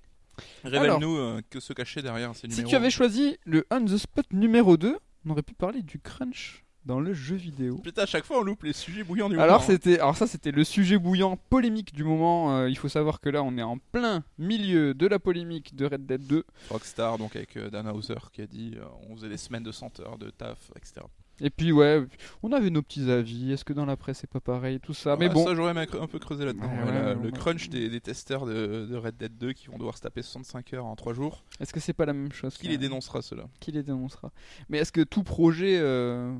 Révèle-nous 0.63 1.17
euh, 1.17 1.41
que 1.49 1.59
se 1.59 1.73
cachait 1.73 2.01
derrière 2.01 2.33
ces 2.35 2.41
Si 2.41 2.47
numéros. 2.49 2.69
tu 2.69 2.75
avais 2.75 2.89
choisi 2.89 3.37
le 3.45 3.65
on 3.71 3.83
the 3.83 3.97
spot 3.97 4.25
numéro 4.31 4.77
2, 4.77 4.97
on 5.25 5.29
aurait 5.31 5.41
pu 5.41 5.53
parler 5.53 5.81
du 5.81 5.99
crunch 5.99 6.63
dans 6.85 7.01
le 7.01 7.13
jeu 7.13 7.35
vidéo. 7.35 7.77
Putain, 7.79 8.03
à 8.03 8.05
chaque 8.05 8.23
fois 8.23 8.39
on 8.39 8.41
loupe 8.43 8.63
les 8.63 8.71
sujets 8.71 9.03
bouillants 9.03 9.27
du 9.29 9.37
Alors 9.37 9.59
moment. 9.59 9.67
c'était, 9.67 9.99
alors 9.99 10.15
ça 10.15 10.27
c'était 10.27 10.51
le 10.51 10.63
sujet 10.63 10.97
bouillant 10.97 11.37
polémique 11.49 11.93
du 11.93 12.05
moment. 12.05 12.55
Euh, 12.57 12.69
il 12.69 12.77
faut 12.77 12.87
savoir 12.87 13.19
que 13.19 13.27
là 13.29 13.43
on 13.43 13.57
est 13.57 13.61
en 13.63 13.77
plein 13.91 14.23
milieu 14.37 14.93
de 14.93 15.07
la 15.07 15.19
polémique 15.19 15.75
de 15.75 15.85
Red 15.85 16.05
Dead 16.05 16.25
2. 16.25 16.45
Rockstar, 16.69 17.17
donc 17.17 17.35
avec 17.35 17.57
euh, 17.57 17.69
Dan 17.69 17.87
Hauser 17.89 18.15
qui 18.31 18.41
a 18.41 18.47
dit 18.47 18.75
euh, 18.77 18.85
on 19.09 19.15
faisait 19.17 19.29
des 19.29 19.37
semaines 19.37 19.63
de 19.63 19.73
100 19.73 19.99
heures 19.99 20.17
de 20.17 20.29
taf, 20.29 20.71
etc. 20.77 21.01
Et 21.41 21.49
puis 21.49 21.71
ouais, 21.71 22.05
on 22.43 22.51
avait 22.51 22.69
nos 22.69 22.81
petits 22.81 23.09
avis. 23.09 23.51
Est-ce 23.51 23.63
que 23.65 23.73
dans 23.73 23.85
la 23.85 23.95
presse 23.97 24.19
c'est 24.19 24.29
pas 24.29 24.39
pareil, 24.41 24.79
tout 24.79 24.93
ça. 24.93 25.15
Mais 25.17 25.27
Ouais, 25.27 25.33
bon, 25.33 25.45
Ça, 25.45 25.55
j'aurais 25.55 25.71
un 25.77 26.07
peu 26.07 26.19
creusé 26.19 26.45
là-dedans. 26.45 26.67
Ouais, 26.67 26.91
Ouais, 26.91 27.15
le 27.15 27.31
crunch 27.31 27.69
des, 27.69 27.89
des 27.89 28.01
testeurs 28.01 28.45
de, 28.45 28.85
de 28.89 28.95
Red 28.95 29.17
Dead 29.17 29.37
2 29.37 29.53
qui 29.53 29.67
vont 29.67 29.77
devoir 29.77 29.95
se 29.97 30.01
taper 30.01 30.21
65 30.21 30.73
heures 30.73 30.85
en 30.85 30.95
3 30.95 31.13
jours. 31.13 31.43
est-ce 31.59 31.73
que 31.73 31.79
c'est 31.79 31.93
pas 31.93 32.05
la 32.05 32.13
même 32.13 32.31
chose 32.31 32.57
Qui 32.57 32.67
les 32.67 32.77
dénoncera, 32.77 33.21
ceux-là? 33.21 33.47
Qui 33.59 33.71
les 33.71 33.83
dénoncera? 33.83 34.31
Mais 34.69 34.79
est-ce 34.79 34.91
que 34.91 35.01
tout 35.01 35.23
projet, 35.23 35.77
euh, 35.79 36.33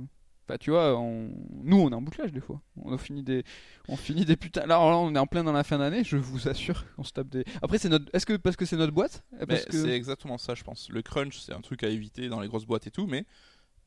bah 0.47 0.57
tu 0.57 0.71
vois, 0.71 0.97
on... 0.99 1.29
nous 1.63 1.77
on 1.77 1.91
est 1.91 1.93
en 1.95 2.01
bouclage 2.01 2.31
des 2.33 2.41
fois. 2.41 2.59
On 2.81 2.91
a 2.93 2.97
fini 2.97 3.21
des, 3.23 3.43
on 3.87 3.95
finit 3.95 4.25
des 4.25 4.35
putains. 4.35 4.65
Là, 4.65 4.81
on 4.81 5.13
est 5.13 5.19
en 5.19 5.27
plein 5.27 5.43
dans 5.43 5.51
la 5.53 5.63
fin 5.63 5.77
d'année. 5.77 6.03
Je 6.03 6.17
vous 6.17 6.47
assure 6.47 6.85
qu'on 6.95 7.03
se 7.03 7.13
tape 7.13 7.29
des. 7.29 7.45
Après 7.61 7.77
c'est 7.77 7.89
notre. 7.89 8.05
Est-ce 8.13 8.25
que 8.25 8.35
parce 8.35 8.55
que 8.55 8.65
c'est 8.65 8.77
notre 8.77 8.93
boîte? 8.93 9.23
Que 9.47 9.55
C'est 9.71 9.89
exactement 9.91 10.37
ça, 10.37 10.55
je 10.55 10.63
pense. 10.63 10.89
Le 10.89 11.01
crunch, 11.03 11.39
c'est 11.39 11.53
un 11.53 11.61
truc 11.61 11.83
à 11.83 11.87
éviter 11.89 12.29
dans 12.29 12.39
les 12.39 12.47
grosses 12.47 12.65
boîtes 12.65 12.87
et 12.87 12.91
tout, 12.91 13.05
mais 13.07 13.25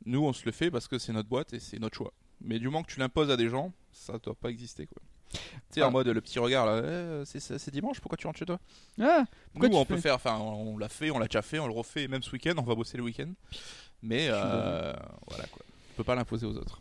nous, 0.06 0.24
on 0.24 0.32
se 0.32 0.44
le 0.44 0.52
fait 0.52 0.70
parce 0.70 0.88
que 0.88 0.98
c'est 0.98 1.12
notre 1.12 1.28
boîte 1.28 1.52
et 1.52 1.60
c'est 1.60 1.78
notre 1.78 1.96
choix. 1.96 2.12
Mais 2.40 2.58
du 2.58 2.66
moment 2.66 2.82
que 2.82 2.92
tu 2.92 2.98
l'imposes 3.00 3.30
à 3.30 3.36
des 3.36 3.48
gens, 3.48 3.72
ça 3.92 4.18
doit 4.18 4.34
pas 4.34 4.50
exister, 4.50 4.86
quoi. 4.86 5.00
Tu 5.32 5.38
sais, 5.70 5.80
Ah. 5.80 5.88
en 5.88 5.90
mode 5.90 6.08
le 6.08 6.20
petit 6.20 6.38
regard 6.38 6.66
là, 6.66 7.22
Eh, 7.22 7.24
c'est 7.24 7.70
dimanche, 7.70 8.00
pourquoi 8.00 8.18
tu 8.18 8.26
rentres 8.26 8.38
chez 8.38 8.44
toi? 8.46 8.58
Ah, 9.00 9.24
Nous, 9.54 9.68
on 9.72 9.84
peut 9.86 9.96
faire, 9.96 10.14
enfin, 10.16 10.36
on 10.38 10.76
l'a 10.76 10.88
fait, 10.90 11.10
on 11.10 11.18
l'a 11.18 11.26
déjà 11.26 11.40
fait, 11.42 11.58
on 11.58 11.66
le 11.66 11.72
refait, 11.72 12.06
même 12.08 12.22
ce 12.22 12.30
week-end, 12.32 12.52
on 12.58 12.62
va 12.62 12.74
bosser 12.74 12.98
le 12.98 13.02
week-end. 13.04 13.32
Mais 14.02 14.26
euh, 14.28 14.92
voilà 15.28 15.44
quoi. 15.46 15.62
On 15.92 15.96
peut 15.96 16.04
pas 16.04 16.14
l'imposer 16.14 16.44
aux 16.46 16.56
autres. 16.56 16.80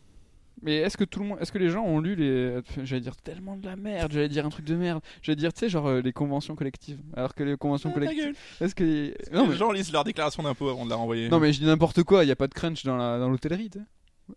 Mais 0.64 0.76
est-ce 0.78 0.96
que 0.98 1.04
tout 1.04 1.20
le 1.20 1.26
monde, 1.26 1.38
est-ce 1.42 1.52
que 1.52 1.58
les 1.58 1.70
gens 1.70 1.84
ont 1.84 2.00
lu 2.00 2.16
les, 2.16 2.60
j'allais 2.84 3.02
dire 3.02 3.16
tellement 3.16 3.58
de 3.58 3.66
la 3.66 3.76
merde, 3.76 4.12
j'allais 4.12 4.30
dire 4.30 4.46
un 4.46 4.50
truc 4.50 4.66
de 4.66 4.76
merde, 4.76 5.02
j'allais 5.22 5.36
dire 5.36 5.52
tu 5.54 5.60
sais 5.62 5.70
genre 5.70 5.88
euh, 5.88 6.02
les 6.02 6.14
conventions 6.14 6.56
collectives, 6.56 7.00
alors 7.16 7.34
que 7.34 7.44
les 7.44 7.58
conventions 7.58 7.90
Ah, 7.90 7.94
ta 7.94 8.00
collectives, 8.00 8.24
gueule. 8.26 8.36
est-ce 8.62 8.76
que 8.76 8.84
les... 8.84 9.16
Non, 9.34 9.46
mais 9.46 9.54
les 9.54 9.58
gens 9.58 9.72
lisent 9.72 9.92
leur 9.92 10.04
déclaration 10.04 10.44
d'impôt 10.44 10.70
avant 10.70 10.86
de 10.86 10.90
la 10.92 10.96
renvoyer. 10.98 11.30
non 11.30 11.40
mais 11.40 11.52
je 11.52 11.60
dis 11.60 11.66
n'importe 11.66 12.04
quoi, 12.04 12.24
il 12.24 12.28
y 12.28 12.32
a 12.32 12.36
pas 12.36 12.48
de 12.48 12.54
crunch 12.54 12.84
dans 12.86 12.98
la 12.98 13.18
dans 13.18 13.30
l'hôtellerie. 13.30 13.70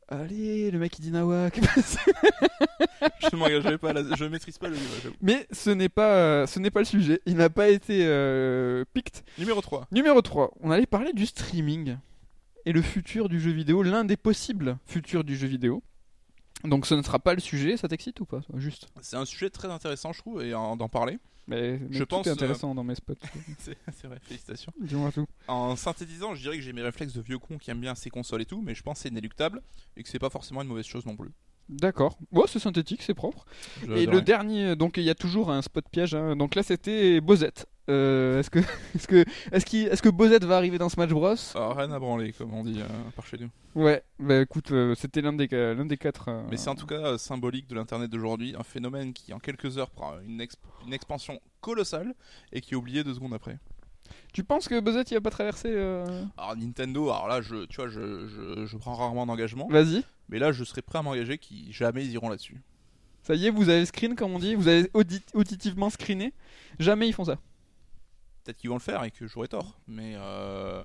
Allez, 0.08 0.70
le 0.70 0.78
mec 0.78 0.98
il 0.98 1.02
dit 1.02 1.10
nawak. 1.10 1.60
je 3.30 3.36
m'engagerai 3.36 3.78
pas, 3.78 3.92
là, 3.92 4.02
je 4.16 4.24
maîtrise 4.24 4.58
pas 4.58 4.68
le 4.68 4.74
livre. 4.74 4.90
j'avoue. 5.02 5.14
Mais 5.20 5.46
ce 5.52 5.70
n'est 5.70 5.88
pas, 5.88 6.14
euh, 6.16 6.46
ce 6.46 6.58
n'est 6.58 6.70
pas 6.70 6.80
le 6.80 6.86
sujet. 6.86 7.20
Il 7.26 7.36
n'a 7.36 7.50
pas 7.50 7.68
été 7.68 8.00
euh, 8.04 8.84
picked. 8.92 9.22
Numéro 9.38 9.60
3. 9.60 9.86
Numéro 9.92 10.20
3. 10.20 10.52
On 10.62 10.70
allait 10.70 10.86
parler 10.86 11.12
du 11.12 11.26
streaming 11.26 11.96
et 12.66 12.72
le 12.72 12.82
futur 12.82 13.28
du 13.28 13.40
jeu 13.40 13.50
vidéo, 13.52 13.82
l'un 13.82 14.04
des 14.04 14.16
possibles 14.16 14.78
futurs 14.86 15.22
du 15.24 15.36
jeu 15.36 15.46
vidéo. 15.46 15.82
Donc 16.64 16.86
ce 16.86 16.94
ne 16.94 17.02
sera 17.02 17.18
pas 17.18 17.34
le 17.34 17.40
sujet, 17.40 17.76
ça 17.76 17.88
t'excite 17.88 18.20
ou 18.20 18.24
pas 18.24 18.40
Juste? 18.54 18.88
C'est 19.02 19.16
un 19.16 19.24
sujet 19.24 19.50
très 19.50 19.68
intéressant, 19.68 20.12
je 20.12 20.18
trouve, 20.20 20.42
et 20.42 20.54
en- 20.54 20.76
d'en 20.76 20.88
parler. 20.88 21.18
Mais, 21.46 21.78
mais 21.78 21.88
Je 21.90 21.98
tout 22.04 22.06
pense, 22.06 22.26
est 22.26 22.30
intéressant 22.30 22.74
dans 22.74 22.84
mes 22.84 22.94
spots. 22.94 23.14
c'est 23.58 24.06
vrai, 24.06 24.18
félicitations. 24.22 24.72
Dis-moi 24.80 25.12
tout. 25.12 25.26
En 25.46 25.76
synthétisant, 25.76 26.34
je 26.34 26.40
dirais 26.40 26.56
que 26.56 26.62
j'ai 26.62 26.72
mes 26.72 26.80
réflexes 26.80 27.12
de 27.12 27.20
vieux 27.20 27.38
con 27.38 27.58
qui 27.58 27.70
aiment 27.70 27.80
bien 27.82 27.94
ces 27.94 28.08
consoles 28.08 28.40
et 28.40 28.46
tout, 28.46 28.62
mais 28.62 28.74
je 28.74 28.82
pense 28.82 28.96
que 28.96 29.02
c'est 29.02 29.08
inéluctable 29.10 29.60
et 29.98 30.02
que 30.02 30.08
c'est 30.08 30.18
pas 30.18 30.30
forcément 30.30 30.62
une 30.62 30.68
mauvaise 30.68 30.86
chose 30.86 31.04
non 31.04 31.16
plus. 31.16 31.30
D'accord. 31.68 32.16
Ouais, 32.32 32.44
c'est 32.46 32.58
synthétique, 32.58 33.02
c'est 33.02 33.12
propre. 33.14 33.44
Je- 33.86 33.92
et 33.92 34.06
le 34.06 34.12
rien. 34.12 34.20
dernier, 34.22 34.76
donc 34.76 34.96
il 34.96 35.04
y 35.04 35.10
a 35.10 35.14
toujours 35.14 35.50
un 35.50 35.60
spot 35.60 35.84
piège. 35.90 36.14
hein. 36.14 36.34
Donc 36.34 36.54
là, 36.54 36.62
c'était 36.62 37.20
Bozette. 37.20 37.66
Euh, 37.91 38.41
est-ce 38.41 38.49
que, 38.51 38.59
est-ce 38.95 39.07
que, 39.07 39.24
est-ce 39.53 39.66
qu'il, 39.66 39.87
est-ce 39.89 40.01
que 40.03 40.09
Bozette 40.09 40.45
va 40.45 40.57
arriver 40.57 40.78
dans 40.78 40.89
Smash 40.89 41.11
Bros? 41.11 41.35
Ah, 41.55 41.74
rien 41.74 41.91
à 41.93 41.99
branler, 41.99 42.32
comme 42.32 42.55
on 42.55 42.64
dit 42.64 42.80
euh, 42.80 42.87
par 43.14 43.26
chez 43.26 43.37
nous. 43.39 43.51
Ouais. 43.74 44.03
Bah 44.18 44.41
écoute, 44.41 44.70
euh, 44.72 44.95
c'était 44.95 45.20
l'un 45.20 45.32
des, 45.35 45.49
l'un 45.49 45.85
des 45.85 45.97
quatre. 45.99 46.28
euh, 46.28 46.43
Mais 46.51 46.57
c'est 46.57 46.70
en 46.70 46.74
tout 46.76 46.87
cas 46.87 46.95
euh, 47.05 47.18
symbolique 47.18 47.66
de 47.68 47.74
l'internet 47.74 48.11
d'aujourd'hui, 48.11 48.55
un 48.59 48.62
phénomène 48.62 49.12
qui 49.12 49.32
en 49.35 49.39
quelques 49.39 49.76
heures 49.78 49.91
prend 49.91 50.14
une, 50.26 50.41
exp- 50.41 50.57
une 50.87 50.93
expansion 50.95 51.41
colossale 51.61 52.14
et 52.53 52.61
qui 52.61 52.74
est 52.74 52.76
oublié 52.76 53.05
deux 53.05 53.14
secondes 53.14 53.35
après. 53.35 53.59
Tu 54.32 54.45
penses 54.45 54.68
que 54.68 54.78
Bozette 54.80 55.11
il 55.11 55.14
va 55.14 55.20
pas 55.20 55.30
traverser 55.30 55.68
euh, 55.70 56.24
Alors 56.37 56.57
Nintendo, 56.57 57.11
alors 57.11 57.28
là, 57.28 57.41
je, 57.43 57.64
tu 57.66 57.76
vois, 57.76 57.89
je, 57.89 58.28
je, 58.28 58.66
je 58.66 58.76
prends 58.76 58.95
rarement 58.95 59.26
d'engagement, 59.26 59.66
Vas-y. 59.68 60.05
mais 60.28 60.39
là, 60.39 60.53
je 60.53 60.62
serais 60.64 60.82
prêt 60.82 60.99
à 60.99 61.03
m'engager 61.03 61.39
qui 61.39 61.72
jamais 61.72 62.05
ils 62.05 62.12
iront 62.12 62.28
là-dessus. 62.28 62.61
Ça 63.22 63.35
y 63.35 63.47
est, 63.47 63.51
vous 63.51 63.68
avez 63.70 63.87
screen 63.87 64.14
comme 64.14 64.32
on 64.35 64.39
dit, 64.39 64.55
vous 64.55 64.68
avez 64.68 64.91
audit- 64.93 65.24
auditivement 65.35 65.89
screené. 65.91 66.35
Jamais 66.78 67.09
ils 67.09 67.12
font 67.14 67.24
ça. 67.24 67.39
Peut-être 68.45 68.57
qu'ils 68.59 68.68
vont 68.70 68.76
le 68.76 68.80
faire 68.82 69.03
et 69.05 69.11
que 69.11 69.26
j'aurai 69.26 69.49
tort, 69.49 69.78
mais 69.88 70.14
euh, 70.16 70.84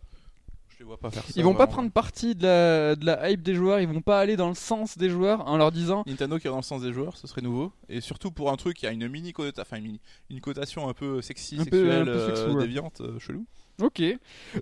je 0.69 0.79
les 0.79 0.85
vois 0.85 0.97
pas 0.97 1.11
faire 1.11 1.23
ça. 1.23 1.33
Ils 1.35 1.43
vont 1.43 1.53
pas 1.55 1.67
prendre 1.67 1.91
parti 1.91 2.35
de 2.35 2.43
la, 2.45 2.95
de 2.95 3.05
la 3.05 3.29
hype 3.29 3.41
des 3.41 3.53
joueurs, 3.53 3.79
ils 3.81 3.87
vont 3.87 4.01
pas 4.01 4.19
aller 4.21 4.37
dans 4.37 4.47
le 4.47 4.55
sens 4.55 4.97
des 4.97 5.09
joueurs 5.09 5.45
en 5.47 5.57
leur 5.57 5.71
disant 5.73 6.03
Nintendo 6.07 6.39
qui 6.39 6.47
est 6.47 6.49
dans 6.49 6.55
le 6.57 6.61
sens 6.63 6.81
des 6.81 6.93
joueurs, 6.93 7.17
ce 7.17 7.27
serait 7.27 7.41
nouveau. 7.41 7.73
Et 7.89 7.99
surtout 7.99 8.31
pour 8.31 8.49
un 8.51 8.55
truc 8.55 8.77
qui 8.77 8.87
a 8.87 8.91
une 8.91 9.07
mini 9.09 9.33
cotation, 9.33 9.61
enfin 9.61 9.75
une, 9.77 9.83
mini- 9.83 10.01
une 10.29 10.39
cotation 10.39 10.87
un 10.87 10.93
peu 10.93 11.21
sexy, 11.21 11.55
Un 11.59 11.65
peu- 11.65 11.77
sexuelle, 11.81 12.01
un 12.01 12.05
peu 12.05 12.11
euh, 12.11 12.27
sexuelle, 12.27 12.51
ouais. 12.55 12.63
déviante, 12.63 13.01
euh, 13.01 13.19
chelou. 13.19 13.45
Ok. 13.81 14.01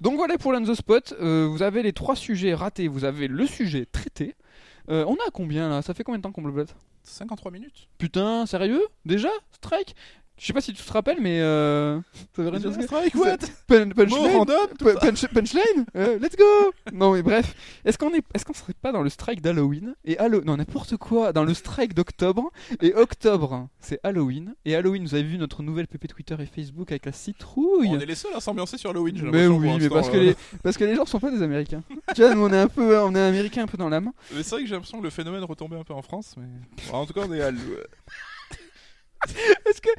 Donc 0.02 0.16
voilà 0.16 0.38
pour 0.40 0.54
l'On 0.54 0.64
the 0.64 0.74
Spot. 0.76 1.14
Euh, 1.20 1.48
vous 1.48 1.62
avez 1.64 1.84
les 1.84 1.94
trois 1.94 2.16
sujets 2.16 2.54
ratés, 2.56 2.88
vous 2.88 3.04
avez 3.04 3.28
le 3.28 3.46
sujet 3.48 3.86
traité. 3.86 4.36
Euh, 4.90 5.06
on 5.08 5.16
a 5.16 5.30
combien 5.34 5.70
là? 5.70 5.82
Ça 5.84 5.94
fait 5.94 6.04
combien 6.04 6.18
de 6.20 6.24
temps 6.24 6.32
qu'on 6.32 6.42
blablote 6.44 6.76
53 7.04 7.52
minutes 7.52 7.88
Putain, 7.98 8.46
sérieux? 8.46 8.82
Déjà? 9.06 9.30
Strike? 9.52 9.96
Je 10.38 10.46
sais 10.46 10.54
pas 10.54 10.62
si 10.62 10.72
tu 10.72 10.84
te 10.84 10.94
rappelles, 10.94 11.20
mais 11.20 11.42
euh... 11.42 12.00
ça 12.36 12.44
veut 12.44 12.50
rien 12.50 12.60
dire 12.60 12.72
ce 12.72 12.78
que- 12.78 12.84
Strike, 12.84 13.16
what? 13.16 13.38
Punchline 13.68 14.46
punchline? 15.34 15.86
Euh, 15.96 16.20
Let's 16.20 16.36
go 16.36 16.44
Non 16.94 17.14
mais 17.14 17.24
bref, 17.24 17.56
est-ce 17.86 17.98
qu'on 17.98 18.14
est, 18.14 18.24
est-ce 18.34 18.46
qu'on 18.46 18.54
serait 18.54 18.74
pas 18.80 18.92
dans 18.92 19.02
le 19.02 19.10
strike 19.10 19.42
d'Halloween 19.42 19.96
et 20.06 20.18
Hallo... 20.20 20.42
non 20.44 20.58
n'importe 20.58 20.98
quoi, 20.98 21.34
dans 21.34 21.44
le 21.44 21.54
strike 21.54 21.94
d'octobre 21.96 22.52
et 22.82 22.94
octobre? 22.94 23.68
C'est 23.80 24.00
Halloween 24.04 24.54
et 24.66 24.76
Halloween 24.76 25.04
vous 25.04 25.16
avez 25.16 25.24
vu 25.24 25.38
notre 25.38 25.64
nouvelle 25.64 25.88
PP 25.88 26.08
Twitter 26.08 26.36
et 26.40 26.46
Facebook 26.46 26.92
avec 26.92 27.06
la 27.06 27.12
citrouille? 27.12 27.90
On 27.90 28.00
est 28.00 28.06
les 28.06 28.16
seuls 28.16 28.34
à 28.36 28.40
s'ambiancer 28.40 28.78
sur 28.78 28.92
Halloween, 28.92 29.18
j'ai 29.18 29.24
mais 29.24 29.48
oui, 29.48 29.78
mais 29.80 29.90
parce 29.90 30.10
que 30.10 30.18
là. 30.18 30.24
les 30.24 30.36
parce 30.62 30.78
que 30.78 30.84
les 30.84 30.96
gens 30.96 31.06
sont 31.06 31.20
pas 31.20 31.32
des 31.32 31.42
Américains. 31.42 31.82
tu 32.16 32.22
vois, 32.22 32.36
nous 32.36 32.46
on 32.46 32.54
est 32.54 32.60
un 32.60 32.68
peu 32.68 33.00
on 33.00 33.16
est 33.16 33.22
américains 33.22 33.64
un 33.64 33.68
peu 33.68 33.78
dans 33.78 33.90
l'âme. 33.90 34.12
Mais 34.36 34.44
c'est 34.44 34.52
vrai 34.52 34.62
que 34.62 34.68
j'ai 34.68 34.76
l'impression 34.76 35.00
que 35.00 35.04
le 35.04 35.10
phénomène 35.10 35.44
retombait 35.44 35.78
un 35.78 35.84
peu 35.84 35.94
en 35.94 36.02
France, 36.02 36.36
mais. 36.38 36.48
En 36.92 37.06
tout 37.06 37.14
cas, 37.14 37.22
on 37.28 37.34
est 37.34 37.42
à 37.42 37.52
Est-ce 39.70 39.82
que 39.82 39.90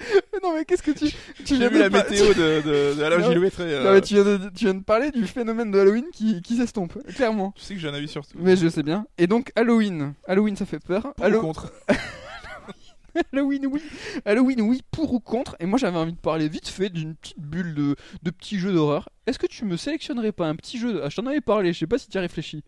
non 0.42 0.54
mais 0.54 0.64
qu'est-ce 0.64 0.82
que 0.82 0.90
tu 0.92 1.06
tu 1.44 1.56
viens 1.56 1.70
de 1.70 1.78
la 1.78 1.90
par- 1.90 2.04
météo 2.08 2.26
de, 2.28 2.32
de, 2.34 2.94
de 2.94 3.40
Non, 3.42 3.50
très. 3.50 3.62
euh, 3.64 3.84
Non 3.84 3.92
mais 3.92 4.00
tu 4.00 4.14
viens 4.14 4.24
de 4.24 4.38
tu 4.54 4.64
viens 4.64 4.74
de 4.74 4.82
parler 4.84 5.10
du 5.10 5.26
phénomène 5.26 5.70
de 5.70 5.78
Halloween 5.78 6.04
qui 6.12 6.40
qui 6.42 6.56
s'estompe 6.56 6.98
clairement. 7.14 7.52
Tu 7.56 7.62
sais 7.62 7.74
que 7.74 7.80
j'ai 7.80 7.88
un 7.88 7.94
avis 7.94 8.08
sur 8.08 8.26
tout. 8.26 8.38
Mais 8.40 8.56
je 8.56 8.68
sais 8.68 8.82
bien. 8.82 9.06
Et 9.18 9.26
donc 9.26 9.50
Halloween, 9.56 10.14
Halloween 10.26 10.56
ça 10.56 10.66
fait 10.66 10.78
peur. 10.78 11.14
Pour 11.14 11.26
ou 11.26 11.40
contre 11.40 11.72
Halloween 13.32 13.66
oui, 13.66 13.82
Halloween 14.24 14.60
oui, 14.60 14.82
pour 14.92 15.12
ou 15.12 15.18
contre. 15.18 15.56
Et 15.58 15.66
moi 15.66 15.78
j'avais 15.78 15.96
envie 15.98 16.12
de 16.12 16.18
parler 16.18 16.48
vite 16.48 16.68
fait 16.68 16.88
d'une 16.88 17.16
petite 17.16 17.40
bulle 17.40 17.74
de, 17.74 17.96
de 18.22 18.30
petits 18.30 18.58
jeux 18.58 18.72
d'horreur. 18.72 19.08
Est-ce 19.26 19.38
que 19.38 19.46
tu 19.46 19.64
me 19.64 19.76
sélectionnerais 19.76 20.30
pas 20.32 20.46
un 20.46 20.54
petit 20.54 20.78
jeu 20.78 20.92
de... 20.92 21.00
ah, 21.02 21.08
Je 21.08 21.16
t'en 21.16 21.26
avais 21.26 21.40
parlé, 21.40 21.72
je 21.72 21.80
sais 21.80 21.86
pas 21.86 21.98
si 21.98 22.08
tu 22.08 22.16
as 22.16 22.20
réfléchi. 22.20 22.62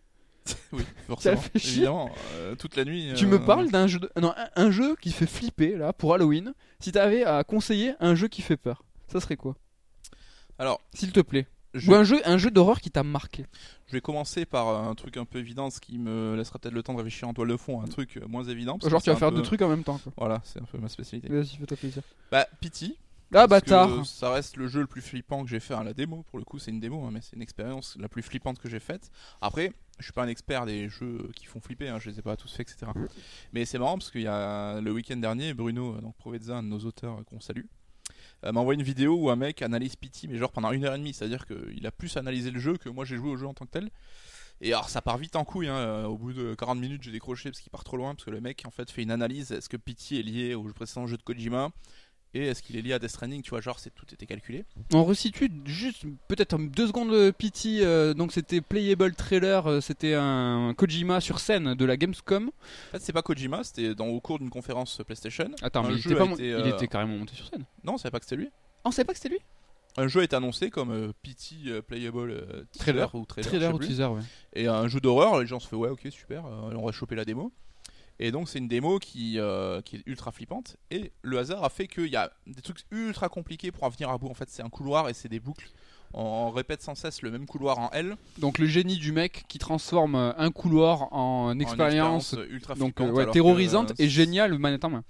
Oui, 0.71 0.83
forcément. 1.07 1.41
Évidemment, 1.55 2.09
euh, 2.35 2.55
toute 2.55 2.75
la 2.75 2.85
nuit. 2.85 3.11
Tu 3.15 3.25
euh, 3.25 3.27
me 3.27 3.43
parles 3.43 3.69
d'un 3.69 3.87
jeu, 3.87 3.99
de- 3.99 4.09
non, 4.19 4.33
un, 4.37 4.49
un 4.63 4.71
jeu 4.71 4.95
qui 5.01 5.11
fait 5.11 5.27
flipper 5.27 5.75
là 5.77 5.93
pour 5.93 6.13
Halloween. 6.13 6.53
Si 6.79 6.91
t'avais 6.91 7.23
à 7.23 7.43
conseiller 7.43 7.93
un 7.99 8.15
jeu 8.15 8.27
qui 8.27 8.41
fait 8.41 8.57
peur, 8.57 8.83
ça 9.07 9.19
serait 9.19 9.35
quoi? 9.37 9.55
Alors, 10.57 10.81
S'il 10.93 11.11
te 11.11 11.19
plaît. 11.19 11.47
je, 11.73 11.89
Ou 11.89 11.95
un 11.95 12.03
jeu, 12.03 12.21
un 12.25 12.37
jeu 12.37 12.51
d'horreur 12.51 12.79
qui 12.81 12.89
t'a 12.91 13.03
marqué. 13.03 13.45
je 13.87 13.93
vais 13.93 14.01
commencer 14.01 14.45
par 14.45 14.67
un 14.87 14.95
truc 14.95 15.17
un 15.17 15.25
peu 15.25 15.39
évident, 15.39 15.69
ce 15.69 15.79
qui 15.79 15.97
me 15.97 16.35
laissera 16.35 16.59
peut-être 16.59 16.73
le 16.73 16.83
temps 16.83 16.93
de 16.93 16.97
réfléchir 16.99 17.27
en 17.27 17.33
toile 17.33 17.49
de 17.49 17.57
fond, 17.57 17.81
un 17.81 17.87
truc 17.87 18.17
euh, 18.17 18.27
moins 18.27 18.43
évident. 18.43 18.77
Genre 18.81 19.01
tu 19.01 19.09
vas 19.09 19.15
faire 19.15 19.31
deux 19.31 19.41
trucs 19.41 19.61
en 19.61 19.69
même 19.69 19.83
temps. 19.83 19.99
Quoi. 20.03 20.13
Voilà, 20.17 20.41
c'est 20.43 20.59
un 20.61 20.65
peu 20.65 20.77
ma 20.77 20.87
spécialité. 20.89 21.27
Vas-y, 21.29 21.57
fais-toi 21.59 21.77
plaisir. 21.77 22.03
Bah, 22.31 22.47
Pity. 22.59 22.97
Ah 23.33 23.47
bâtard. 23.47 24.05
Ça 24.05 24.31
reste 24.31 24.57
le 24.57 24.67
jeu 24.67 24.81
le 24.81 24.87
plus 24.87 25.01
flippant 25.01 25.43
que 25.43 25.49
j'ai 25.49 25.61
fait 25.61 25.73
à 25.73 25.83
la 25.83 25.93
démo. 25.93 26.23
Pour 26.23 26.37
le 26.37 26.43
coup, 26.43 26.59
c'est 26.59 26.71
une 26.71 26.81
démo, 26.81 27.05
hein, 27.05 27.11
mais 27.13 27.21
c'est 27.21 27.35
une 27.35 27.41
expérience 27.41 27.95
la 27.99 28.09
plus 28.09 28.21
flippante 28.21 28.59
que 28.59 28.67
j'ai 28.67 28.79
faite. 28.79 29.09
Après, 29.39 29.71
je 29.99 30.03
suis 30.03 30.13
pas 30.13 30.23
un 30.23 30.27
expert 30.27 30.65
des 30.65 30.89
jeux 30.89 31.29
qui 31.35 31.45
font 31.45 31.61
flipper, 31.61 31.87
hein, 31.87 31.99
je 31.99 32.09
les 32.09 32.19
ai 32.19 32.21
pas 32.21 32.35
tous 32.35 32.53
faits, 32.53 32.69
etc. 32.69 32.91
Mais 33.53 33.63
c'est 33.65 33.79
marrant 33.79 33.97
parce 33.97 34.11
qu'il 34.11 34.21
y 34.21 34.27
a 34.27 34.81
le 34.81 34.91
week-end 34.91 35.15
dernier, 35.15 35.53
Bruno, 35.53 35.95
euh, 35.95 36.01
donc 36.01 36.15
Provezza, 36.17 36.57
un 36.57 36.63
de 36.63 36.67
nos 36.67 36.79
auteurs 36.79 37.19
euh, 37.19 37.23
qu'on 37.23 37.39
salue, 37.39 37.65
euh, 38.43 38.51
m'a 38.51 38.59
envoyé 38.59 38.79
une 38.79 38.85
vidéo 38.85 39.15
où 39.15 39.29
un 39.29 39.35
mec 39.37 39.61
analyse 39.61 39.95
Pity, 39.95 40.27
mais 40.27 40.37
genre 40.37 40.51
pendant 40.51 40.71
une 40.71 40.83
heure 40.83 40.95
et 40.95 40.97
demie. 40.97 41.13
C'est-à-dire 41.13 41.45
qu'il 41.45 41.85
a 41.85 41.91
plus 41.91 42.17
analysé 42.17 42.51
le 42.51 42.59
jeu 42.59 42.77
que 42.77 42.89
moi 42.89 43.05
j'ai 43.05 43.15
joué 43.15 43.29
au 43.29 43.37
jeu 43.37 43.47
en 43.47 43.53
tant 43.53 43.65
que 43.65 43.71
tel. 43.71 43.91
Et 44.63 44.73
alors 44.73 44.89
ça 44.89 45.01
part 45.01 45.17
vite 45.17 45.35
en 45.35 45.43
couille, 45.43 45.69
hein. 45.69 46.05
au 46.05 46.17
bout 46.17 46.33
de 46.33 46.53
40 46.53 46.79
minutes 46.79 47.01
j'ai 47.01 47.11
décroché 47.11 47.49
parce 47.49 47.61
qu'il 47.61 47.71
part 47.71 47.83
trop 47.83 47.97
loin, 47.97 48.13
parce 48.13 48.25
que 48.25 48.29
le 48.29 48.41
mec 48.41 48.61
en 48.67 48.69
fait 48.69 48.91
fait 48.91 49.01
une 49.01 49.09
analyse, 49.09 49.51
est-ce 49.51 49.69
que 49.69 49.77
Pity 49.77 50.19
est 50.19 50.23
lié 50.23 50.53
au 50.53 50.63
précédent 50.65 51.07
jeu 51.07 51.17
de 51.17 51.23
Kojima? 51.23 51.71
Et 52.33 52.47
est-ce 52.47 52.63
qu'il 52.63 52.77
est 52.77 52.81
lié 52.81 52.93
à 52.93 52.99
Death 52.99 53.09
Stranding, 53.09 53.41
tu 53.41 53.49
vois, 53.49 53.61
genre 53.61 53.79
c'est 53.79 53.93
tout 53.93 54.05
était 54.13 54.25
calculé. 54.25 54.63
On 54.93 55.03
resitue 55.03 55.51
juste 55.65 56.03
peut-être 56.27 56.57
deux 56.57 56.87
secondes 56.87 57.31
Pity. 57.33 57.79
euh, 57.83 58.13
donc 58.13 58.31
c'était 58.31 58.61
playable 58.61 59.13
trailer. 59.15 59.67
euh, 59.67 59.81
c'était 59.81 60.13
un 60.13 60.73
Kojima 60.77 61.19
sur 61.21 61.39
scène 61.39 61.73
de 61.75 61.85
la 61.85 61.97
Gamescom. 61.97 62.47
En 62.47 62.91
fait 62.91 62.99
c'est 63.01 63.13
pas 63.13 63.21
Kojima, 63.21 63.63
c'était 63.63 63.95
dans, 63.95 64.07
au 64.07 64.19
cours 64.21 64.39
d'une 64.39 64.49
conférence 64.49 65.01
PlayStation. 65.05 65.49
Attends, 65.61 65.83
mais 65.83 65.95
il 65.95 65.99
jeu 65.99 66.11
était, 66.11 66.17
pas 66.19 66.23
a 66.23 66.27
mon- 66.27 66.35
été, 66.35 66.47
il 66.47 66.53
euh, 66.53 66.69
était 66.75 66.87
carrément 66.87 67.17
monté 67.17 67.35
sur 67.35 67.47
scène. 67.47 67.65
Non, 67.83 67.97
c'est 67.97 68.11
pas 68.11 68.19
que 68.19 68.25
c'était 68.25 68.37
lui. 68.41 68.49
Ah, 68.83 68.89
on 68.89 68.91
savait 68.91 69.05
pas 69.05 69.13
que 69.13 69.19
c'était 69.19 69.35
lui? 69.35 69.41
Un 69.97 70.07
jeu 70.07 70.23
est 70.23 70.33
annoncé 70.33 70.69
comme 70.69 71.11
Pity 71.21 71.69
Playable 71.85 72.65
teaser 72.71 72.79
Trailer. 72.79 73.13
ou 73.13 73.25
trailer, 73.25 73.49
Trailer 73.49 73.75
ou 73.75 73.77
teaser, 73.79 74.05
ouais. 74.05 74.21
Et 74.53 74.67
un 74.67 74.87
jeu 74.87 75.01
d'horreur, 75.01 75.37
les 75.41 75.45
gens 75.47 75.59
se 75.59 75.67
font 75.67 75.75
ouais 75.77 75.89
ok 75.89 76.07
super, 76.11 76.45
on 76.45 76.85
va 76.85 76.91
choper 76.93 77.15
la 77.15 77.25
démo. 77.25 77.51
Et 78.21 78.31
donc 78.31 78.47
c'est 78.47 78.59
une 78.59 78.67
démo 78.67 78.99
qui, 78.99 79.39
euh, 79.39 79.81
qui 79.81 79.97
est 79.97 80.03
ultra 80.05 80.31
flippante. 80.31 80.77
Et 80.91 81.11
le 81.23 81.39
hasard 81.39 81.63
a 81.63 81.69
fait 81.69 81.87
qu'il 81.87 82.07
y 82.07 82.15
a 82.15 82.31
des 82.45 82.61
trucs 82.61 82.77
ultra 82.91 83.29
compliqués 83.29 83.71
pour 83.71 83.83
en 83.83 83.89
venir 83.89 84.11
à 84.11 84.17
bout. 84.19 84.29
En 84.29 84.35
fait 84.35 84.47
c'est 84.47 84.61
un 84.61 84.69
couloir 84.69 85.09
et 85.09 85.13
c'est 85.13 85.27
des 85.27 85.39
boucles. 85.39 85.69
On, 86.13 86.51
répète 86.51 86.81
sans 86.81 86.93
cesse 86.93 87.21
le 87.21 87.31
même 87.31 87.47
couloir 87.47 87.79
en 87.79 87.89
L. 87.91 88.15
Donc 88.37 88.59
le 88.59 88.67
génie 88.67 88.97
du 88.97 89.11
mec 89.11 89.45
qui 89.47 89.57
transforme 89.57 90.15
un 90.15 90.51
couloir 90.51 91.11
en 91.13 91.47
en 91.47 91.59
expérience. 91.59 92.35
ultra 92.49 92.75
Donc 92.75 92.97
flippante, 92.97 93.15
ouais, 93.15 93.21
alors 93.23 93.33
terrorisante 93.33 93.93
que, 93.95 94.01
euh, 94.01 94.05
et 94.05 94.09
géniale 94.09 94.55
manette 94.59 94.85
en 94.85 94.89
main. 94.89 95.03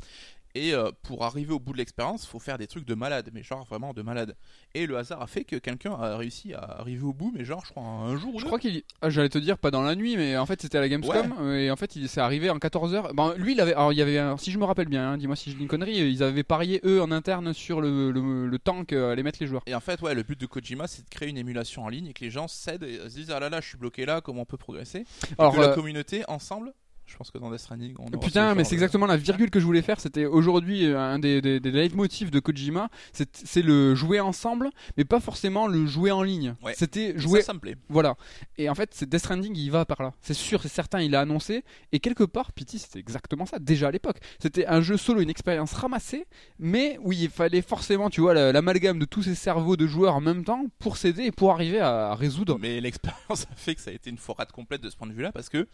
Et 0.56 0.74
euh, 0.74 0.92
pour 1.04 1.24
arriver 1.24 1.54
au 1.54 1.60
bout 1.60 1.74
de 1.74 1.78
l'expérience, 1.78 2.26
faut 2.26 2.40
faire 2.40 2.58
des 2.58 2.68
trucs 2.68 2.86
de 2.86 2.94
malade, 2.96 3.30
mais 3.34 3.42
genre 3.44 3.66
vraiment 3.66 3.94
de 3.94 4.02
malade. 4.02 4.36
Et 4.74 4.86
le 4.86 4.98
hasard 4.98 5.22
a 5.22 5.28
fait 5.28 5.44
que 5.44 5.56
quelqu'un 5.56 5.94
a 5.94 6.18
réussi 6.18 6.54
à 6.54 6.60
arriver 6.80 7.04
au 7.04 7.14
bout, 7.14 7.32
mais 7.34 7.46
genre 7.46 7.64
je 7.66 7.72
crois 7.72 7.84
un 7.84 8.18
jour 8.18 8.36
ou 8.36 8.40
Je 8.40 8.44
deux. 8.44 8.48
crois 8.50 8.60
qu'il. 8.60 8.84
Ah, 9.02 9.10
J'allais 9.10 9.30
te 9.30 9.38
dire 9.38 9.58
pas 9.58 9.72
dans 9.72 9.82
la 9.82 9.96
nuit, 9.96 10.18
mais 10.18 10.36
en 10.38 10.46
fait 10.46 10.62
c'était 10.62 10.78
à 10.78 10.82
la 10.82 10.90
Gamescom 10.90 11.34
euh, 11.40 11.58
et 11.58 11.72
en 11.72 11.76
fait 11.76 11.96
il 11.96 12.08
s'est 12.10 12.22
arrivé 12.22 12.50
en 12.50 12.58
14h. 12.58 13.14
Bon, 13.14 13.34
lui 13.38 13.54
il 13.54 13.62
avait. 13.62 13.74
Alors 13.74 13.94
il 13.94 13.98
y 13.98 14.02
avait. 14.02 14.18
un- 14.18 14.38
Si 14.38 14.52
je 14.52 14.58
me 14.60 14.66
rappelle 14.66 14.88
bien, 14.90 15.12
hein, 15.12 15.18
dis-moi 15.18 15.36
si 15.36 15.52
je 15.52 15.56
dis 15.56 15.62
une 15.62 15.68
connerie, 15.68 15.96
ils 15.98 16.24
avaient 16.24 16.44
parié 16.44 16.82
eux 16.86 17.02
en 17.02 17.12
interne 17.12 17.54
sur 17.54 17.80
le, 17.82 18.12
le, 18.12 18.48
le 18.48 18.60
temps 18.60 18.84
qu'allaient 18.86 19.24
mettre 19.24 19.40
les 19.42 19.48
joueurs. 19.48 19.62
Et 19.68 19.76
en 19.76 19.80
fait, 19.80 20.02
ouais, 20.02 20.14
le 20.14 20.24
but 20.24 20.40
de 20.40 20.46
Kojima, 20.46 20.88
c'est 20.88 21.04
de 21.04 21.10
créer 21.10 21.30
une 21.30 21.38
émulation 21.38 21.84
en 21.84 21.90
ligne 21.90 22.08
et 22.08 22.14
que 22.14 22.24
les 22.24 22.30
gens 22.32 22.48
cèdent 22.48 22.84
et 22.84 22.98
se 23.10 23.16
disent 23.16 23.32
ah 23.32 23.40
là 23.40 23.50
là, 23.50 23.62
je 23.62 23.68
suis 23.70 23.78
bloqué 23.78 24.06
là, 24.06 24.22
comment 24.22 24.42
on 24.42 24.46
peut 24.46 24.58
progresser? 24.58 25.00
Et 25.00 25.06
Alors, 25.38 25.54
que 25.56 25.60
la 25.62 25.70
euh, 25.70 25.76
communauté 25.76 26.24
ensemble. 26.28 26.74
Je 27.12 27.18
pense 27.18 27.30
que 27.32 27.38
dans 27.38 27.52
Death 27.52 27.60
Stranding, 27.60 27.94
on 28.00 28.06
Putain, 28.18 28.56
mais 28.56 28.64
c'est 28.64 28.74
exactement 28.76 29.06
la 29.06 29.18
virgule 29.18 29.50
que 29.50 29.60
je 29.60 29.66
voulais 29.66 29.82
faire. 29.82 30.00
C'était 30.00 30.26
aujourd'hui 30.26 30.86
euh, 30.86 30.98
un 31.00 31.20
des, 31.20 31.42
des, 31.42 31.60
des 31.60 31.72
leitmotifs 31.72 32.32
de 32.32 32.40
Kojima. 32.40 32.90
C'est 33.12 33.62
le 33.62 33.94
jouer 33.96 34.20
ensemble, 34.20 34.70
mais 34.98 35.06
pas 35.06 35.20
forcément 35.20 35.68
le 35.68 35.86
jouer 35.86 36.12
en 36.12 36.24
ligne. 36.24 36.56
Ouais. 36.64 36.74
C'était 36.76 37.18
jouer 37.18 37.42
Ça, 37.42 37.48
ça 37.48 37.54
me 37.54 37.60
plaît. 37.60 37.76
Voilà. 37.90 38.16
Et 38.58 38.70
en 38.70 38.76
fait, 38.76 38.92
c'est 38.94 39.08
Death 39.10 39.20
Stranding, 39.20 39.56
il 39.56 39.70
va 39.72 39.86
par 39.86 40.02
là. 40.02 40.14
C'est 40.22 40.34
sûr, 40.34 40.62
c'est 40.62 40.70
certain, 40.70 41.02
il 41.02 41.16
a 41.16 41.22
annoncé. 41.22 41.64
Et 41.92 42.00
quelque 42.00 42.24
part, 42.24 42.52
Pity, 42.54 42.80
c'était 42.80 43.00
exactement 43.00 43.46
ça, 43.46 43.60
déjà 43.60 43.90
à 43.90 43.92
l'époque. 43.92 44.18
C'était 44.40 44.66
un 44.68 44.82
jeu 44.82 44.98
solo, 44.98 45.22
une 45.22 45.30
expérience 45.30 45.74
ramassée, 45.74 46.26
mais 46.60 46.98
où 47.04 47.12
il 47.12 47.30
fallait 47.30 47.62
forcément, 47.62 48.10
tu 48.10 48.22
vois, 48.22 48.34
la- 48.34 48.52
l'amalgame 48.52 49.00
de 49.00 49.06
tous 49.06 49.24
ces 49.24 49.36
cerveaux 49.36 49.76
de 49.78 49.86
joueurs 49.88 50.16
en 50.16 50.22
même 50.22 50.44
temps 50.46 50.66
pour 50.80 50.98
s'aider 50.98 51.24
et 51.26 51.32
pour 51.32 51.52
arriver 51.52 51.80
à 51.80 52.16
résoudre. 52.16 52.58
Mais 52.60 52.80
l'expérience 52.82 53.48
a 53.52 53.56
fait 53.56 53.76
que 53.76 53.82
ça 53.82 53.92
a 53.92 53.94
été 53.94 54.10
une 54.10 54.18
forade 54.18 54.52
complète 54.52 54.82
de 54.82 54.90
ce 54.90 54.96
point 54.96 55.08
de 55.08 55.14
vue-là 55.14 55.32
parce 55.32 55.50
que 55.50 55.68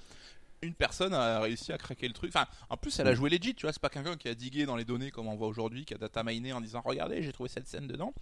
une 0.62 0.74
personne 0.74 1.14
a 1.14 1.40
réussi 1.40 1.72
à 1.72 1.78
craquer 1.78 2.08
le 2.08 2.14
truc. 2.14 2.30
Enfin, 2.36 2.48
en 2.70 2.78
plus, 2.78 2.98
elle 3.00 3.08
a 3.08 3.14
joué 3.16 3.30
legit, 3.30 3.54
tu 3.56 3.66
vois. 3.66 3.74
C'est 3.74 3.82
pas 3.82 3.90
quelqu'un 3.90 4.18
qui 4.18 4.28
a 4.28 4.36
digué 4.36 4.66
dans 4.66 4.76
les 4.76 4.86
données 4.86 5.12
comme 5.12 5.28
on 5.28 5.36
voit 5.36 5.48
aujourd'hui, 5.48 5.86
qui 5.86 5.94
a 5.94 5.98
data 5.98 6.24
miné 6.24 6.54
en 6.54 6.62
disant 6.62 6.82
regardez, 6.84 7.22
j'ai 7.22 7.32
trouvé 7.34 7.50
cette 7.50 7.68
scène 7.68 7.88
dedans. 7.88 8.14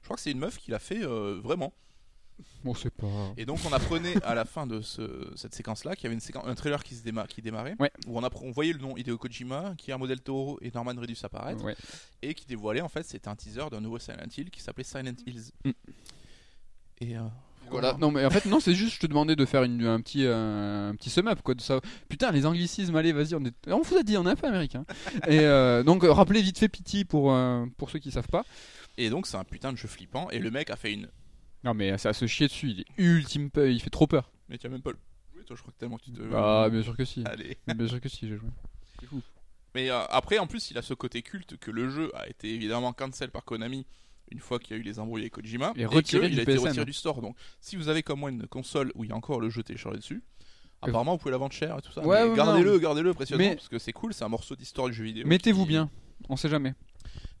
Je 0.00 0.04
crois 0.04 0.16
que 0.16 0.22
c'est 0.22 0.30
une 0.30 0.38
meuf 0.38 0.58
qui 0.58 0.70
l'a 0.70 0.78
fait 0.78 1.02
euh, 1.02 1.40
vraiment. 1.42 1.72
Bon, 2.62 2.72
c'est 2.72 2.90
pas. 2.94 3.32
Et 3.36 3.44
donc 3.44 3.58
on 3.68 3.72
apprenait 3.72 4.22
à 4.22 4.32
la 4.34 4.44
fin 4.44 4.64
de 4.64 4.80
ce- 4.80 5.32
cette 5.34 5.54
séquence-là 5.56 5.96
qu'il 5.96 6.04
y 6.04 6.06
avait 6.06 6.14
une 6.14 6.20
séquence, 6.20 6.44
un 6.46 6.54
trailer 6.54 6.84
qui, 6.84 6.94
se 6.94 7.02
déma- 7.02 7.26
qui 7.26 7.42
démarrait, 7.42 7.74
Ouais. 7.80 7.90
où 8.06 8.16
on, 8.16 8.22
on 8.22 8.50
voyait 8.52 8.72
le 8.72 8.78
nom 8.78 8.96
Hideo 8.96 9.18
Kojima, 9.18 9.74
Guillermo 9.76 10.06
del 10.06 10.20
Toro 10.20 10.56
et 10.62 10.70
Norman 10.70 10.92
Reedus 10.96 11.16
apparaître, 11.24 11.64
Ouais. 11.64 11.74
et 12.22 12.34
qui 12.34 12.46
dévoilait 12.46 12.80
en 12.80 12.88
fait 12.88 13.02
c'était 13.02 13.26
un 13.28 13.34
teaser 13.34 13.68
d'un 13.72 13.80
nouveau 13.80 13.98
Silent 13.98 14.28
Hill 14.36 14.50
qui 14.50 14.60
s'appelait 14.62 14.84
Silent 14.84 15.16
Hills. 15.26 15.50
Mm. 15.64 15.70
Et 17.00 17.16
euh, 17.16 17.22
Voilà. 17.70 17.96
Non, 18.00 18.10
mais 18.10 18.24
en 18.24 18.30
fait, 18.30 18.46
non, 18.46 18.60
c'est 18.60 18.74
juste, 18.74 18.94
je 18.94 19.00
te 19.00 19.06
demandais 19.06 19.36
de 19.36 19.44
faire 19.44 19.62
une- 19.62 19.84
un 19.86 20.00
petit, 20.00 20.24
euh, 20.24 20.90
un 20.90 20.94
petit 20.94 21.10
sum 21.10 21.28
up, 21.28 21.40
quoi, 21.42 21.54
de 21.54 21.60
ça. 21.60 21.80
Putain, 22.08 22.30
les 22.32 22.46
anglicismes, 22.46 22.96
allez, 22.96 23.12
vas-y, 23.12 23.34
on, 23.34 23.44
est... 23.44 23.54
on 23.70 23.80
vous 23.82 23.96
a 23.96 24.02
dit, 24.02 24.16
on 24.16 24.26
est 24.26 24.30
un 24.30 24.36
peu 24.36 24.46
américain. 24.46 24.84
et 25.28 25.40
euh, 25.40 25.82
donc, 25.82 26.02
rappelez 26.04 26.42
vite 26.42 26.58
fait 26.58 26.68
Pity 26.68 27.04
pour, 27.04 27.32
euh, 27.32 27.66
pour 27.76 27.90
ceux 27.90 27.98
qui 27.98 28.10
savent 28.10 28.28
pas. 28.28 28.44
Et 28.96 29.10
donc 29.10 29.26
c'est 29.28 29.36
un 29.36 29.44
putain 29.44 29.72
de 29.72 29.76
jeu 29.78 29.86
flippant, 29.86 30.28
et 30.30 30.40
le 30.40 30.50
mec 30.50 30.70
a 30.70 30.76
fait 30.76 30.92
une. 30.92 31.08
Non, 31.62 31.72
mais 31.72 31.96
c'est 31.98 32.08
à 32.08 32.12
se 32.12 32.26
chier 32.26 32.48
dessus, 32.48 32.70
il 32.70 32.80
est 32.80 32.86
ultime 32.98 33.50
peu, 33.50 33.70
il 33.70 33.80
fait 33.80 33.90
trop 33.90 34.06
peur. 34.08 34.30
Mais 34.48 34.58
tu 34.58 34.66
as 34.66 34.70
même 34.70 34.82
pas 34.82 34.90
le. 34.90 34.98
Oui, 35.36 35.44
toi 35.44 35.54
je 35.54 35.62
crois 35.62 35.72
que 35.72 35.78
tellement 35.78 35.98
tu 35.98 36.10
te. 36.10 36.20
Ah, 36.34 36.68
bien 36.68 36.82
sûr 36.82 36.96
que 36.96 37.04
si. 37.04 37.22
Allez. 37.24 37.56
bien 37.66 37.86
sûr 37.86 38.00
que 38.00 38.08
si, 38.08 38.28
j'ai 38.28 38.36
joué. 38.36 38.48
Mais 39.74 39.90
euh, 39.90 40.04
après, 40.10 40.38
en 40.38 40.46
plus, 40.46 40.70
il 40.70 40.78
a 40.78 40.82
ce 40.82 40.94
côté 40.94 41.22
culte 41.22 41.56
que 41.58 41.70
le 41.70 41.88
jeu 41.90 42.10
a 42.16 42.28
été 42.28 42.52
évidemment 42.52 42.92
cancel 42.92 43.30
par 43.30 43.44
Konami 43.44 43.86
une 44.30 44.40
fois 44.40 44.58
qu'il 44.58 44.76
y 44.76 44.78
a 44.78 44.80
eu 44.80 44.84
les 44.84 44.98
embrouilles 44.98 45.22
avec 45.22 45.32
Kojima 45.32 45.72
Et 45.76 45.86
retiré 45.86 46.22
que 46.22 46.26
du 46.28 46.32
il 46.34 46.38
a 46.40 46.42
été 46.42 46.52
PSN. 46.54 46.66
retiré 46.68 46.84
du 46.84 46.92
store. 46.92 47.20
Donc, 47.22 47.36
si 47.60 47.76
vous 47.76 47.88
avez 47.88 48.02
comme 48.02 48.20
moi 48.20 48.30
une 48.30 48.46
console 48.46 48.92
où 48.94 49.04
il 49.04 49.10
y 49.10 49.12
a 49.12 49.16
encore 49.16 49.40
le 49.40 49.50
jeu 49.50 49.62
téléchargé 49.62 49.98
dessus, 49.98 50.22
apparemment 50.82 51.12
vous 51.12 51.18
pouvez 51.18 51.32
la 51.32 51.38
vendre 51.38 51.52
cher 51.52 51.76
et 51.78 51.82
tout 51.82 51.92
ça. 51.92 52.02
Ouais, 52.06 52.22
mais 52.24 52.30
ouais, 52.30 52.36
gardez-le, 52.36 52.78
gardez-le 52.78 53.14
précieusement 53.14 53.44
Mais- 53.48 53.54
parce 53.56 53.68
que 53.68 53.78
c'est 53.78 53.92
cool, 53.92 54.14
c'est 54.14 54.24
un 54.24 54.28
morceau 54.28 54.54
d'histoire 54.56 54.88
du 54.88 54.94
jeu 54.94 55.04
vidéo. 55.04 55.26
Mettez-vous 55.26 55.62
qui- 55.64 55.68
bien, 55.70 55.90
on 56.28 56.36
sait 56.36 56.48
jamais. 56.48 56.74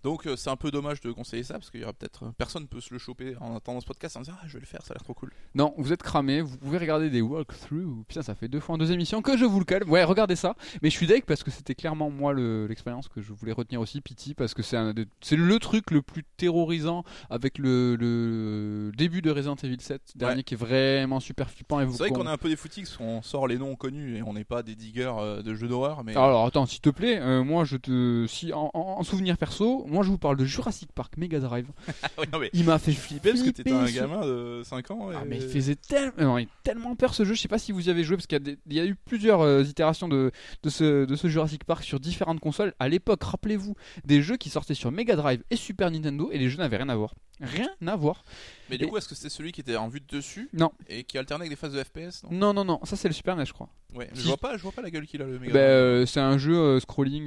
Donc 0.08 0.26
euh, 0.26 0.36
c'est 0.36 0.50
un 0.50 0.56
peu 0.56 0.70
dommage 0.70 1.00
de 1.00 1.12
conseiller 1.12 1.42
ça 1.42 1.54
parce 1.54 1.70
qu'il 1.70 1.80
y 1.80 1.84
aura 1.84 1.92
peut-être 1.92 2.24
euh, 2.24 2.30
personne 2.36 2.66
peut 2.66 2.80
se 2.80 2.92
le 2.92 2.98
choper 2.98 3.34
en 3.40 3.54
attendant 3.56 3.80
ce 3.80 3.86
podcast 3.86 4.16
en 4.16 4.20
disant 4.20 4.32
ah 4.40 4.44
je 4.46 4.54
vais 4.54 4.60
le 4.60 4.66
faire, 4.66 4.80
ça 4.82 4.92
a 4.92 4.94
l'air 4.94 5.02
trop 5.04 5.14
cool. 5.14 5.30
Non, 5.54 5.74
vous 5.76 5.92
êtes 5.92 6.02
cramé, 6.02 6.40
vous 6.40 6.56
pouvez 6.56 6.78
regarder 6.78 7.10
des 7.10 7.20
walkthroughs. 7.20 8.04
Putain, 8.08 8.22
ça 8.22 8.34
fait 8.34 8.48
deux 8.48 8.60
fois 8.60 8.76
en 8.76 8.78
deux 8.78 8.92
émissions 8.92 9.22
que 9.22 9.36
je 9.36 9.44
vous 9.44 9.58
le 9.58 9.64
calme. 9.64 9.90
Ouais, 9.90 10.04
regardez 10.04 10.36
ça. 10.36 10.54
Mais 10.82 10.90
je 10.90 10.96
suis 10.96 11.06
deg 11.06 11.24
parce 11.24 11.42
que 11.42 11.50
c'était 11.50 11.74
clairement 11.74 12.10
moi 12.10 12.32
le- 12.32 12.66
l'expérience 12.66 13.08
que 13.08 13.20
je 13.20 13.32
voulais 13.32 13.52
retenir 13.52 13.80
aussi, 13.80 14.00
Pity, 14.00 14.34
parce 14.34 14.54
que 14.54 14.62
c'est 14.62 15.36
le 15.36 15.58
truc 15.58 15.90
le 15.90 16.02
plus 16.02 16.24
terrorisant 16.36 17.04
avec 17.30 17.58
le, 17.58 17.96
le 17.96 18.92
début 18.96 19.22
de 19.22 19.30
Resident 19.30 19.56
Evil 19.62 19.76
7 19.80 20.12
dernier 20.16 20.36
Ouais. 20.38 20.42
qui 20.42 20.54
est 20.54 20.56
vraiment 20.56 21.20
super 21.20 21.50
flippant. 21.50 21.80
et 21.80 21.84
vous 21.84 21.92
C'est 21.92 22.04
vrai 22.04 22.10
qu'on 22.10 22.26
est 22.26 22.30
un 22.30 22.36
peu 22.36 22.48
des 22.48 22.56
footix, 22.56 22.96
on 23.00 23.22
sort 23.22 23.48
les 23.48 23.58
noms 23.58 23.74
connus 23.76 24.16
et 24.18 24.22
on 24.22 24.32
n'est 24.34 24.44
pas 24.44 24.62
des 24.62 24.74
diggers 24.74 25.12
euh, 25.18 25.42
de 25.42 25.54
jeux 25.54 25.68
d'horreur, 25.68 26.04
mais 26.04 26.12
Alors 26.16 26.46
attends, 26.46 26.66
s'il 26.66 26.80
te 26.80 26.90
plaît, 26.90 27.18
euh, 27.20 27.42
moi 27.42 27.64
je 27.64 27.76
te, 27.76 28.26
si 28.28 28.52
en, 28.52 28.70
en- 28.74 28.80
en 28.98 29.02
souvenir 29.02 29.36
perso, 29.38 29.84
moi 29.88 29.97
Moi, 29.98 30.04
je 30.04 30.10
vous 30.10 30.18
parle 30.18 30.36
de 30.36 30.44
Jurassic 30.44 30.92
Park 30.92 31.16
Mega 31.16 31.40
Drive. 31.40 31.66
Ah 32.04 32.08
oui, 32.18 32.26
non, 32.32 32.38
mais 32.38 32.50
Il 32.52 32.64
m'a 32.64 32.78
fait 32.78 32.92
je 32.92 32.98
flippais 32.98 33.30
parce 33.30 33.42
que 33.42 33.50
t'étais 33.50 33.72
un 33.72 33.84
flipper, 33.84 34.00
gamin 34.02 34.24
de 34.24 34.62
5 34.64 34.90
ans. 34.92 35.10
Ah, 35.12 35.22
et- 35.24 35.28
mais 35.28 35.36
il 35.38 35.48
faisait 35.48 35.74
tellement, 35.74 36.38
tellement 36.62 36.94
peur 36.94 37.14
ce 37.14 37.24
jeu. 37.24 37.34
Je 37.34 37.40
sais 37.40 37.48
pas 37.48 37.58
si 37.58 37.72
vous 37.72 37.88
y 37.88 37.90
avez 37.90 38.04
joué 38.04 38.16
parce 38.16 38.28
qu'il 38.28 38.56
y, 38.70 38.78
a 38.78 38.84
y 38.84 38.88
eu 38.88 38.94
plusieurs 38.94 39.40
euh, 39.40 39.64
itérations 39.64 40.06
de, 40.06 40.30
de, 40.62 40.70
ce, 40.70 41.04
de 41.04 41.16
ce 41.16 41.26
Jurassic 41.26 41.64
Park 41.64 41.82
sur 41.82 41.98
différentes 41.98 42.38
consoles. 42.38 42.74
À 42.78 42.88
l'époque, 42.88 43.24
rappelez-vous, 43.24 43.74
des 44.04 44.22
jeux 44.22 44.36
qui 44.36 44.50
sortaient 44.50 44.74
sur 44.74 44.92
Mega 44.92 45.16
Drive 45.16 45.42
et 45.50 45.56
Super 45.56 45.90
Nintendo 45.90 46.28
et 46.32 46.38
les 46.38 46.48
jeux 46.48 46.58
n'avaient 46.58 46.76
rien 46.76 46.88
à 46.90 46.94
voir. 46.96 47.14
Rien 47.40 47.70
à 47.86 47.96
voir. 47.96 48.22
Mais 48.70 48.78
du 48.78 48.84
Et- 48.84 48.88
coup, 48.88 48.96
est-ce 48.96 49.08
que 49.08 49.16
c'était 49.16 49.28
celui 49.28 49.50
qui 49.50 49.60
était 49.62 49.76
en 49.76 49.88
vue 49.88 50.00
de 50.00 50.06
dessus 50.16 50.48
Non. 50.52 50.70
Et 50.88 51.02
qui 51.02 51.18
alternait 51.18 51.42
avec 51.42 51.50
des 51.50 51.56
phases 51.56 51.72
de 51.72 51.82
FPS 51.82 52.22
non? 52.24 52.30
Non, 52.30 52.54
non, 52.54 52.64
non, 52.64 52.80
ça 52.84 52.94
c'est 52.96 53.08
le 53.08 53.14
Super 53.14 53.34
NES, 53.36 53.46
je 53.46 53.52
crois. 53.52 53.68
Ouais, 53.94 54.08
je 54.14 54.20
Si. 54.20 54.26
vois 54.28 54.36
pas, 54.36 54.56
je 54.56 54.62
vois 54.62 54.72
pas 54.72 54.82
la 54.82 54.90
gueule 54.90 55.06
qu'il 55.08 55.20
a 55.22 55.26
le 55.26 55.38
méga. 55.40 55.52
Bah, 55.52 55.58
Drive. 55.58 55.62
euh, 55.72 56.06
c'est 56.06 56.20
un 56.20 56.38
jeu 56.38 56.56
euh, 56.56 56.78
scrolling 56.80 57.26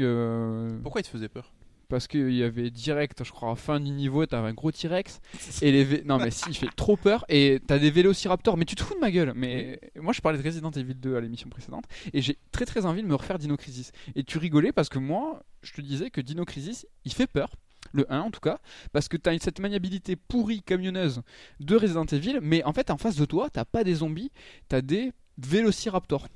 Pourquoi 0.83 1.01
il 1.01 1.03
te 1.03 1.09
faisait 1.09 1.27
peur? 1.29 1.51
Parce 1.91 2.07
qu'il 2.07 2.33
y 2.33 2.41
avait 2.43 2.71
direct, 2.71 3.23
je 3.23 3.31
crois, 3.31 3.51
à 3.51 3.55
fin 3.55 3.79
du 3.79 3.91
niveau, 3.91 4.25
t'avais 4.25 4.47
un 4.47 4.53
gros 4.53 4.71
T-Rex 4.71 5.19
et 5.61 5.71
les 5.71 5.85
vé- 5.85 6.03
non 6.05 6.17
mais 6.17 6.31
si, 6.31 6.45
il 6.49 6.55
fait 6.55 6.69
trop 6.75 6.97
peur 6.97 7.23
et 7.29 7.59
t'as 7.67 7.77
des 7.77 7.91
vélociraptors. 7.91 8.57
Mais 8.57 8.65
tu 8.65 8.73
te 8.75 8.81
fous 8.81 8.95
de 8.95 8.99
ma 8.99 9.11
gueule 9.11 9.33
Mais 9.35 9.79
moi, 9.97 10.13
je 10.13 10.21
parlais 10.21 10.39
de 10.39 10.43
Resident 10.43 10.71
Evil 10.71 10.95
2 10.95 11.15
à 11.15 11.21
l'émission 11.21 11.49
précédente 11.49 11.85
et 12.13 12.21
j'ai 12.21 12.37
très 12.51 12.65
très 12.65 12.87
envie 12.87 13.03
de 13.03 13.07
me 13.07 13.13
refaire 13.15 13.37
Dino 13.37 13.55
Crisis. 13.57 13.91
Et 14.15 14.23
tu 14.23 14.39
rigolais 14.39 14.71
parce 14.71 14.89
que 14.89 14.97
moi, 14.97 15.43
je 15.61 15.73
te 15.73 15.81
disais 15.81 16.09
que 16.09 16.21
Dino 16.21 16.45
Crisis, 16.45 16.87
il 17.05 17.13
fait 17.13 17.27
peur. 17.27 17.51
Le 17.93 18.05
1 18.13 18.19
en 18.21 18.31
tout 18.31 18.39
cas, 18.39 18.59
parce 18.93 19.07
que 19.09 19.17
t'as 19.17 19.37
cette 19.39 19.59
maniabilité 19.59 20.15
pourrie 20.15 20.61
camionneuse 20.61 21.21
de 21.59 21.75
Resident 21.75 22.05
Evil, 22.05 22.39
mais 22.41 22.63
en 22.63 22.73
fait 22.73 22.89
en 22.89 22.97
face 22.97 23.15
de 23.17 23.25
toi, 23.25 23.49
t'as 23.51 23.65
pas 23.65 23.83
des 23.83 23.95
zombies, 23.95 24.31
t'as 24.69 24.81
des 24.81 25.11
vélociraptors. 25.37 26.27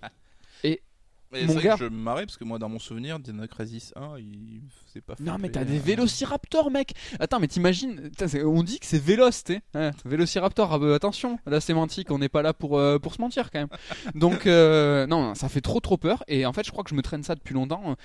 Mais 1.32 1.46
Mon 1.46 1.54
c'est 1.54 1.62
gars. 1.64 1.74
que 1.74 1.80
je 1.80 1.90
me 1.90 1.98
marrais 1.98 2.26
parce 2.26 2.38
que 2.38 2.44
moi, 2.44 2.60
dans 2.60 2.70
mon 2.70 2.80
souvenir, 2.80 3.20
Dino 3.20 3.46
Crisis 3.48 3.92
1, 3.96 4.20
il 4.20 4.62
faisait 4.88 5.02
pas 5.02 5.16
Non 5.20 5.38
mais 5.40 5.50
t'as 5.50 5.64
des 5.66 5.78
euh. 5.78 5.82
vélociraptors 5.82 6.72
mec. 6.72 6.94
Attends 7.20 7.40
mais 7.40 7.48
t'imagines, 7.48 8.10
c'est- 8.18 8.44
on 8.44 8.64
dit 8.64 8.80
que 8.80 8.86
c'est 8.86 9.00
véloce 9.02 9.44
t'es 9.44 9.62
hein, 9.74 9.92
Vélociraptor, 10.06 10.72
ah 10.74 10.80
bah, 10.80 10.94
attention, 10.96 11.40
la 11.46 11.60
sémantique 11.60 12.12
on 12.12 12.20
n'est 12.20 12.30
pas 12.30 12.42
là 12.42 12.54
pour, 12.54 12.78
euh, 12.78 13.00
pour 13.00 13.14
se 13.16 13.22
mentir 13.22 13.52
quand 13.52 13.60
même. 13.60 13.70
Donc 14.14 14.46
euh, 14.48 15.08
non, 15.08 15.36
ça 15.36 15.50
fait 15.50 15.62
trop 15.62 15.80
trop 15.80 15.98
peur. 15.98 16.24
Et 16.28 16.46
en 16.46 16.54
fait 16.54 16.64
je 16.66 16.72
crois 16.72 16.84
que 16.84 16.90
je 16.92 16.96
me 16.96 17.02
traîne 17.02 17.24
ça 17.24 17.36
depuis 17.36 17.54
longtemps. 17.54 17.96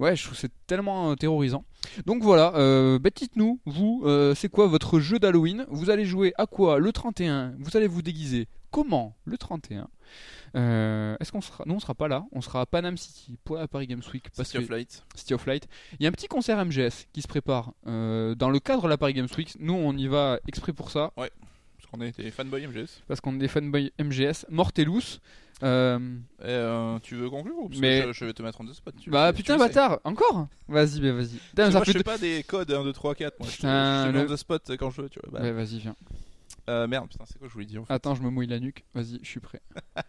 Ouais 0.00 0.16
je 0.16 0.24
trouve 0.24 0.36
c'est 0.36 0.50
tellement 0.66 1.12
euh, 1.12 1.14
terrorisant. 1.14 1.64
Donc 2.06 2.22
voilà, 2.22 2.54
euh, 2.56 2.98
bah, 2.98 3.10
dites-nous, 3.14 3.60
vous, 3.66 4.02
euh, 4.04 4.34
c'est 4.34 4.48
quoi 4.48 4.66
votre 4.66 4.98
jeu 4.98 5.18
d'Halloween? 5.20 5.64
Vous 5.70 5.90
allez 5.90 6.04
jouer 6.04 6.34
à 6.38 6.46
quoi 6.46 6.78
le 6.80 6.90
31 6.92 7.54
Vous 7.60 7.76
allez 7.76 7.86
vous 7.86 8.02
déguiser 8.02 8.48
comment 8.72 9.14
le 9.24 9.38
31 9.38 9.88
Euh, 10.56 11.16
Est-ce 11.20 11.32
qu'on 11.32 11.40
sera... 11.40 11.64
Nous 11.66 11.74
on 11.74 11.80
sera 11.80 11.94
pas 11.94 12.06
là, 12.08 12.24
on 12.32 12.40
sera 12.40 12.60
à 12.60 12.66
Panam 12.66 12.96
City 12.96 13.36
pour 13.44 13.56
la 13.56 13.66
Paris 13.68 13.86
Games 13.86 14.02
Week 14.12 14.24
parce 14.36 14.48
City 14.50 14.62
of 14.62 14.70
Light. 14.70 15.02
City 15.14 15.34
of 15.34 15.44
Light. 15.46 15.66
Il 15.98 16.04
y 16.04 16.06
a 16.06 16.08
un 16.08 16.12
petit 16.12 16.28
concert 16.28 16.64
MGS 16.64 17.06
qui 17.12 17.22
se 17.22 17.28
prépare 17.28 17.72
euh, 17.86 18.34
dans 18.34 18.50
le 18.50 18.58
cadre 18.60 18.82
de 18.84 18.88
la 18.88 18.96
Paris 18.96 19.14
Games 19.14 19.28
Week. 19.36 19.54
Nous, 19.58 19.74
on 19.74 19.96
y 19.96 20.06
va 20.06 20.38
exprès 20.46 20.72
pour 20.72 20.90
ça, 20.90 21.10
Parce 21.16 21.30
qu'on 21.90 22.00
est 22.00 22.16
des 22.16 22.30
fanboys 22.30 22.66
MGS. 22.66 23.00
parce 23.08 23.20
qu'on 23.20 23.34
est 23.34 23.38
des 23.38 23.48
fanboys 23.48 23.90
MGS, 23.98 24.46
Mortelous. 24.48 25.18
Euh, 25.62 25.98
Et, 26.40 26.46
euh, 26.48 26.98
tu 27.00 27.14
veux 27.14 27.30
conclure 27.30 27.56
ou 27.56 27.68
parce 27.68 27.80
Mais- 27.80 28.02
que 28.02 28.08
je, 28.12 28.18
je 28.18 28.24
vais 28.24 28.32
te 28.32 28.42
mettre 28.42 28.60
en 28.60 28.64
deux 28.64 28.72
spots. 28.74 28.90
tu- 29.00 29.08
bah 29.08 29.32
tu- 29.32 29.36
putain, 29.42 29.54
tu 29.54 29.60
sais. 29.62 29.68
bâtard, 29.68 30.00
encore? 30.02 30.48
Vas-y, 30.68 31.00
vas-y. 31.00 31.38
Moi, 31.70 31.82
je 31.84 31.92
fais 31.92 31.92
deux- 31.92 32.02
pas 32.02 32.18
des 32.18 32.42
codes 32.42 32.72
1, 32.72 32.82
2, 32.82 32.92
3, 32.92 33.14
4. 33.14 33.38
Moi, 33.38 33.48
je, 33.48 33.54
Putain, 33.56 34.02
je, 34.02 34.08
je 34.08 34.12
le- 34.12 34.20
lance 34.22 34.30
de 34.30 34.36
spot 34.36 34.72
quand 34.76 34.90
je 34.90 35.02
veux, 35.02 35.08
tu 35.08 35.20
vois. 35.20 35.38
Bah, 35.38 35.44
Ouais, 35.44 35.52
vas-y, 35.52 35.78
viens. 35.78 35.94
Euh, 36.68 36.86
merde, 36.86 37.08
putain, 37.08 37.24
c'est 37.26 37.38
quoi 37.38 37.46
que 37.46 37.50
je 37.50 37.54
voulais 37.54 37.66
dire 37.66 37.82
en 37.82 37.84
fait 37.84 37.92
Attends, 37.92 38.14
je 38.14 38.22
me 38.22 38.30
mouille 38.30 38.46
la 38.46 38.60
nuque. 38.60 38.84
Vas-y, 38.94 39.18
je 39.22 39.28
suis 39.28 39.40
prêt. 39.40 39.60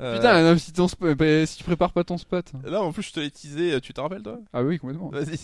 Euh, 0.00 0.14
Putain, 0.16 0.42
non, 0.44 0.56
si, 0.56 0.72
ton 0.72 0.86
sp- 0.86 1.14
bah, 1.16 1.44
si 1.44 1.56
tu 1.56 1.64
prépares 1.64 1.90
pas 1.92 2.04
ton 2.04 2.18
spot. 2.18 2.52
Là, 2.62 2.80
en 2.82 2.92
plus, 2.92 3.02
je 3.02 3.10
te 3.12 3.18
l'ai 3.18 3.32
teasé, 3.32 3.80
tu 3.80 3.92
te 3.92 4.00
rappelles 4.00 4.22
toi? 4.22 4.38
Ah 4.52 4.62
oui, 4.62 4.78
complètement. 4.78 5.08
Vas-y. 5.08 5.36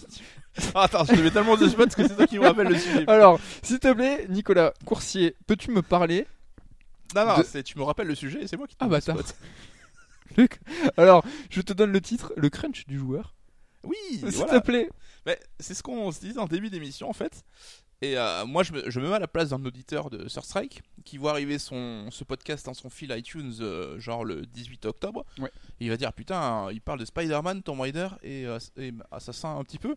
Ah, 0.77 0.83
attends, 0.85 1.05
je 1.05 1.13
te 1.13 1.21
mets 1.21 1.33
tellement 1.33 1.57
de 1.57 1.67
spots 1.69 1.87
que 1.89 2.07
c'est 2.07 2.15
toi 2.15 2.25
qui 2.29 2.39
me 2.39 2.45
rappelle 2.47 2.69
le 2.69 2.79
sujet. 2.79 3.05
Alors, 3.11 3.41
s'il 3.65 3.81
te 3.81 3.93
plaît, 3.93 4.27
Nicolas 4.29 4.73
Coursier, 4.85 5.35
peux-tu 5.49 5.73
me 5.73 5.83
parler 5.83 6.29
Non, 7.17 7.27
non, 7.27 7.39
de- 7.39 7.43
c'est- 7.43 7.65
tu 7.65 7.77
me 7.77 7.83
rappelles 7.83 8.07
le 8.07 8.15
sujet 8.15 8.45
et 8.45 8.47
c'est 8.47 8.57
moi 8.57 8.69
qui 8.69 8.77
te 8.77 8.85
Ah, 8.85 8.87
donne 8.87 8.95
le 8.95 8.99
bâtard. 9.01 9.19
spot. 9.27 9.37
Le- 10.37 10.49
Alors, 11.03 11.25
je 11.51 11.61
te 11.61 11.73
donne 11.73 11.91
le 11.91 12.01
titre, 12.01 12.33
le 12.37 12.49
crunch 12.49 12.87
du 12.87 12.97
joueur. 12.97 13.35
Oui, 13.83 13.97
S'il 14.11 14.29
voilà. 14.29 14.61
te 14.61 14.65
plaît. 14.65 14.89
Mais 15.27 15.37
c'est 15.59 15.75
ce 15.75 15.83
qu'on 15.83 16.13
se 16.13 16.21
disait 16.21 16.39
en 16.39 16.47
début 16.47 16.71
d'émission 16.71 17.11
en 17.11 17.13
fait. 17.13 17.45
Et 18.05 18.19
euh, 18.19 18.45
moi, 18.45 18.63
je 18.63 18.73
me, 18.73 18.91
je 18.91 19.01
me 19.01 19.09
mets 19.09 19.15
à 19.15 19.19
la 19.19 19.29
place 19.29 19.49
d'un 19.51 19.65
auditeur 19.65 20.11
de 20.11 20.29
Surstrike 20.29 20.83
qui 21.05 21.17
voit 21.17 21.31
arriver 21.31 21.59
son, 21.59 22.09
ce 22.11 22.23
podcast 22.25 22.67
dans 22.67 22.75
son 22.75 22.91
fil 22.91 23.11
iTunes, 23.17 23.55
euh, 23.61 23.99
genre 23.99 24.25
le 24.25 24.45
18 24.45 24.85
octobre. 24.87 25.25
Ouais. 25.39 25.51
Et 25.81 25.87
il 25.87 25.89
va 25.91 25.97
dire 25.97 26.13
Putain, 26.13 26.69
il 26.73 26.81
parle 26.83 26.99
de 27.01 27.05
Spider-Man, 27.07 27.63
Tomb 27.63 27.81
Raider 27.81 28.09
et, 28.23 28.45
euh, 28.47 28.59
et 28.77 28.93
Assassin 29.11 29.57
un 29.57 29.65
petit 29.65 29.79
peu. 29.79 29.95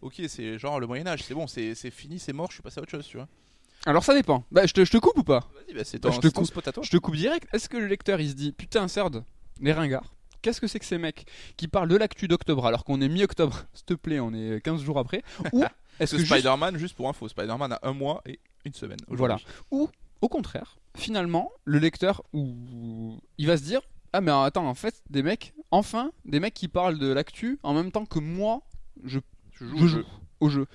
Ok, 0.00 0.22
c'est 0.28 0.58
genre 0.58 0.80
le 0.80 0.86
Moyen-Âge, 0.86 1.22
c'est 1.24 1.34
bon, 1.34 1.46
c'est 1.46 1.74
fini, 1.90 2.18
c'est 2.18 2.32
mort, 2.32 2.46
je 2.48 2.54
suis 2.54 2.62
passé 2.62 2.78
à 2.80 2.82
autre 2.82 2.90
chose, 2.90 3.06
tu 3.06 3.18
vois. 3.18 3.28
Alors, 3.84 4.02
ça 4.04 4.14
dépend. 4.14 4.44
Bah, 4.50 4.64
je 4.66 4.72
te, 4.72 4.84
je 4.84 4.90
te 4.90 4.96
coupe 4.98 5.18
ou 5.18 5.24
pas 5.24 5.40
Vas-y, 5.54 5.74
bah, 5.74 5.84
c'est 5.84 5.98
Bah, 6.02 6.08
ton, 6.08 6.14
je 6.16 6.20
te 6.20 6.28
coupe. 6.28 6.46
spot 6.46 6.68
à 6.68 6.72
toi. 6.72 6.82
Je 6.82 6.90
te 6.90 6.96
coupe 6.96 7.16
direct. 7.16 7.46
Est-ce 7.52 7.68
que 7.68 7.76
le 7.76 7.86
lecteur 7.86 8.20
il 8.20 8.30
se 8.30 8.34
dit 8.34 8.52
putain 8.52 8.88
Serd, 8.88 9.22
les 9.60 9.72
ringards 9.72 10.14
Qu'est-ce 10.42 10.58
que 10.62 10.66
c'est 10.66 10.78
que 10.78 10.86
ces 10.86 10.96
mecs 10.96 11.26
qui 11.58 11.68
parlent 11.68 11.88
de 11.90 11.96
l'actu 11.96 12.26
d'octobre 12.26 12.64
alors 12.66 12.84
qu'on 12.84 13.02
est 13.02 13.08
mi-octobre 13.10 13.64
S'il 13.74 13.84
te 13.84 13.92
plaît, 13.94 14.20
on 14.20 14.32
est 14.32 14.62
15 14.62 14.80
jours 14.82 14.98
après. 14.98 15.22
Ou 15.52 15.62
est-ce 16.00 16.16
que 16.16 16.24
Spider-Man, 16.24 16.76
juste 16.78 16.96
pour 16.96 17.08
info, 17.08 17.28
Spider-Man 17.28 17.72
a 17.72 17.78
un 17.82 17.92
mois 17.92 18.22
et 18.26 18.40
une 18.64 18.72
semaine. 18.74 18.98
Voilà. 19.08 19.36
aujourd'hui. 19.70 19.94
au 20.20 20.28
contraire, 20.28 20.76
finalement, 20.96 21.50
le 21.64 21.78
lecteur 21.78 22.22
ou 22.32 23.18
il 23.38 23.46
va 23.46 23.56
se 23.56 23.62
dire 23.62 23.80
ah 24.12 24.20
mais 24.20 24.32
attends 24.32 24.66
en 24.66 24.74
fait 24.74 25.02
des 25.08 25.22
mecs, 25.22 25.54
enfin 25.70 26.10
des 26.24 26.40
mecs 26.40 26.54
qui 26.54 26.66
parlent 26.68 26.98
de 26.98 27.06
l'actu 27.12 27.58
en 27.62 27.72
même 27.74 27.92
temps 27.92 28.04
que 28.06 28.18
moi 28.18 28.60
je, 29.04 29.20
Je 29.52 29.64
joue 29.66 29.76
je 29.78 29.84
au 29.84 29.86
joue 29.86 29.88
jeu. 29.88 30.06
au 30.40 30.48
jeu. 30.50 30.66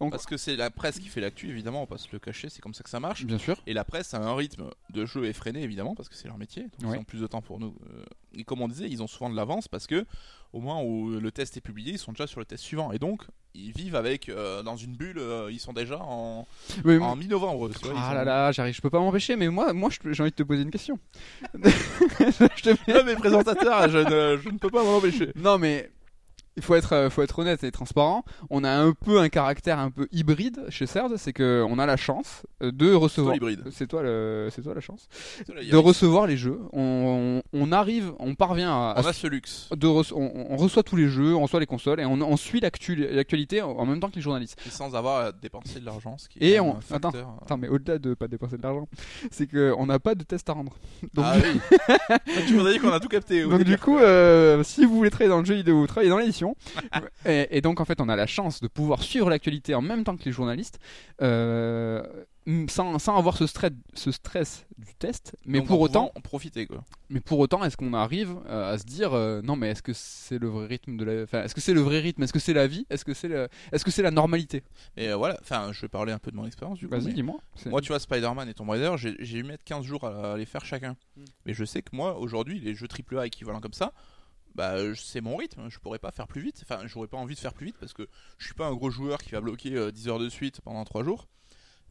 Donc 0.00 0.10
Parce 0.12 0.26
que 0.26 0.36
c'est 0.36 0.56
la 0.56 0.70
presse 0.70 0.98
qui 0.98 1.08
fait 1.08 1.20
l'actu, 1.20 1.48
évidemment, 1.50 1.78
on 1.78 1.82
va 1.82 1.86
pas 1.86 1.98
se 1.98 2.08
le 2.12 2.18
cacher, 2.18 2.48
c'est 2.48 2.60
comme 2.60 2.74
ça 2.74 2.82
que 2.84 2.90
ça 2.90 3.00
marche. 3.00 3.24
bien 3.24 3.38
sûr. 3.38 3.56
Et 3.66 3.72
la 3.74 3.84
presse 3.84 4.14
a 4.14 4.18
un 4.18 4.34
rythme 4.34 4.70
de 4.90 5.06
jeu 5.06 5.24
effréné 5.26 5.62
évidemment 5.62 5.94
parce 5.94 6.08
que 6.08 6.14
c'est 6.14 6.28
leur 6.28 6.38
métier, 6.38 6.64
donc 6.80 6.90
Ouais. 6.90 6.96
ils 6.96 7.00
ont 7.00 7.04
plus 7.04 7.20
de 7.20 7.26
temps 7.26 7.42
pour 7.42 7.58
nous. 7.60 7.74
Euh, 7.92 8.04
Et 8.36 8.44
comme 8.44 8.60
on 8.62 8.68
disait, 8.68 8.88
ils 8.88 9.02
ont 9.02 9.06
souvent 9.06 9.30
de 9.30 9.36
l'avance 9.36 9.68
parce 9.68 9.86
que 9.86 10.04
au 10.52 10.60
moment 10.60 10.84
où 10.84 11.10
le 11.10 11.30
test 11.32 11.56
est 11.56 11.60
publié, 11.60 11.92
ils 11.92 11.98
sont 11.98 12.12
déjà 12.12 12.26
sur 12.26 12.38
le 12.40 12.46
test 12.46 12.62
suivant 12.62 12.92
et 12.92 12.98
donc 12.98 13.22
ils 13.56 13.72
vivent 13.72 13.94
avec 13.96 14.28
euh, 14.28 14.62
dans 14.62 14.76
une 14.76 14.94
bulle. 14.96 15.18
euh, 15.18 15.48
ils 15.52 15.58
sont 15.60 15.72
déjà 15.72 15.98
en, 16.00 16.46
en 16.84 17.16
mi-novembre. 17.16 17.70
ah 17.96 18.14
là 18.14 18.24
là, 18.24 18.52
j'arrive, 18.52 18.74
je 18.74 18.80
peux 18.80 18.90
pas 18.90 18.98
m'empêcher, 19.00 19.36
mais 19.36 19.48
moi, 19.48 19.72
moi, 19.72 19.90
j'ai 19.90 20.22
envie 20.22 20.30
de 20.30 20.36
te 20.36 20.42
poser 20.42 20.62
une 20.62 20.70
question. 20.70 20.98
je 21.54 22.62
te 22.62 22.90
Non 22.92 23.04
mais 23.04 23.14
présentateur, 23.16 23.88
je 23.88 23.98
ne, 23.98 24.36
je 24.42 24.48
ne 24.48 24.58
peux 24.58 24.70
pas 24.70 24.82
m'en 24.84 24.96
empêcher. 24.96 25.32
Non 25.36 25.58
mais 25.58 25.90
il 26.56 26.62
faut 26.62 26.74
être, 26.74 26.92
euh, 26.92 27.10
faut 27.10 27.22
être 27.22 27.38
honnête 27.38 27.64
et 27.64 27.70
transparent. 27.72 28.24
On 28.50 28.62
a 28.64 28.70
un 28.70 28.92
peu 28.92 29.18
un 29.20 29.28
caractère 29.28 29.78
un 29.78 29.90
peu 29.90 30.06
hybride 30.12 30.60
chez 30.68 30.86
Cerd, 30.86 31.16
c'est 31.16 31.32
que 31.32 31.64
on 31.68 31.78
a 31.78 31.86
la 31.86 31.96
chance 31.96 32.42
euh, 32.62 32.70
de 32.72 32.92
recevoir. 32.94 33.36
C'est 33.72 33.86
toi, 33.88 34.02
le, 34.02 34.48
c'est 34.54 34.62
toi 34.62 34.74
la 34.74 34.80
chance 34.80 35.08
de 35.48 35.76
recevoir 35.76 36.26
les 36.26 36.36
jeux. 36.36 36.60
On, 36.72 37.42
on, 37.52 37.72
arrive, 37.72 38.12
on 38.18 38.34
parvient 38.34 38.70
à, 38.70 38.94
à 38.96 39.02
On 39.02 39.06
a 39.06 39.12
ce 39.12 39.26
luxe. 39.26 39.68
de 39.76 39.86
on, 39.86 40.02
on 40.50 40.56
reçoit 40.56 40.82
tous 40.82 40.96
les 40.96 41.08
jeux, 41.08 41.34
on 41.34 41.42
reçoit 41.42 41.60
les 41.60 41.66
consoles 41.66 42.00
et 42.00 42.04
on, 42.04 42.20
on 42.20 42.36
suit 42.36 42.60
l'actu- 42.60 42.94
l'actualité 42.96 43.60
en 43.62 43.84
même 43.86 44.00
temps 44.00 44.10
que 44.10 44.16
les 44.16 44.22
journalistes. 44.22 44.58
Et 44.66 44.70
sans 44.70 44.94
avoir 44.94 45.26
à 45.26 45.32
dépenser 45.32 45.80
de 45.80 45.84
l'argent, 45.86 46.16
ce 46.18 46.28
qui 46.28 46.38
Et 46.38 46.52
est 46.54 46.60
on- 46.60 46.80
facteur. 46.80 47.34
Attends, 47.42 47.56
mais 47.58 47.68
au-delà 47.68 47.98
de 47.98 48.14
pas 48.14 48.28
dépenser 48.28 48.56
de 48.56 48.62
l'argent, 48.62 48.86
c'est 49.30 49.46
que 49.46 49.74
on 49.76 49.86
n'a 49.86 49.98
pas 49.98 50.14
de 50.14 50.22
test 50.24 50.48
à 50.48 50.52
rendre. 50.52 50.72
Donc, 51.14 51.24
ah 51.26 51.34
oui. 51.36 52.18
tu 52.46 52.54
m'as 52.54 52.72
dit 52.72 52.78
qu'on 52.78 52.92
a 52.92 53.00
tout 53.00 53.08
capté. 53.08 53.42
Donc 53.42 53.64
du 53.64 53.76
coup, 53.78 53.98
euh, 53.98 54.62
si 54.62 54.84
vous 54.84 54.94
voulez 54.94 55.10
travailler 55.10 55.30
dans 55.30 55.40
le 55.40 55.44
jeu 55.44 55.54
vidéo, 55.54 55.86
travaillez 55.86 56.10
dans 56.10 56.18
l'édition. 56.18 56.43
et, 57.26 57.56
et 57.56 57.60
donc 57.60 57.80
en 57.80 57.84
fait, 57.84 58.00
on 58.00 58.08
a 58.08 58.16
la 58.16 58.26
chance 58.26 58.60
de 58.60 58.68
pouvoir 58.68 59.02
suivre 59.02 59.30
l'actualité 59.30 59.74
en 59.74 59.82
même 59.82 60.04
temps 60.04 60.16
que 60.16 60.24
les 60.24 60.32
journalistes, 60.32 60.78
euh, 61.22 62.02
sans, 62.68 62.98
sans 62.98 63.16
avoir 63.16 63.36
ce 63.36 63.46
stress, 63.46 63.72
ce 63.94 64.10
stress 64.10 64.66
du 64.76 64.94
test. 64.94 65.36
Mais 65.46 65.58
Donc, 65.58 65.68
pour 65.68 65.80
autant, 65.80 66.12
en 66.14 66.20
profiter 66.20 66.66
quoi. 66.66 66.84
mais 67.08 67.20
pour 67.20 67.38
autant, 67.38 67.64
est-ce 67.64 67.76
qu'on 67.76 67.94
arrive 67.94 68.36
euh, 68.48 68.74
à 68.74 68.78
se 68.78 68.84
dire 68.84 69.14
euh, 69.14 69.40
non, 69.42 69.56
mais 69.56 69.70
est-ce 69.70 69.82
que 69.82 69.92
c'est 69.94 70.38
le 70.38 70.48
vrai 70.48 70.66
rythme 70.66 70.96
de 70.96 71.04
la, 71.04 71.22
enfin, 71.22 71.42
est-ce 71.42 71.54
que 71.54 71.60
c'est 71.60 71.72
le 71.72 71.80
vrai 71.80 72.00
rythme, 72.00 72.22
est-ce 72.22 72.32
que 72.32 72.38
c'est 72.38 72.52
la 72.52 72.66
vie, 72.66 72.86
est-ce 72.90 73.04
que 73.04 73.14
c'est 73.14 73.28
le... 73.28 73.48
est-ce 73.72 73.84
que 73.84 73.90
c'est 73.90 74.02
la 74.02 74.10
normalité? 74.10 74.62
Et 74.96 75.08
euh, 75.08 75.16
voilà, 75.16 75.38
enfin, 75.40 75.70
je 75.72 75.80
vais 75.80 75.88
parler 75.88 76.12
un 76.12 76.18
peu 76.18 76.30
de 76.30 76.36
mon 76.36 76.46
expérience 76.46 76.78
du 76.78 76.86
coup. 76.86 76.94
Vas-y, 76.94 77.14
dis-moi. 77.14 77.38
Moi, 77.66 77.80
tu 77.80 77.88
vois, 77.88 77.98
Spider-Man 77.98 78.48
et 78.48 78.54
Tomb 78.54 78.68
Raider, 78.68 78.94
j'ai 78.96 79.14
dû 79.14 79.44
mettre 79.44 79.64
15 79.64 79.84
jours 79.84 80.04
à, 80.04 80.34
à 80.34 80.36
les 80.36 80.46
faire 80.46 80.64
chacun. 80.64 80.96
Mm. 81.16 81.24
Mais 81.46 81.54
je 81.54 81.64
sais 81.64 81.82
que 81.82 81.94
moi, 81.94 82.18
aujourd'hui, 82.18 82.60
les 82.60 82.74
jeux 82.74 82.88
AAA 82.88 83.26
équivalents 83.26 83.60
comme 83.60 83.72
ça, 83.72 83.92
bah, 84.54 84.74
euh, 84.74 84.94
c'est 84.94 85.20
mon 85.20 85.36
rythme. 85.36 85.68
Je 85.68 85.78
pourrais 85.78 85.98
pas 85.98 86.12
faire 86.12 86.26
plus 86.26 86.40
vite. 86.40 86.60
Enfin, 86.62 86.86
j'aurais 86.86 87.08
pas 87.08 87.16
envie 87.16 87.34
de 87.34 87.40
faire 87.40 87.54
plus 87.54 87.66
vite 87.66 87.76
parce 87.78 87.92
que 87.92 88.08
je 88.38 88.46
suis 88.46 88.54
pas 88.54 88.66
un 88.66 88.74
gros 88.74 88.90
joueur 88.90 89.18
qui 89.18 89.30
va 89.30 89.40
bloquer 89.40 89.74
euh, 89.74 89.90
10 89.90 90.08
heures 90.08 90.18
de 90.18 90.28
suite 90.28 90.60
pendant 90.60 90.84
3 90.84 91.04
jours. 91.04 91.28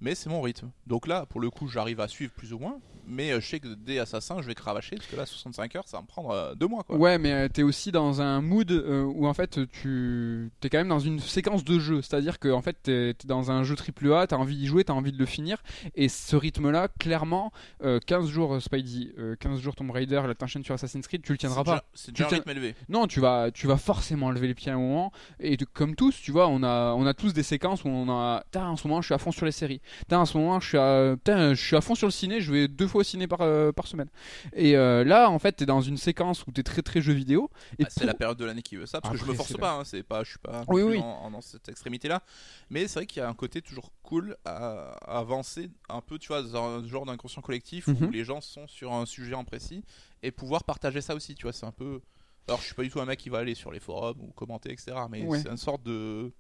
Mais 0.02 0.16
c'est 0.16 0.30
mon 0.30 0.42
rythme. 0.42 0.72
Donc 0.88 1.08
là, 1.08 1.26
pour 1.26 1.40
le 1.40 1.50
coup, 1.50 1.68
j'arrive 1.68 2.00
à 2.00 2.08
suivre 2.08 2.34
plus 2.34 2.54
ou 2.54 2.60
moins, 2.60 2.80
mais 3.08 3.32
euh, 3.32 3.40
je 3.42 3.48
sais 3.48 3.60
que 3.60 3.68
dès 3.68 4.00
Assassin, 4.00 4.42
je 4.42 4.48
vais 4.48 4.56
cravacher, 4.56 4.96
parce 4.96 5.08
que 5.08 5.16
là, 5.16 5.26
65 5.26 5.76
heures, 5.76 5.88
ça 5.88 5.98
va 5.98 6.04
me 6.04 6.08
prendre 6.08 6.32
euh, 6.32 6.56
deux 6.56 6.68
mois. 6.68 6.84
Quoi. 6.84 6.98
Ouais, 6.98 7.18
mais 7.18 7.34
euh, 7.34 7.48
t'es 7.48 7.64
aussi 7.64 7.92
dans 7.92 8.22
un 8.22 8.42
mood 8.42 8.72
où 8.72 9.28
en 9.28 9.34
fait 9.34 9.60
tu 9.72 10.52
t'es 10.60 10.70
quand 10.70 10.78
même 10.78 10.88
dans 10.88 11.00
une 11.00 11.20
séquence 11.20 11.64
de 11.64 11.80
jeu, 11.80 12.02
c'est-à-dire 12.02 12.40
que 12.40 12.50
en 12.50 12.62
fait 12.62 12.78
t'es 12.84 13.16
dans 13.26 13.52
un 13.52 13.64
jeu 13.64 13.76
triple 13.76 14.14
A, 14.14 14.28
t'as 14.28 14.38
envie 14.38 14.56
d'y 14.56 14.68
jouer, 14.68 14.84
t'as 14.84 14.94
envie 14.94 15.12
de 15.12 15.18
le 15.18 15.26
finir, 15.26 15.62
et 15.96 16.10
ce 16.10 16.36
rythme-là, 16.36 16.88
clairement, 17.00 17.52
euh, 17.84 18.00
15 18.06 18.28
jours 18.28 18.62
Spidey, 18.62 19.14
euh, 19.18 19.36
15 19.40 19.60
jours 19.60 19.76
Tomb 19.76 19.92
Raider, 19.92 20.22
là 20.26 20.34
t'enchaînes 20.36 20.64
sur 20.64 20.74
Assassin's 20.74 21.08
Creed, 21.08 21.22
tu 21.22 21.32
le 21.32 21.38
tiendras 21.38 21.64
pas. 21.64 21.84
C'est 21.94 22.12
déjà 22.12 22.26
un 22.26 22.30
rythme 22.30 22.50
élevé. 22.50 22.76
Non, 22.90 23.08
tu 23.08 23.20
vas, 23.20 23.52
tu 23.52 23.68
vas 23.68 23.78
forcément 23.78 24.32
lever 24.32 24.48
les 24.48 24.56
pieds 24.56 24.72
à 24.72 24.76
un 24.76 24.80
moment. 24.80 25.12
Et 25.40 25.58
comme 25.58 25.96
tous, 25.96 26.20
tu 26.22 26.32
vois, 26.32 26.48
on 26.48 26.64
a, 26.64 26.94
on 26.94 27.06
a 27.06 27.14
tous 27.14 27.34
des 27.34 27.44
séquences 27.44 27.84
où 27.84 27.90
on 27.90 28.10
a. 28.10 28.44
En 28.56 28.76
ce 28.76 28.88
moment, 28.88 29.02
je 29.02 29.08
suis 29.08 29.14
à 29.14 29.18
fond 29.18 29.32
sur 29.32 29.46
les 29.46 29.52
séries. 29.52 29.82
Putain, 30.00 30.20
en 30.20 30.26
ce 30.26 30.38
moment, 30.38 30.60
je 30.60 30.68
suis 30.70 30.78
à, 30.78 31.16
putain, 31.16 31.54
je 31.54 31.62
suis 31.66 31.76
à 31.76 31.82
fond 31.82 31.96
sur 31.96 32.08
le 32.08 32.12
ciné. 32.12 32.42
Je 32.42 32.52
vais 32.52 32.68
deux 32.68 32.88
fois 32.88 33.02
au 33.02 33.04
ciné 33.04 33.28
par, 33.28 33.42
euh, 33.42 33.72
par 33.72 33.88
semaine. 33.88 34.10
Et 34.54 34.76
euh, 34.78 35.04
là, 35.04 35.30
en 35.30 35.40
fait, 35.40 35.54
t'es 35.54 35.66
dans 35.66 35.82
une 35.82 35.98
séquence 35.98 36.46
où 36.48 36.52
t'es 36.52 36.64
très 36.64 36.82
très 36.82 37.02
jeu 37.02 37.14
vidéo. 37.14 37.50
Et 37.80 37.84
Bah, 37.84 37.90
c'est 37.92 38.06
la 38.06 38.14
période 38.14 38.38
de 38.38 38.46
l'année 38.46 38.62
qui 38.62 38.76
veut 38.76 38.86
ça, 38.86 39.02
parce 39.02 39.14
que 39.14 39.20
je 39.20 39.26
me 39.26 39.34
force 39.34 39.54
pas, 39.58 39.74
hein, 39.74 39.84
c'est 39.86 40.04
pas, 40.04 40.24
je 40.24 40.30
suis 40.32 40.40
pas 40.40 40.64
Oui, 40.68 40.82
non 40.82 40.88
plus 40.88 40.98
oui. 40.98 41.04
en- 41.04 41.26
en- 41.26 41.32
dans 41.32 41.42
cette 41.42 41.68
extrémité-là. 41.70 42.22
Mais 42.70 42.88
c'est 42.88 43.00
vrai 43.00 43.06
qu'il 43.06 43.20
y 43.22 43.24
a 43.26 43.30
un 43.30 43.34
côté 43.34 43.62
toujours 43.62 43.92
cool 44.04 44.36
à, 44.46 44.94
à 45.06 45.20
avancer 45.20 45.70
un 45.90 46.02
peu, 46.02 46.18
tu 46.18 46.30
vois, 46.30 46.42
dans 46.44 46.56
un 46.80 46.88
genre 46.88 47.06
d'inconscient 47.06 47.42
collectif 47.42 47.88
Mhm. 47.88 48.08
où 48.08 48.12
les 48.12 48.24
gens 48.24 48.42
sont 48.42 48.68
sur 48.68 48.94
un 48.94 49.06
sujet 49.06 49.34
en 49.36 49.44
précis 49.44 49.84
et 50.22 50.32
pouvoir 50.32 50.64
partager 50.64 51.02
ça 51.02 51.16
aussi, 51.16 51.36
tu 51.36 51.44
vois, 51.44 51.54
c'est 51.54 51.66
un 51.66 51.72
peu. 51.72 52.02
Alors, 52.48 52.60
je 52.60 52.66
suis 52.66 52.76
pas 52.76 52.84
du 52.84 52.90
tout 52.90 53.00
un 53.00 53.06
mec 53.06 53.20
qui 53.20 53.30
va 53.30 53.38
aller 53.40 53.56
sur 53.56 53.72
les 53.72 53.80
forums 53.80 54.20
ou 54.20 54.28
commenter, 54.34 54.72
etc. 54.72 54.92
Mais 55.10 55.24
Ouais. 55.26 55.40
c'est 55.42 55.50
une 55.50 55.56
sorte 55.58 55.82
de. 55.84 56.32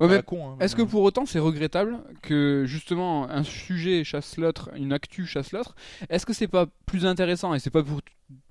Ouais, 0.00 0.18
hein, 0.18 0.56
Est-ce 0.60 0.76
que 0.76 0.82
pour 0.82 1.02
autant 1.02 1.26
c'est 1.26 1.38
regrettable 1.38 1.98
que 2.22 2.64
justement 2.66 3.28
un 3.28 3.42
sujet 3.42 4.04
chasse 4.04 4.36
l'autre, 4.36 4.70
une 4.76 4.92
actu 4.92 5.26
chasse 5.26 5.52
l'autre? 5.52 5.74
Est-ce 6.08 6.26
que 6.26 6.32
c'est 6.32 6.48
pas 6.48 6.66
plus 6.86 7.06
intéressant 7.06 7.54
et 7.54 7.58
c'est 7.58 7.70
pas 7.70 7.82
pour 7.82 8.00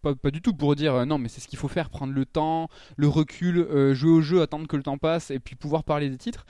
pas, 0.01 0.13
pas 0.13 0.31
du 0.31 0.41
tout 0.41 0.53
pour 0.53 0.75
dire 0.75 0.93
euh, 0.93 1.05
non 1.05 1.17
mais 1.17 1.29
c'est 1.29 1.39
ce 1.41 1.47
qu'il 1.47 1.59
faut 1.59 1.67
faire, 1.67 1.89
prendre 1.89 2.13
le 2.13 2.25
temps, 2.25 2.69
le 2.97 3.07
recul, 3.07 3.59
euh, 3.59 3.93
jouer 3.93 4.11
au 4.11 4.21
jeu, 4.21 4.41
attendre 4.41 4.67
que 4.67 4.75
le 4.75 4.83
temps 4.83 4.97
passe 4.97 5.31
et 5.31 5.39
puis 5.39 5.55
pouvoir 5.55 5.83
parler 5.83 6.09
des 6.09 6.17
titres? 6.17 6.45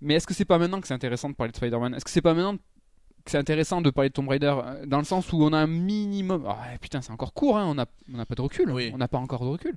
Mais 0.00 0.14
est-ce 0.14 0.26
que 0.26 0.34
c'est 0.34 0.44
pas 0.44 0.58
maintenant 0.58 0.80
que 0.80 0.86
c'est 0.86 0.94
intéressant 0.94 1.28
de 1.28 1.34
parler 1.34 1.50
de 1.50 1.56
Spider-Man? 1.56 1.94
Est-ce 1.94 2.04
que 2.04 2.10
c'est 2.10 2.22
pas 2.22 2.34
maintenant 2.34 2.56
c'est 3.26 3.38
intéressant 3.38 3.80
de 3.80 3.90
parler 3.90 4.08
de 4.08 4.14
Tomb 4.14 4.28
Raider 4.28 4.54
euh, 4.64 4.86
dans 4.86 4.98
le 4.98 5.04
sens 5.04 5.32
où 5.32 5.42
on 5.42 5.52
a 5.52 5.58
un 5.58 5.66
minimum 5.66 6.44
ah, 6.48 6.58
putain 6.80 7.00
c'est 7.00 7.12
encore 7.12 7.32
court 7.32 7.58
hein, 7.58 7.66
on 7.66 7.74
n'a 7.74 8.26
pas 8.26 8.34
de 8.34 8.42
recul 8.42 8.70
Oui. 8.70 8.90
on 8.94 8.98
n'a 8.98 9.08
pas 9.08 9.18
encore 9.18 9.44
de 9.44 9.50
recul 9.50 9.76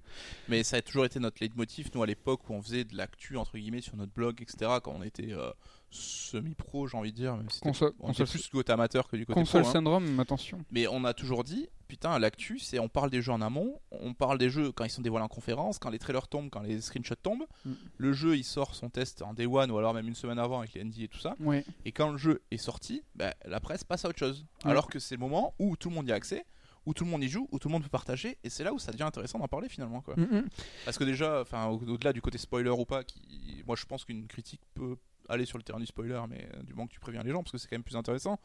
Mais 0.49 0.63
ça 0.63 0.77
a 0.77 0.81
toujours 0.81 1.05
été 1.05 1.19
notre 1.19 1.37
leitmotiv, 1.41 1.89
nous, 1.93 2.03
à 2.03 2.05
l'époque 2.07 2.49
où 2.49 2.53
on 2.53 2.61
faisait 2.61 2.83
de 2.83 2.95
l'actu, 2.95 3.37
entre 3.37 3.57
guillemets, 3.57 3.81
sur 3.81 3.95
notre 3.95 4.11
blog, 4.13 4.41
etc., 4.41 4.71
quand 4.83 4.95
on 4.97 5.03
était 5.03 5.33
euh, 5.33 5.51
semi-pro, 5.93 6.87
j'ai 6.87 6.97
envie 6.97 7.11
de 7.11 7.17
dire. 7.17 7.35
même 7.35 7.49
si 7.49 7.55
c'était- 7.55 7.69
console, 7.69 7.93
on 7.99 8.07
console, 8.07 8.27
plus 8.27 8.43
du 8.43 8.49
côté 8.49 8.71
amateur 8.71 9.07
que 9.07 9.15
du 9.15 9.25
côté 9.25 9.39
console 9.39 9.61
pro. 9.61 9.69
hein. 9.69 9.73
syndrome 9.73 10.19
attention 10.19 10.63
Mais 10.71 10.87
on 10.87 11.03
a 11.05 11.13
toujours 11.13 11.43
dit, 11.43 11.67
putain, 11.87 12.17
l'actu, 12.19 12.59
c'est 12.59 12.79
on 12.79 12.89
parle 12.89 13.09
des 13.09 13.21
jeux 13.21 13.31
en 13.31 13.41
amont, 13.41 13.79
on 13.91 14.13
parle 14.13 14.37
des 14.37 14.49
jeux 14.49 14.71
quand 14.71 14.83
ils 14.83 14.89
sont 14.89 15.01
dévoilés 15.01 15.23
en 15.25 15.29
conférence, 15.29 15.79
quand 15.79 15.89
les 15.89 15.99
trailers 15.99 16.27
tombent, 16.27 16.49
quand 16.49 16.61
les 16.61 16.81
screenshots 16.81 17.15
tombent. 17.15 17.45
Mm. 17.65 17.71
Le 17.97 18.13
jeu, 18.13 18.35
il 18.37 18.43
sort 18.43 18.75
son 18.75 18.89
test 18.89 19.21
en 19.21 19.33
day 19.33 19.45
one 19.45 19.69
ou 19.71 19.77
alors 19.77 19.93
même 19.93 20.07
une 20.07 20.15
semaine 20.15 20.39
avant 20.39 20.59
avec 20.59 20.73
les 20.73 20.83
ND 20.83 20.99
et 21.03 21.07
tout 21.07 21.19
ça. 21.19 21.35
ouais 21.39 21.63
Et 21.85 21.91
quand 21.91 22.11
le 22.11 22.17
jeu 22.17 22.41
est 22.51 22.57
sorti, 22.57 23.03
bah, 23.15 23.33
la 23.45 23.59
presse 23.59 23.83
passe 23.83 24.05
à 24.05 24.09
autre 24.09 24.19
chose. 24.19 24.45
Alors 24.63 24.87
que 24.87 24.99
c'est 24.99 25.15
le 25.15 25.19
moment 25.21 25.53
où 25.59 25.75
tout 25.77 25.89
le 25.89 25.95
monde 25.95 26.07
y 26.07 26.11
a 26.11 26.15
accès, 26.15 26.45
où 26.85 26.93
tout 26.93 27.05
le 27.05 27.11
monde 27.11 27.23
y 27.23 27.29
joue, 27.29 27.47
où 27.51 27.59
tout 27.59 27.69
le 27.69 27.71
monde 27.71 27.83
peut 27.83 27.87
partager, 27.89 28.37
et 28.43 28.49
c'est 28.49 28.65
là 28.65 28.73
où 28.73 28.79
ça 28.79 28.91
devient 28.91 29.03
intéressant 29.03 29.39
d'en 29.39 29.47
parler 29.47 29.69
finalement. 29.69 30.01
Quoi. 30.01 30.15
Mhm. 30.17 30.49
Parce 30.83 30.97
que 30.97 31.05
déjà, 31.05 31.39
enfin, 31.39 31.67
au-delà 31.67 32.11
du 32.11 32.21
côté 32.21 32.37
spoiler 32.37 32.69
ou 32.71 32.83
pas, 32.83 33.05
qui, 33.05 33.63
moi 33.65 33.77
je 33.77 33.85
pense 33.85 34.03
qu'une 34.03 34.27
critique 34.27 34.59
peut 34.73 34.97
aller 35.29 35.45
sur 35.45 35.57
le 35.57 35.63
terrain 35.63 35.79
du 35.79 35.85
spoiler, 35.85 36.21
mais 36.29 36.47
euh, 36.55 36.63
du 36.63 36.73
moment 36.73 36.87
que 36.87 36.93
tu 36.93 36.99
préviens 36.99 37.23
les 37.23 37.31
gens, 37.31 37.43
parce 37.43 37.51
que 37.51 37.57
c'est 37.57 37.67
quand 37.67 37.75
même 37.75 37.83
plus 37.83 37.95
intéressant. 37.95 38.39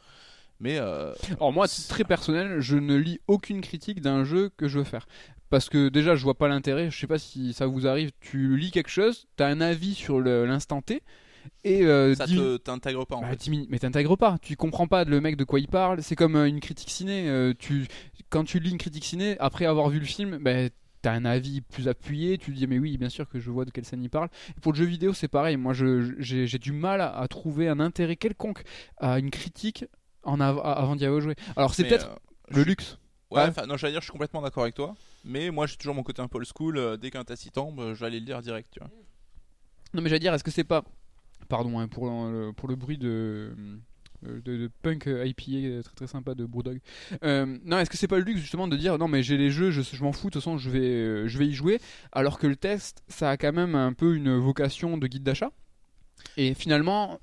Mais 0.61 0.79
euh, 0.79 1.13
Alors 1.37 1.53
moi, 1.53 1.69
titre 1.69 1.89
très 1.89 2.05
personnel, 2.05 2.61
je 2.61 2.77
ne 2.77 2.97
lis 2.97 3.21
aucune 3.29 3.61
critique 3.61 4.01
d'un 4.01 4.25
jeu 4.25 4.51
que 4.57 4.67
je 4.69 4.79
veux 4.79 4.85
faire. 4.85 5.07
Parce 5.51 5.69
que 5.69 5.89
déjà, 5.89 6.15
je 6.15 6.25
vois 6.25 6.35
pas 6.35 6.49
l'intérêt. 6.49 6.91
Je 6.91 6.99
sais 6.99 7.07
pas 7.07 7.19
si 7.19 7.53
ça 7.53 7.67
vous 7.67 7.87
arrive. 7.87 8.11
Tu 8.21 8.57
lis 8.57 8.71
quelque 8.71 8.91
chose, 8.91 9.29
t'as 9.37 9.49
un 9.49 9.61
avis 9.61 9.95
sur 9.95 10.21
l'instant 10.21 10.83
T, 10.83 11.03
et 11.65 11.85
euh, 11.85 12.15
ça 12.15 12.27
te 12.27 12.57
t'intègre 12.59 13.07
pas 13.07 13.17
en 13.17 13.23
bah, 13.23 13.29
fait. 13.31 13.51
mais 13.69 13.79
t'intègres 13.79 14.17
pas. 14.17 14.39
Tu 14.43 14.57
comprends 14.57 14.87
pas 14.87 15.05
le 15.05 15.21
mec 15.21 15.37
de 15.37 15.45
quoi 15.45 15.61
il 15.61 15.69
parle. 15.69 16.03
C'est 16.03 16.17
comme 16.17 16.37
une 16.37 16.61
critique 16.61 16.91
ciné. 16.91 17.29
euh, 17.29 17.53
tu, 17.59 17.87
quand 18.31 18.45
tu 18.45 18.59
lis 18.59 18.71
une 18.71 18.79
critique 18.79 19.05
ciné, 19.05 19.37
après 19.39 19.67
avoir 19.67 19.89
vu 19.89 19.99
le 19.99 20.07
film, 20.07 20.39
bah, 20.39 20.69
Un 21.13 21.25
avis 21.25 21.61
plus 21.61 21.89
appuyé, 21.89 22.39
tu 22.39 22.53
te 22.53 22.57
dis 22.57 22.67
mais 22.67 22.79
oui 22.79 22.97
bien 22.99 23.09
sûr 23.09 23.29
que 23.29 23.39
je 23.41 23.51
vois 23.51 23.65
de 23.65 23.71
quelle 23.71 23.85
scène 23.85 24.03
il 24.03 24.11
parle. 24.11 24.29
Et 24.57 24.61
pour 24.61 24.73
le 24.73 24.79
jeu 24.79 24.85
vidéo 24.85 25.13
c'est 25.15 25.29
pareil, 25.29 25.57
moi 25.57 25.73
j'ai 25.75 26.59
du 26.59 26.73
mal 26.73 27.01
à, 27.01 27.17
à 27.19 27.29
trouver 27.29 27.69
un 27.69 27.81
intérêt 27.81 28.17
quelconque 28.17 28.63
à 28.99 29.19
une 29.19 29.31
critique 29.31 29.85
en 30.23 30.41
av- 30.41 30.61
avant 30.65 30.97
d'y 30.97 31.05
avoir 31.05 31.21
joué. 31.21 31.35
Alors 31.57 31.75
c'est 31.75 31.85
peut-être 31.85 32.09
euh, 32.11 32.57
le 32.57 32.63
luxe. 32.65 32.99
Ouais, 33.31 33.43
Ouais. 33.43 33.49
enfin, 33.49 33.67
non, 33.67 33.77
j'allais 33.77 33.93
dire, 33.93 34.01
je 34.01 34.07
suis 34.07 34.13
complètement 34.13 34.41
d'accord 34.41 34.63
avec 34.63 34.75
toi. 34.75 34.95
Mais 35.23 35.51
moi, 35.51 35.67
j'ai 35.67 35.77
toujours 35.77 35.95
mon 35.95 36.03
côté 36.03 36.23
un 36.23 36.29
peu 36.29 36.39
old 36.39 36.47
school. 36.57 36.79
euh, 36.79 36.97
dès 36.97 37.11
qu'un 37.11 37.21
y 37.23 37.51
tombe, 37.51 37.79
euh, 37.79 37.95
je 37.95 38.01
vais 38.01 38.07
aller 38.07 38.21
le 38.21 38.25
lire 38.27 38.41
direct. 38.41 38.69
Tu 38.73 38.81
vois. 38.81 38.89
Non 39.93 40.01
mais 40.01 40.09
j'allais 40.09 40.21
dire, 40.21 40.33
est-ce 40.33 40.45
que 40.45 40.51
c'est 40.51 40.65
pas, 40.65 40.83
pardon 41.49 41.79
hein, 41.79 41.89
pour, 41.89 42.07
le, 42.07 42.53
pour 42.53 42.69
le 42.69 42.77
bruit 42.77 42.97
de, 42.97 43.55
euh, 43.59 43.77
de, 44.23 44.41
de 44.41 44.71
punk 44.83 45.07
euh, 45.07 45.27
IPA 45.27 45.43
euh, 45.53 45.83
très 45.83 45.95
très 45.95 46.07
sympa 46.07 46.35
de 46.35 46.45
Brewdog. 46.45 46.81
Euh, 47.25 47.59
non, 47.65 47.79
est-ce 47.79 47.91
que 47.91 47.97
c'est 47.97 48.09
pas 48.09 48.19
le 48.19 48.25
luxe 48.25 48.41
justement 48.41 48.69
de 48.69 48.77
dire 48.77 48.99
non 48.99 49.09
mais 49.09 49.23
j'ai 49.23 49.37
les 49.37 49.51
jeux, 49.51 49.71
je, 49.71 49.83
je 49.83 50.03
m'en 50.03 50.13
fous, 50.13 50.29
de 50.29 50.33
toute 50.33 50.43
façon 50.43 50.59
je 50.59 50.71
vais, 50.71 50.81
euh, 50.81 51.29
je 51.29 51.39
vais 51.39 51.47
y 51.47 51.53
jouer, 51.55 51.81
alors 52.13 52.39
que 52.39 52.47
le 52.47 52.57
test 52.57 53.03
ça 53.09 53.31
a 53.31 53.37
quand 53.37 53.53
même 53.53 53.75
un 53.75 53.93
peu 53.93 54.15
une 54.15 54.37
vocation 54.37 54.99
de 54.99 55.07
guide 55.07 55.23
d'achat? 55.23 55.53
Et 56.37 56.55
finalement, 56.55 57.21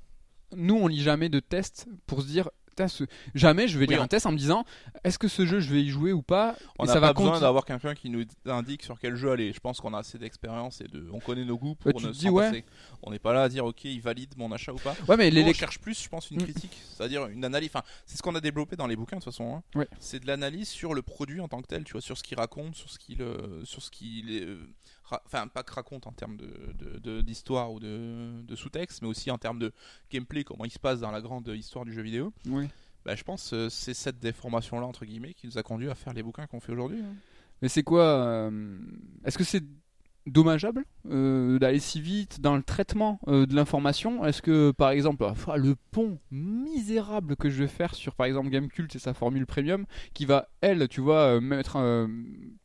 nous 0.56 0.74
on 0.74 0.86
lit 0.86 1.02
jamais 1.02 1.28
de 1.28 1.40
test 1.40 1.86
pour 2.06 2.22
se 2.22 2.26
dire. 2.26 2.48
Putain, 2.76 2.88
ce- 2.88 3.04
Jamais 3.34 3.68
je 3.68 3.78
vais 3.78 3.86
Oui, 3.86 3.94
lire 3.94 4.00
on- 4.00 4.04
un 4.04 4.06
test 4.06 4.26
en 4.26 4.32
me 4.32 4.36
disant 4.36 4.66
est-ce 5.02 5.18
que 5.18 5.28
ce 5.28 5.46
jeu 5.46 5.60
je 5.60 5.72
vais 5.72 5.82
y 5.82 5.88
jouer 5.88 6.12
ou 6.12 6.20
pas 6.20 6.54
On 6.78 6.84
n'a 6.84 6.92
pas 6.92 7.00
va 7.00 7.12
besoin 7.14 7.40
d'avoir 7.40 7.64
quelqu'un 7.64 7.94
qui 7.94 8.10
nous 8.10 8.24
indique 8.44 8.82
sur 8.82 9.00
quel 9.00 9.16
jeu 9.16 9.30
aller. 9.30 9.50
Je 9.54 9.60
pense 9.60 9.80
qu'on 9.80 9.94
a 9.94 9.98
assez 10.00 10.18
d'expérience 10.18 10.82
et 10.82 10.84
de, 10.88 11.08
on 11.10 11.18
connaît 11.18 11.46
nos 11.46 11.56
goûts 11.56 11.74
pour 11.74 11.94
Bah, 11.94 12.06
ne 12.08 12.12
dis, 12.12 12.28
ouais. 12.28 12.66
On 13.02 13.10
n'est 13.12 13.18
pas 13.18 13.32
là 13.32 13.44
à 13.44 13.48
dire 13.48 13.64
ok, 13.64 13.84
il 13.84 14.02
valide 14.02 14.34
mon 14.36 14.52
achat 14.52 14.74
ou 14.74 14.76
pas. 14.78 14.94
Ouais 15.08 15.16
mais 15.16 15.30
les 15.30 15.42
Nous, 15.42 15.48
on 15.50 15.54
cherche 15.54 15.78
plus, 15.78 15.98
je 16.02 16.08
pense, 16.10 16.30
une 16.30 16.36
Mm. 16.42 16.44
critique, 16.44 16.76
c'est-à-dire 16.94 17.26
une 17.28 17.46
analyse. 17.46 17.70
Enfin, 17.72 17.82
c'est 18.04 18.18
ce 18.18 18.22
qu'on 18.22 18.34
a 18.34 18.42
développé 18.42 18.76
dans 18.76 18.86
les 18.86 18.96
bouquins 18.96 19.16
de 19.16 19.22
toute 19.22 19.32
façon. 19.32 19.56
hein. 19.56 19.62
Ouais. 19.74 19.88
C'est 19.98 20.20
de 20.20 20.26
l'analyse 20.26 20.68
sur 20.68 20.92
le 20.92 21.00
produit 21.00 21.40
en 21.40 21.48
tant 21.48 21.62
que 21.62 21.68
tel, 21.68 21.82
tu 21.84 21.92
vois, 21.92 22.02
sur 22.02 22.18
ce 22.18 22.22
qu'il 22.22 22.36
raconte, 22.36 22.74
sur 22.74 22.90
ce 22.90 22.98
qu'il, 22.98 23.22
euh, 23.22 23.64
sur 23.64 23.80
ce 23.82 23.90
qu'il, 23.90 24.26
euh, 24.30 24.58
enfin, 25.24 25.46
pas 25.48 25.62
que 25.62 25.72
raconte 25.72 26.06
en 26.06 26.12
termes 26.12 26.36
de, 26.36 26.46
de- 26.78 26.98
de- 26.98 27.20
d'histoire 27.20 27.72
ou 27.72 27.80
de, 27.80 28.42
de 28.42 28.56
sous-texte, 28.56 29.02
mais 29.02 29.08
aussi 29.08 29.30
en 29.30 29.38
termes 29.38 29.58
de 29.58 29.72
gameplay, 30.10 30.44
comment 30.44 30.64
il 30.64 30.70
se 30.70 30.78
passe 30.78 31.00
dans 31.00 31.10
la 31.10 31.20
grande 31.20 31.46
histoire 31.48 31.84
du 31.84 31.92
jeu 31.92 32.02
vidéo. 32.02 32.32
Oui. 32.48 32.68
Bah, 33.04 33.14
je 33.14 33.22
pense 33.22 33.52
euh, 33.52 33.68
c'est 33.70 33.94
cette 33.94 34.18
déformation-là 34.18 34.84
entre 34.84 35.04
guillemets 35.04 35.32
qui 35.34 35.46
nous 35.46 35.58
a 35.58 35.62
conduit 35.62 35.88
à 35.88 35.94
faire 35.94 36.12
les 36.12 36.22
bouquins 36.24 36.46
qu'on 36.46 36.58
fait 36.60 36.72
aujourd'hui. 36.72 37.00
hein. 37.00 37.14
Mais 37.62 37.68
c'est 37.68 37.84
quoi 37.84 38.02
euh, 38.02 38.78
Est-ce 39.24 39.38
que 39.38 39.44
c'est 39.44 39.62
dommageable 40.26 40.84
euh, 41.08 41.58
d'aller 41.60 41.78
si 41.78 42.00
vite 42.00 42.40
dans 42.40 42.56
le 42.56 42.62
traitement 42.64 43.20
euh, 43.28 43.46
de 43.46 43.54
l'information? 43.54 44.26
Est-ce 44.26 44.42
que, 44.42 44.72
par 44.72 44.90
exemple, 44.90 45.24
ah, 45.46 45.56
le 45.56 45.76
pont 45.92 46.18
misérable 46.32 47.36
que 47.36 47.48
je 47.48 47.62
vais 47.62 47.68
faire 47.68 47.94
sur, 47.94 48.14
par 48.16 48.26
exemple, 48.26 48.50
Gamecult 48.50 48.94
et 48.94 48.98
sa 48.98 49.14
formule 49.14 49.46
premium, 49.46 49.86
qui 50.14 50.26
va, 50.26 50.48
elle, 50.60 50.88
tu 50.88 51.00
vois, 51.00 51.40
mettre, 51.40 51.78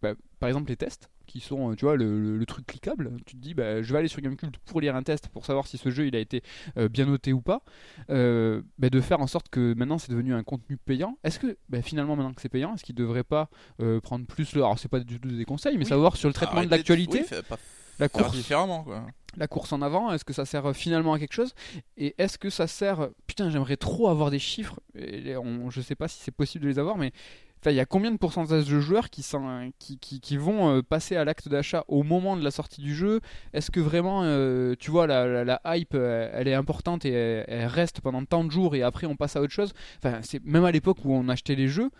bah, 0.01 0.15
par 0.39 0.49
exemple, 0.49 0.69
les 0.69 0.77
tests? 0.77 1.09
Qui 1.31 1.39
sont, 1.39 1.71
euh, 1.71 1.75
tu 1.75 1.85
vois, 1.85 1.95
le, 1.95 2.19
le- 2.19 2.37
le 2.37 2.45
truc 2.45 2.65
cliquable. 2.67 3.11
Tu 3.25 3.35
te 3.35 3.41
dis, 3.41 3.53
bah, 3.53 3.81
je 3.81 3.91
vais 3.93 3.99
aller 3.99 4.07
sur 4.07 4.21
Gamecult 4.21 4.57
pour 4.65 4.81
lire 4.81 4.95
un 4.95 5.03
test 5.03 5.29
pour 5.29 5.45
savoir 5.45 5.67
si 5.67 5.77
ce 5.77 5.89
jeu 5.89 6.05
il 6.07 6.15
a 6.15 6.19
été 6.19 6.43
euh, 6.77 6.89
bien 6.89 7.05
noté 7.05 7.33
ou 7.33 7.41
pas. 7.41 7.61
Euh, 8.09 8.61
bah, 8.77 8.89
de 8.89 8.99
faire 9.01 9.21
en 9.21 9.27
sorte 9.27 9.49
que 9.49 9.73
maintenant 9.75 9.97
c'est 9.97 10.11
devenu 10.11 10.33
un 10.33 10.43
contenu 10.43 10.77
payant. 10.77 11.17
Est-ce 11.23 11.39
que, 11.39 11.57
bah, 11.69 11.81
finalement, 11.81 12.15
maintenant 12.15 12.33
que 12.33 12.41
c'est 12.41 12.49
payant, 12.49 12.73
est-ce 12.75 12.83
qu'il 12.83 12.95
devrait 12.95 13.23
pas 13.23 13.49
euh, 13.81 13.99
prendre 14.01 14.25
plus 14.25 14.53
le. 14.53 14.61
Alors, 14.61 14.77
c'est 14.79 14.89
pas 14.89 14.99
du 14.99 15.19
tout 15.19 15.29
des 15.29 15.45
conseils, 15.45 15.77
mais 15.77 15.83
Oui. 15.85 15.89
savoir 15.89 16.15
sur 16.17 16.27
le 16.27 16.33
traitement 16.33 16.63
de 16.63 16.69
l'actualité, 16.69 17.25
oui, 17.31 17.37
la 17.99 18.09
course, 18.09 18.31
différemment 18.35 18.83
quoi. 18.83 19.05
la 19.37 19.47
course 19.47 19.71
en 19.73 19.81
avant, 19.83 20.11
est-ce 20.11 20.25
que 20.25 20.33
ça 20.33 20.45
sert 20.45 20.75
finalement 20.75 21.13
à 21.13 21.19
quelque 21.19 21.33
chose? 21.33 21.53
Et 21.97 22.15
est-ce 22.17 22.37
que 22.39 22.49
ça 22.49 22.65
sert. 22.67 23.09
Putain, 23.27 23.49
j'aimerais 23.51 23.77
trop 23.77 24.09
avoir 24.09 24.31
des 24.31 24.39
chiffres, 24.39 24.79
et 24.95 25.37
on- 25.37 25.69
je 25.69 25.81
sais 25.81 25.95
pas 25.95 26.07
si 26.07 26.19
c'est 26.21 26.31
possible 26.31 26.63
de 26.65 26.69
les 26.69 26.79
avoir, 26.79 26.97
mais. 26.97 27.11
Enfin, 27.61 27.69
il 27.69 27.77
y 27.77 27.79
a 27.79 27.85
combien 27.85 28.11
de 28.11 28.17
pourcentage 28.17 28.65
de 28.65 28.79
joueurs 28.79 29.11
qui, 29.11 29.23
qui, 29.77 29.99
qui, 29.99 30.19
qui 30.19 30.37
vont 30.37 30.77
euh, 30.77 30.81
passer 30.81 31.15
à 31.15 31.23
l'acte 31.23 31.47
d'achat 31.47 31.85
au 31.87 32.01
moment 32.01 32.35
de 32.35 32.43
la 32.43 32.49
sortie 32.49 32.81
du 32.81 32.95
jeu? 32.95 33.19
Est-ce 33.53 33.69
que 33.69 33.79
vraiment, 33.79 34.23
euh, 34.23 34.73
tu 34.79 34.89
vois, 34.89 35.05
la, 35.05 35.43
la, 35.43 35.61
hype, 35.65 35.93
euh, 35.93 36.31
elle 36.33 36.47
est 36.47 36.55
importante 36.55 37.05
et 37.05 37.11
elle, 37.11 37.67
reste 37.67 38.01
pendant 38.01 38.25
tant 38.25 38.43
de 38.43 38.49
jours 38.49 38.75
et 38.75 38.81
après 38.81 39.05
on 39.05 39.15
passe 39.15 39.35
à 39.35 39.41
autre 39.41 39.53
chose? 39.53 39.73
Enfin, 39.97 40.21
c'est 40.23 40.43
même 40.43 40.65
à 40.65 40.71
l'époque 40.71 41.05
où 41.05 41.13
on 41.13 41.29
achetait 41.29 41.53
les 41.53 41.67
jeux, 41.67 41.91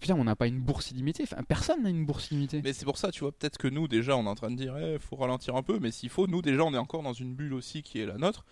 putain, 0.00 0.16
on 0.16 0.24
n'a 0.24 0.34
pas 0.34 0.48
une 0.48 0.58
bourse 0.58 0.90
illimitée. 0.90 1.24
Personne 1.46 1.84
n'a 1.84 1.90
une 1.90 2.04
bourse 2.04 2.32
illimitée. 2.32 2.60
Mais 2.64 2.72
c'est 2.72 2.84
pour 2.84 2.98
ça, 2.98 3.12
tu 3.12 3.20
vois, 3.20 3.30
peut-être 3.30 3.58
que 3.58 3.68
nous 3.68 3.86
déjà 3.86 4.16
on 4.16 4.24
est 4.24 4.28
en 4.28 4.34
train 4.34 4.50
de 4.50 4.56
dire, 4.56 4.76
il 4.76 4.98
faut 4.98 5.14
ralentir 5.14 5.54
un 5.54 5.62
peu, 5.62 5.78
mais 5.80 5.92
s'il 5.92 6.08
faut, 6.08 6.26
nous 6.26 6.42
déjà 6.42 6.64
on 6.64 6.74
est 6.74 6.78
encore 6.78 7.04
dans 7.04 7.12
une 7.12 7.32
bulle 7.32 7.54
aussi 7.54 7.84
qui 7.84 8.00
est 8.00 8.06
la 8.06 8.16
nôtre, 8.16 8.44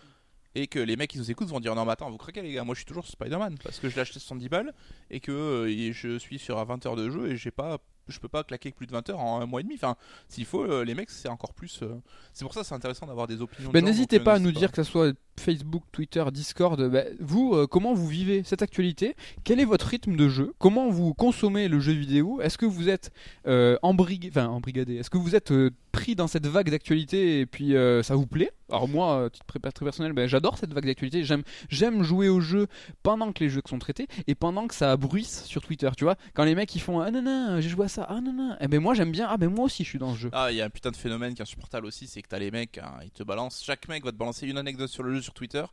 et 0.55 0.67
que 0.67 0.79
les 0.79 0.97
mecs 0.97 1.11
qui 1.11 1.19
nous 1.19 1.31
écoutent 1.31 1.49
vont 1.49 1.61
dire, 1.61 1.75
non 1.75 1.85
mais 1.85 1.93
attends, 1.93 2.11
vous 2.11 2.17
craquez 2.19 2.43
les 2.43 2.53
gars, 2.53 2.65
moi 2.65 2.75
je 2.75 2.81
suis 2.81 2.87
toujours 2.87 3.07
Spider-Man, 3.07 3.57
parce 3.63 3.79
que 3.81 3.89
je 3.89 3.95
l'ai 3.95 4.03
acheté 4.03 4.19
70 4.21 4.49
balles, 4.49 4.73
et 5.11 5.21
que 5.21 5.33
euh, 5.33 5.93
je 5.93 6.19
suis 6.19 6.39
sur 6.39 6.59
à 6.59 6.65
20 6.65 6.87
heures 6.87 6.97
de 6.97 7.11
jeu, 7.11 7.31
et 7.31 7.37
j'ai 7.37 7.51
pas, 7.51 7.79
je 8.09 8.19
peux 8.21 8.29
pas 8.29 8.45
claquer 8.45 8.71
plus 8.73 8.87
de 8.87 8.93
20 8.93 9.11
heures 9.11 9.21
en 9.21 9.41
un 9.41 9.47
mois 9.47 9.61
et 9.61 9.65
demi, 9.65 9.75
enfin, 9.75 9.97
s'il 10.29 10.45
faut, 10.45 10.63
euh, 10.65 10.85
les 10.85 10.95
mecs 10.95 11.11
c'est 11.11 11.29
encore 11.29 11.55
plus... 11.55 11.81
euh, 11.83 12.01
C'est 12.33 12.45
pour 12.45 12.55
ça 12.55 12.63
c'est 12.65 12.75
intéressant 12.75 13.07
d'avoir 13.07 13.27
des 13.27 13.41
opinions. 13.41 13.71
Ben, 13.71 13.85
n'hésitez 13.85 14.21
pas 14.21 14.35
à 14.35 14.39
nous 14.39 14.53
dire 14.53 14.71
que 14.71 14.77
ça 14.77 14.85
soit 14.85 15.13
Facebook, 15.39 15.83
Twitter, 15.93 16.25
Discord, 16.33 16.81
bah, 16.91 17.03
vous, 17.21 17.55
euh, 17.55 17.67
comment 17.67 17.95
vous 17.95 18.07
vivez 18.07 18.43
cette 18.45 18.63
actualité? 18.63 19.15
Quel 19.45 19.61
est 19.61 19.65
votre 19.65 19.87
rythme 19.87 20.17
de 20.17 20.29
jeu? 20.29 20.55
Comment 20.59 20.89
vous 20.89 21.15
consommez 21.15 21.69
le 21.69 21.81
jeu 21.81 21.93
vidéo? 21.93 22.41
Est-ce 22.41 22.59
que 22.59 22.67
vous 22.67 22.89
êtes 22.89 23.11
euh, 23.47 23.77
embrig- 23.83 24.29
enfin, 24.29 24.47
embrigadé? 24.47 24.97
Est-ce 24.97 25.11
que 25.11 25.19
vous 25.19 25.35
êtes 25.35 25.53
euh, 25.53 25.71
pris 25.93 26.15
dans 26.15 26.27
cette 26.27 26.47
vague 26.47 26.71
d'actualité 26.71 27.41
et 27.41 27.47
puis 27.47 27.75
ça 28.03 28.15
vous 28.17 28.27
plaît? 28.27 28.51
Alors 28.71 28.89
moi, 28.89 29.29
titre 29.31 29.47
très 29.47 29.85
personnel, 29.85 30.13
ben, 30.13 30.27
j'adore 30.27 30.59
cette 30.59 30.73
vague 30.73 30.87
d'actualité. 30.87 31.23
J'aime, 31.23 32.03
jouer 32.03 32.29
au 32.29 32.41
jeu 32.41 32.67
pendant 33.03 33.31
que 33.33 33.45
les 33.45 33.51
jeux 33.51 33.63
sont 33.69 33.79
traités 33.79 34.09
et 34.27 34.35
pendant 34.35 34.67
que 34.67 34.75
ça 34.75 34.97
bruisse 34.97 35.45
sur 35.45 35.63
Twitter. 35.63 35.89
Tu 35.97 36.05
vois, 36.05 36.17
quand 36.33 36.45
les 36.45 36.55
mecs 36.55 36.75
ils 36.75 36.81
font 36.81 37.01
ah 37.01 37.11
non 37.11 37.23
non, 37.23 37.61
j'ai 37.61 37.69
joué 37.69 37.85
à 37.85 37.89
ça, 37.89 38.07
ah 38.09 38.21
non 38.21 38.33
non. 38.33 38.57
Et 38.61 38.67
ben 38.69 38.81
moi 38.81 38.95
j'aime 38.95 39.13
bien. 39.13 39.29
Ah 39.31 39.37
ben 39.37 39.49
moi 39.49 39.67
aussi 39.67 39.85
je 39.85 39.89
suis 39.91 39.99
dans 39.99 40.15
ce 40.15 40.19
jeu. 40.19 40.31
Ah, 40.33 40.51
il 40.51 40.57
y 40.57 40.61
a 40.61 40.65
un 40.65 40.71
putain 40.71 40.91
de 40.91 40.97
phénomène 40.97 41.35
qui 41.35 41.43
est 41.43 41.45
insupportable 41.45 41.87
aussi, 41.87 42.07
c'est 42.09 42.23
que 42.23 42.29
t'as 42.29 42.39
les 42.39 42.51
mecs, 42.51 42.79
hein, 42.79 42.95
ils 43.05 43.11
te 43.11 43.23
balancent, 43.23 43.63
chaque 43.63 43.87
mec 43.89 44.05
va 44.05 44.11
te 44.11 44.17
balancer 44.17 44.47
une 44.49 44.59
anecdote 44.59 44.89
sur 44.89 45.03
le 45.03 45.15
jeu 45.15 45.21
sur 45.25 45.35
Twitter, 45.35 45.65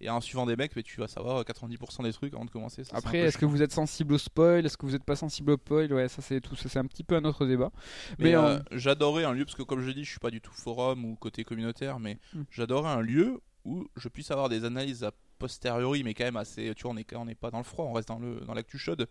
et 0.00 0.10
en 0.10 0.20
suivant 0.20 0.44
des 0.44 0.56
mecs, 0.56 0.76
mais 0.76 0.82
tu 0.82 1.00
vas 1.00 1.08
savoir 1.08 1.42
90% 1.42 2.02
des 2.02 2.12
trucs 2.12 2.34
avant 2.34 2.44
de 2.44 2.50
commencer. 2.50 2.84
ça, 2.84 2.96
Après, 2.96 3.18
est-ce 3.20 3.38
que 3.38 3.46
vous 3.46 3.62
êtes 3.62 3.72
sensible 3.72 4.12
au 4.12 4.18
spoil? 4.18 4.66
Est-ce 4.66 4.76
que 4.76 4.84
vous 4.84 4.92
n'êtes 4.92 5.04
pas 5.04 5.16
sensible 5.16 5.52
au 5.52 5.56
spoil? 5.56 5.90
Ouais, 5.92 6.08
ça 6.08 6.20
c'est 6.20 6.40
tout. 6.42 6.54
Ça 6.54 6.68
c'est 6.68 6.78
un 6.78 6.84
petit 6.84 7.02
peu 7.02 7.16
un 7.16 7.24
autre 7.24 7.46
débat. 7.46 7.70
Mais, 8.18 8.26
Mais, 8.26 8.34
euh, 8.36 8.42
euh, 8.56 8.62
j'adorais 8.72 9.24
un 9.24 9.32
lieu, 9.32 9.46
parce 9.46 9.56
que 9.56 9.62
comme 9.62 9.80
je 9.80 9.90
dis, 9.92 10.04
je 10.04 10.10
suis 10.10 10.18
pas 10.18 10.30
du 10.30 10.42
tout 10.42 10.52
forum 10.52 11.04
ou 11.06 11.16
côté 11.16 11.44
communautaire, 11.44 11.98
mais 11.98 12.18
Mm. 12.34 12.42
j'adorais 12.50 12.90
un 12.90 13.00
lieu 13.00 13.40
où 13.64 13.88
je 13.96 14.08
puisse 14.08 14.30
avoir 14.30 14.48
des 14.50 14.64
analyses 14.64 15.02
a 15.02 15.12
posteriori, 15.38 16.02
mais 16.04 16.12
quand 16.14 16.24
même 16.24 16.36
assez. 16.36 16.72
Tu 16.76 16.82
vois, 16.82 16.92
on 16.92 16.96
est, 16.98 17.14
on 17.16 17.24
n'est 17.24 17.34
pas 17.34 17.50
dans 17.50 17.58
le 17.58 17.64
froid, 17.64 17.84
on 17.86 17.92
reste 17.94 18.08
dans 18.08 18.18
le 18.18 18.40
dans 18.40 18.52
l'actu 18.54 18.76
chaude 18.78 19.08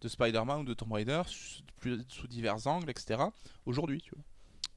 de 0.00 0.08
Spider-Man 0.08 0.60
ou 0.60 0.64
de 0.64 0.74
Tomb 0.74 0.92
Raider, 0.92 1.22
plus- 1.80 2.02
sous 2.08 2.26
divers 2.26 2.66
angles, 2.66 2.90
etc. 2.90 3.22
Aujourd'hui, 3.66 4.00
tu 4.02 4.10
vois. 4.14 4.24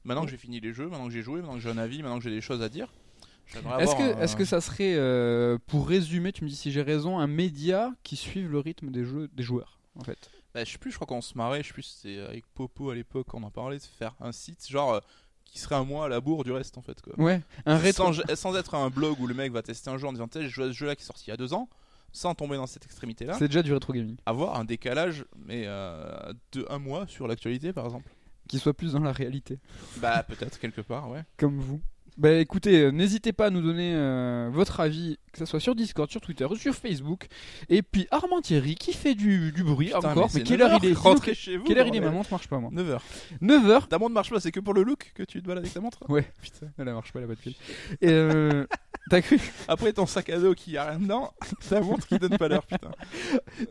Maintenant 0.04 0.24
que 0.24 0.30
j'ai 0.30 0.36
fini 0.38 0.60
les 0.60 0.72
jeux, 0.72 0.88
maintenant 0.88 1.06
que 1.08 1.12
j'ai 1.12 1.22
joué, 1.22 1.40
maintenant 1.40 1.54
que 1.56 1.60
j'ai 1.60 1.68
un 1.70 1.76
avis, 1.78 2.02
maintenant 2.02 2.18
que 2.18 2.24
j'ai 2.24 2.30
des 2.30 2.40
choses 2.40 2.62
à 2.62 2.68
dire. 2.68 2.88
Est-ce 3.54 4.36
que, 4.36 4.42
un- 4.42 4.46
ça 4.46 4.60
serait, 4.60 4.94
euh, 4.96 5.58
pour 5.66 5.88
résumer, 5.88 6.32
tu 6.32 6.44
me 6.44 6.48
dis 6.48 6.56
si 6.56 6.70
j'ai 6.70 6.82
raison, 6.82 7.18
un 7.18 7.26
média 7.26 7.92
qui 8.02 8.16
suive 8.16 8.50
le 8.50 8.58
rythme 8.58 8.90
des 8.90 9.04
jeux 9.04 9.28
des 9.34 9.42
joueurs 9.42 9.78
en 9.98 10.04
fait? 10.04 10.30
Bah, 10.54 10.64
je 10.64 10.72
sais 10.72 10.78
plus, 10.78 10.90
je 10.90 10.96
crois 10.96 11.06
qu'on 11.06 11.20
se 11.20 11.36
marrait, 11.36 11.62
je 11.62 11.68
sais 11.68 11.72
plus, 11.74 11.82
c'est 12.02 12.18
avec 12.20 12.46
Popo 12.54 12.90
à 12.90 12.94
l'époque, 12.94 13.32
on 13.34 13.42
en 13.42 13.50
parlait, 13.50 13.78
de 13.78 13.82
faire 13.82 14.14
un 14.20 14.32
site 14.32 14.66
genre 14.68 14.94
euh, 14.94 15.00
qui 15.44 15.58
serait 15.58 15.74
un 15.76 15.84
mois 15.84 16.06
à 16.06 16.08
la 16.08 16.20
bourre 16.20 16.44
du 16.44 16.52
reste 16.52 16.76
en 16.78 16.82
fait. 16.82 17.00
Quoi. 17.02 17.14
Ouais, 17.18 17.40
un 17.66 17.76
rétro. 17.78 18.12
sans, 18.12 18.34
sans 18.36 18.56
être 18.56 18.74
un 18.74 18.90
blog 18.90 19.18
où 19.20 19.26
le 19.26 19.34
mec 19.34 19.50
va 19.52 19.62
tester 19.62 19.88
un 19.90 19.96
jeu 19.98 20.06
en 20.06 20.12
disant 20.12 20.28
j'ai 20.34 20.48
joué 20.48 20.64
à 20.64 20.68
ce 20.68 20.72
jeu 20.72 20.86
là 20.86 20.94
qui 20.96 21.02
est 21.02 21.06
sorti 21.06 21.24
il 21.26 21.30
y 21.30 21.32
a 21.32 21.36
deux 21.36 21.54
ans, 21.54 21.68
sans 22.12 22.34
tomber 22.34 22.56
dans 22.56 22.66
cette 22.66 22.84
extrémité 22.84 23.24
là, 23.24 23.34
C'est 23.38 23.48
déjà 23.48 23.62
du 23.62 23.72
rétro 23.72 23.92
gaming. 23.92 24.16
avoir 24.26 24.58
un 24.58 24.64
décalage 24.64 25.24
mais 25.46 25.64
euh, 25.66 26.32
de 26.52 26.66
un 26.70 26.78
mois 26.78 27.06
sur 27.06 27.26
l'actualité 27.28 27.72
par 27.72 27.84
exemple. 27.86 28.10
Qui 28.48 28.58
soit 28.58 28.72
plus 28.72 28.92
dans 28.94 29.00
la 29.00 29.12
réalité, 29.12 29.58
Bah 29.98 30.22
peut-être 30.22 30.58
quelque 30.58 30.80
part, 30.80 31.10
ouais. 31.10 31.22
comme 31.36 31.58
vous. 31.60 31.80
Bah 32.18 32.32
écoutez, 32.32 32.82
euh, 32.82 32.90
n'hésitez 32.90 33.32
pas 33.32 33.46
à 33.46 33.50
nous 33.50 33.62
donner 33.62 33.94
euh, 33.94 34.50
votre 34.52 34.80
avis, 34.80 35.18
que 35.32 35.38
ce 35.38 35.44
soit 35.44 35.60
sur 35.60 35.76
Discord, 35.76 36.10
sur 36.10 36.20
Twitter 36.20 36.46
sur 36.56 36.74
Facebook. 36.74 37.28
Et 37.68 37.80
puis 37.82 38.08
Armand 38.10 38.40
Thierry 38.40 38.74
qui 38.74 38.92
fait 38.92 39.14
du, 39.14 39.52
du 39.52 39.62
bruit 39.62 39.86
Putain, 39.86 40.10
encore. 40.10 40.28
Mais, 40.34 40.42
quelle 40.42 40.58
9 40.58 40.72
heure 40.72 40.80
il 40.82 40.90
est 40.90 41.34
chez 41.34 41.56
vous. 41.56 41.64
Quelle 41.64 41.78
heure 41.78 41.86
il 41.86 41.94
est 41.94 42.00
ma 42.00 42.10
montre 42.10 42.32
marche 42.32 42.48
pas 42.48 42.58
moi 42.58 42.70
9h. 42.72 42.98
9h 43.40 43.86
Ta 43.86 43.98
montre 43.98 44.14
marche 44.14 44.30
pas, 44.30 44.40
c'est 44.40 44.50
que 44.50 44.58
pour 44.58 44.74
le 44.74 44.82
look 44.82 45.12
que 45.14 45.22
tu 45.22 45.40
te 45.40 45.46
balades 45.46 45.62
avec 45.62 45.72
ta 45.72 45.80
montre 45.80 45.98
Ouais. 46.08 46.28
Putain. 46.42 46.66
Elle 46.76 46.86
marche 46.86 47.12
pas, 47.12 47.20
elle 47.20 47.26
a 47.26 47.28
pas 47.28 47.34
de 47.36 47.40
fil. 47.40 47.54
Et 48.00 48.08
euh, 48.10 48.66
T'as 49.10 49.22
cru 49.22 49.38
Après 49.68 49.92
ton 49.92 50.06
sac 50.06 50.28
à 50.30 50.40
dos 50.40 50.54
qui 50.54 50.76
a 50.76 50.90
rien 50.90 50.98
dedans, 50.98 51.32
ta 51.68 51.80
montre 51.80 52.06
qui 52.08 52.18
donne 52.18 52.36
pas 52.36 52.48
l'heure, 52.48 52.66
putain. 52.66 52.90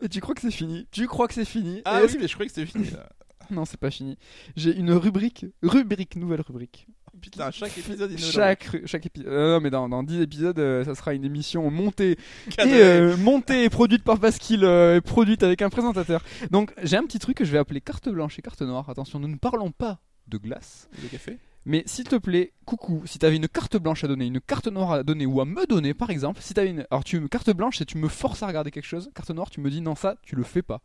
Et 0.00 0.08
tu 0.08 0.20
crois 0.20 0.34
que 0.34 0.40
c'est 0.40 0.50
fini? 0.50 0.86
Tu 0.90 1.06
crois 1.06 1.28
que 1.28 1.34
c'est 1.34 1.44
fini? 1.44 1.82
Ah 1.84 2.00
oui, 2.02 2.16
mais 2.18 2.26
je 2.26 2.32
croyais 2.32 2.48
que 2.48 2.54
c'était 2.54 2.70
fini 2.70 2.90
là. 2.90 3.10
Non, 3.50 3.64
c'est 3.64 3.78
pas 3.78 3.90
fini. 3.90 4.18
J'ai 4.56 4.74
une 4.74 4.92
rubrique, 4.92 5.46
rubrique, 5.62 6.16
nouvelle 6.16 6.42
rubrique. 6.42 6.86
Putain, 7.20 7.50
chaque 7.50 7.76
épisode 7.78 8.10
il 8.12 8.18
Chaque, 8.18 8.68
chaque 8.86 9.06
épisode. 9.06 9.28
euh, 9.28 9.54
non, 9.54 9.60
mais 9.60 9.70
dans, 9.70 9.88
dans 9.88 10.02
10 10.02 10.20
épisodes, 10.22 10.58
euh, 10.58 10.84
ça 10.84 10.94
sera 10.94 11.14
une 11.14 11.24
émission 11.24 11.70
montée 11.70 12.16
Cadré. 12.56 12.72
et 12.78 12.82
euh, 12.82 13.16
montée 13.16 13.64
et 13.64 13.68
produite 13.70 14.04
par 14.04 14.18
Pascal, 14.18 14.64
euh, 14.64 14.96
et 14.96 15.00
produite 15.00 15.42
avec 15.42 15.62
un 15.62 15.70
présentateur. 15.70 16.22
Donc, 16.50 16.72
j'ai 16.82 16.96
un 16.96 17.04
petit 17.04 17.18
truc 17.18 17.36
que 17.36 17.44
je 17.44 17.52
vais 17.52 17.58
appeler 17.58 17.80
carte 17.80 18.08
blanche 18.08 18.38
et 18.38 18.42
carte 18.42 18.62
noire. 18.62 18.88
Attention, 18.88 19.18
nous 19.18 19.28
ne 19.28 19.36
parlons 19.36 19.70
pas 19.70 20.00
de 20.26 20.38
glace. 20.38 20.88
Le 21.02 21.08
café 21.08 21.38
Mais 21.64 21.82
s'il 21.86 22.04
te 22.04 22.16
plaît, 22.16 22.52
coucou, 22.64 23.02
si 23.06 23.18
t'avais 23.18 23.36
une 23.36 23.48
carte 23.48 23.76
blanche 23.76 24.04
à 24.04 24.08
donner, 24.08 24.26
une 24.26 24.40
carte 24.40 24.68
noire 24.68 24.92
à 24.92 25.02
donner 25.02 25.26
ou 25.26 25.40
à 25.40 25.44
me 25.44 25.66
donner, 25.66 25.94
par 25.94 26.10
exemple, 26.10 26.40
si 26.42 26.54
t'avais 26.54 26.70
une. 26.70 26.86
Alors, 26.90 27.04
tu 27.04 27.18
me 27.20 27.28
carte 27.28 27.50
blanche, 27.50 27.78
c'est 27.78 27.84
tu 27.86 27.98
me 27.98 28.08
forces 28.08 28.42
à 28.42 28.46
regarder 28.46 28.70
quelque 28.70 28.86
chose. 28.86 29.10
Carte 29.14 29.30
noire, 29.30 29.50
tu 29.50 29.60
me 29.60 29.70
dis 29.70 29.80
non, 29.80 29.94
ça, 29.94 30.16
tu 30.22 30.36
le 30.36 30.42
fais 30.42 30.62
pas. 30.62 30.80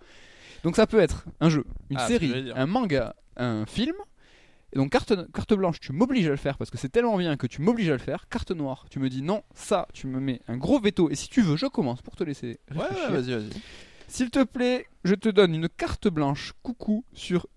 Donc, 0.64 0.78
ça 0.78 0.88
peut 0.88 1.00
être 1.00 1.26
un 1.42 1.50
jeu, 1.50 1.66
une 1.90 1.98
Ah, 2.00 2.08
série, 2.08 2.52
un 2.56 2.66
manga, 2.66 3.16
un 3.36 3.66
film. 3.66 3.96
Et 4.74 4.78
donc, 4.78 4.92
carte, 4.92 5.14
carte 5.32 5.54
blanche, 5.54 5.80
tu 5.80 5.92
m'obliges 5.94 6.26
à 6.28 6.32
le 6.32 6.36
faire 6.36 6.58
parce 6.58 6.72
que 6.72 6.78
c'est 6.80 6.90
tellement 6.90 7.16
bien 7.18 7.38
que 7.38 7.46
tu 7.48 7.62
m'obliges 7.62 7.90
à 7.90 7.94
le 7.94 8.00
faire. 8.00 8.28
Carte 8.28 8.52
noire, 8.52 8.86
tu 8.90 9.00
me 9.00 9.08
dis 9.10 9.22
non, 9.22 9.44
ça, 9.54 9.88
tu 9.94 10.08
me 10.08 10.20
mets 10.20 10.42
un 10.48 10.58
gros 10.58 10.80
veto. 10.80 11.10
Et 11.12 11.16
si 11.16 11.30
tu 11.30 11.42
veux, 11.42 11.56
je 11.58 11.68
commence 11.68 12.02
pour 12.02 12.16
te 12.16 12.24
laisser 12.24 12.60
Ouais, 12.72 12.80
réfléchir. 12.82 13.10
ouais, 13.12 13.22
vas-y, 13.22 13.32
vas-y. 13.34 13.50
S'il 14.08 14.30
te 14.32 14.44
plaît, 14.44 14.88
je 15.04 15.16
te 15.16 15.30
donne 15.30 15.54
une 15.56 15.70
carte 15.70 16.08
blanche, 16.08 16.54
coucou, 16.64 17.06
sur. 17.14 17.48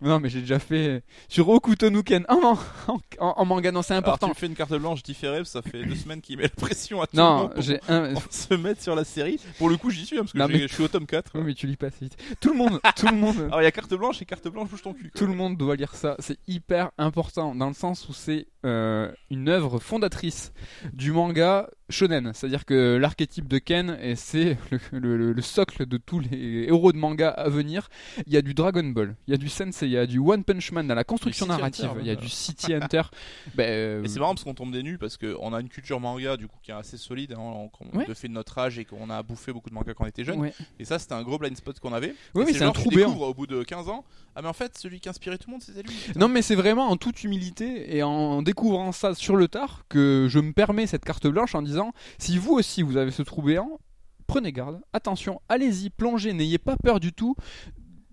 Non, 0.00 0.20
mais 0.20 0.28
j'ai 0.28 0.40
déjà 0.40 0.58
fait. 0.60 1.02
Sur 1.28 1.48
Okuto 1.48 1.90
Nuken 1.90 2.24
en, 2.28 2.36
en, 2.88 3.00
en- 3.18 3.34
en 3.36 3.44
manga, 3.44 3.72
non, 3.72 3.82
c'est 3.82 3.94
Alors, 3.94 4.04
important. 4.08 4.26
tu 4.28 4.30
me 4.30 4.34
fais 4.34 4.46
une 4.46 4.54
carte 4.54 4.72
blanche 4.74 5.02
différée, 5.02 5.44
ça 5.44 5.60
fait 5.62 5.84
deux 5.84 5.96
semaines 5.96 6.20
qu'il 6.20 6.36
met 6.36 6.44
la 6.44 6.48
pression 6.50 7.02
à 7.02 7.06
tout 7.06 7.16
le 7.16 7.22
monde 7.22 7.52
pour- 7.54 7.62
j'ai 7.62 7.80
un. 7.88 8.12
pour 8.14 8.22
se 8.30 8.54
mettre 8.54 8.80
sur 8.82 8.94
la 8.94 9.04
série. 9.04 9.40
Pour 9.58 9.68
le 9.68 9.76
coup, 9.76 9.90
j'y 9.90 10.06
suis, 10.06 10.16
hein, 10.16 10.20
parce 10.22 10.32
que 10.32 10.38
Non, 10.38 10.46
j'ai- 10.46 10.52
mais- 10.54 10.68
je 10.68 10.72
suis 10.74 10.82
au 10.84 10.88
tome 10.88 11.06
4. 11.06 11.32
Oui, 11.34 11.42
mais 11.44 11.54
tu 11.54 11.66
lis 11.66 11.76
pas 11.76 11.88
assez 11.88 12.04
vite. 12.04 12.16
Tout 12.40 12.50
le 12.52 12.56
monde, 12.58 12.80
tout 12.96 13.06
le 13.06 13.16
monde, 13.16 13.36
Alors, 13.48 13.60
il 13.60 13.64
y 13.64 13.66
a 13.66 13.72
carte 13.72 13.92
blanche 13.94 14.22
et 14.22 14.24
carte 14.24 14.46
blanche, 14.48 14.68
bouge 14.68 14.82
ton 14.82 14.92
cul. 14.94 15.10
quoi. 15.10 15.18
tout 15.18 15.26
le 15.26 15.34
monde 15.34 15.56
doit 15.56 15.74
lire 15.76 15.94
ça. 15.94 16.14
C'est 16.20 16.38
hyper 16.46 16.90
important 16.98 17.54
dans 17.54 17.68
le 17.68 17.74
sens 17.74 18.08
où 18.08 18.12
c'est 18.12 18.46
euh, 18.64 19.10
une 19.30 19.48
œuvre 19.48 19.78
fondatrice 19.80 20.52
du 20.92 21.12
manga 21.12 21.68
shonen. 21.90 22.32
C'est-à-dire 22.34 22.64
que 22.64 22.96
l'archétype 22.96 23.48
de 23.48 23.58
Ken, 23.58 23.96
et 24.00 24.14
c'est 24.16 24.56
le, 24.70 24.78
le- 24.98 25.16
le- 25.16 25.32
le 25.32 25.42
socle 25.42 25.86
de 25.86 25.96
tous 25.96 26.20
les 26.20 26.64
héros 26.68 26.92
de 26.92 26.98
manga 26.98 27.28
à 27.30 27.48
venir. 27.48 27.88
Il 28.26 28.32
y 28.32 28.36
a 28.36 28.42
du 28.42 28.54
Dragon 28.54 28.84
Ball, 28.84 29.14
il 29.26 29.30
y 29.32 29.34
a 29.34 29.36
du 29.36 29.48
Sensei, 29.48 29.86
il 29.86 29.92
y 29.92 29.98
a 29.98 30.06
du 30.06 30.18
One 30.18 30.44
Punch 30.44 30.72
Man 30.72 30.86
dans 30.86 30.94
la 30.94 31.04
construction 31.04 31.46
narrative, 31.46 31.86
Hunter, 31.86 32.00
il 32.00 32.06
y 32.06 32.10
a 32.10 32.16
du 32.16 32.28
City 32.28 32.74
Hunter. 32.74 33.02
Ben, 33.54 33.64
euh, 33.68 34.02
Et 34.04 34.08
c'est 34.08 34.18
marrant 34.20 34.34
parce 34.34 34.44
qu'on 34.44 34.54
tombe 34.54 34.72
des 34.72 34.82
nues 34.82 34.98
parce 34.98 35.16
qu'on 35.16 35.52
a 35.54 35.60
une 35.60 35.68
culture 35.68 35.98
manga 36.00 36.36
du 36.36 36.46
coup 36.48 36.56
qui 36.62 36.70
est 36.70 36.74
assez 36.74 36.96
solide, 36.96 37.32
hein, 37.38 37.68
Ouais. 37.94 38.04
de 38.06 38.14
fait 38.14 38.28
de 38.28 38.32
notre 38.32 38.58
âge 38.58 38.78
et 38.78 38.84
qu'on 38.84 39.08
a 39.10 39.22
bouffé 39.22 39.52
beaucoup 39.52 39.70
de 39.70 39.74
mangas 39.74 39.94
quand 39.94 40.04
on 40.04 40.08
était 40.08 40.24
jeune. 40.24 40.40
ouais. 40.40 40.52
Et 40.78 40.84
ça, 40.84 40.98
c'était 40.98 41.14
un 41.14 41.22
gros 41.22 41.38
blind 41.38 41.56
spot 41.56 41.78
qu'on 41.80 41.92
avait. 41.92 42.14
Oui, 42.34 42.44
mais 42.46 42.52
c'est 42.52 42.64
un 42.64 42.72
trou 42.72 42.90
béant. 42.90 43.14
au 43.16 43.34
bout 43.34 43.46
de 43.46 43.62
15 43.62 43.88
ans. 43.88 44.04
Ah, 44.36 44.42
mais 44.42 44.48
en 44.48 44.52
fait, 44.52 44.76
celui 44.78 45.00
qui 45.00 45.08
inspirait 45.08 45.38
tout 45.38 45.48
le 45.48 45.52
monde, 45.52 45.62
c'était 45.62 45.82
lui. 45.82 45.94
putain. 45.94 46.20
Non 46.20 46.28
mais 46.28 46.42
c'est 46.42 46.54
vraiment 46.54 46.88
en 46.88 46.96
toute 46.96 47.24
humilité 47.24 47.96
et 47.96 48.02
en 48.02 48.42
découvrant 48.42 48.92
ça 48.92 49.14
sur 49.14 49.34
le 49.36 49.48
tard 49.48 49.84
que 49.88 50.26
je 50.28 50.38
me 50.38 50.52
permets 50.52 50.86
cette 50.86 51.04
carte 51.04 51.26
blanche 51.26 51.54
en 51.54 51.62
disant 51.62 51.77
si 52.18 52.38
vous 52.38 52.52
aussi 52.54 52.82
vous 52.82 52.96
avez 52.96 53.10
ce 53.10 53.22
trou 53.22 53.42
béant, 53.42 53.78
prenez 54.26 54.52
garde, 54.52 54.80
attention, 54.92 55.40
allez-y, 55.48 55.90
plongez, 55.90 56.32
n'ayez 56.32 56.58
pas 56.58 56.76
peur 56.76 57.00
du 57.00 57.12
tout. 57.12 57.34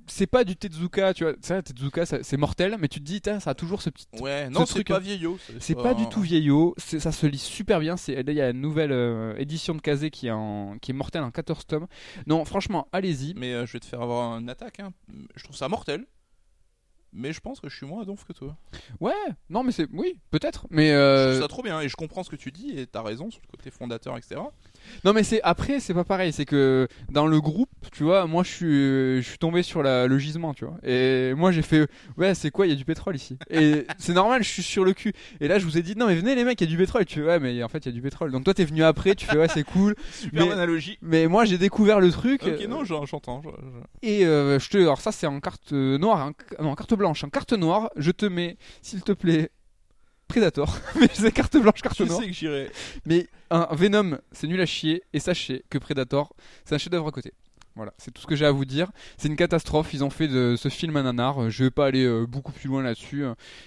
C'est 0.07 0.27
pas 0.27 0.43
du 0.43 0.55
Tezuka, 0.55 1.15
tu 1.15 1.23
vois, 1.23 1.33
ça 1.41 1.63
Tezuka 1.63 2.05
c'est 2.05 2.37
mortel, 2.37 2.75
mais 2.79 2.87
tu 2.87 2.99
te 2.99 3.05
dis 3.05 3.19
ça 3.23 3.39
a 3.49 3.53
toujours 3.55 3.81
ce 3.81 3.89
petit 3.89 4.05
Ouais, 4.19 4.51
non, 4.51 4.63
c'est 4.67 4.83
pas 4.83 4.97
hein. 4.97 4.99
vieillot. 4.99 5.39
c'est 5.59 5.73
pas 5.73 5.95
du 5.95 6.07
tout 6.09 6.21
vieillot, 6.21 6.75
ça 6.77 7.11
se 7.11 7.25
lit 7.25 7.39
super 7.39 7.79
bien. 7.79 7.95
Il 8.07 8.31
y 8.33 8.39
a 8.41 8.51
une 8.51 8.61
nouvelle 8.61 8.91
euh, 8.91 9.35
édition 9.37 9.73
de 9.73 9.81
Kazé 9.81 10.11
qui 10.11 10.27
est 10.27 10.31
en 10.31 10.77
qui 10.79 10.91
est 10.91 10.93
mortelle 10.93 11.23
en 11.23 11.31
14 11.31 11.65
tomes. 11.65 11.87
Non, 12.27 12.45
franchement, 12.45 12.87
allez-y. 12.91 13.33
Mais 13.35 13.53
euh, 13.53 13.65
je 13.65 13.73
vais 13.73 13.79
te 13.79 13.85
faire 13.85 14.01
avoir 14.03 14.37
une 14.37 14.47
attaque. 14.47 14.79
hein. 14.79 14.91
Je 15.35 15.43
trouve 15.43 15.55
ça 15.55 15.69
mortel. 15.69 16.05
Mais 17.15 17.31
je 17.31 17.39
pense 17.39 17.59
que 17.59 17.69
je 17.69 17.75
suis 17.75 17.85
moins 17.85 18.03
donf 18.03 18.25
que 18.25 18.33
toi. 18.33 18.55
Ouais, 18.99 19.13
non 19.49 19.63
mais 19.63 19.71
c'est 19.71 19.87
oui, 19.93 20.19
peut-être, 20.31 20.67
mais 20.69 20.89
Je 20.89 20.93
euh, 20.93 21.29
trouve 21.31 21.41
ça 21.41 21.47
trop 21.47 21.63
bien 21.63 21.79
et 21.79 21.87
je 21.87 21.95
comprends 21.95 22.23
ce 22.23 22.29
que 22.29 22.35
tu 22.35 22.51
dis 22.51 22.77
et 22.77 22.85
t'as 22.85 23.01
raison 23.01 23.31
sur 23.31 23.41
le 23.41 23.47
côté 23.47 23.71
fondateur, 23.71 24.17
etc. 24.17 24.41
Non 25.03 25.13
mais 25.13 25.23
c'est 25.23 25.41
après 25.43 25.79
c'est 25.79 25.93
pas 25.93 26.03
pareil, 26.03 26.31
c'est 26.33 26.45
que 26.45 26.87
dans 27.11 27.27
le 27.27 27.39
groupe, 27.41 27.69
tu 27.91 28.03
vois, 28.03 28.25
moi 28.27 28.43
je 28.43 28.49
suis 28.51 28.67
je 29.21 29.27
suis 29.27 29.37
tombé 29.37 29.63
sur 29.63 29.83
la, 29.83 30.07
le 30.07 30.17
gisement, 30.17 30.53
tu 30.53 30.65
vois. 30.65 30.77
Et 30.83 31.33
moi 31.35 31.51
j'ai 31.51 31.61
fait 31.61 31.87
ouais, 32.17 32.33
c'est 32.35 32.51
quoi, 32.51 32.65
il 32.65 32.69
y 32.69 32.73
a 32.73 32.75
du 32.75 32.85
pétrole 32.85 33.15
ici? 33.15 33.37
Et 33.49 33.85
c'est 33.97 34.13
normal, 34.13 34.43
je 34.43 34.49
suis 34.49 34.63
sur 34.63 34.83
le 34.85 34.93
cul. 34.93 35.13
Et 35.41 35.47
là 35.47 35.59
je 35.59 35.65
vous 35.65 35.77
ai 35.77 35.81
dit 35.81 35.95
non 35.95 36.07
mais 36.07 36.15
venez 36.15 36.35
les 36.35 36.43
mecs, 36.43 36.59
il 36.61 36.65
y 36.65 36.67
a 36.67 36.71
du 36.71 36.77
pétrole. 36.77 37.05
Tu 37.05 37.19
fais 37.19 37.25
ouais, 37.25 37.39
mais 37.39 37.61
en 37.63 37.67
fait 37.69 37.79
il 37.79 37.85
y 37.87 37.89
a 37.89 37.91
du 37.93 38.01
pétrole. 38.01 38.31
Donc 38.31 38.43
toi 38.43 38.53
t'es 38.53 38.65
venu 38.65 38.83
après, 38.83 39.15
tu 39.15 39.25
fais 39.25 39.37
ouais, 39.37 39.47
c'est 39.47 39.63
cool. 39.63 39.95
Super 40.11 40.45
Mais- 40.47 40.51
analogie. 40.51 40.97
Mais 41.01 41.27
moi 41.27 41.45
j'ai 41.45 41.57
découvert 41.57 41.99
le 41.99 42.11
truc 42.11 42.41
Ok, 42.45 42.67
non, 42.67 42.83
j'en- 42.83 43.05
j'entends. 43.05 43.41
je- 43.43 43.49
je- 43.49 44.07
et 44.07 44.25
euh, 44.25 44.59
je 44.59 44.69
te 44.69 44.77
alors 44.77 45.01
ça 45.01 45.11
c'est 45.11 45.27
en 45.27 45.39
carte 45.39 45.73
euh, 45.73 45.97
noire, 45.97 46.19
en, 46.59 46.63
non, 46.63 46.69
en 46.71 46.75
carte 46.75 46.93
blanche, 46.95 47.23
en 47.23 47.29
carte 47.29 47.53
noire, 47.53 47.89
je 47.95 48.11
te 48.11 48.25
mets 48.25 48.57
s'il 48.81 49.01
te 49.01 49.11
plaît 49.11 49.49
Predator. 50.39 50.77
mais 50.99 51.07
c'est 51.13 51.31
carte 51.31 51.55
blanche, 51.57 51.81
carte 51.81 51.97
Je 51.97 52.03
noire. 52.03 52.19
sais 52.19 52.27
que 52.27 52.33
j'irai. 52.33 52.69
Mais 53.05 53.27
un 53.49 53.67
Venom, 53.71 54.17
c'est 54.31 54.47
nul 54.47 54.59
à 54.61 54.65
chier. 54.65 55.03
Et 55.13 55.19
sachez 55.19 55.63
que 55.69 55.77
Predator, 55.77 56.35
c'est 56.65 56.75
un 56.75 56.77
chef-d'œuvre 56.77 57.07
à 57.07 57.11
côté. 57.11 57.33
Voilà, 57.77 57.93
c'est 57.97 58.11
tout 58.13 58.21
ce 58.21 58.27
que 58.27 58.35
j'ai 58.37 58.45
à 58.45 58.51
vous 58.51 58.63
dire. 58.65 58.89
C'est 59.17 59.27
une 59.27 59.35
catastrophe. 59.35 59.93
Ils 59.93 60.03
ont 60.03 60.09
fait 60.09 60.27
de 60.29 60.55
ce 60.57 60.69
film 60.69 60.95
un 60.97 61.03
nanar. 61.03 61.49
Je 61.49 61.65
vais 61.65 61.71
pas 61.71 61.85
aller 61.87 62.05
euh, 62.05 62.25
beaucoup 62.25 62.51
plus 62.53 62.69
loin 62.69 62.81
là-dessus. 62.81 63.25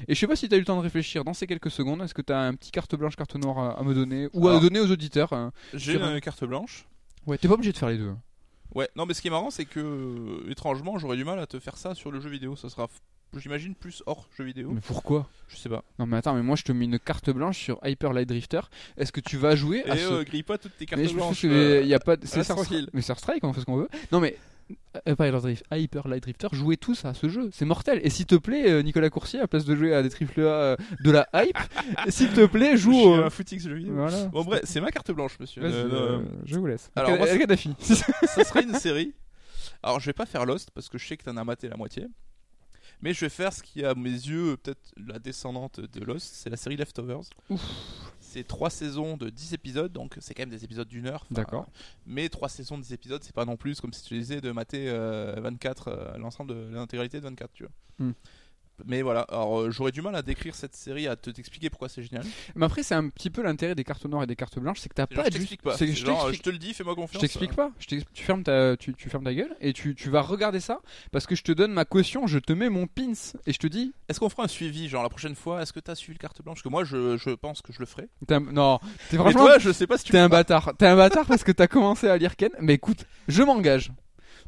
Et 0.08 0.14
je 0.14 0.18
sais 0.18 0.26
pas 0.26 0.34
si 0.36 0.48
tu 0.48 0.54
as 0.54 0.56
eu 0.56 0.60
le 0.60 0.66
temps 0.66 0.76
de 0.78 0.82
réfléchir 0.82 1.24
dans 1.24 1.34
ces 1.34 1.46
quelques 1.46 1.70
secondes. 1.70 2.00
Est-ce 2.02 2.14
que 2.14 2.22
tu 2.22 2.32
as 2.32 2.40
un 2.40 2.54
petit 2.54 2.70
carte 2.70 2.94
blanche, 2.96 3.16
carte 3.16 3.34
noire 3.36 3.58
à, 3.58 3.78
à 3.80 3.82
me 3.82 3.92
donner 3.94 4.28
ou 4.32 4.48
à 4.48 4.58
donner 4.60 4.80
aux 4.80 4.90
auditeurs 4.90 5.32
hein. 5.34 5.52
J'ai 5.74 5.92
Sur 5.92 6.02
une 6.06 6.14
un- 6.16 6.20
carte 6.20 6.42
blanche. 6.44 6.86
Ouais, 7.26 7.36
t'es 7.36 7.48
pas 7.48 7.54
obligé 7.54 7.72
de 7.72 7.76
faire 7.78 7.90
les 7.90 7.98
deux. 7.98 8.14
Ouais, 8.74 8.88
non, 8.96 9.04
mais 9.06 9.12
ce 9.14 9.20
qui 9.22 9.28
est 9.28 9.30
marrant, 9.30 9.50
c'est 9.50 9.64
que 9.66 9.80
euh, 9.80 10.50
étrangement, 10.50 10.98
j'aurais 10.98 11.16
du 11.18 11.24
mal 11.24 11.38
à 11.38 11.46
te 11.46 11.58
faire 11.58 11.76
ça 11.76 11.94
sur 11.94 12.10
le 12.10 12.20
jeu 12.20 12.30
vidéo. 12.30 12.56
Ça 12.56 12.68
sera 12.70 12.88
j'imagine 13.36 13.74
plus 13.74 14.02
hors 14.06 14.28
jeu 14.36 14.44
vidéo. 14.44 14.70
Mais 14.72 14.80
pourquoi? 14.80 15.28
Je 15.48 15.56
sais 15.56 15.68
pas. 15.68 15.84
Non 15.98 16.06
mais 16.06 16.16
attends, 16.16 16.34
mais 16.34 16.42
moi 16.42 16.56
je 16.56 16.62
te 16.62 16.72
mets 16.72 16.86
une 16.86 16.98
carte 16.98 17.30
blanche 17.30 17.59
sur 17.59 17.78
Hyper 17.84 18.12
Light 18.12 18.28
Drifter. 18.28 18.60
Est-ce 18.96 19.12
que 19.12 19.20
tu 19.20 19.36
vas 19.36 19.55
jouer 19.56 19.82
Et 19.86 19.90
à 19.90 19.96
ce... 19.96 20.12
euh, 20.12 20.24
grille 20.24 20.42
pas 20.42 20.59
toutes 20.59 20.76
tes 20.76 20.86
cartes 20.86 21.00
Mais 21.02 21.09
je 21.09 21.14
blanches. 21.14 21.44
euh, 21.44 21.82
y 21.84 21.94
a 21.94 21.98
pas 21.98 22.16
c'est 22.22 22.42
tranquille. 22.44 22.88
Mais 22.92 23.02
Star 23.02 23.18
Strike, 23.18 23.44
on 23.44 23.52
fait 23.52 23.60
ce 23.60 23.66
qu'on 23.66 23.76
veut. 23.76 23.88
Non 24.12 24.20
mais 24.20 24.36
euh, 25.09 25.14
pas 25.16 25.26
Hyper, 25.72 26.09
Light 26.09 26.22
Drifter, 26.22 26.48
jouez 26.52 26.76
tous 26.76 27.05
à 27.06 27.14
ce 27.14 27.28
jeu, 27.28 27.48
c'est 27.52 27.64
mortel. 27.64 28.00
Et 28.02 28.10
s'il 28.10 28.26
te 28.26 28.34
plaît, 28.34 28.82
Nicolas 28.82 29.09
Coursier, 29.09 29.40
à 29.40 29.46
place 29.46 29.64
de 29.64 29.74
jouer 29.74 29.94
à 29.94 30.02
des 30.02 30.10
triple 30.10 30.42
A 30.42 30.76
de 31.02 31.10
la 31.10 31.26
hype, 31.34 31.56
s'il 32.09 32.30
te 32.32 32.44
plaît, 32.44 32.76
joue 32.76 32.92
au... 32.94 33.14
un 33.14 33.30
footix 33.30 33.60
jeu 33.60 33.74
vidéo. 33.74 33.94
Voilà. 33.94 34.26
Bon 34.26 34.44
bref, 34.44 34.60
c'est 34.64 34.80
ma 34.82 34.90
carte 34.90 35.10
blanche, 35.12 35.38
monsieur. 35.40 35.62
Euh, 35.64 35.68
euh, 35.70 36.18
euh, 36.18 36.24
je 36.44 36.59
vous 36.59 36.66
laisse. 36.66 36.90
Alors, 36.96 37.16
c'est- 37.26 37.38
Gaddafi. 37.38 37.74
ça 37.80 38.44
serait 38.44 38.64
une 38.64 38.74
série. 38.74 39.14
Alors, 39.82 40.00
je 40.00 40.06
vais 40.06 40.12
pas 40.12 40.26
faire 40.26 40.44
Lost 40.44 40.70
parce 40.74 40.88
que 40.88 40.98
je 40.98 41.06
sais 41.06 41.16
que 41.16 41.24
t'en 41.24 41.36
as 41.36 41.44
maté 41.44 41.68
la 41.68 41.76
moitié. 41.76 42.06
Mais 43.02 43.14
je 43.14 43.20
vais 43.20 43.28
faire 43.28 43.52
ce 43.52 43.62
qui, 43.62 43.84
à 43.84 43.94
mes 43.94 44.10
yeux, 44.10 44.56
peut-être 44.56 44.92
la 44.96 45.18
descendante 45.18 45.80
de 45.80 46.04
Lost, 46.04 46.34
c'est 46.34 46.50
la 46.50 46.56
série 46.56 46.76
Leftovers. 46.76 47.22
C'est 48.20 48.46
trois 48.46 48.68
saisons 48.68 49.16
de 49.16 49.30
10 49.30 49.54
épisodes, 49.54 49.90
donc 49.90 50.16
c'est 50.20 50.34
quand 50.34 50.42
même 50.42 50.50
des 50.50 50.64
épisodes 50.64 50.86
d'une 50.86 51.06
heure. 51.06 51.24
D'accord. 51.30 51.66
Mais 52.06 52.28
trois 52.28 52.48
saisons 52.48 52.76
de 52.76 52.82
10 52.82 52.92
épisodes, 52.92 53.22
c'est 53.24 53.34
pas 53.34 53.46
non 53.46 53.56
plus 53.56 53.80
comme 53.80 53.92
si 53.92 54.04
tu 54.04 54.18
disais 54.18 54.40
de 54.40 54.50
mater 54.50 54.88
euh, 54.88 55.34
24, 55.40 55.88
euh, 55.88 56.18
l'ensemble 56.18 56.54
de 56.54 56.74
l'intégralité 56.74 57.18
de 57.18 57.22
24, 57.22 57.52
tu 57.54 57.62
vois. 57.62 57.72
Hmm. 58.06 58.12
Mais 58.86 59.02
voilà, 59.02 59.22
alors 59.22 59.60
euh, 59.60 59.70
j'aurais 59.70 59.90
du 59.92 60.02
mal 60.02 60.14
à 60.14 60.22
décrire 60.22 60.55
cette 60.55 60.74
série, 60.74 61.06
à 61.09 61.16
te 61.16 61.30
t'expliquer 61.30 61.70
pourquoi 61.70 61.88
c'est 61.88 62.02
génial. 62.02 62.24
Mais 62.55 62.64
après, 62.66 62.82
c'est 62.82 62.94
un 62.94 63.09
petit 63.09 63.30
peu 63.30 63.42
l'intérêt 63.42 63.74
des 63.74 63.84
cartes 63.84 64.05
noires 64.06 64.22
et 64.22 64.26
des 64.26 64.36
cartes 64.36 64.59
blanches, 64.59 64.78
c'est 64.80 64.88
que 64.88 64.94
t'as 64.94 65.06
C'est 65.09 65.14
genre, 65.16 65.24
pas 65.24 65.30
je 65.30 65.36
t'explique 65.36 65.62
pas. 65.62 65.76
c'est 65.76 65.86
je 65.88 66.06
genre, 66.06 66.16
t'explique- 66.26 66.36
je 66.38 66.42
te 66.42 66.50
le 66.50 66.59
dis, 66.59 66.74
fais-moi 66.74 66.94
confiance. 66.94 67.20
Je 67.22 67.26
t'explique 67.26 67.55
pas. 67.55 67.70
Je 67.80 67.86
tu, 67.86 68.02
fermes 68.24 68.42
ta, 68.42 68.76
tu, 68.76 68.94
tu 68.94 69.09
fermes 69.10 69.24
ta 69.24 69.34
gueule 69.34 69.55
et 69.60 69.72
tu, 69.72 69.94
tu 69.94 70.10
vas 70.10 70.22
regarder 70.22 70.60
ça 70.60 70.80
parce 71.12 71.26
que 71.26 71.34
je 71.34 71.42
te 71.42 71.52
donne 71.52 71.72
ma 71.72 71.84
caution, 71.84 72.26
je 72.26 72.38
te 72.38 72.52
mets 72.52 72.68
mon 72.68 72.86
pins 72.86 73.12
et 73.46 73.52
je 73.52 73.59
te 73.59 73.66
dis. 73.66 73.92
Est-ce 74.09 74.20
qu'on 74.20 74.28
fera 74.28 74.44
un 74.44 74.48
suivi, 74.48 74.88
genre 74.88 75.02
la 75.02 75.09
prochaine 75.09 75.34
fois 75.34 75.60
Est-ce 75.62 75.72
que 75.72 75.80
t'as 75.80 75.94
suivi 75.94 76.14
le 76.14 76.20
carte 76.22 76.42
blanche? 76.42 76.56
Parce 76.59 76.62
que 76.64 76.68
moi, 76.68 76.84
je, 76.84 77.16
je 77.16 77.30
pense 77.30 77.62
que 77.62 77.72
je 77.72 77.80
le 77.80 77.86
ferai. 77.86 78.09
t'es 78.26 78.34
un- 78.34 78.40
non, 78.40 78.78
t'es 79.10 79.16
franchement. 79.16 79.40
toi, 79.46 79.59
je 79.59 79.70
sais 79.72 79.86
pas 79.86 79.98
si 79.98 80.05
tu 80.05 80.12
T'es 80.12 80.18
un 80.18 80.28
bâtard. 80.28 80.72
T'es 80.78 80.86
un 80.86 80.96
bâtard 80.96 81.26
parce 81.26 81.44
que 81.44 81.52
t'as 81.52 81.66
commencé 81.66 82.09
à 82.09 82.16
lire 82.16 82.36
Ken. 82.36 82.50
Mais 82.60 82.74
écoute, 82.74 83.05
je 83.28 83.42
m'engage. 83.42 83.90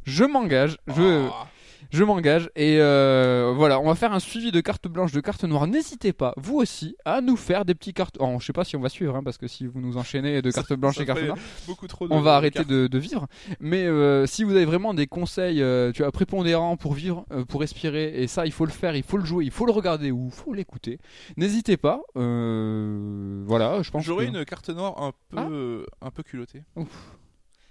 Je 0.05 0.25
m'engage. 0.25 0.79
Je, 0.87 1.29
Ah. 1.31 1.49
Je 1.93 2.05
m'engage. 2.05 2.51
Et 2.57 2.79
euh, 2.81 3.53
voilà, 3.57 3.81
on 3.81 3.87
va 3.87 3.95
faire 3.95 4.13
un 4.13 4.21
suivi 4.21 4.53
de 4.53 4.61
cartes 4.61 4.89
blanches, 4.89 5.13
de 5.13 5.21
cartes 5.21 5.45
noires. 5.45 5.67
N'hésitez 5.67 6.13
pas, 6.13 6.33
vous 6.37 6.57
aussi, 6.57 6.97
à 7.05 7.21
nous 7.21 7.37
faire 7.37 7.65
des 7.65 7.75
petits 7.75 7.93
cartes. 7.95 8.17
Oh, 8.21 8.37
je 8.41 8.47
sais 8.47 8.53
pas 8.53 8.65
si 8.65 8.77
on 8.77 8.81
va 8.81 8.89
suivre, 8.89 9.17
hein, 9.17 9.23
parce 9.23 9.39
que 9.39 9.47
si 9.49 9.67
vous 9.67 9.81
nous 9.81 9.97
enchaînez 9.97 10.43
de 10.43 10.51
cartes 10.51 10.73
blanches 10.75 11.01
et 11.01 11.07
cartes 11.07 11.23
noires. 11.23 11.37
beaucoup 11.67 11.87
trop 11.87 12.09
de 12.09 12.13
on 12.13 12.21
va 12.21 12.37
arrêter 12.37 12.65
de, 12.65 12.87
de 12.87 12.99
vivre. 12.99 13.27
Mais 13.61 13.85
euh, 13.85 14.27
si 14.27 14.45
vous 14.45 14.53
avez 14.57 14.65
vraiment 14.65 14.95
des 14.95 15.07
conseils, 15.07 15.63
euh, 15.63 15.93
tu 15.93 16.03
vois, 16.03 16.13
prépondérants 16.13 16.77
pour 16.77 16.95
vivre, 16.95 17.27
pour 17.49 17.61
respirer, 17.61 18.23
et 18.23 18.27
ça, 18.27 18.47
il 18.47 18.53
faut 18.53 18.65
le 18.67 18.73
faire, 18.73 18.95
il 18.97 19.03
faut 19.03 19.17
le 19.17 19.25
jouer, 19.25 19.45
il 19.45 19.51
faut 19.51 19.67
le 19.67 19.73
regarder 19.73 20.11
ou 20.11 20.27
il 20.27 20.33
faut 20.33 20.53
l'écouter. 20.55 20.99
N'hésitez 21.37 21.77
pas. 21.77 22.01
Voilà, 22.15 23.83
je 23.83 23.91
pense. 23.91 24.05
J'aurais 24.05 24.27
que- 24.27 24.31
une 24.39 24.45
carte 24.45 24.69
noire 24.71 24.95
un 25.03 25.13
Ah. 25.37 25.45
peu, 25.49 25.87
un 26.01 26.11
peu 26.11 26.23
culottée. 26.23 26.63
Ouf. 26.77 27.17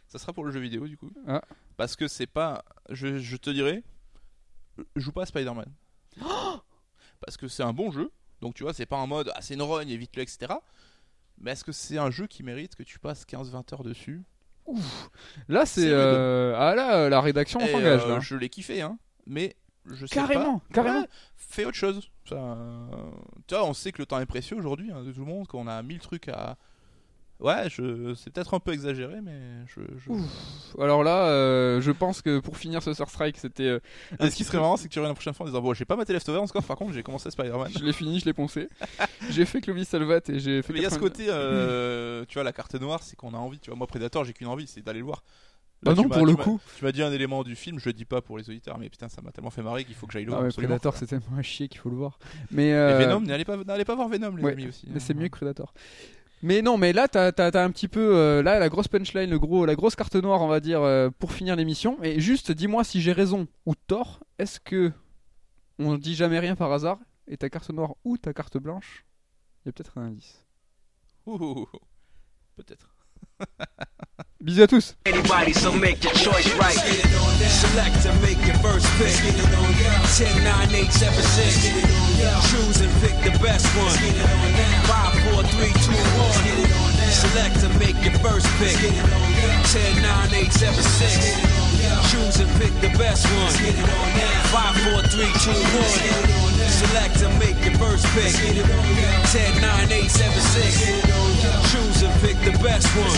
Ça 0.08 0.18
sera 0.18 0.34
pour 0.34 0.44
le 0.44 0.52
jeu 0.52 0.60
vidéo 0.60 0.88
du 0.88 0.98
coup. 0.98 1.10
Ah. 1.28 1.42
Parce 1.78 1.96
que 1.96 2.08
c'est 2.08 2.28
pas. 2.28 2.64
Je, 2.90 3.18
je 3.20 3.38
te 3.38 3.50
dirais. 3.50 3.84
Joue 4.96 5.12
pas 5.12 5.24
à 5.24 5.26
Spider-Man. 5.26 5.72
Parce 7.22 7.38
que 7.38 7.48
c'est 7.48 7.64
un 7.64 7.74
bon 7.74 7.92
jeu. 7.92 8.12
Donc 8.42 8.56
tu 8.56 8.64
vois, 8.64 8.74
c'est 8.74 8.86
pas 8.86 8.98
en 8.98 9.08
mode 9.08 9.32
ah, 9.36 9.42
c'est 9.42 9.54
une 9.56 9.62
rogne, 9.62 9.90
évite-le, 9.90 10.24
etc. 10.24 10.54
Mais 11.40 11.52
est-ce 11.52 11.64
que 11.64 11.72
c'est 11.72 11.98
un 11.98 12.12
jeu 12.12 12.28
qui 12.28 12.44
mérite 12.44 12.76
que 12.76 12.84
tu 12.84 13.00
passes 13.00 13.26
15-20 13.26 13.74
heures 13.74 13.84
dessus? 13.84 14.24
Là, 15.48 15.66
c'est 15.66 15.90
euh, 15.90 16.54
ah 16.58 16.76
là, 16.76 17.10
la 17.10 17.22
rédaction 17.22 17.60
Et, 17.60 17.72
s'engage 17.72 18.04
euh. 18.06 18.20
Je 18.20 18.36
l'ai 18.36 18.50
kiffé, 18.50 18.82
hein. 18.82 18.98
Mais 19.26 19.56
je 19.86 20.06
sais 20.06 20.14
Carrément, 20.14 20.60
pas. 20.60 20.74
carrément. 20.74 21.02
Ouais, 21.02 21.10
fais 21.38 21.66
autre 21.66 21.78
chose. 21.78 22.10
Ça, 22.28 22.36
euh, 22.36 22.86
Tu 23.48 23.56
vois, 23.56 23.66
on 23.66 23.74
sait 23.74 23.92
que 23.92 24.00
le 24.02 24.06
temps 24.06 24.20
est 24.20 24.26
précieux 24.26 24.58
aujourd'hui 24.58 24.92
hein, 24.92 25.04
de 25.04 25.12
tout 25.12 25.22
le 25.22 25.26
monde, 25.26 25.48
qu'on 25.48 25.68
a 25.68 25.82
mille 25.82 26.00
trucs 26.00 26.28
à. 26.28 26.58
Ouais, 27.40 27.70
je... 27.70 28.14
c'est 28.16 28.34
peut-être 28.34 28.54
un 28.54 28.60
peu 28.60 28.74
exagéré, 28.74 29.22
mais 29.22 29.40
je. 29.68 29.80
je- 29.98 30.10
Ouf. 30.12 30.76
Alors 30.78 31.04
là, 31.04 31.28
euh, 31.30 31.80
je 31.80 31.92
pense 31.92 32.22
que 32.22 32.40
pour 32.40 32.58
finir 32.58 32.84
ce 32.84 32.94
Star 32.94 33.10
Strike, 33.10 33.38
c'était. 33.38 33.64
euh, 33.64 33.80
un 34.20 34.28
Et 34.28 34.30
ce 34.30 34.36
qui 34.36 34.44
serait 34.44 34.58
marrant, 34.58 34.76
c'est 34.76 34.90
que 34.90 34.94
tu 34.94 35.00
reviens 35.00 35.10
la 35.10 35.16
prochaine 35.16 35.34
fois 35.34 35.46
en 35.46 35.50
disant 35.50 35.62
Bon, 35.62 35.74
j'ai 35.74 35.86
pas 35.86 35.96
maté 35.96 36.12
Leftovers 36.12 36.42
encore, 36.42 36.64
par 36.64 36.76
contre, 36.76 36.94
j'ai 36.94 37.02
commencé 37.04 37.32
Spider-Man. 37.32 37.72
Je 37.80 37.84
l'ai 37.86 37.94
fini, 37.94 38.20
je 38.20 38.26
l'ai 38.26 38.34
poncé. 38.34 38.68
j'ai 39.30 39.46
fait 39.46 39.62
Clovis 39.62 39.88
Salvat 39.88 40.20
et 40.28 40.40
j'ai 40.40 40.62
fait. 40.62 40.74
Mais 40.74 40.80
il 40.80 40.84
y 40.84 40.86
a 40.86 40.90
ce 40.90 40.96
80 40.96 41.10
côté, 41.10 41.26
euh, 41.30 42.26
tu 42.28 42.34
vois, 42.34 42.44
la 42.44 42.52
carte 42.52 42.76
noire, 42.76 43.02
c'est 43.04 43.16
qu'on 43.16 43.34
a 43.34 43.38
envie. 43.38 43.60
Tu 43.60 43.70
vois, 43.70 43.78
moi, 43.78 43.88
Predator, 43.88 44.26
j'ai 44.26 44.34
qu'une 44.34 44.48
envie, 44.48 44.68
c'est 44.68 44.82
d'aller 44.82 45.00
le 45.00 45.06
voir. 45.06 45.24
Bah 45.82 45.92
Là, 45.92 45.96
non, 46.04 46.10
pour 46.10 46.26
le 46.26 46.36
coup. 46.36 46.60
Tu 46.78 46.84
m'as 46.84 46.92
dit 46.92 47.02
un 47.02 47.12
élément 47.14 47.42
du 47.44 47.56
film, 47.56 47.80
je 47.80 47.86
le 47.88 47.94
dis 47.94 48.04
pas 48.04 48.22
pour 48.22 48.38
les 48.38 48.50
auditeurs, 48.50 48.78
mais 48.78 48.90
putain, 48.90 49.08
ça 49.08 49.22
m'a 49.22 49.32
tellement 49.32 49.50
fait 49.50 49.62
marrer 49.62 49.86
qu'il 49.86 49.96
faut 49.96 50.08
que 50.08 50.12
j'aille 50.12 50.26
le 50.26 50.32
Ah 50.32 50.36
voir. 50.36 50.42
ouais, 50.42 50.48
absolument. 50.48 50.72
Predator, 50.74 50.98
c'est 50.98 51.06
tellement 51.08 51.38
à 51.38 51.42
chier 51.42 51.70
qu'il 51.70 51.80
faut 51.80 51.90
le 51.90 51.96
voir. 51.96 52.20
Mais, 52.52 52.74
euh, 52.74 52.98
Venom, 53.00 53.22
n'allez 53.22 53.46
pas, 53.46 53.56
pas 53.64 53.96
voir 53.96 54.10
Venom, 54.10 54.36
les 54.36 54.44
ouais, 54.44 54.52
amis 54.52 54.68
aussi. 54.68 54.88
mais 54.90 54.98
hein. 54.98 55.00
c'est 55.00 55.14
mieux 55.14 55.30
que 55.30 55.38
Predator. 55.38 55.74
Mais 56.42 56.62
non, 56.62 56.78
mais 56.78 56.94
là, 56.94 57.08
t'as 57.08 57.32
as, 57.32 57.64
un 57.64 57.72
petit 57.72 57.88
peu 57.88 58.16
euh, 58.16 58.42
là 58.42 58.60
la 58.60 58.70
grosse 58.70 58.88
punchline, 58.88 59.30
le 59.30 59.40
gros, 59.40 59.66
la 59.66 59.76
grosse 59.76 59.96
carte 59.96 60.16
noire, 60.16 60.42
on 60.42 60.48
va 60.48 60.60
dire, 60.60 60.82
euh, 60.82 61.10
pour 61.20 61.34
finir 61.34 61.56
l'émission. 61.56 62.02
Et 62.02 62.22
juste, 62.22 62.52
dis-moi 62.52 62.84
si 62.84 63.02
j'ai 63.02 63.12
raison 63.12 63.48
ou 63.66 63.76
tort. 63.76 64.24
Est-ce 64.38 64.60
que 64.60 64.92
on 65.80 65.98
dit 65.98 66.16
jamais 66.16 66.40
rien 66.40 66.56
par 66.56 66.72
hasard 66.72 67.00
et 67.28 67.38
ta 67.38 67.50
carte 67.50 67.70
noire 67.72 67.96
ou 68.04 68.18
ta 68.18 68.34
carte 68.34 68.58
blanche, 68.58 69.06
il 69.64 69.68
y 69.68 69.70
a 69.70 69.72
peut-être 69.74 69.98
un 69.98 70.08
indice. 70.08 70.46
Peut-être. 72.56 72.96
Bisous 74.42 74.62
à 74.62 74.68
tous. 74.68 74.96
Select 77.50 78.06
and 78.06 78.22
make 78.22 78.40
your 78.48 78.56
first 78.64 78.88
pick. 78.98 79.12
10, 80.16 80.44
9, 80.44 80.76
8, 80.76 80.92
7, 80.94 81.22
6. 81.22 81.68
Choose 82.48 82.80
and 82.80 82.92
pick 83.02 83.20
the 83.22 83.38
best 83.44 83.68
one. 83.76 83.92
5, 84.88 85.20
4, 85.34 85.44
3, 85.44 85.74
2, 85.74 85.92
1. 85.92 86.80
Select 87.12 87.64
and 87.64 87.76
make 87.80 88.00
your 88.02 88.16
first 88.24 88.48
pick. 88.60 88.80
10, 88.80 90.02
9, 90.02 90.34
8, 90.34 90.54
7, 90.54 90.84
6. 90.84 91.36
Choose 92.10 92.40
and 92.40 92.50
pick 92.62 92.72
the 92.80 92.96
best 92.98 93.28
one. 93.36 93.52
5, 94.56 94.76
4, 94.88 95.04
3, 95.04 95.28
2, 95.36 95.52
1. 95.52 95.60
Select 96.80 97.22
and 97.24 97.38
make 97.40 97.60
your 97.66 97.76
first 97.78 98.06
pick. 98.16 98.32
10, 98.32 99.62
9, 99.62 99.92
8, 99.92 100.10
7, 100.10 100.40
6. 100.40 101.39
Pick 102.22 102.38
the 102.42 102.52
best 102.62 102.88
one. 102.98 103.10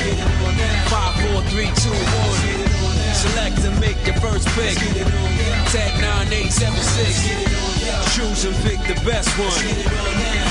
Five, 0.87 1.15
four, 1.21 1.41
three, 1.49 1.65
two, 1.81 1.89
one. 1.89 2.91
Select 3.15 3.59
and 3.65 3.79
make 3.79 3.97
your 4.05 4.15
first 4.17 4.47
pick. 4.49 4.77
10, 4.77 6.01
9, 6.01 6.33
8, 6.33 6.51
7, 6.51 6.79
6. 6.79 7.60
Choose 8.11 8.43
and 8.43 8.55
pick 8.67 8.75
the 8.91 8.99
best 9.07 9.31
one. 9.39 9.55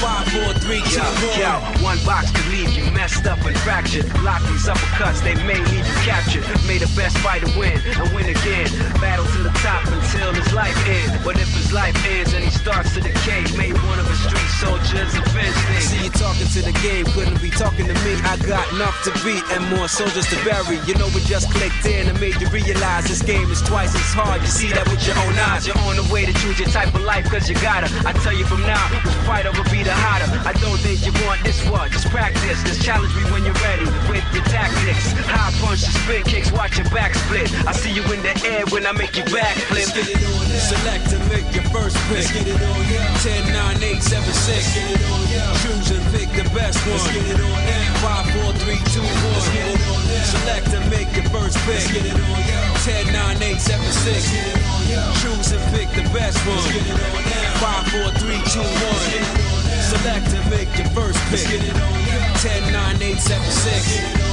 Five, 0.00 0.24
four, 0.32 0.54
three, 0.64 0.80
two, 0.88 0.96
Yo, 1.36 1.60
yo, 1.60 1.84
one. 1.84 2.00
box 2.08 2.32
could 2.32 2.48
leave 2.48 2.72
you 2.72 2.88
messed 2.92 3.26
up 3.26 3.36
and 3.44 3.54
fractured. 3.58 4.08
Lock 4.24 4.40
these 4.48 4.64
uppercuts, 4.64 5.20
they 5.20 5.34
may 5.44 5.60
leave 5.68 5.84
you 5.84 5.98
captured. 6.08 6.40
May 6.64 6.78
the 6.78 6.88
best 6.96 7.18
fighter 7.18 7.52
win 7.60 7.76
and 7.84 8.08
win 8.16 8.32
again. 8.32 8.64
Battle 8.96 9.26
to 9.26 9.42
the 9.44 9.52
top 9.60 9.84
until 9.92 10.32
his 10.32 10.48
life 10.54 10.72
ends. 10.88 11.12
But 11.22 11.36
if 11.36 11.52
his 11.52 11.70
life 11.70 11.92
ends 12.08 12.32
and 12.32 12.42
he 12.42 12.48
starts 12.48 12.94
to 12.94 13.00
decay, 13.04 13.44
may 13.60 13.72
one 13.92 13.98
of 14.00 14.08
his 14.08 14.24
street 14.24 14.50
soldiers 14.56 15.12
avenge 15.12 15.52
See 15.84 16.00
you 16.04 16.10
talking 16.16 16.48
to 16.56 16.62
the 16.64 16.72
game, 16.80 17.04
couldn't 17.12 17.42
be 17.42 17.50
talking 17.50 17.84
to 17.84 17.94
me. 18.08 18.16
I 18.24 18.40
got 18.48 18.64
enough 18.72 18.96
to 19.04 19.12
beat 19.20 19.44
and 19.52 19.68
more 19.68 19.86
soldiers 19.88 20.24
to 20.32 20.36
bury. 20.48 20.80
You 20.88 20.94
know 20.96 21.12
we 21.12 21.20
just 21.28 21.52
clicked 21.52 21.84
in 21.84 22.08
and 22.08 22.16
made 22.20 22.40
you 22.40 22.48
realize 22.48 23.04
this 23.04 23.20
game 23.20 23.50
is 23.52 23.60
twice 23.60 23.92
as 23.94 24.12
hard. 24.16 24.40
You 24.40 24.48
see 24.48 24.72
that 24.72 24.88
with 24.88 25.04
your 25.06 25.18
own 25.28 25.36
eyes. 25.52 25.66
You're 25.66 25.76
on 25.84 25.96
the 26.00 26.08
way 26.08 26.24
to 26.24 26.32
choose 26.40 26.56
your 26.58 26.72
type 26.72 26.94
of 26.94 27.04
life 27.04 27.28
cause 27.28 27.49
you 27.50 27.58
gotta. 27.58 27.90
I 28.06 28.14
tell 28.22 28.32
you 28.32 28.46
from 28.46 28.62
now, 28.62 28.78
which 29.02 29.18
fighter 29.26 29.50
will 29.50 29.66
be 29.74 29.82
the 29.82 29.92
hotter. 29.92 30.30
I 30.46 30.54
don't 30.62 30.78
think 30.78 31.02
you 31.02 31.10
want 31.26 31.42
this 31.42 31.58
one, 31.66 31.90
just 31.90 32.06
practice. 32.08 32.62
Just 32.62 32.80
challenge 32.80 33.10
me 33.18 33.26
when 33.34 33.42
you're 33.42 33.58
ready 33.58 33.84
with 34.06 34.22
your 34.30 34.46
tactics. 34.46 35.10
High 35.26 35.50
punch, 35.58 35.82
spin 35.82 36.22
kicks, 36.22 36.52
watch 36.54 36.78
your 36.78 36.88
back 36.94 37.14
split. 37.18 37.50
I 37.66 37.72
see 37.74 37.90
you 37.90 38.06
in 38.14 38.22
the 38.22 38.30
air 38.46 38.62
when 38.70 38.86
I 38.86 38.92
make 38.92 39.18
you 39.18 39.26
backflip. 39.26 39.74
Let's 39.74 39.90
get 39.92 40.06
it 40.06 40.22
on. 40.22 40.46
Select 40.62 41.10
and 41.10 41.24
make 41.26 41.50
your 41.50 41.66
first 41.74 41.98
pick. 42.06 42.22
Let's 42.22 42.30
get 42.30 42.46
it 42.46 42.62
on. 42.62 42.80
10, 43.18 43.52
9, 43.52 43.82
8, 43.82 44.02
7, 44.02 44.32
6. 44.32 44.74
Get 44.74 44.90
it 44.94 45.02
on. 45.10 45.26
Choose 45.58 45.90
and 45.90 46.06
pick 46.14 46.30
the 46.30 46.46
best 46.54 46.78
one. 46.86 47.02
Let's 47.02 47.10
get 47.10 47.26
it 47.34 47.40
on. 47.42 47.58
5, 47.98 48.30
4, 48.46 48.52
3, 48.62 48.78
2, 48.78 49.02
1. 49.02 49.10
Get 49.50 49.74
it 49.74 49.82
on. 49.90 50.09
Select 50.30 50.70
and 50.70 50.86
make 50.90 51.10
your 51.10 51.26
first 51.34 51.58
pick. 51.66 51.82
Let's 51.82 51.90
get 51.90 52.06
it 52.06 52.14
on. 52.14 52.38
10, 52.86 53.12
9, 53.12 53.42
8, 53.42 53.58
7, 53.58 53.82
6. 53.82 54.30
Get 54.30 54.46
it 54.46 54.62
on. 54.62 55.14
Choose 55.18 55.50
and 55.50 55.64
pick 55.74 55.90
the 55.90 56.06
best 56.14 56.38
one. 56.46 56.54
Let's 56.54 56.70
get 56.70 56.86
it 56.86 56.94
on. 56.94 57.18
5, 57.58 57.90
4, 57.90 58.14
3, 58.14 58.38
2, 58.38 58.62
1. 58.62 59.50
Select 59.90 60.30
and 60.30 60.46
make 60.54 60.70
your 60.78 60.86
first 60.94 61.18
pick. 61.34 61.42
Let's 61.42 61.50
get 61.50 61.66
it 61.66 61.74
on. 61.74 61.98
10, 62.46 62.72
9, 62.72 63.02
8, 63.02 63.18
7, 63.18 63.42
6. 63.42 64.30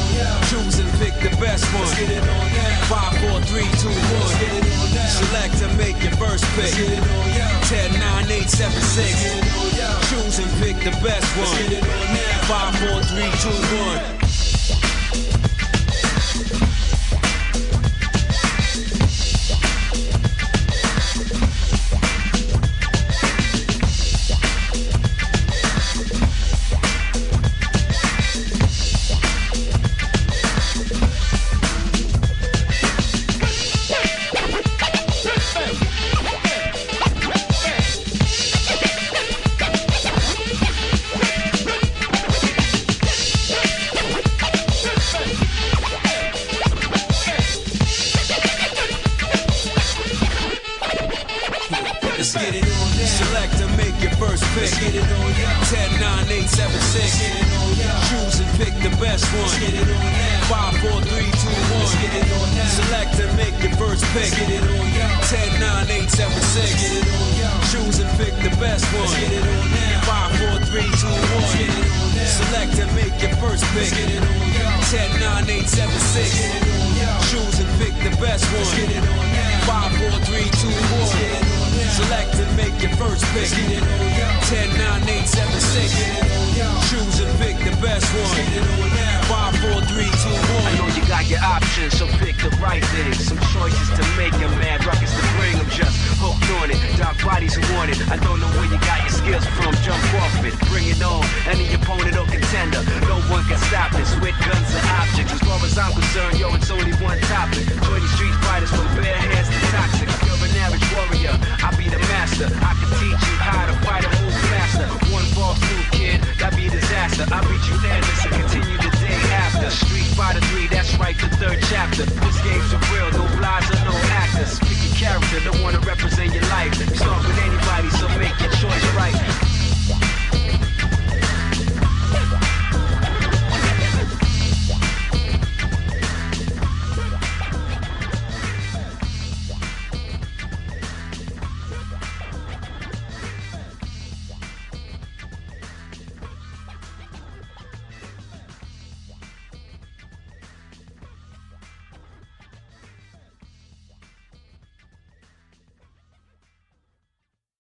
Choose 0.54 0.78
and 0.80 0.92
pick 1.02 1.18
the 1.18 1.34
best 1.42 1.66
one. 1.74 1.82
Let's 1.82 1.98
get 1.98 2.14
it 2.14 2.22
on. 2.22 2.46
5, 2.94 3.18
4, 3.34 3.42
3, 3.42 3.66
2, 3.66 3.90
1. 3.90 4.78
Select 5.18 5.58
and 5.66 5.74
make 5.82 5.98
your 6.06 6.14
first 6.22 6.46
pick. 6.54 6.78
10, 6.78 8.00
9, 8.00 8.32
8, 8.32 8.50
7, 8.50 8.70
6. 8.70 10.14
Choose 10.14 10.38
and 10.46 10.52
pick 10.62 10.78
the 10.86 10.94
best 11.02 11.26
one. 11.42 11.58
5, 12.46 12.86
4, 12.86 13.02
3, 13.02 13.34
2, 13.42 13.50
1. 14.22 14.27